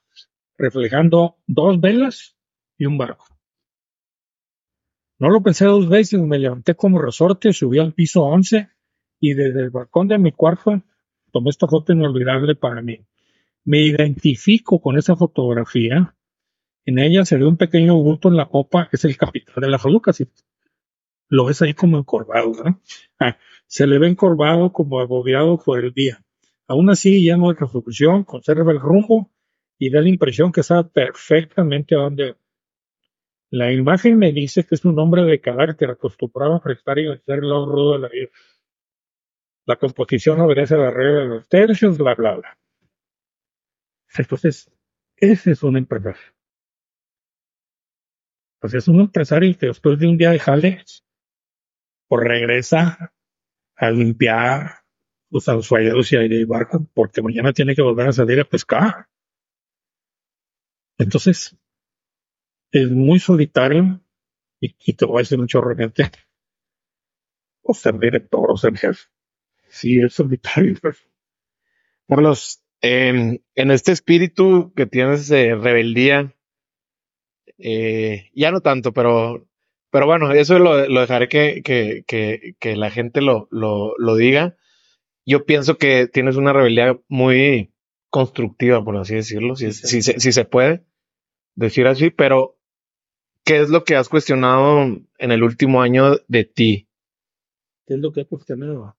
reflejando 0.58 1.38
dos 1.48 1.80
velas 1.80 2.36
y 2.78 2.86
un 2.86 2.98
barco. 2.98 3.26
No 5.20 5.30
lo 5.30 5.42
pensé 5.42 5.66
dos 5.66 5.88
veces, 5.88 6.20
me 6.20 6.40
levanté 6.40 6.76
como 6.76 7.02
resorte, 7.02 7.54
subí 7.54 7.80
al 7.80 7.94
piso 7.94 8.24
11 8.24 8.70
y 9.20 9.34
desde 9.34 9.62
el 9.62 9.70
balcón 9.70 10.08
de 10.08 10.18
mi 10.18 10.32
cuarto 10.34 10.82
tomé 11.32 11.50
esta 11.50 11.68
foto 11.68 11.94
inolvidable 11.94 12.56
para 12.56 12.82
mí. 12.82 13.00
Me 13.64 13.80
identifico 13.80 14.82
con 14.82 14.98
esa 14.98 15.16
fotografía. 15.16 16.14
En 16.86 17.00
ella 17.00 17.24
se 17.26 17.38
ve 17.38 17.46
un 17.46 17.58
pequeño 17.58 17.96
bulto 17.96 18.28
en 18.28 18.36
la 18.36 18.50
popa, 18.50 18.90
es 18.92 19.06
el 19.06 19.18
capitán 19.18 19.62
de 19.62 19.70
la 19.70 19.80
faluca. 19.80 20.12
Si 20.12 20.28
lo 21.30 21.46
ves 21.46 21.62
ahí 21.62 21.74
como 21.74 21.98
encorvado, 21.98 22.52
¿no? 22.64 22.82
Ah, 23.20 23.38
se 23.68 23.88
le 23.88 24.00
ve 24.00 24.08
encorvado 24.08 24.74
como 24.74 25.00
agobiado 25.00 25.58
por 25.58 25.84
el 25.84 25.94
día. 25.94 26.24
Aún 26.68 26.90
así, 26.90 27.22
lleno 27.22 27.50
de 27.50 27.60
resolución, 27.60 28.24
conserva 28.24 28.72
el 28.72 28.80
rumbo 28.80 29.32
y 29.78 29.90
da 29.90 30.02
la 30.02 30.10
impresión 30.10 30.52
que 30.52 30.64
sabe 30.64 30.90
perfectamente 30.90 31.96
a 31.96 32.00
dónde. 32.00 32.36
La 33.50 33.72
imagen 33.72 34.18
me 34.18 34.32
dice 34.32 34.66
que 34.66 34.76
es 34.76 34.84
un 34.84 34.98
hombre 35.00 35.24
de 35.24 35.40
carácter 35.40 35.92
acostumbrado 35.92 36.56
a 36.56 36.62
prestar 36.62 37.00
y 37.00 37.06
el 37.06 37.22
lado 37.26 37.66
rudo 37.66 37.94
de 37.94 38.00
la 38.00 38.08
vida. 38.10 38.30
La 39.66 39.76
composición 39.78 40.42
obedece 40.42 40.76
a 40.76 40.80
la 40.80 40.92
regla 40.92 41.20
de 41.20 41.28
los 41.28 41.48
tercios, 41.48 41.98
bla, 41.98 42.16
bla, 42.16 42.36
bla. 42.36 42.58
Entonces, 44.18 44.72
ese 45.18 45.52
es 45.52 45.64
un 45.64 45.78
empresario. 45.78 46.33
Pues 48.64 48.76
es 48.76 48.88
un 48.88 49.02
empresario 49.02 49.58
que 49.58 49.66
después 49.66 50.00
de 50.00 50.08
un 50.08 50.18
día 50.18 50.32
de 50.32 50.40
jale, 50.40 50.86
pues 52.08 52.24
regresa 52.24 53.14
a 53.76 53.92
limpiar 53.92 54.86
los 55.30 55.50
anzuelos 55.50 56.10
y 56.14 56.16
el 56.16 56.46
barco, 56.46 56.88
porque 56.94 57.22
mañana 57.22 57.52
tiene 57.52 57.76
que 57.76 57.82
volver 57.82 58.08
a 58.08 58.14
salir 58.14 58.40
a 58.40 58.46
pescar. 58.46 59.10
Entonces, 60.98 61.58
es 62.72 62.90
muy 62.90 63.20
solitario 63.20 64.02
y, 64.62 64.74
y 64.80 64.94
te 64.94 65.04
voy 65.04 65.18
a 65.18 65.24
decir 65.24 65.42
un 65.42 65.48
chorro. 65.48 65.76
O 67.64 67.74
ser 67.74 68.00
director 68.00 68.50
o 68.50 68.56
ser 68.56 68.78
jefe. 68.78 69.10
Sí, 69.68 70.00
es 70.00 70.14
solitario. 70.14 70.76
Carlos, 72.08 72.64
em, 72.80 73.40
en 73.56 73.72
este 73.72 73.92
espíritu 73.92 74.72
que 74.74 74.86
tienes 74.86 75.28
de 75.28 75.54
rebeldía, 75.54 76.34
eh, 77.58 78.30
ya 78.36 78.52
no 78.52 78.62
tanto, 78.62 78.94
pero, 78.94 79.48
pero 79.92 80.06
bueno, 80.06 80.32
eso 80.32 80.60
lo, 80.60 80.88
lo 80.88 81.02
dejaré 81.02 81.28
que, 81.30 81.62
que, 81.64 82.04
que, 82.08 82.56
que 82.60 82.76
la 82.76 82.92
gente 82.92 83.22
lo, 83.22 83.48
lo, 83.52 83.96
lo 83.98 84.16
diga. 84.16 84.56
Yo 85.26 85.46
pienso 85.46 85.78
que 85.78 86.08
tienes 86.08 86.36
una 86.38 86.54
rebeldía 86.54 87.00
muy 87.08 87.74
constructiva, 88.10 88.84
por 88.84 88.98
así 88.98 89.16
decirlo, 89.16 89.56
si, 89.56 89.72
si, 89.74 90.02
se- 90.02 90.20
si 90.20 90.32
se 90.32 90.46
puede 90.46 90.86
decir 91.56 91.88
así, 91.88 92.10
pero 92.12 92.58
¿qué 93.46 93.62
es 93.62 93.70
lo 93.70 93.84
que 93.84 93.96
has 93.96 94.10
cuestionado 94.10 94.84
en 94.84 95.32
el 95.32 95.44
último 95.44 95.82
año 95.82 96.18
de 96.28 96.46
ti, 96.46 96.90
¿Qué 97.86 97.96
es 97.96 98.00
lo 98.00 98.12
que 98.14 98.22
he 98.22 98.26
cuestionado? 98.26 98.96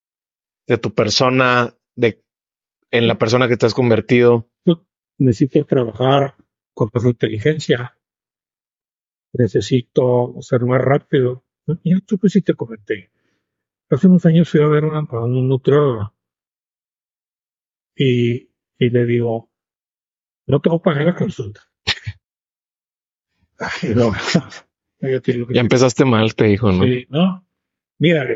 de 0.67 0.79
tu 0.79 0.95
persona, 0.95 1.75
de 1.97 2.23
en 2.91 3.09
la 3.09 3.19
persona 3.19 3.49
que 3.49 3.57
te 3.57 3.67
has 3.67 3.75
convertido? 3.75 4.49
necesito 5.19 5.65
trabajar 5.65 6.35
con 6.75 6.91
más 6.93 7.05
inteligencia. 7.05 7.97
Necesito 9.35 10.35
ser 10.41 10.63
más 10.63 10.81
rápido. 10.81 11.45
Y 11.83 11.95
esto 11.95 12.17
pues 12.19 12.33
sí 12.33 12.43
te 12.43 12.55
comenté. 12.55 13.11
Hace 13.91 14.07
unos 14.07 14.25
años 14.27 14.49
fui 14.49 14.61
a 14.63 14.67
ver 14.67 14.85
una, 14.85 15.01
a 15.01 15.25
un 15.25 15.49
nutriólogo 15.49 16.15
y, 17.97 18.51
y 18.79 18.91
le 18.91 19.05
digo, 19.05 19.51
no 20.47 20.61
te 20.61 20.69
voy 20.69 20.79
a 20.79 20.83
pagar 20.83 21.05
la 21.07 21.15
consulta. 21.15 21.61
Ay, 23.59 23.95
no. 23.95 24.13
Que 25.01 25.21
Ya 25.53 25.61
empezaste 25.61 26.05
mal, 26.05 26.35
te 26.35 26.45
dijo, 26.45 26.73
¿no? 26.73 26.85
Sí, 26.85 27.07
no. 27.11 27.47
Mira, 27.99 28.27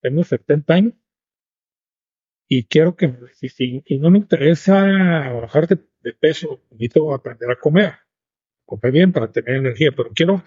tengo 0.00 0.22
70 0.24 0.74
años 0.74 0.94
y 2.48 2.64
quiero 2.64 2.96
que, 2.96 3.14
si, 3.34 3.48
si- 3.48 3.82
y 3.86 3.98
no 3.98 4.10
me 4.10 4.18
interesa 4.18 4.82
bajar 5.40 5.66
de, 5.68 5.78
de 6.02 6.12
peso, 6.12 6.60
necesito 6.70 7.14
aprender 7.14 7.50
a 7.50 7.58
comer, 7.58 7.94
comer 8.66 8.92
bien 8.92 9.12
para 9.12 9.30
tener 9.30 9.56
energía, 9.56 9.92
pero 9.92 10.10
quiero 10.14 10.42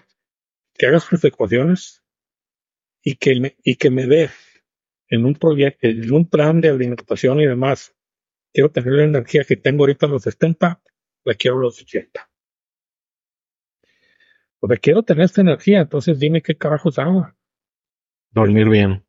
que 0.74 0.86
hagas 0.86 1.08
tus 1.08 1.24
ecuaciones 1.24 2.02
y 3.02 3.16
que 3.16 3.40
me, 3.40 3.56
y 3.62 3.76
que 3.76 3.90
me 3.90 4.06
des 4.06 4.30
en 5.08 5.24
un 5.24 5.34
proyecto, 5.34 5.86
en 5.86 6.12
un 6.12 6.28
plan 6.28 6.60
de 6.60 6.70
alimentación 6.70 7.40
y 7.40 7.46
demás. 7.46 7.94
Quiero 8.52 8.70
tener 8.70 8.92
la 8.94 9.04
energía 9.04 9.44
que 9.44 9.56
tengo 9.56 9.84
ahorita 9.84 10.06
a 10.06 10.08
los 10.08 10.22
70, 10.22 10.82
la 11.24 11.34
quiero 11.34 11.58
a 11.58 11.62
los 11.62 11.80
80. 11.80 12.28
Porque 14.58 14.78
quiero 14.78 15.02
tener 15.02 15.24
esta 15.24 15.42
energía, 15.42 15.80
entonces 15.80 16.18
dime 16.18 16.42
qué 16.42 16.56
carajos 16.56 16.98
hago. 16.98 17.30
Dormir 18.30 18.68
bien. 18.68 19.04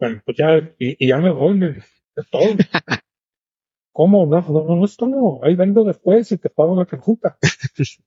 Bueno, 0.00 0.22
pues 0.24 0.36
ya, 0.36 0.58
y, 0.78 1.04
y 1.04 1.08
ya 1.08 1.18
me 1.18 1.30
voy, 1.30 1.76
es 2.16 2.30
todo. 2.30 2.56
¿Cómo? 3.96 4.26
No, 4.26 4.40
no, 4.42 4.64
no, 4.64 4.76
no 4.76 4.84
es 4.84 4.96
todo. 4.96 5.40
Ahí 5.44 5.56
vengo 5.56 5.82
después 5.82 6.30
y 6.30 6.38
te 6.38 6.50
pago 6.50 6.76
la 6.76 6.86
conjunta. 6.86 7.36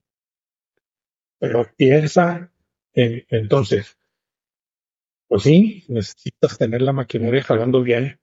Pero 1.38 1.66
piensa, 1.76 2.50
en- 2.94 3.26
entonces, 3.28 3.98
pues 5.28 5.44
sí, 5.44 5.84
necesitas 5.88 6.58
tener 6.58 6.82
la 6.82 6.92
maquinaria 6.92 7.42
jalando 7.42 7.82
bien 7.82 8.20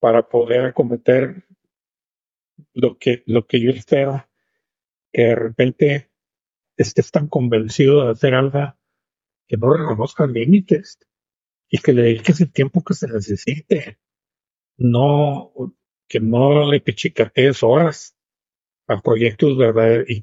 para 0.00 0.28
poder 0.28 0.66
acometer 0.66 1.44
lo 2.74 2.98
que, 2.98 3.22
lo 3.26 3.46
que 3.46 3.60
yo 3.60 3.70
espero, 3.70 4.26
que 5.12 5.22
de 5.24 5.34
repente 5.36 6.10
estés 6.76 7.10
tan 7.12 7.28
convencido 7.28 8.04
de 8.06 8.12
hacer 8.12 8.34
algo 8.34 8.74
que 9.48 9.56
no 9.58 9.74
reconozcas 9.74 10.30
límites 10.30 10.98
y 11.70 11.78
que 11.78 11.92
le 11.92 12.02
dediques 12.02 12.40
el 12.40 12.52
tiempo 12.52 12.84
que 12.84 12.94
se 12.94 13.08
necesite. 13.08 13.98
No, 14.78 15.52
que 16.10 16.18
no 16.18 16.68
le 16.68 16.80
pichicatees 16.80 17.62
horas 17.62 18.16
a 18.88 19.00
proyectos 19.00 19.56
verdaderos 19.56 20.06
y 20.08 20.20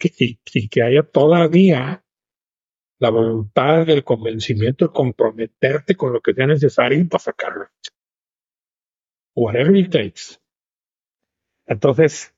que, 0.67 0.83
haya 0.83 1.01
todavía 1.01 2.03
la 2.99 3.09
voluntad, 3.09 3.89
el 3.89 4.03
convencimiento 4.03 4.87
de 4.87 4.93
comprometerte 4.93 5.95
con 5.95 6.11
lo 6.11 6.19
que 6.19 6.33
sea 6.33 6.45
necesario 6.45 7.07
para 7.07 7.23
sacarlo. 7.23 7.67
Whatever 9.33 9.77
it 9.77 9.89
takes. 9.89 10.41
Entonces, 11.65 12.35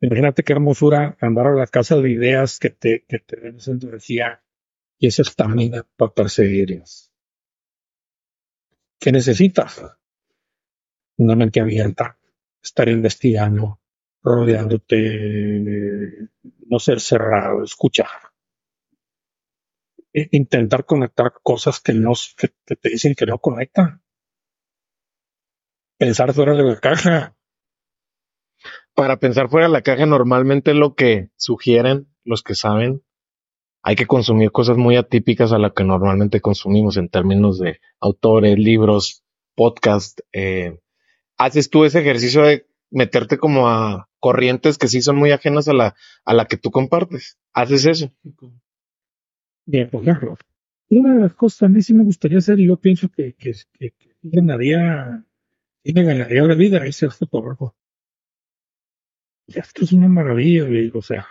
imagínate 0.00 0.42
qué 0.42 0.54
hermosura 0.54 1.18
andar 1.20 1.48
a 1.48 1.54
la 1.54 1.66
casa 1.66 1.96
de 1.96 2.10
ideas 2.10 2.58
que 2.58 2.70
te, 2.70 3.04
que 3.06 3.18
te 3.18 3.36
den 3.38 3.56
esa 3.56 3.72
energía 3.72 4.42
y 4.98 5.08
esa 5.08 5.22
estamina 5.22 5.86
para 5.96 6.14
perseguirlas. 6.14 7.12
¿Qué 8.98 9.12
necesitas? 9.12 9.84
Una 11.18 11.36
mente 11.36 11.60
abierta, 11.60 12.17
estar 12.62 12.88
investigando, 12.88 13.80
rodeándote, 14.22 16.28
no 16.66 16.78
ser 16.78 17.00
cerrado, 17.00 17.64
escuchar. 17.64 18.08
E- 20.20 20.28
Intentar 20.42 20.82
conectar 20.92 21.28
cosas 21.50 21.76
que, 21.84 21.92
no, 21.94 22.12
que, 22.38 22.48
te 22.76 22.88
dicen 22.90 23.14
que 23.14 23.24
no 23.26 23.38
conectan. 23.38 24.02
Pensar 25.98 26.32
fuera 26.32 26.54
de 26.54 26.62
la 26.64 26.80
caja. 26.80 27.36
Para 28.94 29.18
pensar 29.18 29.48
fuera 29.48 29.66
de 29.68 29.72
la 29.72 29.82
caja, 29.82 30.06
normalmente 30.06 30.74
lo 30.74 30.94
que 30.94 31.30
sugieren 31.36 32.08
los 32.24 32.42
que 32.42 32.54
saben, 32.54 33.02
hay 33.82 33.96
que 33.96 34.06
consumir 34.06 34.52
cosas 34.52 34.76
muy 34.76 34.96
atípicas 34.96 35.52
a 35.52 35.58
las 35.58 35.72
que 35.72 35.84
normalmente 35.84 36.40
consumimos 36.40 36.96
en 36.96 37.08
términos 37.08 37.58
de 37.58 37.80
autores, 38.00 38.58
libros, 38.58 39.24
podcast. 39.54 40.20
eh, 40.32 40.78
¿Haces 41.38 41.70
tú 41.70 41.84
ese 41.84 42.00
ejercicio 42.00 42.42
de 42.42 42.66
meterte 42.90 43.38
como 43.38 43.68
a 43.68 44.08
corrientes 44.20 44.78
que 44.78 44.88
sí 44.88 45.02
son 45.02 45.16
muy 45.16 45.30
ajenas 45.32 45.68
a 45.68 45.72
la, 45.74 45.96
a 46.24 46.34
la 46.34 46.46
que 46.46 46.56
tú 46.56 46.70
compartes? 46.70 47.38
¿Haces 47.54 47.86
eso? 47.86 48.12
Bien, 49.66 49.88
por 49.90 50.02
ejemplo, 50.02 50.36
una 50.90 51.14
de 51.14 51.20
las 51.20 51.34
cosas 51.34 51.62
a 51.64 51.68
mí 51.68 51.82
sí 51.82 51.94
me 51.94 52.04
gustaría 52.04 52.38
hacer, 52.38 52.58
y 52.60 52.66
yo 52.66 52.76
pienso 52.76 53.08
que, 53.10 53.34
que, 53.34 53.52
que, 53.78 53.94
ganaría, 54.22 55.24
sí 55.84 55.92
me 55.94 56.04
ganaría 56.04 56.44
la 56.44 56.54
vida, 56.54 56.84
es 56.86 56.96
ser 56.96 57.10
fotógrafo. 57.12 57.76
Y 59.48 59.58
esto 59.58 59.82
es 59.82 59.90
una 59.92 60.06
maravilla, 60.06 60.64
o 60.94 61.02
sea, 61.02 61.26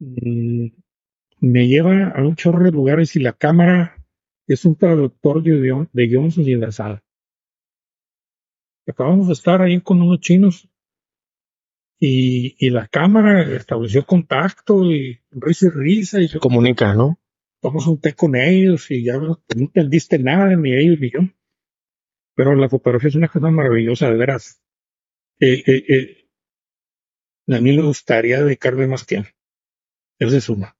mm, 0.00 0.66
me 1.40 1.68
lleva 1.68 2.08
a 2.10 2.22
un 2.22 2.36
chorro 2.36 2.64
de 2.64 2.72
lugares 2.72 3.16
y 3.16 3.20
la 3.20 3.32
cámara 3.34 3.96
es 4.48 4.64
un 4.66 4.76
traductor 4.76 5.42
de, 5.42 5.52
guion- 5.60 5.90
de 5.92 6.06
guiones 6.08 6.38
universal. 6.38 7.02
Acabamos 8.86 9.28
de 9.28 9.34
estar 9.34 9.62
ahí 9.62 9.80
con 9.80 10.02
unos 10.02 10.20
chinos 10.20 10.68
y, 11.98 12.56
y 12.58 12.70
la 12.70 12.88
cámara 12.88 13.42
estableció 13.54 14.04
contacto 14.04 14.90
y 14.90 15.20
risa 15.30 15.66
y 15.66 15.70
risa 15.70 16.20
y 16.20 16.28
yo 16.28 16.40
Comunica, 16.40 16.94
¿no? 16.94 17.18
tomamos 17.62 17.86
un 17.86 18.00
té 18.00 18.12
con 18.14 18.34
ellos 18.34 18.90
y 18.90 19.04
ya 19.04 19.14
no 19.18 19.40
entendiste 19.48 20.18
nada, 20.18 20.56
ni 20.56 20.74
ellos 20.74 20.98
ni 21.00 21.10
yo. 21.10 21.20
Pero 22.34 22.54
la 22.56 22.68
fotografía 22.68 23.08
es 23.08 23.14
una 23.14 23.28
cosa 23.28 23.50
maravillosa, 23.50 24.10
de 24.10 24.16
veras. 24.16 24.60
Eh, 25.38 25.62
eh, 25.66 25.84
eh, 25.88 26.28
a 27.54 27.60
mí 27.60 27.76
me 27.76 27.82
gustaría 27.82 28.42
dedicarle 28.42 28.86
más 28.86 29.06
tiempo. 29.06 29.30
Es 30.18 30.48
una. 30.48 30.76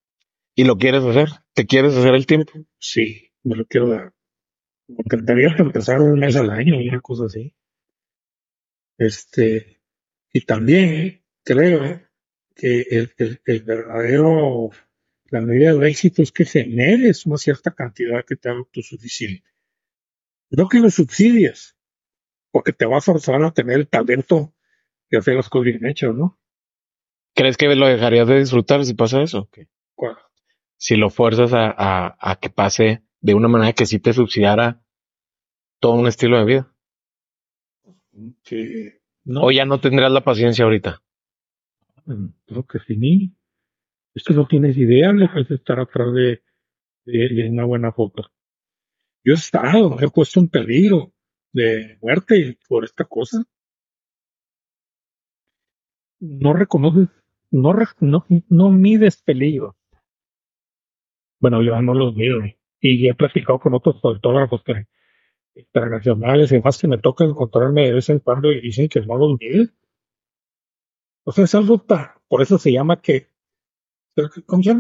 ¿Y 0.55 0.65
lo 0.65 0.77
quieres 0.77 1.05
hacer? 1.05 1.29
¿Te 1.55 1.67
quieres 1.67 1.97
hacer 1.97 2.15
el 2.15 2.27
tiempo? 2.27 2.53
Sí, 2.79 3.33
me 3.45 3.57
lo 3.57 3.65
quiero 3.67 3.89
dar. 3.89 4.13
Me 4.89 4.97
encantaría 4.99 5.55
empezar 5.59 6.01
un 6.01 6.19
mes 6.19 6.37
al 6.37 6.51
año, 6.51 6.79
una 6.79 7.01
cosa 7.01 7.27
así. 7.27 7.55
Este, 8.99 9.81
y 10.33 10.43
también 10.43 11.25
creo 11.45 12.01
que 12.55 12.83
el, 12.83 13.15
el, 13.19 13.41
el 13.45 13.63
verdadero, 13.63 14.71
la 15.27 15.41
medida 15.41 15.75
de 15.75 15.89
éxito 15.89 16.23
es 16.23 16.33
que 16.33 16.45
generes 16.45 17.27
una 17.27 17.37
cierta 17.37 17.75
cantidad 17.75 18.25
que 18.25 18.37
te 18.37 18.49
haga 18.49 18.59
autosuficiente. 18.59 19.49
No 20.51 20.69
que 20.69 20.81
lo 20.81 20.91
subsidies, 20.91 21.77
porque 22.51 22.73
te 22.73 22.85
va 22.85 22.99
a 22.99 23.01
forzar 23.01 23.43
a 23.43 23.53
tener 23.53 23.79
el 23.79 23.89
talento 23.89 24.55
de 25.11 25.19
hacer 25.19 25.35
las 25.35 25.49
cosas 25.49 25.65
bien 25.65 25.87
hechas, 25.87 26.15
¿no? 26.15 26.39
¿Crees 27.35 27.57
que 27.57 27.75
lo 27.75 27.87
dejarías 27.87 28.29
de 28.29 28.39
disfrutar 28.39 28.85
si 28.85 28.95
pasa 28.95 29.23
eso? 29.23 29.49
Si 30.77 30.97
lo 30.97 31.09
fuerzas 31.11 31.53
a, 31.55 31.71
a, 31.71 32.17
a 32.19 32.37
que 32.37 32.51
pase 32.51 33.03
de 33.21 33.35
una 33.35 33.49
manera 33.49 33.73
que 33.73 33.87
sí 33.87 33.99
te 33.99 34.13
subsidiara 34.13 34.83
todo 35.81 35.93
un 35.93 36.07
estilo 36.07 36.39
de 36.39 36.45
vida. 36.45 36.72
Que 38.45 39.01
no, 39.25 39.45
O 39.45 39.51
ya 39.51 39.65
no 39.65 39.81
tendrás 39.81 40.11
la 40.11 40.25
paciencia 40.25 40.65
ahorita. 40.65 41.03
creo 42.47 42.67
que 42.67 42.79
sí, 42.81 42.97
ni. 42.97 43.35
Es 44.15 44.25
que 44.25 44.35
no 44.35 44.47
tienes 44.47 44.77
idea 44.77 45.13
lo 45.13 45.31
que 45.33 45.41
es 45.41 45.51
estar 45.51 45.81
atrás 45.81 46.13
de, 46.13 46.43
de, 47.05 47.29
de 47.29 47.49
una 47.49 47.65
buena 47.65 47.93
foto. 47.93 48.31
Yo 49.25 49.33
he 49.33 49.37
estado, 49.37 49.99
he 50.01 50.11
puesto 50.11 50.41
en 50.41 50.49
peligro 50.49 51.13
de 51.53 51.99
muerte 52.03 52.59
por 52.69 52.85
esta 52.85 53.05
cosa. 53.05 53.45
No 56.21 56.53
reconoces, 56.53 57.09
no, 57.51 57.75
no, 58.01 58.27
no 58.49 58.71
mides 58.71 59.23
peligro. 59.23 59.77
Bueno, 61.41 61.63
yo 61.63 61.81
no 61.83 61.95
los 61.95 62.15
mido. 62.15 62.39
Y 62.81 63.09
he 63.09 63.15
platicado 63.15 63.59
con 63.59 63.75
otros 63.75 64.01
fotógrafos 64.01 64.63
que, 64.65 64.87
internacionales 65.55 66.51
y 66.51 66.57
demás 66.57 66.79
que 66.79 66.89
me 66.89 66.99
toca 66.99 67.25
encontrarme 67.25 67.87
de 67.87 67.95
vez 67.95 68.09
en 68.09 68.21
cuando 68.21 68.53
y 68.53 68.61
dicen 68.61 68.89
que 68.89 69.01
no 69.01 69.17
los 69.17 69.39
miden. 69.39 69.73
O 71.25 71.33
sea, 71.33 71.45
es 71.45 71.55
algo 71.55 71.81
tan, 71.81 72.11
por 72.29 72.43
eso 72.43 72.59
se 72.59 72.73
llama 72.73 73.01
que. 73.01 73.31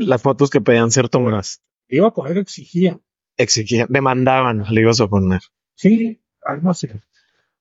Las 0.01 0.23
fotos 0.23 0.51
que 0.51 0.61
pedían 0.61 0.90
ser 0.90 1.09
tomadas 1.09 1.62
iba 1.89 2.09
a 2.09 2.15
poner 2.15 2.39
exigía. 2.39 2.99
exigían, 3.36 3.86
demandaban, 3.90 4.65
le 4.70 4.81
ibas 4.81 5.01
a 5.01 5.09
poner. 5.09 5.40
Sí, 5.74 6.23
algo 6.43 6.70
así. 6.70 6.89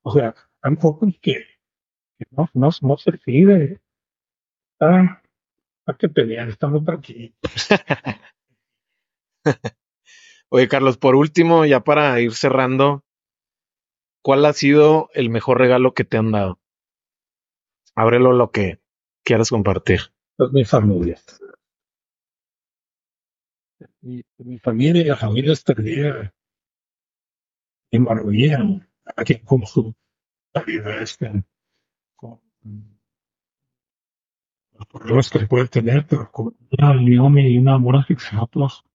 O 0.02 0.12
sea, 0.12 0.36
hay 0.62 0.76
pocos 0.76 1.14
que, 1.22 1.46
que 2.18 2.26
no, 2.32 2.50
no, 2.54 2.70
no 2.82 2.98
se 2.98 3.12
pide. 3.14 3.82
Ah, 4.80 5.22
¿a 5.86 5.98
qué 5.98 6.10
pelear? 6.10 6.50
Estamos 6.50 6.84
aquí. 6.88 7.36
Oye, 10.54 10.68
Carlos, 10.68 10.98
por 10.98 11.16
último, 11.16 11.66
ya 11.66 11.80
para 11.80 12.20
ir 12.20 12.34
cerrando, 12.34 13.06
¿cuál 14.22 14.46
ha 14.46 14.52
sido 14.52 15.10
el 15.14 15.30
mejor 15.30 15.60
regalo 15.60 15.94
que 15.94 16.04
te 16.04 16.18
han 16.18 16.34
dado? 16.34 16.60
Ábrelo 17.96 18.34
lo 18.34 18.52
que 18.52 18.82
quieras 19.24 19.50
compartir. 19.50 20.02
Es 20.38 20.52
mi 20.52 20.66
familia. 20.66 21.18
Mi, 24.02 24.24
mi 24.40 24.60
familia 24.60 25.02
y 25.04 25.06
la 25.06 25.16
familia 25.16 25.54
estaría 25.54 26.34
en 27.92 28.04
maravilla. 28.04 28.60
Aquí 29.16 29.40
con 29.40 29.66
su 29.66 29.96
con 32.18 32.42
los 34.74 34.88
problemas 34.90 35.30
que 35.30 35.48
puede 35.48 35.70
tener, 35.70 36.06
pero 36.08 36.30
con 36.30 36.58
una 36.78 36.92
unión 36.92 37.40
y 37.40 37.58
un 37.58 37.70
amor 37.70 37.96
hacia 38.00 38.18
nosotros. 38.34 38.84
Pues, 38.84 38.91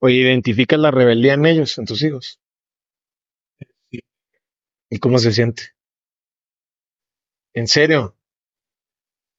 Oye, 0.00 0.16
¿identificas 0.16 0.78
la 0.78 0.90
rebeldía 0.90 1.34
en 1.34 1.46
ellos, 1.46 1.76
en 1.78 1.84
tus 1.84 2.02
hijos? 2.02 2.40
¿Y 4.90 4.98
cómo 4.98 5.18
se 5.18 5.32
siente? 5.32 5.62
¿En 7.54 7.66
serio? 7.66 8.16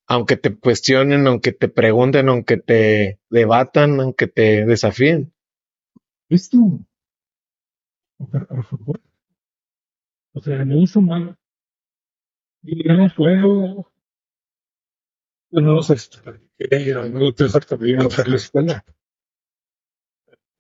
Aunque 0.07 0.37
te 0.37 0.55
cuestionen, 0.55 1.27
aunque 1.27 1.51
te 1.51 1.67
pregunten, 1.69 2.29
aunque 2.29 2.57
te 2.57 3.19
debatan, 3.29 3.99
aunque 3.99 4.27
te 4.27 4.65
desafíen. 4.65 5.33
¿Viste? 6.29 6.57
O 10.33 10.41
sea, 10.41 10.63
me 10.65 10.81
hizo 10.81 11.01
mal. 11.01 11.37
Y 12.63 12.87
yo 12.87 12.93
no 12.93 13.07
puedo. 13.15 13.91
Yo 15.49 15.61
no 15.61 15.81
sé. 15.81 15.95
No 16.59 17.09
me 17.09 18.03
gusta 18.03 18.27
la 18.27 18.35
escuela. 18.35 18.85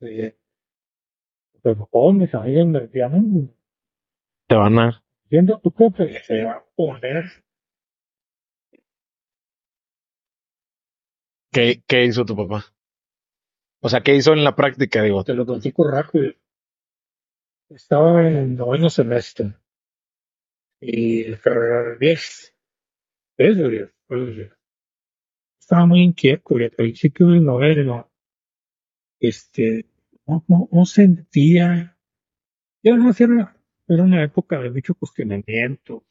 Pero 0.01 1.87
oh, 1.91 2.11
mis 2.11 2.33
amigos 2.33 2.67
me 2.67 2.79
decían, 2.81 3.53
Te 4.47 4.55
van 4.55 4.79
a... 4.79 5.03
viendo 5.29 5.59
tu 5.59 5.71
jefe, 5.71 6.23
se 6.23 6.43
va 6.43 6.53
a 6.53 6.65
poner. 6.75 7.25
¿Qué, 11.51 11.83
¿Qué 11.85 12.05
hizo 12.05 12.25
tu 12.25 12.35
papá? 12.35 12.65
O 13.81 13.89
sea, 13.89 14.01
¿qué 14.01 14.15
hizo 14.15 14.33
en 14.33 14.43
la 14.43 14.55
práctica, 14.55 15.03
digo? 15.03 15.23
Te 15.23 15.33
lo 15.33 15.45
platico 15.45 15.89
rápido. 15.89 16.33
Estaba 17.69 18.27
en 18.27 18.35
el 18.35 18.55
noveno 18.55 18.89
semestre. 18.89 19.55
Y 20.79 21.25
la 21.25 21.37
carrera 21.37 21.91
de 21.91 21.97
10. 21.99 22.55
Es 23.37 23.57
de 23.57 23.69
10. 23.69 23.93
fue 24.07 24.19
de 24.19 24.33
10. 24.33 24.51
Estaba 25.59 25.85
muy 25.85 26.01
inquieto 26.01 26.59
y 26.59 26.63
al 26.63 26.71
principio 26.71 27.27
del 27.27 27.43
noveno. 27.43 28.11
Este, 29.19 29.85
no, 30.31 30.45
no, 30.47 30.69
no 30.71 30.85
sentía. 30.85 31.97
Ya 32.83 32.95
no 32.95 33.11
era, 33.11 33.57
era 33.87 34.03
una 34.03 34.23
época 34.23 34.59
de 34.59 34.71
mucho 34.71 34.95
cuestionamiento. 34.95 36.05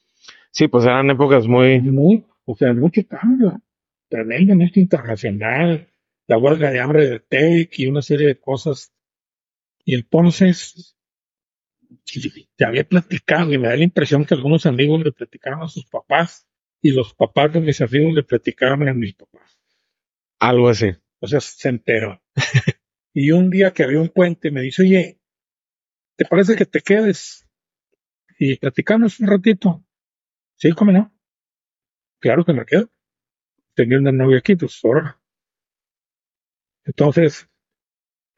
Sí, 0.51 0.68
pues 0.68 0.84
eran 0.84 1.10
épocas 1.10 1.47
muy... 1.47 1.80
Muy, 1.80 2.26
o 2.44 2.55
sea, 2.55 2.72
mucho 2.74 3.01
cambio. 3.06 3.60
Tremendamente 4.09 4.80
internacional. 4.80 5.88
La 6.26 6.38
huelga 6.38 6.70
de 6.70 6.80
hambre 6.80 7.06
del 7.06 7.22
TEC 7.22 7.78
y 7.78 7.86
una 7.86 8.02
serie 8.02 8.26
de 8.26 8.38
cosas. 8.38 8.92
Y 9.84 9.94
entonces, 9.94 10.97
te 12.56 12.64
había 12.64 12.84
platicado 12.84 13.52
y 13.52 13.59
me 13.59 13.68
da 13.68 13.76
la 13.76 13.84
impresión 13.84 14.24
que 14.24 14.34
algunos 14.34 14.66
amigos 14.66 15.02
le 15.02 15.12
platicaron 15.12 15.62
a 15.62 15.68
sus 15.68 15.86
papás 15.86 16.47
y 16.82 16.90
los 16.90 17.14
papás 17.14 17.52
de 17.52 17.60
mis 17.60 17.80
amigos 17.80 18.14
le 18.14 18.22
platicaron 18.22 18.86
a 18.86 18.94
mis 18.94 19.14
papás. 19.14 19.59
Algo 20.38 20.68
así. 20.68 20.90
O 21.20 21.26
sea, 21.26 21.40
se 21.40 21.68
enteró. 21.68 22.22
y 23.22 23.32
un 23.32 23.51
día 23.51 23.74
que 23.74 23.82
había 23.82 24.01
un 24.01 24.09
puente 24.09 24.51
me 24.51 24.62
dice, 24.62 24.80
oye, 24.80 25.20
¿te 26.16 26.24
parece 26.24 26.56
que 26.56 26.64
te 26.64 26.80
quedes? 26.80 27.47
Y 28.38 28.56
platicamos 28.56 29.20
un 29.20 29.26
ratito. 29.26 29.84
Sí, 30.56 30.72
cómo 30.72 30.90
no. 30.90 31.12
claro 32.18 32.47
que 32.47 32.55
me 32.55 32.64
quedo. 32.64 32.88
Tenía 33.74 33.98
una 33.98 34.10
novia 34.10 34.38
aquí, 34.38 34.56
pues 34.56 34.80
ahora. 34.82 35.20
Entonces, 36.86 37.47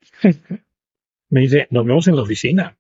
me 1.31 1.43
dice, 1.43 1.69
nos 1.71 1.87
vemos 1.87 2.09
en 2.09 2.17
la 2.17 2.23
oficina. 2.23 2.77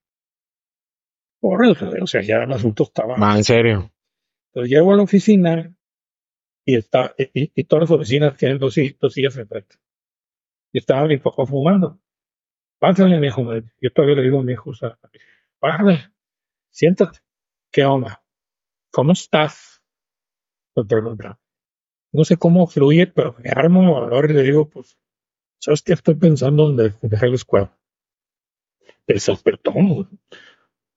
o 1.41 2.07
sea, 2.09 2.23
ya 2.23 2.43
el 2.43 2.53
asunto 2.53 2.83
estaba. 2.83 3.15
Ah, 3.17 3.37
en 3.37 3.45
serio. 3.45 3.93
Entonces 4.49 4.73
llego 4.73 4.93
a 4.93 4.97
la 4.97 5.05
oficina 5.05 5.73
y 6.65 6.75
está, 6.75 7.15
y, 7.17 7.63
todas 7.63 7.89
las 7.89 7.97
oficinas 7.97 8.37
tienen 8.37 8.59
dos, 8.59 8.75
dos 8.99 9.13
sillas 9.13 9.37
enfrente. 9.37 9.77
Y 10.73 10.79
estaba 10.79 11.07
mi 11.07 11.19
papá 11.19 11.47
fumando. 11.47 12.01
Pásale, 12.79 13.19
mi 13.19 13.29
hijo. 13.29 13.43
Yo 13.81 13.93
todavía 13.93 14.17
le 14.17 14.23
digo 14.23 14.41
a 14.41 14.43
mi 14.43 14.53
hijo, 14.53 14.71
o 14.71 14.75
sea, 14.75 14.99
pásale, 15.59 16.11
siéntate. 16.71 17.21
¿Qué 17.71 17.85
onda? 17.85 18.23
¿Cómo 18.91 19.13
estás? 19.13 19.83
Me 20.75 20.85
pregunta. 20.85 21.39
No 22.13 22.25
sé 22.25 22.37
cómo 22.37 22.67
fluir, 22.67 23.13
pero 23.15 23.35
me 23.39 23.51
armo 23.51 23.97
hora 23.97 24.31
y 24.31 24.35
le 24.35 24.43
digo, 24.43 24.69
pues, 24.69 24.99
¿sabes 25.59 25.83
qué? 25.83 25.95
Estoy 25.95 26.15
pensando 26.17 26.71
en 26.71 26.95
dejar 27.01 27.29
la 27.29 27.35
escuela. 27.35 27.79
El 29.07 29.21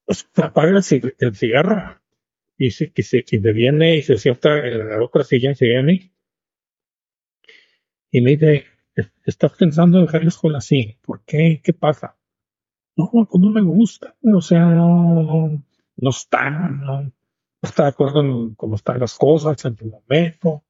Pues 0.05 0.29
apaga 0.35 0.69
el, 0.69 1.15
el 1.19 1.35
cigarro 1.35 2.01
y 2.57 2.71
se, 2.71 2.91
que 2.91 3.03
se, 3.03 3.23
viene 3.39 3.97
y 3.97 4.01
se 4.01 4.17
sienta 4.17 4.57
en 4.59 4.89
la 4.89 5.03
otra 5.03 5.23
silla 5.23 5.51
y 5.51 5.55
se 5.55 5.65
viene 5.65 6.15
y 8.11 8.21
me 8.21 8.31
dice, 8.31 8.65
estás 9.25 9.51
pensando 9.53 9.99
en 9.99 10.05
dejar 10.05 10.23
la 10.23 10.29
escuela 10.29 10.57
así, 10.59 10.97
¿por 11.01 11.23
qué? 11.25 11.61
¿Qué 11.63 11.73
pasa? 11.73 12.17
No, 12.95 13.09
pues 13.11 13.41
no 13.41 13.49
me 13.51 13.61
gusta, 13.61 14.15
o 14.23 14.41
sea, 14.41 14.65
no, 14.65 15.63
no 15.97 16.09
está, 16.09 16.49
no, 16.49 17.11
está 17.61 17.83
de 17.83 17.89
acuerdo 17.89 18.21
en 18.21 18.55
cómo 18.55 18.75
están 18.75 18.99
las 18.99 19.17
cosas 19.17 19.63
en 19.65 19.75
tu 19.75 19.85
momento. 19.85 20.63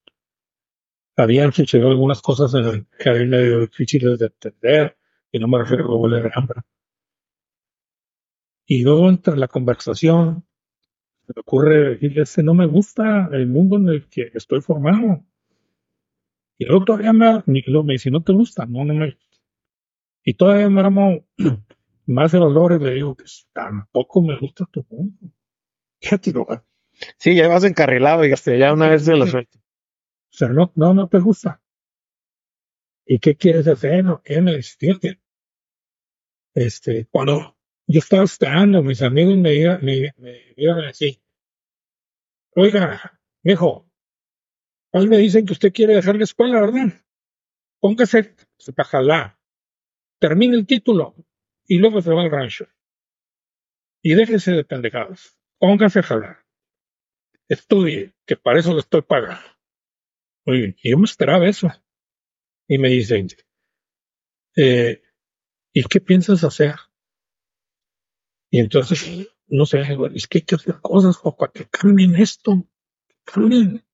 Habían 1.18 1.53
sucedido 1.53 1.89
algunas 1.89 2.22
cosas 2.22 2.53
en 2.56 2.65
el 2.65 2.88
que 2.97 3.11
medio 3.26 3.61
difíciles 3.61 4.19
de 4.19 4.26
entender, 4.26 4.97
y 5.31 5.39
no 5.39 5.47
me 5.47 5.60
refiero 5.60 5.85
a 5.85 5.97
volver 5.97 6.31
hambre. 6.35 6.61
Y 8.65 8.81
luego 8.81 9.10
entre 9.10 9.38
la 9.38 9.47
conversación, 9.47 10.45
se 11.27 11.34
me 11.35 11.41
ocurre 11.41 11.91
decirle, 11.91 12.23
ese 12.23 12.41
no 12.41 12.53
me 12.53 12.65
gusta 12.65 13.30
el 13.31 13.47
mundo 13.47 13.77
en 13.77 13.89
el 13.89 14.07
que 14.07 14.31
estoy 14.34 14.61
formado. 14.61 15.23
Y 16.57 16.65
luego 16.65 16.86
todavía 16.86 17.14
me, 17.14 17.44
me 17.45 17.94
dice, 17.94 18.11
no 18.11 18.23
te 18.23 18.34
gusta, 18.34 18.65
no, 18.65 18.86
no 18.86 18.94
me 18.94 19.18
Y 20.23 20.34
todavía 20.36 20.69
me 20.69 20.82
armo 20.82 21.26
más 22.06 22.32
de 22.32 22.40
valores, 22.40 22.82
le 22.82 22.94
digo, 22.94 23.15
que 23.15 23.26
tampoco 23.53 24.22
me 24.22 24.38
gusta 24.38 24.65
tu 24.72 24.86
mundo. 24.90 25.32
Fíjate, 25.99 26.34
Sí, 27.18 27.36
ya 27.36 27.48
vas 27.48 27.64
encarrilado 27.64 28.26
y 28.26 28.30
ya 28.57 28.73
una 28.73 28.90
vez 28.90 29.06
de 29.06 29.18
la 29.18 29.27
suerte. 29.27 29.60
O 29.60 30.38
sea, 30.38 30.49
no, 30.49 30.72
no, 30.76 30.94
no 30.94 31.07
te 31.07 31.19
gusta. 31.19 31.61
¿Y 33.06 33.19
qué 33.19 33.36
quieres 33.36 33.68
hacer? 33.68 34.03
¿No? 34.03 34.22
¿Qué 34.23 34.41
me 34.41 34.56
dice? 34.56 35.19
Este, 36.53 37.07
cuando 37.11 37.57
yo 37.88 37.99
estaba 37.99 38.23
esperando, 38.23 38.82
mis 38.82 39.02
amigos 39.02 39.38
me 39.38 39.53
iban, 39.53 39.84
me, 39.84 40.14
me 40.18 40.88
así. 40.88 41.22
Oiga, 42.56 43.19
viejo, 43.44 43.90
me 45.04 45.18
dicen 45.18 45.46
que 45.46 45.54
usted 45.54 45.74
quiere 45.74 45.96
dejar 45.96 46.16
la 46.16 46.24
escuela, 46.24 46.62
¿verdad? 46.62 46.94
Póngase 47.82 48.36
para 48.76 48.88
jalar. 48.88 49.40
Termine 50.20 50.56
el 50.56 50.66
título 50.66 51.16
y 51.68 51.78
luego 51.78 52.02
se 52.02 52.14
va 52.14 52.24
al 52.24 52.32
rancho. 52.32 52.68
Y 54.02 54.16
déjese 54.16 54.52
de 54.52 54.64
pendejadas. 54.64 55.38
Póngase 55.60 56.00
a. 56.00 56.46
Estudie, 57.48 58.14
que 58.26 58.38
para 58.38 58.60
eso 58.60 58.74
le 58.74 58.80
estoy 58.80 59.02
pagando. 59.02 59.46
Oye, 60.46 60.76
y 60.82 60.92
yo 60.92 60.98
me 60.98 61.06
esperaba 61.06 61.48
eso. 61.48 61.70
Y 62.68 62.78
me 62.78 62.90
dicen, 62.90 63.28
eh, 64.56 65.02
¿y 65.74 65.84
qué 65.84 66.02
piensas 66.02 66.44
hacer? 66.44 66.76
Y 68.50 68.60
entonces, 68.60 69.30
no 69.48 69.66
sé, 69.66 69.82
es 70.14 70.28
que 70.28 70.40
hay 70.40 70.42
que 70.44 70.56
hacer 70.56 70.80
cosas 70.82 71.18
para 71.38 71.52
que 71.52 71.66
cambien 71.66 72.16
esto, 72.16 72.66
cambien. 73.24 73.85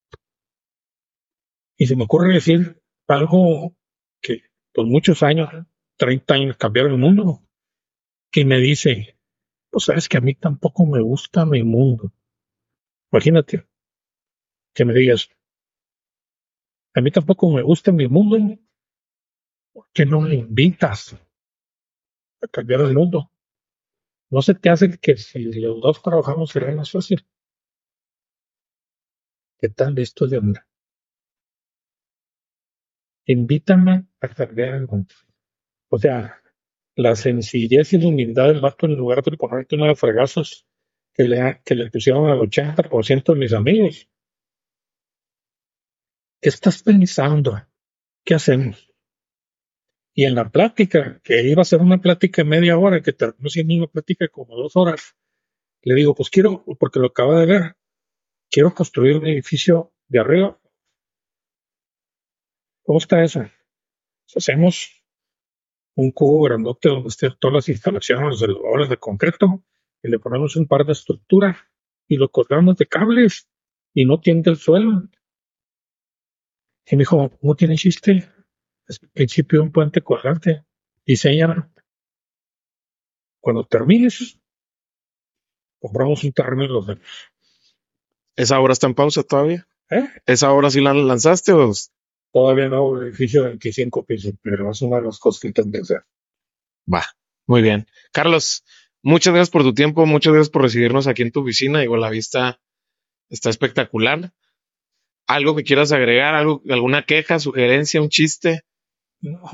Y 1.81 1.87
se 1.87 1.95
me 1.95 2.03
ocurre 2.03 2.31
decir 2.31 2.79
algo 3.07 3.75
que 4.21 4.43
por 4.71 4.85
muchos 4.85 5.23
años, 5.23 5.49
30 5.97 6.35
años, 6.35 6.55
cambiaron 6.55 6.91
el 6.91 6.99
mundo, 6.99 7.41
que 8.31 8.45
me 8.45 8.59
dice, 8.59 9.17
pues 9.71 9.85
sabes 9.85 10.07
que 10.07 10.17
a 10.17 10.21
mí 10.21 10.35
tampoco 10.35 10.85
me 10.85 11.01
gusta 11.01 11.43
mi 11.43 11.63
mundo. 11.63 12.13
Imagínate 13.11 13.67
que 14.75 14.85
me 14.85 14.93
digas, 14.93 15.31
a 16.93 17.01
mí 17.01 17.09
tampoco 17.09 17.49
me 17.49 17.63
gusta 17.63 17.91
mi 17.91 18.07
mundo, 18.07 18.37
¿por 19.73 19.87
qué 19.91 20.05
no 20.05 20.21
me 20.21 20.35
invitas 20.35 21.15
a 22.43 22.47
cambiar 22.47 22.81
el 22.81 22.93
mundo? 22.93 23.31
¿No 24.29 24.43
se 24.43 24.53
te 24.53 24.69
hace 24.69 24.99
que 24.99 25.17
si 25.17 25.45
los 25.45 25.81
dos 25.81 26.03
trabajamos 26.03 26.51
será 26.51 26.71
más 26.75 26.91
fácil? 26.91 27.25
¿Qué 29.57 29.69
tal 29.69 29.97
esto 29.97 30.27
de 30.27 30.37
onda? 30.37 30.70
Invítame 33.31 34.07
a 34.19 34.27
cambiar 34.27 34.75
el 34.75 34.87
mundo. 34.87 35.13
O 35.89 35.97
sea, 35.97 36.41
la 36.95 37.15
sencillez 37.15 37.93
y 37.93 37.97
la 37.97 38.07
humildad 38.07 38.47
del 38.47 38.61
vato 38.61 38.85
en 38.85 38.95
lugar 38.95 39.23
de 39.23 39.37
ponerte 39.37 39.75
una 39.75 39.87
de 39.87 39.95
fregazos 39.95 40.67
que 41.13 41.23
le, 41.23 41.61
que 41.63 41.75
le 41.75 41.89
pusieron 41.89 42.29
al 42.29 42.39
80% 42.39 43.33
de 43.33 43.39
mis 43.39 43.53
amigos. 43.53 44.09
¿Qué 46.41 46.49
estás 46.49 46.83
pensando? 46.83 47.61
¿Qué 48.25 48.33
hacemos? 48.33 48.91
Y 50.13 50.25
en 50.25 50.35
la 50.35 50.49
plática, 50.49 51.21
que 51.23 51.41
iba 51.43 51.61
a 51.61 51.65
ser 51.65 51.79
una 51.79 52.01
plática 52.01 52.43
de 52.43 52.49
media 52.49 52.77
hora, 52.77 53.01
que 53.01 53.13
terminó 53.13 53.49
siendo 53.49 53.75
una 53.75 53.87
plática 53.87 54.25
de 54.25 54.29
como 54.29 54.57
dos 54.57 54.75
horas, 54.75 55.15
le 55.83 55.95
digo, 55.95 56.13
pues 56.13 56.29
quiero, 56.29 56.65
porque 56.79 56.99
lo 56.99 57.07
acaba 57.07 57.39
de 57.39 57.45
ver, 57.45 57.77
quiero 58.49 58.73
construir 58.73 59.17
un 59.17 59.27
edificio 59.27 59.93
de 60.09 60.19
arriba. 60.19 60.60
¿Cómo 62.83 62.97
está 62.97 63.23
eso? 63.23 63.45
hacemos 64.33 65.03
un 65.95 66.11
cubo 66.11 66.43
grandote 66.43 66.87
donde 66.87 67.09
estén 67.09 67.35
todas 67.37 67.55
las 67.55 67.69
instalaciones, 67.69 68.29
los 68.29 68.41
elevadores 68.41 68.89
de 68.89 68.97
concreto, 68.97 69.63
y 70.01 70.09
le 70.09 70.19
ponemos 70.19 70.55
un 70.55 70.67
par 70.67 70.85
de 70.85 70.93
estructuras 70.93 71.57
y 72.07 72.15
lo 72.15 72.29
colgamos 72.29 72.77
de 72.77 72.87
cables 72.87 73.49
y 73.93 74.05
no 74.05 74.19
tiende 74.19 74.51
el 74.51 74.57
suelo. 74.57 75.03
Y 76.85 76.95
me 76.95 77.01
dijo, 77.01 77.29
¿cómo 77.39 77.55
tiene 77.55 77.75
chiste? 77.75 78.29
es 78.87 79.01
el 79.01 79.09
principio 79.09 79.59
de 79.59 79.65
un 79.65 79.71
puente 79.71 80.01
colgante. 80.01 80.65
Diseña. 81.05 81.71
Cuando 83.39 83.65
termines, 83.65 84.39
compramos 85.79 86.23
un 86.23 86.31
terreno 86.31 86.63
y 86.63 86.67
los 86.67 86.85
¿Esa 88.35 88.59
obra 88.59 88.73
está 88.73 88.87
en 88.87 88.95
pausa 88.95 89.23
todavía? 89.23 89.67
¿Eh? 89.89 90.07
¿Esa 90.25 90.51
obra 90.51 90.69
sí 90.69 90.79
la 90.79 90.93
lanzaste 90.93 91.53
o...? 91.53 91.71
Todavía 92.31 92.69
no, 92.69 92.97
el 92.97 93.07
edificio 93.07 93.43
de 93.43 93.49
25 93.49 94.05
pisos, 94.05 94.33
pero 94.41 94.71
es 94.71 94.81
una 94.81 94.97
de 94.97 95.03
las 95.03 95.19
cosas 95.19 95.41
que 95.41 95.51
tengo 95.51 95.71
que 95.71 95.79
hacer. 95.79 96.03
Va, 96.91 97.03
muy 97.45 97.61
bien. 97.61 97.87
Carlos, 98.13 98.63
muchas 99.01 99.33
gracias 99.33 99.51
por 99.51 99.63
tu 99.63 99.73
tiempo, 99.73 100.05
muchas 100.05 100.33
gracias 100.33 100.49
por 100.49 100.61
recibirnos 100.61 101.07
aquí 101.07 101.21
en 101.23 101.31
tu 101.31 101.41
oficina. 101.41 101.83
Igual 101.83 102.01
la 102.01 102.09
vista 102.09 102.61
está 103.29 103.49
espectacular. 103.49 104.33
¿Algo 105.27 105.55
que 105.55 105.63
quieras 105.63 105.91
agregar? 105.91 106.35
¿Algo, 106.35 106.61
¿Alguna 106.69 107.05
queja, 107.05 107.39
sugerencia, 107.39 108.01
un 108.01 108.09
chiste? 108.09 108.61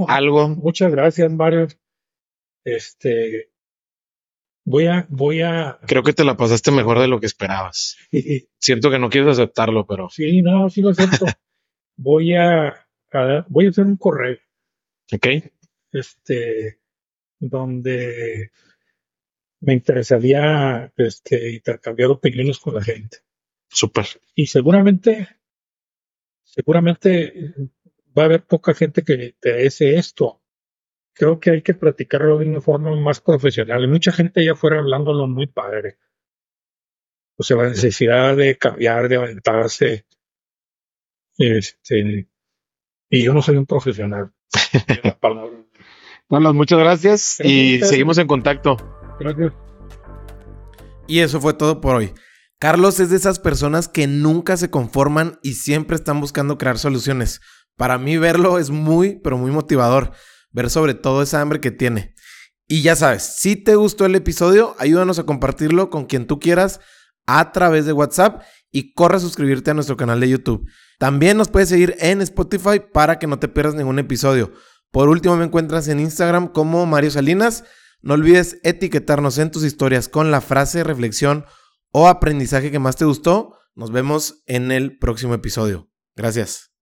algo. 0.07 0.49
Muchas 0.49 0.91
gracias, 0.91 1.31
Mario. 1.31 1.67
Este, 2.63 3.49
voy 4.65 4.87
a, 4.87 5.05
voy 5.09 5.41
a. 5.41 5.79
Creo 5.87 6.03
que 6.03 6.13
te 6.13 6.23
la 6.23 6.37
pasaste 6.37 6.71
mejor 6.71 6.99
de 6.99 7.07
lo 7.07 7.19
que 7.19 7.25
esperabas. 7.25 7.97
Siento 8.59 8.89
que 8.91 8.99
no 8.99 9.09
quieres 9.09 9.31
aceptarlo, 9.31 9.85
pero. 9.85 10.09
Sí, 10.09 10.41
no, 10.41 10.69
sí 10.69 10.81
lo 10.81 10.89
acepto. 10.89 11.25
voy 11.97 12.35
a, 12.35 12.87
voy 13.49 13.65
a 13.65 13.69
hacer 13.69 13.85
un 13.85 13.97
correo. 13.97 14.37
Ok. 15.11 15.27
Este, 15.91 16.79
donde 17.39 18.51
me 19.59 19.73
interesaría 19.73 20.91
este, 20.95 21.51
intercambiar 21.51 22.09
opiniones 22.09 22.59
con 22.59 22.75
la 22.75 22.83
gente. 22.83 23.17
Súper. 23.69 24.05
Y 24.35 24.47
seguramente, 24.47 25.27
seguramente 26.43 27.53
va 28.17 28.23
a 28.23 28.25
haber 28.25 28.45
poca 28.45 28.73
gente 28.73 29.03
que 29.03 29.17
le 29.17 29.25
interese 29.27 29.95
esto. 29.95 30.41
Creo 31.13 31.39
que 31.39 31.51
hay 31.51 31.61
que 31.61 31.73
platicarlo 31.73 32.37
de 32.37 32.45
una 32.45 32.61
forma 32.61 32.95
más 32.95 33.21
profesional. 33.21 33.81
Hay 33.81 33.87
mucha 33.87 34.11
gente 34.11 34.41
allá 34.41 34.53
afuera 34.53 34.79
hablándolo 34.79 35.27
muy 35.27 35.47
padre. 35.47 35.97
O 37.37 37.43
sea, 37.43 37.57
la 37.57 37.69
necesidad 37.69 38.35
de 38.35 38.57
cambiar, 38.57 39.09
de 39.09 39.17
aventarse. 39.17 40.05
Este, 41.37 42.27
y 43.09 43.23
yo 43.23 43.33
no 43.33 43.41
soy 43.41 43.57
un 43.57 43.65
profesional. 43.65 44.31
Bueno, 46.29 46.53
muchas 46.53 46.77
gracias 46.77 47.39
y 47.39 47.79
seguimos 47.79 48.17
en 48.17 48.27
contacto. 48.27 48.75
Gracias. 49.17 49.53
Y 51.07 51.19
eso 51.19 51.39
fue 51.39 51.53
todo 51.53 51.79
por 51.79 51.95
hoy. 51.95 52.13
Carlos 52.59 52.99
es 52.99 53.11
de 53.11 53.15
esas 53.15 53.39
personas 53.39 53.87
que 53.87 54.07
nunca 54.07 54.57
se 54.57 54.69
conforman 54.69 55.39
y 55.41 55.53
siempre 55.53 55.95
están 55.95 56.19
buscando 56.19 56.57
crear 56.57 56.79
soluciones. 56.79 57.39
Para 57.77 57.97
mí 57.97 58.17
verlo 58.17 58.59
es 58.59 58.71
muy, 58.71 59.21
pero 59.23 59.37
muy 59.37 59.51
motivador. 59.51 60.11
Ver 60.51 60.69
sobre 60.69 60.95
todo 60.95 61.21
esa 61.21 61.39
hambre 61.39 61.61
que 61.61 61.71
tiene. 61.71 62.13
Y 62.67 62.81
ya 62.81 62.97
sabes, 62.97 63.37
si 63.37 63.55
te 63.55 63.75
gustó 63.75 64.05
el 64.05 64.15
episodio, 64.15 64.75
ayúdanos 64.79 65.19
a 65.19 65.25
compartirlo 65.25 65.89
con 65.89 66.07
quien 66.07 66.27
tú 66.27 66.39
quieras 66.39 66.81
a 67.25 67.53
través 67.53 67.85
de 67.85 67.93
WhatsApp 67.93 68.41
y 68.69 68.93
corre 68.93 69.15
a 69.15 69.21
suscribirte 69.21 69.71
a 69.71 69.73
nuestro 69.73 69.95
canal 69.95 70.19
de 70.19 70.27
YouTube. 70.27 70.67
También 70.97 71.37
nos 71.37 71.49
puedes 71.49 71.69
seguir 71.69 71.95
en 71.99 72.21
Spotify 72.21 72.81
para 72.91 73.19
que 73.19 73.27
no 73.27 73.39
te 73.39 73.47
pierdas 73.47 73.75
ningún 73.75 73.99
episodio. 73.99 74.51
Por 74.91 75.09
último, 75.09 75.35
me 75.35 75.45
encuentras 75.45 75.87
en 75.87 75.99
Instagram 75.99 76.47
como 76.47 76.85
Mario 76.85 77.11
Salinas. 77.11 77.63
No 78.01 78.13
olvides 78.13 78.59
etiquetarnos 78.63 79.37
en 79.37 79.51
tus 79.51 79.63
historias 79.63 80.09
con 80.09 80.31
la 80.31 80.41
frase, 80.41 80.83
reflexión 80.83 81.45
o 81.91 82.07
aprendizaje 82.07 82.71
que 82.71 82.79
más 82.79 82.95
te 82.95 83.05
gustó. 83.05 83.57
Nos 83.75 83.91
vemos 83.91 84.43
en 84.47 84.71
el 84.71 84.97
próximo 84.97 85.33
episodio. 85.33 85.89
Gracias. 86.15 86.76